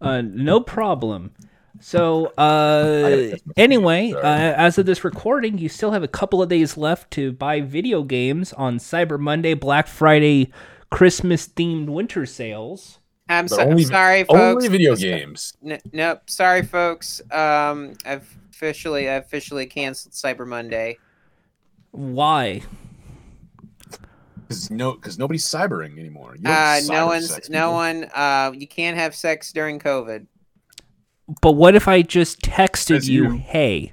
Uh, 0.00 0.22
no 0.22 0.60
problem. 0.60 1.32
So, 1.80 2.26
uh, 2.36 3.36
anyway, 3.56 4.12
uh, 4.12 4.22
as 4.22 4.76
of 4.76 4.86
this 4.86 5.02
recording, 5.02 5.56
you 5.58 5.68
still 5.68 5.92
have 5.92 6.02
a 6.02 6.08
couple 6.08 6.42
of 6.42 6.48
days 6.48 6.76
left 6.76 7.10
to 7.12 7.32
buy 7.32 7.60
video 7.62 8.02
games 8.02 8.52
on 8.52 8.78
Cyber 8.78 9.18
Monday, 9.18 9.54
Black 9.54 9.86
Friday, 9.86 10.52
Christmas 10.90 11.48
themed 11.48 11.86
winter 11.88 12.26
sales. 12.26 12.98
I'm 13.28 13.48
so, 13.48 13.60
only- 13.60 13.84
sorry, 13.84 14.24
folks. 14.24 14.40
Only 14.40 14.68
video 14.68 14.94
games. 14.94 15.54
N- 15.64 15.80
nope. 15.92 16.28
Sorry, 16.28 16.62
folks. 16.62 17.22
Um, 17.30 17.94
I've 18.04 18.28
officially 18.50 19.08
I 19.08 19.14
officially 19.14 19.66
canceled 19.66 20.12
Cyber 20.12 20.46
Monday. 20.46 20.98
Why? 21.92 22.62
Because 24.42 24.70
no, 24.70 24.92
because 24.94 25.18
nobody's 25.18 25.44
cybering 25.44 25.98
anymore. 25.98 26.34
You 26.38 26.48
Uh, 26.48 26.80
cyber 26.80 26.88
no 26.90 27.06
one's 27.06 27.30
sex 27.30 27.48
no 27.48 27.58
people. 27.68 27.72
one. 27.72 28.04
Uh, 28.14 28.52
you 28.56 28.66
can't 28.66 28.96
have 28.96 29.14
sex 29.14 29.52
during 29.52 29.78
COVID. 29.78 30.26
But 31.40 31.52
what 31.52 31.74
if 31.76 31.86
I 31.86 32.02
just 32.02 32.40
texted 32.40 33.06
you, 33.06 33.24
you. 33.24 33.38
hey? 33.38 33.92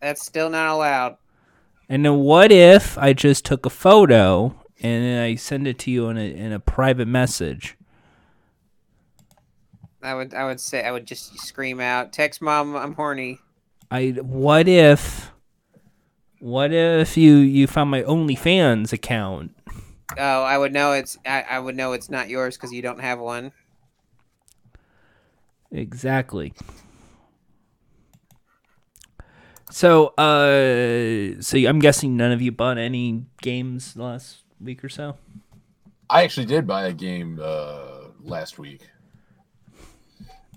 That's 0.00 0.24
still 0.24 0.50
not 0.50 0.68
allowed. 0.72 1.16
And 1.88 2.04
then 2.04 2.18
what 2.18 2.50
if 2.50 2.98
I 2.98 3.12
just 3.12 3.44
took 3.44 3.64
a 3.64 3.70
photo 3.70 4.46
and 4.82 5.04
then 5.04 5.22
I 5.22 5.36
send 5.36 5.68
it 5.68 5.78
to 5.80 5.90
you 5.90 6.08
in 6.08 6.18
a, 6.18 6.34
in 6.34 6.52
a 6.52 6.58
private 6.58 7.06
message? 7.06 7.76
I 10.02 10.14
would 10.14 10.34
I 10.34 10.44
would 10.44 10.60
say 10.60 10.84
I 10.84 10.90
would 10.90 11.06
just 11.06 11.38
scream 11.38 11.80
out, 11.80 12.12
"Text 12.12 12.40
mom, 12.42 12.76
I'm 12.76 12.92
horny." 12.94 13.40
I 13.90 14.10
what 14.20 14.68
if 14.68 15.32
what 16.40 16.72
if 16.72 17.16
you 17.16 17.36
you 17.36 17.66
found 17.66 17.90
my 17.90 18.02
OnlyFans 18.02 18.92
account? 18.92 19.56
Oh, 20.16 20.42
I 20.42 20.56
would 20.56 20.72
know 20.72 20.92
it's 20.92 21.18
I, 21.26 21.42
I 21.42 21.58
would 21.58 21.76
know 21.76 21.92
it's 21.92 22.10
not 22.10 22.28
yours 22.28 22.56
because 22.56 22.72
you 22.72 22.82
don't 22.82 23.00
have 23.00 23.18
one. 23.18 23.52
Exactly. 25.70 26.54
So, 29.70 30.08
uh, 30.16 31.40
so 31.42 31.58
I'm 31.58 31.80
guessing 31.80 32.16
none 32.16 32.32
of 32.32 32.40
you 32.40 32.52
bought 32.52 32.78
any 32.78 33.26
games 33.42 33.96
last 33.96 34.44
week 34.60 34.84
or 34.84 34.88
so. 34.88 35.16
I 36.08 36.22
actually 36.22 36.46
did 36.46 36.66
buy 36.66 36.86
a 36.86 36.92
game 36.92 37.40
uh, 37.42 38.08
last 38.22 38.58
week. 38.58 38.82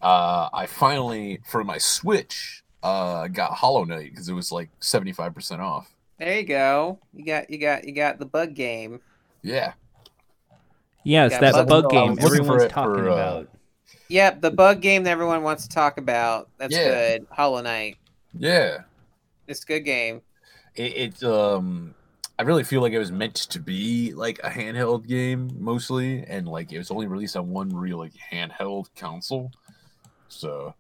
Uh, 0.02 0.50
I 0.54 0.68
finally, 0.68 1.42
for 1.50 1.64
my 1.64 1.80
Switch, 1.80 2.59
uh, 2.84 3.28
got 3.28 3.52
Hollow 3.54 3.84
Knight 3.84 4.10
because 4.12 4.30
it 4.30 4.34
was 4.34 4.52
like 4.52 4.70
seventy 4.80 5.12
five 5.12 5.34
percent 5.36 5.62
off. 5.62 5.92
There 6.18 6.38
you 6.40 6.46
go. 6.46 7.00
You 7.14 7.26
got 7.26 7.50
you 7.50 7.58
got 7.58 7.86
you 7.86 7.94
got 7.94 8.20
the 8.20 8.26
bug 8.26 8.54
game. 8.54 9.00
Yeah, 9.42 9.74
Yes, 11.04 11.32
Yeah, 11.32 11.40
that 11.40 11.54
bug- 11.68 11.84
bug 11.84 11.92
game 11.92 12.16
was 12.16 12.20
looking 12.24 12.44
for 12.46 12.54
everyone's 12.56 12.72
talking 12.72 12.94
for, 12.96 13.10
uh, 13.10 13.14
about. 13.14 13.48
Yep, 14.10 14.42
the 14.42 14.52
bug 14.52 14.82
game 14.82 15.04
that 15.04 15.12
everyone 15.12 15.44
wants 15.44 15.64
to 15.64 15.70
talk 15.70 15.98
about. 15.98 16.50
That's 16.58 16.76
Yeah. 16.76 17.18
good. 17.18 17.28
Hollow 17.32 17.62
Knight. 17.62 17.98
Yeah, 18.38 18.80
It's 19.48 19.64
a 19.64 19.66
good 19.66 19.82
game. 19.82 20.22
it, 20.76 20.82
it 21.22 21.24
um, 21.24 21.96
I 22.38 22.44
really 22.44 22.64
feel 22.64 22.82
like 22.82 22.94
it 22.94 23.00
was 23.00 23.12
meant 23.12 23.36
to 23.36 23.60
be 23.60 24.14
like 24.14 24.40
a 24.44 24.50
handheld 24.50 25.08
game 25.08 25.52
mostly, 25.58 26.24
and 26.26 26.48
like 26.48 26.72
it 26.72 26.78
was 26.78 26.92
only 26.92 27.08
released 27.08 27.36
on 27.36 27.50
one 27.50 27.70
real 27.76 27.98
like 27.98 28.14
handheld 28.32 28.88
console. 28.96 29.52
So 30.28 30.76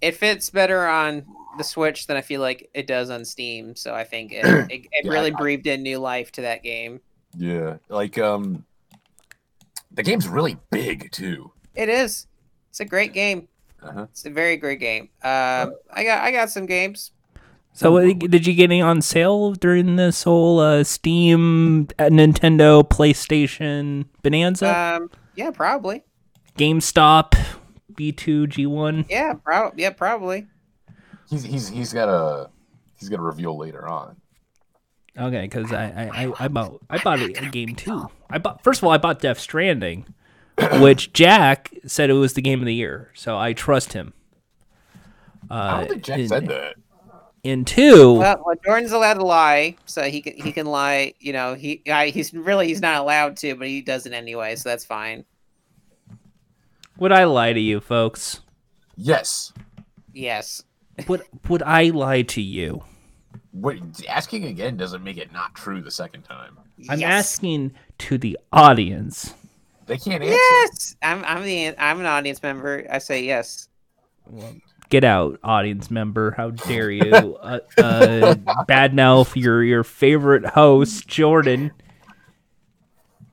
It 0.00 0.16
fits 0.16 0.50
better 0.50 0.86
on 0.86 1.24
the 1.58 1.64
Switch 1.64 2.06
than 2.06 2.16
I 2.16 2.20
feel 2.20 2.40
like 2.40 2.68
it 2.74 2.86
does 2.86 3.08
on 3.10 3.24
Steam. 3.24 3.74
So 3.76 3.94
I 3.94 4.04
think 4.04 4.32
it, 4.32 4.44
it, 4.70 4.86
it 4.92 5.04
Yeah, 5.04 5.10
really 5.12 5.32
I- 5.32 5.36
breathed 5.36 5.66
in 5.66 5.82
new 5.82 5.98
life 5.98 6.32
to 6.32 6.42
that 6.42 6.62
game. 6.62 7.00
yeah, 7.36 7.76
like 7.88 8.18
um, 8.18 8.64
the 9.90 10.02
game's 10.02 10.28
really 10.28 10.56
big 10.70 11.10
too. 11.12 11.52
It 11.74 11.88
is. 11.88 12.26
It's 12.70 12.80
a 12.80 12.84
great 12.84 13.12
game. 13.12 13.48
Uh-huh. 13.82 14.06
It's 14.10 14.24
a 14.26 14.30
very 14.30 14.56
great 14.56 14.80
game. 14.80 15.04
Um, 15.22 15.74
I 15.92 16.02
got 16.04 16.22
I 16.24 16.32
got 16.32 16.50
some 16.50 16.66
games. 16.66 17.12
So 17.72 18.12
did 18.14 18.46
you 18.46 18.54
get 18.54 18.64
any 18.64 18.80
on 18.80 19.02
sale 19.02 19.52
during 19.52 19.96
this 19.96 20.22
whole 20.22 20.60
uh, 20.60 20.82
Steam, 20.82 21.88
uh, 21.98 22.04
Nintendo, 22.04 22.82
PlayStation 22.82 24.06
bonanza? 24.22 24.74
Um, 24.96 25.10
yeah, 25.34 25.50
probably. 25.50 26.02
GameStop, 26.56 27.34
B2, 27.92 28.46
G1. 28.46 29.06
Yeah, 29.08 29.34
pro- 29.34 29.72
yeah, 29.76 29.90
probably. 29.90 30.46
He's 31.28 31.42
he's 31.42 31.68
he's 31.68 31.92
got 31.92 32.08
a 32.08 32.50
he's 32.98 33.08
got 33.08 33.18
a 33.18 33.22
reveal 33.22 33.56
later 33.56 33.86
on. 33.88 34.16
Okay, 35.18 35.42
because 35.42 35.72
I, 35.72 35.84
I, 35.86 36.24
I, 36.24 36.32
I 36.40 36.48
bought 36.48 36.80
I 36.90 36.98
bought 36.98 37.20
a, 37.20 37.46
a 37.46 37.48
game 37.50 37.74
too. 37.74 38.10
I 38.28 38.38
bought 38.38 38.62
first 38.62 38.80
of 38.80 38.84
all 38.84 38.90
I 38.90 38.98
bought 38.98 39.20
Death 39.20 39.38
Stranding, 39.38 40.06
which 40.74 41.12
Jack 41.12 41.70
said 41.86 42.10
it 42.10 42.14
was 42.14 42.34
the 42.34 42.42
game 42.42 42.60
of 42.60 42.66
the 42.66 42.74
year, 42.74 43.10
so 43.14 43.38
I 43.38 43.52
trust 43.52 43.92
him. 43.92 44.12
Uh, 45.50 45.54
I 45.54 45.78
don't 45.78 45.88
think 45.88 46.04
Jack 46.04 46.18
in, 46.18 46.28
said 46.28 46.48
that. 46.48 46.74
In 47.42 47.64
two, 47.64 48.14
Well, 48.14 48.42
well, 48.44 48.56
Jordan's 48.64 48.90
allowed 48.90 49.14
to 49.14 49.24
lie, 49.24 49.76
so 49.86 50.02
he 50.02 50.20
can 50.20 50.36
he 50.36 50.52
can 50.52 50.66
lie. 50.66 51.14
You 51.20 51.32
know, 51.32 51.54
he 51.54 51.82
I, 51.88 52.08
he's 52.08 52.34
really 52.34 52.66
he's 52.66 52.82
not 52.82 53.00
allowed 53.00 53.36
to, 53.38 53.54
but 53.54 53.68
he 53.68 53.80
does 53.82 54.04
it 54.04 54.12
anyway, 54.12 54.56
so 54.56 54.68
that's 54.68 54.84
fine. 54.84 55.24
Would 56.98 57.12
I 57.12 57.24
lie 57.24 57.52
to 57.52 57.60
you, 57.60 57.80
folks? 57.80 58.40
Yes. 58.96 59.52
Yes. 60.12 60.62
Would 61.08 61.22
would 61.48 61.62
I 61.62 61.90
lie 61.90 62.22
to 62.22 62.40
you? 62.40 62.82
Wait, 63.52 63.82
asking 64.08 64.44
again 64.44 64.76
doesn't 64.76 65.04
make 65.04 65.18
it 65.18 65.32
not 65.32 65.54
true 65.54 65.80
the 65.80 65.90
second 65.90 66.22
time. 66.22 66.58
I'm 66.88 67.00
yes. 67.00 67.10
asking 67.10 67.72
to 67.98 68.18
the 68.18 68.38
audience. 68.52 69.34
They 69.86 69.98
can't 69.98 70.22
answer. 70.22 70.36
Yes, 70.36 70.96
I'm 71.02 71.24
I'm 71.24 71.42
the 71.42 71.76
I'm 71.78 72.00
an 72.00 72.06
audience 72.06 72.42
member. 72.42 72.86
I 72.90 72.98
say 72.98 73.24
yes. 73.24 73.68
Get 74.88 75.04
out, 75.04 75.38
audience 75.42 75.90
member! 75.90 76.32
How 76.32 76.50
dare 76.50 76.90
you? 76.90 77.12
uh, 77.42 77.60
uh, 77.78 78.34
bad 78.66 78.94
mouth 78.94 79.36
your 79.36 79.62
your 79.62 79.84
favorite 79.84 80.46
host, 80.46 81.06
Jordan. 81.06 81.72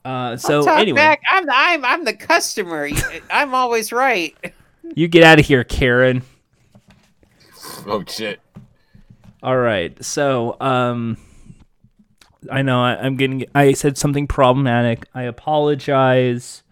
Uh, 0.06 0.36
so 0.36 0.66
Talk 0.66 0.80
anyway, 0.80 0.98
back. 0.98 1.22
I'm 1.30 1.46
the 1.46 1.54
I'm 1.56 1.86
I'm 1.86 2.04
the 2.04 2.14
customer. 2.14 2.90
I'm 3.32 3.54
always 3.56 3.92
right. 3.92 4.36
you 4.96 5.08
get 5.08 5.24
out 5.24 5.40
of 5.40 5.46
here, 5.46 5.64
Karen. 5.64 6.24
Oh 7.86 8.04
shit. 8.08 8.40
All 9.42 9.58
right. 9.58 10.02
So, 10.04 10.56
um, 10.62 11.18
I 12.50 12.62
know 12.62 12.82
I, 12.82 12.96
I'm 12.96 13.18
getting. 13.18 13.46
I 13.54 13.74
said 13.74 13.98
something 13.98 14.26
problematic. 14.26 15.06
I 15.14 15.24
apologize. 15.24 16.64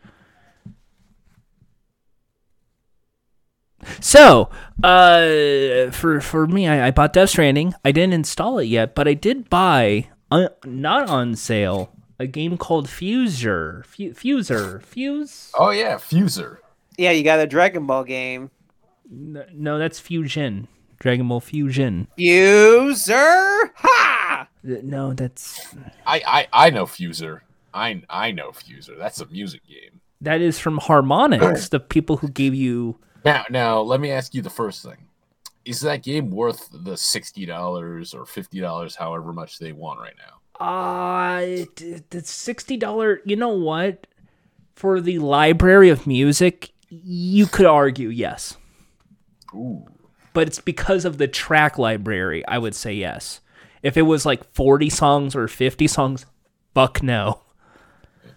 So, 3.99 4.49
uh, 4.83 5.91
for 5.91 6.21
for 6.21 6.47
me, 6.47 6.67
I, 6.67 6.87
I 6.87 6.91
bought 6.91 7.13
Death 7.13 7.31
Stranding. 7.31 7.73
I 7.83 7.91
didn't 7.91 8.13
install 8.13 8.59
it 8.59 8.65
yet, 8.65 8.95
but 8.95 9.07
I 9.07 9.15
did 9.15 9.49
buy, 9.49 10.07
uh, 10.29 10.49
not 10.65 11.09
on 11.09 11.35
sale, 11.35 11.91
a 12.21 12.27
game 12.27 12.57
called 12.57 12.87
Fuser. 12.87 13.83
Fu- 13.85 14.11
Fuser. 14.13 14.81
Fuse? 14.83 15.51
Oh 15.57 15.71
yeah, 15.71 15.95
Fuser. 15.95 16.57
Yeah, 16.97 17.11
you 17.11 17.23
got 17.23 17.39
a 17.39 17.47
Dragon 17.47 17.85
Ball 17.87 18.03
game. 18.03 18.51
No, 19.09 19.43
no, 19.53 19.77
that's 19.79 19.99
Fusion. 19.99 20.67
Dragon 20.99 21.27
Ball 21.27 21.39
Fusion. 21.39 22.07
User. 22.15 23.71
Ha! 23.75 24.47
No, 24.63 25.13
that's 25.13 25.73
I 26.05 26.21
I 26.53 26.65
I 26.67 26.69
know 26.69 26.85
Fuser. 26.85 27.41
I 27.73 28.03
I 28.09 28.31
know 28.31 28.51
Fuser. 28.51 28.97
That's 28.97 29.19
a 29.19 29.25
music 29.27 29.61
game. 29.67 29.99
that 30.21 30.41
is 30.41 30.59
from 30.59 30.77
Harmonix, 30.79 31.69
the 31.69 31.79
people 31.79 32.17
who 32.17 32.27
gave 32.29 32.53
you. 32.53 32.97
Now 33.25 33.45
now 33.49 33.79
let 33.81 33.99
me 33.99 34.11
ask 34.11 34.33
you 34.35 34.41
the 34.41 34.49
first 34.49 34.83
thing. 34.83 34.97
Is 35.65 35.79
that 35.81 36.03
game 36.03 36.29
worth 36.31 36.69
the 36.71 36.95
sixty 36.97 37.45
dollars 37.45 38.13
or 38.13 38.25
fifty 38.25 38.59
dollars, 38.59 38.95
however 38.95 39.33
much 39.33 39.57
they 39.59 39.71
want 39.71 39.99
right 39.99 40.15
now? 40.17 40.37
Uh, 40.61 41.65
the 42.11 42.21
sixty 42.23 42.77
dollar. 42.77 43.21
You 43.25 43.35
know 43.35 43.49
what? 43.49 44.05
For 44.75 45.01
the 45.01 45.17
library 45.17 45.89
of 45.89 46.05
music, 46.05 46.71
you 46.89 47.47
could 47.47 47.65
argue 47.65 48.09
yes, 48.09 48.57
Ooh. 49.55 49.85
but 50.33 50.47
it's 50.47 50.59
because 50.59 51.03
of 51.03 51.17
the 51.17 51.27
track 51.27 51.79
library. 51.79 52.45
I 52.47 52.59
would 52.59 52.75
say 52.75 52.93
yes. 52.93 53.41
If 53.81 53.97
it 53.97 54.03
was 54.03 54.23
like 54.23 54.53
forty 54.53 54.89
songs 54.89 55.35
or 55.35 55.47
fifty 55.47 55.87
songs, 55.87 56.27
fuck 56.75 57.01
no. 57.01 57.41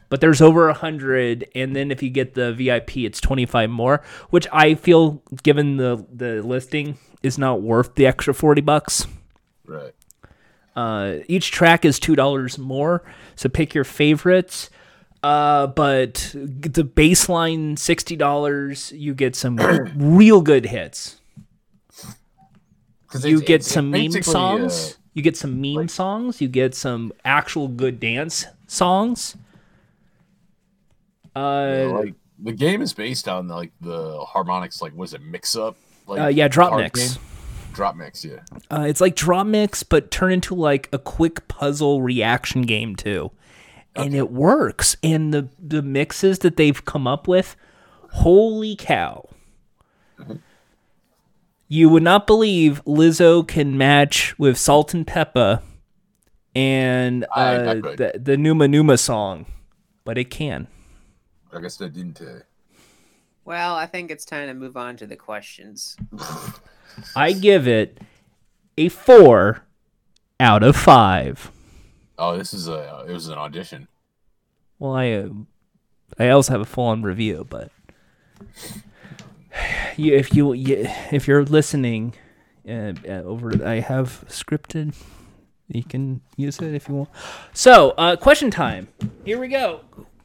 But 0.09 0.21
there's 0.21 0.41
over 0.41 0.69
a 0.69 0.75
hundred, 0.75 1.47
and 1.55 1.77
then 1.77 1.91
if 1.91 2.03
you 2.03 2.09
get 2.09 2.35
the 2.35 2.55
VIP, 2.55 2.99
it's 2.99 3.21
twenty 3.21 3.45
five 3.45 3.69
more, 3.69 4.03
which 4.31 4.47
I 4.51 4.77
feel, 4.77 5.23
given 5.43 5.77
the 5.77 6.07
the 6.11 6.43
listing, 6.43 6.97
is 7.23 7.37
not 7.37 7.61
worth 7.61 7.97
the 7.97 8.07
extra 8.07 8.33
forty 8.33 8.63
bucks. 8.63 9.07
Right. 9.67 9.95
Uh, 10.77 11.19
each 11.29 11.51
track 11.51 11.85
is 11.85 11.99
two 11.99 12.17
dollars 12.17 12.59
more, 12.59 13.03
so 13.37 13.49
pick 13.49 13.75
your 13.75 13.85
favorites. 13.85 14.71
Uh, 15.23 15.67
but 15.69 16.31
the 16.35 16.85
baseline 16.85 17.79
sixty 17.79 18.17
dollars, 18.17 18.93
you 18.93 19.15
get 19.15 19.35
some 19.37 19.57
real 19.97 20.41
good 20.41 20.67
hits. 20.67 21.21
You 23.23 23.41
get 23.41 23.61
it's 23.61 23.71
some 23.71 23.91
meme 23.91 24.23
songs. 24.23 24.93
uh, 24.93 24.99
you 25.15 25.23
get 25.23 25.37
some 25.37 25.61
meme 25.61 25.89
songs. 25.89 26.41
You 26.41 26.49
get 26.49 26.75
some 26.75 27.13
actual 27.25 27.69
good 27.69 28.01
dance 28.01 28.47
songs. 28.67 29.37
Uh, 31.37 31.91
like 31.93 32.15
the 32.39 32.53
game 32.53 32.83
is 32.83 32.93
based 32.93 33.29
on 33.29 33.49
like 33.49 33.73
the 33.81 34.25
Harmonix, 34.27 34.83
like 34.83 34.95
was 34.97 35.15
it 35.15 35.23
mix 35.23 35.57
up? 35.57 35.77
Like 36.07 36.21
uh, 36.21 36.27
yeah, 36.27 36.49
DropMix. 36.49 36.95
game? 36.95 37.23
DropMix, 37.75 38.25
yeah. 38.25 38.41
Uh, 38.71 38.83
it's 38.83 39.01
like 39.01 39.17
DropMix, 39.17 39.85
but 39.89 40.11
turn 40.11 40.33
into 40.33 40.55
like 40.55 40.89
a 40.93 40.99
quick 40.99 41.47
puzzle 41.49 42.01
reaction 42.03 42.63
game 42.63 42.97
too, 42.97 43.31
and 43.97 44.15
it 44.15 44.31
works. 44.31 44.97
And 45.03 45.35
the 45.35 45.49
the 45.59 45.83
mixes 45.83 46.39
that 46.41 46.57
they've 46.57 46.85
come 46.85 47.07
up 47.07 47.27
with, 47.29 47.57
holy 48.11 48.77
cow! 48.77 49.29
You 51.69 51.89
would 51.89 52.03
not 52.03 52.27
believe 52.27 52.83
Lizzo 52.85 53.47
can 53.47 53.77
match 53.77 54.39
with 54.39 54.57
Salt 54.59 54.95
and 54.95 55.07
Pepa, 55.07 55.63
and 56.55 57.25
I- 57.35 57.43
I 57.43 57.57
uh, 57.57 57.75
the 57.75 58.13
the 58.23 58.37
Numa 58.37 58.69
Numa 58.69 58.97
song, 58.99 59.47
but 60.05 60.19
it 60.19 60.31
can. 60.31 60.69
I 61.53 61.61
guess 61.61 61.77
that 61.79 61.93
didn't. 61.95 62.21
Uh, 62.21 62.41
Well, 63.45 63.75
I 63.77 63.87
think 63.87 64.11
it's 64.11 64.25
time 64.25 64.49
to 64.49 64.55
move 64.55 64.77
on 64.77 64.97
to 64.99 65.07
the 65.07 65.17
questions. 65.17 65.97
I 67.16 67.33
give 67.33 67.66
it 67.69 67.99
a 68.77 68.89
four 68.89 69.62
out 70.41 70.62
of 70.62 70.77
five. 70.77 71.51
oh, 72.19 72.37
this 72.37 72.53
is 72.55 72.69
a. 72.69 73.05
It 73.09 73.12
was 73.12 73.29
an 73.29 73.39
audition. 73.39 73.89
Well, 74.79 74.93
I 74.95 75.12
uh, 75.12 75.29
I 76.19 76.29
also 76.31 76.53
have 76.53 76.61
a 76.61 76.65
full 76.65 76.85
on 76.85 77.03
review, 77.03 77.47
but 77.49 77.71
you, 79.97 80.15
if 80.15 80.35
you, 80.35 80.53
you 80.53 80.87
if 81.12 81.27
you're 81.29 81.45
listening 81.45 82.15
uh, 82.69 82.93
uh, 83.09 83.23
over, 83.25 83.66
I 83.66 83.81
have 83.81 84.25
scripted. 84.29 84.95
You 85.69 85.83
can 85.83 86.21
use 86.37 86.59
it 86.59 86.75
if 86.75 86.89
you 86.89 86.95
want. 86.95 87.11
So, 87.55 87.91
uh, 87.93 88.16
question 88.16 88.51
time. 88.51 88.89
Here 89.25 89.39
we 89.41 89.49
go. 89.49 89.81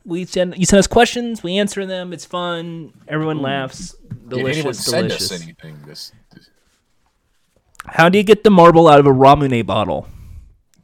We 0.06 0.26
send 0.26 0.58
you 0.58 0.66
send 0.66 0.80
us 0.80 0.88
questions. 0.88 1.44
We 1.44 1.58
answer 1.58 1.86
them. 1.86 2.12
It's 2.14 2.26
fun. 2.26 2.94
Everyone 3.08 3.42
laughs. 3.42 3.94
Did 4.28 4.40
anyone 4.40 4.52
Delicious, 4.52 4.86
send 4.86 5.08
delicious. 5.08 5.32
us 5.32 5.42
anything? 5.42 5.78
This 5.86 6.12
How 7.92 8.10
do 8.10 8.18
you 8.18 8.24
get 8.24 8.44
the 8.44 8.52
marble 8.52 8.88
out 8.88 9.00
of 9.00 9.06
a 9.06 9.12
Ramune 9.12 9.66
bottle? 9.66 10.08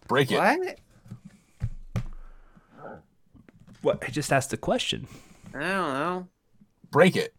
break 0.08 0.32
it. 0.32 0.38
What? 0.38 0.80
What? 3.82 4.04
I 4.04 4.10
just 4.10 4.32
asked 4.34 4.50
the 4.52 4.58
question. 4.58 5.08
I 5.54 5.60
don't 5.60 5.94
know. 5.94 6.28
Break 6.92 7.16
it. 7.16 7.34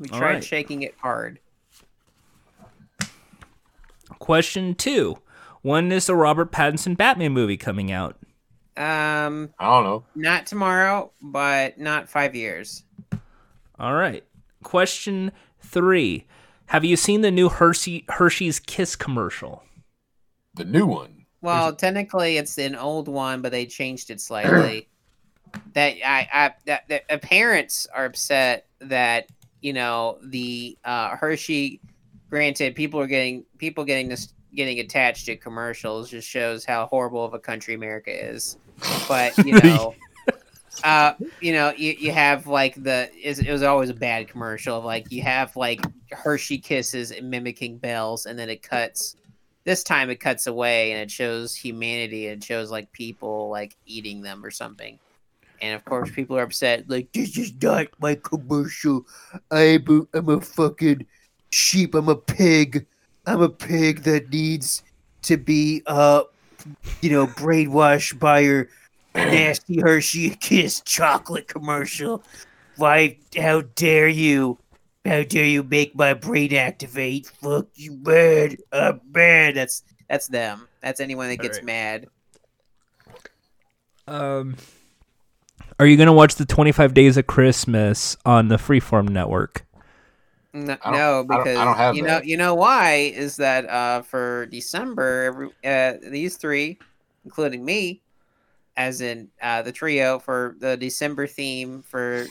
We 0.00 0.08
All 0.10 0.18
tried 0.18 0.34
right. 0.34 0.44
shaking 0.44 0.82
it 0.82 0.94
hard. 0.98 1.38
Question 4.18 4.74
two: 4.74 5.18
When 5.62 5.90
is 5.92 6.06
the 6.06 6.14
Robert 6.14 6.50
Pattinson 6.52 6.96
Batman 6.96 7.32
movie 7.32 7.56
coming 7.56 7.90
out? 7.92 8.16
Um, 8.76 9.50
I 9.58 9.66
don't 9.66 9.84
know. 9.84 10.04
not 10.16 10.46
tomorrow, 10.46 11.12
but 11.22 11.78
not 11.78 12.08
five 12.08 12.34
years. 12.34 12.82
All 13.78 13.94
right. 13.94 14.24
Question 14.62 15.30
three: 15.60 16.26
Have 16.66 16.84
you 16.84 16.96
seen 16.96 17.20
the 17.20 17.30
new 17.30 17.48
Hershey 17.48 18.04
Hershey's 18.08 18.58
Kiss 18.58 18.96
commercial? 18.96 19.62
The 20.54 20.64
new 20.64 20.86
one. 20.86 21.26
Well, 21.40 21.74
technically, 21.74 22.38
it's 22.38 22.56
an 22.58 22.74
old 22.74 23.06
one, 23.06 23.42
but 23.42 23.52
they 23.52 23.66
changed 23.66 24.10
it 24.10 24.20
slightly. 24.20 24.88
that 25.74 25.94
I, 26.04 26.28
I 26.32 26.54
that, 26.66 26.88
that 26.88 27.22
parents 27.22 27.86
are 27.94 28.06
upset 28.06 28.66
that 28.80 29.28
you 29.60 29.72
know 29.72 30.18
the 30.22 30.78
uh, 30.84 31.16
Hershey. 31.16 31.80
Granted, 32.30 32.74
people 32.74 32.98
are 32.98 33.06
getting 33.06 33.44
people 33.58 33.84
getting 33.84 34.08
this 34.08 34.32
getting 34.54 34.80
attached 34.80 35.26
to 35.26 35.36
commercials 35.36 36.10
just 36.10 36.28
shows 36.28 36.64
how 36.64 36.86
horrible 36.86 37.24
of 37.24 37.34
a 37.34 37.38
country 37.38 37.74
America 37.74 38.10
is. 38.10 38.56
But 39.06 39.36
you 39.38 39.52
know. 39.62 39.94
Uh, 40.82 41.14
you 41.40 41.52
know, 41.52 41.72
you, 41.76 41.94
you 41.98 42.12
have 42.12 42.46
like 42.46 42.74
the 42.82 43.10
it 43.22 43.50
was 43.50 43.62
always 43.62 43.90
a 43.90 43.94
bad 43.94 44.28
commercial 44.28 44.78
of 44.78 44.84
like 44.84 45.10
you 45.10 45.22
have 45.22 45.54
like 45.56 45.80
Hershey 46.10 46.58
kisses 46.58 47.12
mimicking 47.22 47.78
bells, 47.78 48.26
and 48.26 48.38
then 48.38 48.50
it 48.50 48.62
cuts. 48.62 49.16
This 49.64 49.82
time 49.82 50.10
it 50.10 50.20
cuts 50.20 50.46
away 50.46 50.92
and 50.92 51.00
it 51.00 51.10
shows 51.10 51.54
humanity 51.54 52.28
and 52.28 52.42
it 52.42 52.44
shows 52.44 52.70
like 52.70 52.92
people 52.92 53.48
like 53.48 53.74
eating 53.86 54.20
them 54.20 54.44
or 54.44 54.50
something. 54.50 54.98
And 55.62 55.74
of 55.74 55.84
course, 55.86 56.10
people 56.10 56.36
are 56.36 56.42
upset. 56.42 56.90
Like 56.90 57.10
this 57.12 57.38
is 57.38 57.52
not 57.62 57.86
my 57.98 58.16
commercial. 58.16 59.06
I'm 59.50 59.84
a, 59.88 60.18
I'm 60.18 60.28
a 60.28 60.40
fucking 60.40 61.06
sheep. 61.48 61.94
I'm 61.94 62.10
a 62.10 62.16
pig. 62.16 62.84
I'm 63.26 63.40
a 63.40 63.48
pig 63.48 64.02
that 64.02 64.28
needs 64.28 64.82
to 65.22 65.38
be 65.38 65.82
uh, 65.86 66.24
you 67.00 67.10
know, 67.10 67.26
brainwashed 67.26 68.18
by 68.18 68.40
your 68.40 68.68
nasty 69.14 69.80
Hershey 69.80 70.30
Kiss 70.40 70.80
chocolate 70.80 71.48
commercial. 71.48 72.22
Why? 72.76 73.18
How 73.36 73.62
dare 73.74 74.08
you? 74.08 74.58
How 75.04 75.22
dare 75.22 75.44
you 75.44 75.62
make 75.62 75.94
my 75.94 76.14
brain 76.14 76.54
activate? 76.54 77.26
Fuck 77.26 77.68
you, 77.74 77.92
mad. 78.02 78.56
I'm 78.72 79.00
mad. 79.12 79.54
That's 79.54 79.82
that's 80.08 80.28
them. 80.28 80.66
That's 80.80 81.00
anyone 81.00 81.28
that 81.28 81.36
gets 81.38 81.58
Alright. 81.58 81.66
mad. 81.66 82.06
Um, 84.06 84.56
are 85.80 85.86
you 85.86 85.96
gonna 85.96 86.12
watch 86.12 86.34
the 86.36 86.44
Twenty 86.44 86.72
Five 86.72 86.94
Days 86.94 87.16
of 87.16 87.26
Christmas 87.26 88.16
on 88.24 88.48
the 88.48 88.56
Freeform 88.56 89.08
network? 89.08 89.64
No, 90.52 90.76
I 90.84 90.90
don't- 90.92 90.94
I 90.94 90.98
don't- 90.98 91.26
because 91.26 91.56
I 91.58 91.64
don't 91.64 91.76
have 91.76 91.96
you 91.96 92.02
know 92.02 92.08
that. 92.08 92.26
you 92.26 92.36
know 92.36 92.54
why 92.54 93.12
is 93.14 93.36
that 93.36 93.68
uh 93.68 94.02
for 94.02 94.46
December 94.46 95.24
every 95.24 95.48
uh 95.64 95.94
these 96.10 96.36
three, 96.36 96.78
including 97.24 97.64
me, 97.64 98.02
as 98.76 99.00
in 99.00 99.28
uh 99.42 99.62
the 99.62 99.72
trio 99.72 100.18
for 100.18 100.56
the 100.60 100.76
December 100.76 101.26
theme 101.26 101.82
for 101.82 102.26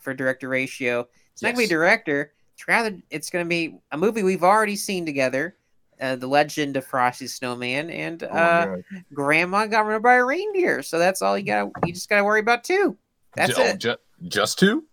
for 0.00 0.14
director 0.14 0.48
ratio. 0.48 1.06
It's 1.32 1.42
not 1.42 1.50
gonna 1.54 1.64
be 1.64 1.66
director. 1.68 2.32
It's 2.54 2.66
rather 2.68 2.96
it's 3.10 3.30
gonna 3.30 3.44
be 3.44 3.78
a 3.92 3.96
movie 3.98 4.22
we've 4.22 4.44
already 4.44 4.76
seen 4.76 5.04
together. 5.06 5.56
Uh, 6.00 6.16
the 6.16 6.26
Legend 6.26 6.76
of 6.76 6.84
Frosty 6.84 7.28
Snowman 7.28 7.88
and 7.88 8.24
Oh 8.24 8.26
uh, 8.26 8.64
God. 8.66 8.84
Grandma 9.14 9.66
got 9.66 9.86
run 9.86 10.02
by 10.02 10.14
a 10.14 10.24
reindeer. 10.24 10.82
So 10.82 10.98
that's 10.98 11.22
all 11.22 11.38
you 11.38 11.44
got. 11.46 11.70
You 11.86 11.92
just 11.92 12.08
got 12.08 12.16
to 12.18 12.24
worry 12.24 12.40
about 12.40 12.64
two. 12.64 12.96
That's 13.36 13.54
Ju- 13.54 13.62
oh, 13.62 13.66
it. 13.68 13.78
ju- 13.78 13.96
just 14.26 14.58
two? 14.58 14.84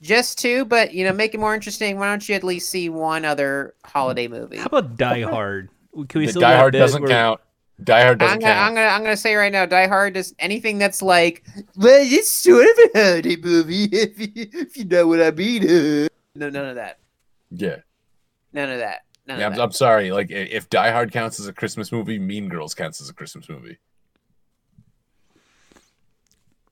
Just 0.00 0.38
two, 0.38 0.64
but 0.64 0.94
you 0.94 1.04
know, 1.04 1.12
make 1.12 1.34
it 1.34 1.40
more 1.40 1.54
interesting. 1.56 1.98
Why 1.98 2.06
don't 2.06 2.26
you 2.28 2.36
at 2.36 2.44
least 2.44 2.68
see 2.70 2.88
one 2.88 3.24
other 3.24 3.74
holiday 3.84 4.28
movie? 4.28 4.58
How 4.58 4.66
about 4.66 4.96
Die 4.96 5.22
Hard? 5.22 5.70
Can 6.08 6.20
we 6.20 6.26
The 6.26 6.30
still 6.32 6.40
Die 6.42 6.56
Hard 6.56 6.72
bit 6.72 6.78
doesn't 6.78 7.02
where- 7.02 7.10
count. 7.10 7.40
Die 7.84 8.02
Hard 8.02 8.18
doesn't 8.18 8.34
I'm 8.34 8.40
gonna, 8.40 8.52
I'm 8.60 8.74
gonna, 8.74 8.86
I'm 8.88 9.02
gonna 9.02 9.16
say 9.16 9.34
right 9.36 9.52
now, 9.52 9.64
Die 9.64 9.86
Hard 9.86 10.16
is 10.16 10.34
anything 10.40 10.78
that's 10.78 11.00
like, 11.00 11.44
well, 11.76 12.00
it's 12.02 12.28
sort 12.30 12.64
of 12.66 12.78
a 12.94 12.98
holiday 12.98 13.36
movie, 13.36 13.84
if 13.92 14.18
you, 14.18 14.28
if 14.52 14.76
you 14.76 14.84
know 14.84 15.06
what 15.06 15.22
I 15.22 15.30
mean. 15.30 16.08
No, 16.34 16.50
none 16.50 16.66
of 16.66 16.74
that. 16.76 16.98
Yeah. 17.50 17.76
None 18.52 18.70
of 18.70 18.78
that. 18.78 19.02
None 19.26 19.38
Yeah, 19.38 19.46
of 19.46 19.52
I'm, 19.52 19.56
that. 19.58 19.64
I'm 19.64 19.72
sorry. 19.72 20.10
Like, 20.10 20.30
if 20.30 20.68
Die 20.70 20.90
Hard 20.90 21.12
counts 21.12 21.38
as 21.38 21.46
a 21.46 21.52
Christmas 21.52 21.92
movie, 21.92 22.18
Mean 22.18 22.48
Girls 22.48 22.74
counts 22.74 23.00
as 23.00 23.08
a 23.08 23.14
Christmas 23.14 23.48
movie. 23.48 23.78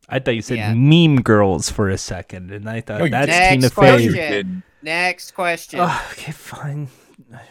I 0.08 0.18
thought 0.20 0.34
you 0.36 0.42
said 0.42 0.58
Yeah. 0.58 0.74
Meme 0.74 1.22
Girls 1.22 1.68
for 1.70 1.88
a 1.88 1.98
second, 1.98 2.50
and 2.52 2.68
I 2.68 2.80
thought 2.80 3.00
No, 3.00 3.08
that's 3.08 3.26
didn't. 3.30 3.60
Tina 3.60 3.70
Fey. 3.70 4.02
You 4.04 4.12
question. 4.12 4.62
Next 4.82 5.30
question. 5.32 5.80
Oh, 5.82 6.08
okay, 6.12 6.32
fine. 6.32 6.88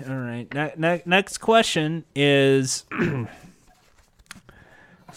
All 0.08 0.16
right. 0.16 0.52
Ne- 0.54 0.74
ne- 0.78 1.02
next 1.06 1.40
question 1.40 2.06
is 2.16 2.86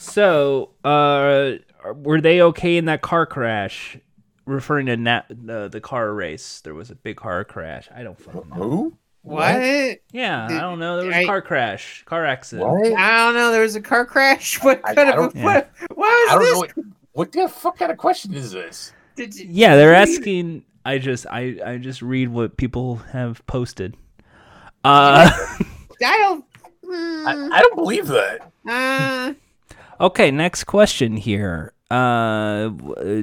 So, 0.00 0.70
uh, 0.84 1.52
were 1.94 2.20
they 2.20 2.40
okay 2.42 2.76
in 2.76 2.86
that 2.86 3.02
car 3.02 3.26
crash? 3.26 3.98
Referring 4.46 4.86
to 4.86 4.96
na- 4.96 5.22
the 5.28 5.68
the 5.70 5.80
car 5.80 6.12
race, 6.14 6.60
there 6.62 6.72
was 6.74 6.90
a 6.90 6.94
big 6.94 7.16
car 7.16 7.44
crash. 7.44 7.88
I 7.94 8.02
don't 8.02 8.18
fucking 8.18 8.48
know. 8.48 8.54
Who? 8.56 8.94
what? 9.22 9.98
Yeah, 10.10 10.46
I 10.46 10.60
don't 10.60 10.78
know. 10.78 10.96
There 10.96 11.06
was 11.06 11.16
I- 11.16 11.20
a 11.20 11.26
car 11.26 11.42
crash, 11.42 12.02
car 12.06 12.24
accident. 12.24 12.66
What? 12.70 12.92
I 12.98 13.16
don't 13.18 13.34
know. 13.34 13.52
There 13.52 13.60
was 13.60 13.76
a 13.76 13.82
car 13.82 14.06
crash. 14.06 14.58
What 14.64 14.80
I- 14.84 14.94
kind 14.94 15.10
of 15.10 15.16
don't- 15.16 15.44
what? 15.44 15.70
What 15.94 16.30
I 16.30 16.36
was 16.38 16.48
don't 16.48 16.54
know. 16.54 16.62
this? 16.66 16.76
What, 16.76 16.86
what 17.12 17.32
the 17.32 17.48
fuck 17.48 17.78
kind 17.78 17.92
of 17.92 17.98
question 17.98 18.32
is 18.32 18.52
this? 18.52 18.92
Did 19.16 19.34
you- 19.38 19.48
Yeah, 19.50 19.76
they're 19.76 19.92
did 19.94 20.08
you 20.08 20.14
asking. 20.16 20.64
I 20.86 20.96
just 20.96 21.26
I 21.26 21.58
I 21.66 21.76
just 21.76 22.00
read 22.00 22.30
what 22.30 22.56
people 22.56 22.96
have 23.12 23.44
posted. 23.46 23.96
Uh, 24.82 25.28
I 25.30 26.18
don't. 26.18 26.44
I, 26.90 27.34
mm, 27.34 27.52
I 27.52 27.60
don't 27.60 27.76
believe 27.76 28.06
that. 28.06 28.50
uh, 28.66 29.34
okay, 30.00 30.30
next 30.30 30.64
question 30.64 31.16
here. 31.16 31.72
Uh, 31.90 31.94
uh, 32.96 33.22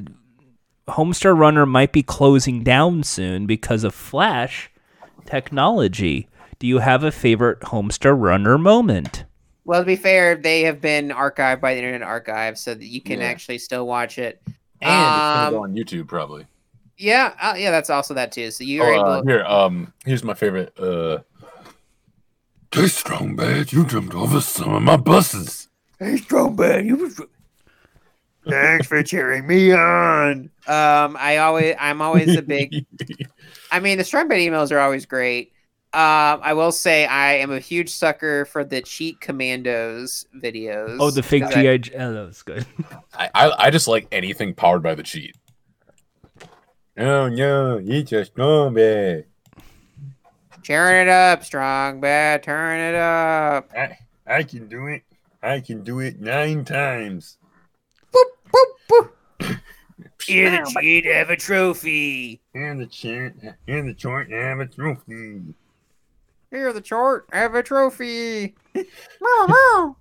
Homestar 0.87 1.37
Runner 1.37 1.65
might 1.65 1.91
be 1.91 2.03
closing 2.03 2.63
down 2.63 3.03
soon 3.03 3.45
because 3.45 3.83
of 3.83 3.93
Flash 3.95 4.69
technology. 5.25 6.27
Do 6.59 6.67
you 6.67 6.79
have 6.79 7.03
a 7.03 7.11
favorite 7.11 7.59
Homestar 7.61 8.19
Runner 8.19 8.57
moment? 8.57 9.25
well, 9.67 9.81
to 9.81 9.85
be 9.85 9.95
fair, 9.95 10.35
they 10.35 10.61
have 10.61 10.79
been 10.79 11.09
archived 11.09 11.59
by 11.59 11.73
the 11.73 11.79
Internet 11.79 12.03
Archive, 12.07 12.55
so 12.57 12.75
that 12.75 12.85
you 12.85 13.01
can 13.01 13.19
Yeah. 13.19 13.25
actually 13.25 13.57
still 13.57 13.87
watch 13.87 14.19
it. 14.19 14.39
And 14.81 15.15
it's 15.15 15.33
gonna 15.33 15.47
Um, 15.47 15.53
go 15.53 15.63
on 15.63 15.73
YouTube 15.73 16.07
probably. 16.07 16.45
Yeah, 16.97 17.33
uh, 17.41 17.55
yeah, 17.57 17.71
that's 17.71 17.89
also 17.89 18.13
that 18.13 18.31
too. 18.31 18.51
So 18.51 18.63
Oh, 18.63 18.67
you're 18.67 18.93
uh, 18.93 19.17
able. 19.17 19.27
here, 19.27 19.43
um, 19.45 19.91
here's 20.05 20.23
my 20.23 20.33
favorite. 20.35 20.71
Uh, 20.79 21.19
Too 22.71 22.87
strong, 22.87 23.35
bad. 23.35 23.71
You 23.73 23.85
jumped 23.85 24.13
over 24.13 24.39
some 24.41 24.73
of 24.73 24.81
my 24.83 24.97
buses. 24.97 25.67
Hey, 25.99 26.17
strong 26.17 26.55
man, 26.55 26.85
you 26.85 26.97
was. 26.97 27.21
Thanks 28.47 28.85
for 28.87 29.01
cheering 29.01 29.47
me 29.47 29.71
on. 29.73 30.51
Um, 30.67 31.17
I 31.19 31.37
always, 31.37 31.75
I'm 31.79 32.01
always 32.01 32.35
a 32.35 32.41
big. 32.41 32.85
I 33.71 33.79
mean, 33.79 33.97
the 33.97 34.03
Strong 34.03 34.27
Bad 34.27 34.37
emails 34.39 34.71
are 34.71 34.77
always 34.79 35.05
great. 35.05 35.51
Um, 35.93 36.41
I 36.43 36.53
will 36.53 36.71
say 36.73 37.05
I 37.05 37.35
am 37.35 37.51
a 37.51 37.59
huge 37.59 37.89
sucker 37.89 38.45
for 38.45 38.63
the 38.65 38.81
Cheat 38.81 39.19
Commandos 39.21 40.25
videos. 40.35 40.97
Oh, 40.99 41.09
the 41.09 41.23
fake 41.23 41.43
I- 41.43 41.53
GI. 41.53 41.77
J- 41.79 41.95
Oh, 41.97 42.13
that 42.13 42.25
was 42.27 42.43
good. 42.43 42.65
I, 43.17 43.29
I 43.33 43.51
I 43.67 43.69
just 43.71 43.87
like 43.87 44.07
anything 44.11 44.53
powered 44.53 44.83
by 44.83 44.93
the 44.93 45.03
cheat. 45.03 45.35
No, 46.97 47.29
no, 47.29 47.77
you 47.77 48.03
just 48.03 48.37
know 48.37 48.69
me. 48.69 49.23
Cheering 50.63 51.07
it 51.07 51.09
up, 51.09 51.43
strong 51.45 52.01
bad, 52.01 52.43
turn 52.43 52.79
it 52.79 52.95
up. 52.95 53.71
I 53.73 53.97
I 54.27 54.43
can 54.43 54.67
do 54.67 54.87
it. 54.87 55.03
I 55.45 55.59
can 55.59 55.83
do 55.83 55.99
it 55.99 56.19
nine 56.19 56.65
times. 56.65 57.37
Hear 60.25 60.49
the 60.49 60.75
cheat, 60.81 61.05
have 61.05 61.29
a 61.29 61.37
trophy. 61.37 62.41
And 62.55 62.81
the 62.81 62.87
chant, 62.87 63.35
and 63.67 63.87
the 63.87 63.93
chart, 63.93 64.31
have 64.31 64.59
a 64.59 64.65
trophy. 64.65 65.41
Here 66.49 66.73
the 66.73 66.81
chart, 66.81 67.29
have 67.31 67.53
a 67.53 67.61
trophy. 67.61 68.55
Meow, 68.75 69.47
meow. 69.47 69.95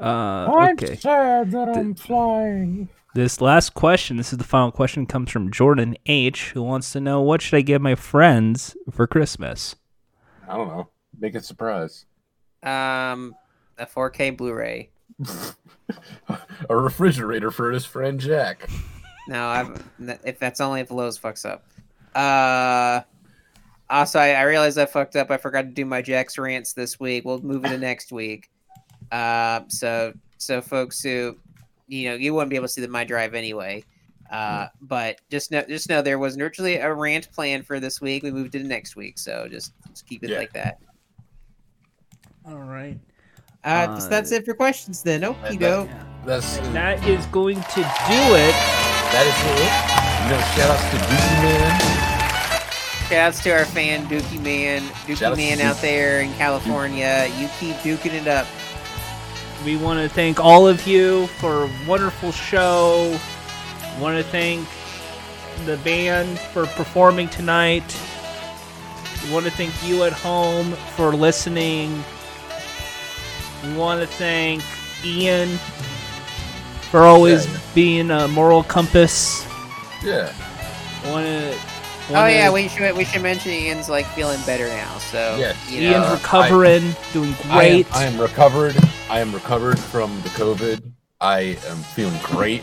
Uh, 0.00 0.70
okay. 0.72 0.96
sad 0.96 1.50
that 1.50 1.76
I'm 1.76 1.94
flying. 1.94 2.88
This 3.14 3.42
last 3.42 3.74
question, 3.74 4.16
this 4.16 4.32
is 4.32 4.38
the 4.38 4.44
final 4.44 4.72
question, 4.72 5.04
comes 5.04 5.30
from 5.30 5.50
Jordan 5.52 5.94
H, 6.06 6.52
who 6.52 6.62
wants 6.62 6.90
to 6.92 7.00
know 7.00 7.20
what 7.20 7.42
should 7.42 7.58
I 7.58 7.60
give 7.60 7.82
my 7.82 7.96
friends 7.96 8.74
for 8.90 9.06
Christmas? 9.06 9.76
I 10.48 10.56
don't 10.56 10.68
know. 10.68 10.88
Make 11.18 11.34
it 11.34 11.44
surprise. 11.44 12.06
um, 12.62 13.34
a 13.80 13.86
4K 13.86 14.36
Blu-ray. 14.36 14.90
A 16.68 16.76
refrigerator 16.76 17.50
for 17.50 17.72
his 17.72 17.84
friend 17.84 18.20
Jack. 18.20 18.68
No, 19.26 19.46
I've, 19.46 19.84
if 20.24 20.38
that's 20.38 20.60
only 20.60 20.80
if 20.80 20.90
Lowe's 20.90 21.18
fucks 21.18 21.44
up. 21.44 21.64
Uh, 22.14 23.02
also, 23.92 24.18
I, 24.20 24.30
I 24.34 24.42
realized 24.42 24.78
I 24.78 24.86
fucked 24.86 25.16
up. 25.16 25.30
I 25.30 25.36
forgot 25.36 25.62
to 25.62 25.68
do 25.68 25.84
my 25.84 26.00
Jack's 26.00 26.38
rants 26.38 26.72
this 26.74 27.00
week. 27.00 27.24
We'll 27.24 27.40
move 27.42 27.64
it 27.64 27.70
to 27.70 27.78
next 27.78 28.12
week. 28.12 28.50
Uh, 29.10 29.62
so 29.68 30.12
so 30.38 30.60
folks 30.60 31.02
who, 31.02 31.36
you 31.88 32.08
know, 32.08 32.14
you 32.14 32.32
wouldn't 32.34 32.50
be 32.50 32.56
able 32.56 32.66
to 32.68 32.72
see 32.72 32.80
the 32.80 32.88
my 32.88 33.02
drive 33.04 33.34
anyway. 33.34 33.84
Uh, 34.30 34.68
but 34.82 35.20
just 35.28 35.50
know 35.50 35.62
just 35.68 35.88
know 35.88 36.02
there 36.02 36.20
was 36.20 36.36
virtually 36.36 36.76
a 36.76 36.94
rant 36.94 37.30
planned 37.32 37.66
for 37.66 37.80
this 37.80 38.00
week. 38.00 38.22
We 38.22 38.30
moved 38.30 38.54
it 38.54 38.60
to 38.60 38.64
next 38.64 38.94
week, 38.94 39.18
so 39.18 39.48
just, 39.50 39.72
just 39.88 40.06
keep 40.06 40.22
it 40.22 40.30
Yeah. 40.30 40.38
like 40.38 40.52
that. 40.52 40.78
All 42.46 42.58
right. 42.58 42.98
Uh, 43.64 43.98
so 43.98 44.08
that's 44.08 44.32
Uh, 44.32 44.36
it 44.36 44.44
for 44.44 44.54
questions 44.54 45.02
then. 45.02 45.20
Okie 45.22 45.58
that- 45.58 45.60
doke. 45.60 45.88
Yeah. 45.88 45.94
That's 46.26 46.58
That 46.72 47.02
is 47.08 47.24
going 47.26 47.56
to 47.56 47.80
do 47.80 48.20
it. 48.36 48.54
that 49.12 49.26
is 49.26 49.38
it. 49.60 49.72
You 50.22 50.30
know, 50.30 50.40
shout 50.54 50.70
outs 50.70 50.90
to 50.90 50.96
Dookie 50.98 51.42
Man. 51.42 51.80
Shouts 53.08 53.42
to 53.42 53.50
our 53.50 53.64
fan 53.64 54.06
Dookie 54.06 54.40
Man, 54.40 54.82
Dookie 55.06 55.16
Shout 55.16 55.36
Man 55.36 55.60
out 55.60 55.80
there 55.80 56.20
in 56.20 56.32
California. 56.34 57.28
You 57.38 57.48
keep 57.58 57.74
duking 57.76 58.12
it 58.14 58.28
up. 58.28 58.46
We 59.64 59.76
want 59.76 59.98
to 59.98 60.08
thank 60.14 60.38
all 60.40 60.68
of 60.68 60.86
you 60.86 61.26
for 61.38 61.64
a 61.64 61.70
wonderful 61.88 62.32
show. 62.32 63.18
Want 63.98 64.16
to 64.16 64.22
thank 64.30 64.66
the 65.66 65.76
band 65.78 66.38
for 66.38 66.66
performing 66.66 67.28
tonight. 67.30 67.82
We 69.24 69.32
want 69.32 69.44
to 69.46 69.50
thank 69.52 69.72
you 69.84 70.04
at 70.04 70.12
home 70.12 70.72
for 70.96 71.12
listening. 71.14 72.02
We 73.64 73.74
want 73.74 74.00
to 74.00 74.06
thank 74.06 74.62
Ian 75.04 75.48
for 76.90 77.02
always 77.02 77.46
Yeah. 77.46 77.58
being 77.74 78.10
a 78.10 78.28
moral 78.28 78.62
compass. 78.62 79.46
Yeah. 80.02 80.32
Want 81.06 81.26
to. 81.26 81.54
Oh 82.12 82.26
yeah, 82.26 82.50
we 82.50 82.66
should 82.68 82.96
we 82.96 83.04
should 83.04 83.22
mention 83.22 83.52
Ian's 83.52 83.88
like 83.88 84.04
feeling 84.06 84.40
better 84.44 84.66
now. 84.68 84.98
So 84.98 85.36
Yes. 85.38 85.56
you 85.70 85.80
Ian's 85.82 86.06
know, 86.06 86.12
recovering, 86.14 86.94
doing 87.12 87.34
I 87.44 87.64
am, 87.64 87.82
great. 87.82 87.94
I 87.94 88.04
am 88.04 88.20
recovered. 88.20 88.76
I 89.08 89.20
am 89.20 89.32
recovered 89.32 89.78
from 89.78 90.20
the 90.22 90.28
COVID. 90.30 90.82
I 91.20 91.56
am 91.68 91.76
feeling 91.94 92.18
great. 92.22 92.62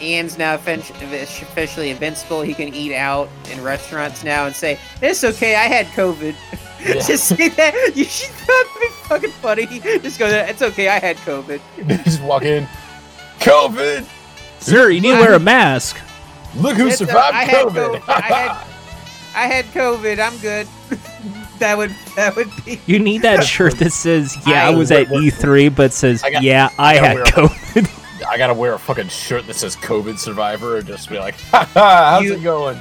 Ian's 0.00 0.38
now 0.38 0.54
officially 0.54 1.90
invincible. 1.90 2.40
He 2.40 2.54
can 2.54 2.72
eat 2.72 2.94
out 2.94 3.28
in 3.50 3.62
restaurants 3.62 4.22
now 4.24 4.46
and 4.46 4.54
say, 4.54 4.78
"It's 5.02 5.24
okay, 5.24 5.56
I 5.56 5.66
had 5.66 5.86
COVID." 5.88 6.34
Yeah. 6.80 6.94
Just 6.94 7.24
say 7.28 7.48
that. 7.48 7.92
You 7.96 8.04
should 8.04 8.30
that'd 8.46 8.80
be 8.80 8.86
fucking 9.08 9.30
funny. 9.30 9.66
Just 9.66 10.18
go 10.18 10.28
there. 10.28 10.46
It's 10.48 10.62
okay, 10.62 10.88
I 10.88 10.98
had 10.98 11.16
COVID. 11.18 11.60
Just 12.04 12.22
walk 12.22 12.42
in. 12.42 12.66
COVID. 13.40 14.06
Sir, 14.60 14.90
you 14.90 15.00
need 15.00 15.12
to 15.12 15.20
wear 15.20 15.34
a 15.34 15.38
mask. 15.40 15.96
Look 16.56 16.76
who 16.76 16.86
It's, 16.88 17.00
uh, 17.00 17.06
survived 17.06 17.34
I 17.36 17.44
had 17.44 17.66
COVID. 17.66 18.00
COVID. 18.00 18.08
I 18.08 18.20
had, 18.20 18.66
I 19.34 19.46
had 19.46 19.64
COVID. 19.66 20.18
I'm 20.18 20.36
good. 20.38 20.66
that 21.58 21.76
would 21.76 21.94
that 22.16 22.34
would 22.36 22.48
be. 22.64 22.80
You 22.86 22.98
need 22.98 23.22
that 23.22 23.44
shirt 23.44 23.78
that 23.78 23.92
says, 23.92 24.36
"Yeah, 24.46 24.66
I 24.66 24.72
I- 24.72 24.74
was 24.76 24.90
at 24.90 25.08
E3," 25.08 25.74
but 25.74 25.92
says, 25.92 26.22
I 26.24 26.30
got- 26.30 26.42
"Yeah, 26.42 26.70
I 26.78 26.94
gotta 26.94 27.08
had 27.08 27.26
COVID." 27.26 28.26
I 28.28 28.36
gotta 28.36 28.54
wear 28.54 28.74
a 28.74 28.78
fucking 28.78 29.08
shirt 29.08 29.46
that 29.46 29.54
says 29.54 29.76
COVID 29.76 30.18
survivor 30.18 30.76
and 30.78 30.86
just 30.86 31.08
be 31.08 31.18
like, 31.18 31.34
ha 31.50 31.64
ha, 31.72 32.10
how's 32.14 32.24
You- 32.24 32.34
it 32.34 32.42
going? 32.42 32.80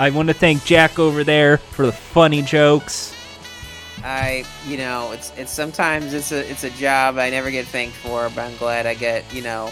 I 0.00 0.08
want 0.08 0.28
to 0.28 0.34
thank 0.34 0.64
Jack 0.64 0.98
over 0.98 1.24
there 1.24 1.58
for 1.58 1.84
the 1.84 1.92
funny 1.92 2.40
jokes. 2.40 3.14
I, 4.02 4.44
you 4.66 4.78
know, 4.78 5.12
it's 5.12 5.30
it's 5.36 5.52
sometimes 5.52 6.14
it's 6.14 6.32
a 6.32 6.50
it's 6.50 6.64
a 6.64 6.70
job 6.70 7.18
I 7.18 7.28
never 7.28 7.50
get 7.50 7.66
thanked 7.66 7.96
for, 7.96 8.30
but 8.34 8.38
I'm 8.40 8.56
glad 8.56 8.86
I 8.86 8.94
get, 8.94 9.30
you 9.34 9.42
know, 9.42 9.70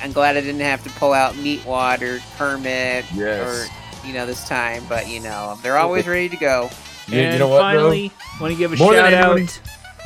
I'm 0.00 0.12
glad 0.12 0.36
I 0.36 0.42
didn't 0.42 0.60
have 0.60 0.84
to 0.84 0.90
pull 0.90 1.12
out 1.12 1.36
meat 1.36 1.66
water 1.66 2.20
permit 2.36 3.04
Yes. 3.12 3.68
or 3.68 4.06
you 4.06 4.14
know 4.14 4.26
this 4.26 4.46
time, 4.46 4.84
but 4.88 5.08
you 5.08 5.18
know 5.18 5.58
they're 5.64 5.76
always 5.76 6.06
ready 6.06 6.28
to 6.28 6.36
go. 6.36 6.70
You, 7.08 7.18
and 7.18 7.32
you 7.32 7.38
know 7.40 7.48
what, 7.48 7.58
finally, 7.58 8.12
want 8.40 8.52
to 8.52 8.58
give 8.58 8.72
a 8.72 8.76
More 8.76 8.94
shout 8.94 9.12
out. 9.12 9.32
anybody- 9.38 9.46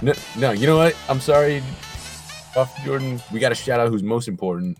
bro? 0.01 0.13
No, 0.13 0.13
no, 0.39 0.51
you 0.53 0.67
know 0.67 0.79
what? 0.79 0.97
I'm 1.11 1.21
sorry, 1.21 1.63
Buff 2.55 2.75
Jordan. 2.87 3.21
We 3.31 3.39
got 3.39 3.53
a 3.53 3.55
shout 3.55 3.81
out 3.81 3.91
who's 3.91 4.03
most 4.03 4.29
important. 4.29 4.79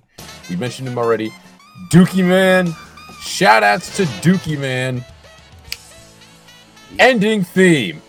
We 0.49 0.57
mentioned 0.57 0.89
him 0.89 0.97
already. 0.97 1.31
Dookie 1.91 2.25
Man. 2.27 2.75
Shout 3.25 3.63
outs 3.63 3.97
to 3.97 4.05
Dookie 4.21 4.59
Man. 4.59 5.05
Ending 6.99 7.45
theme. 7.45 8.03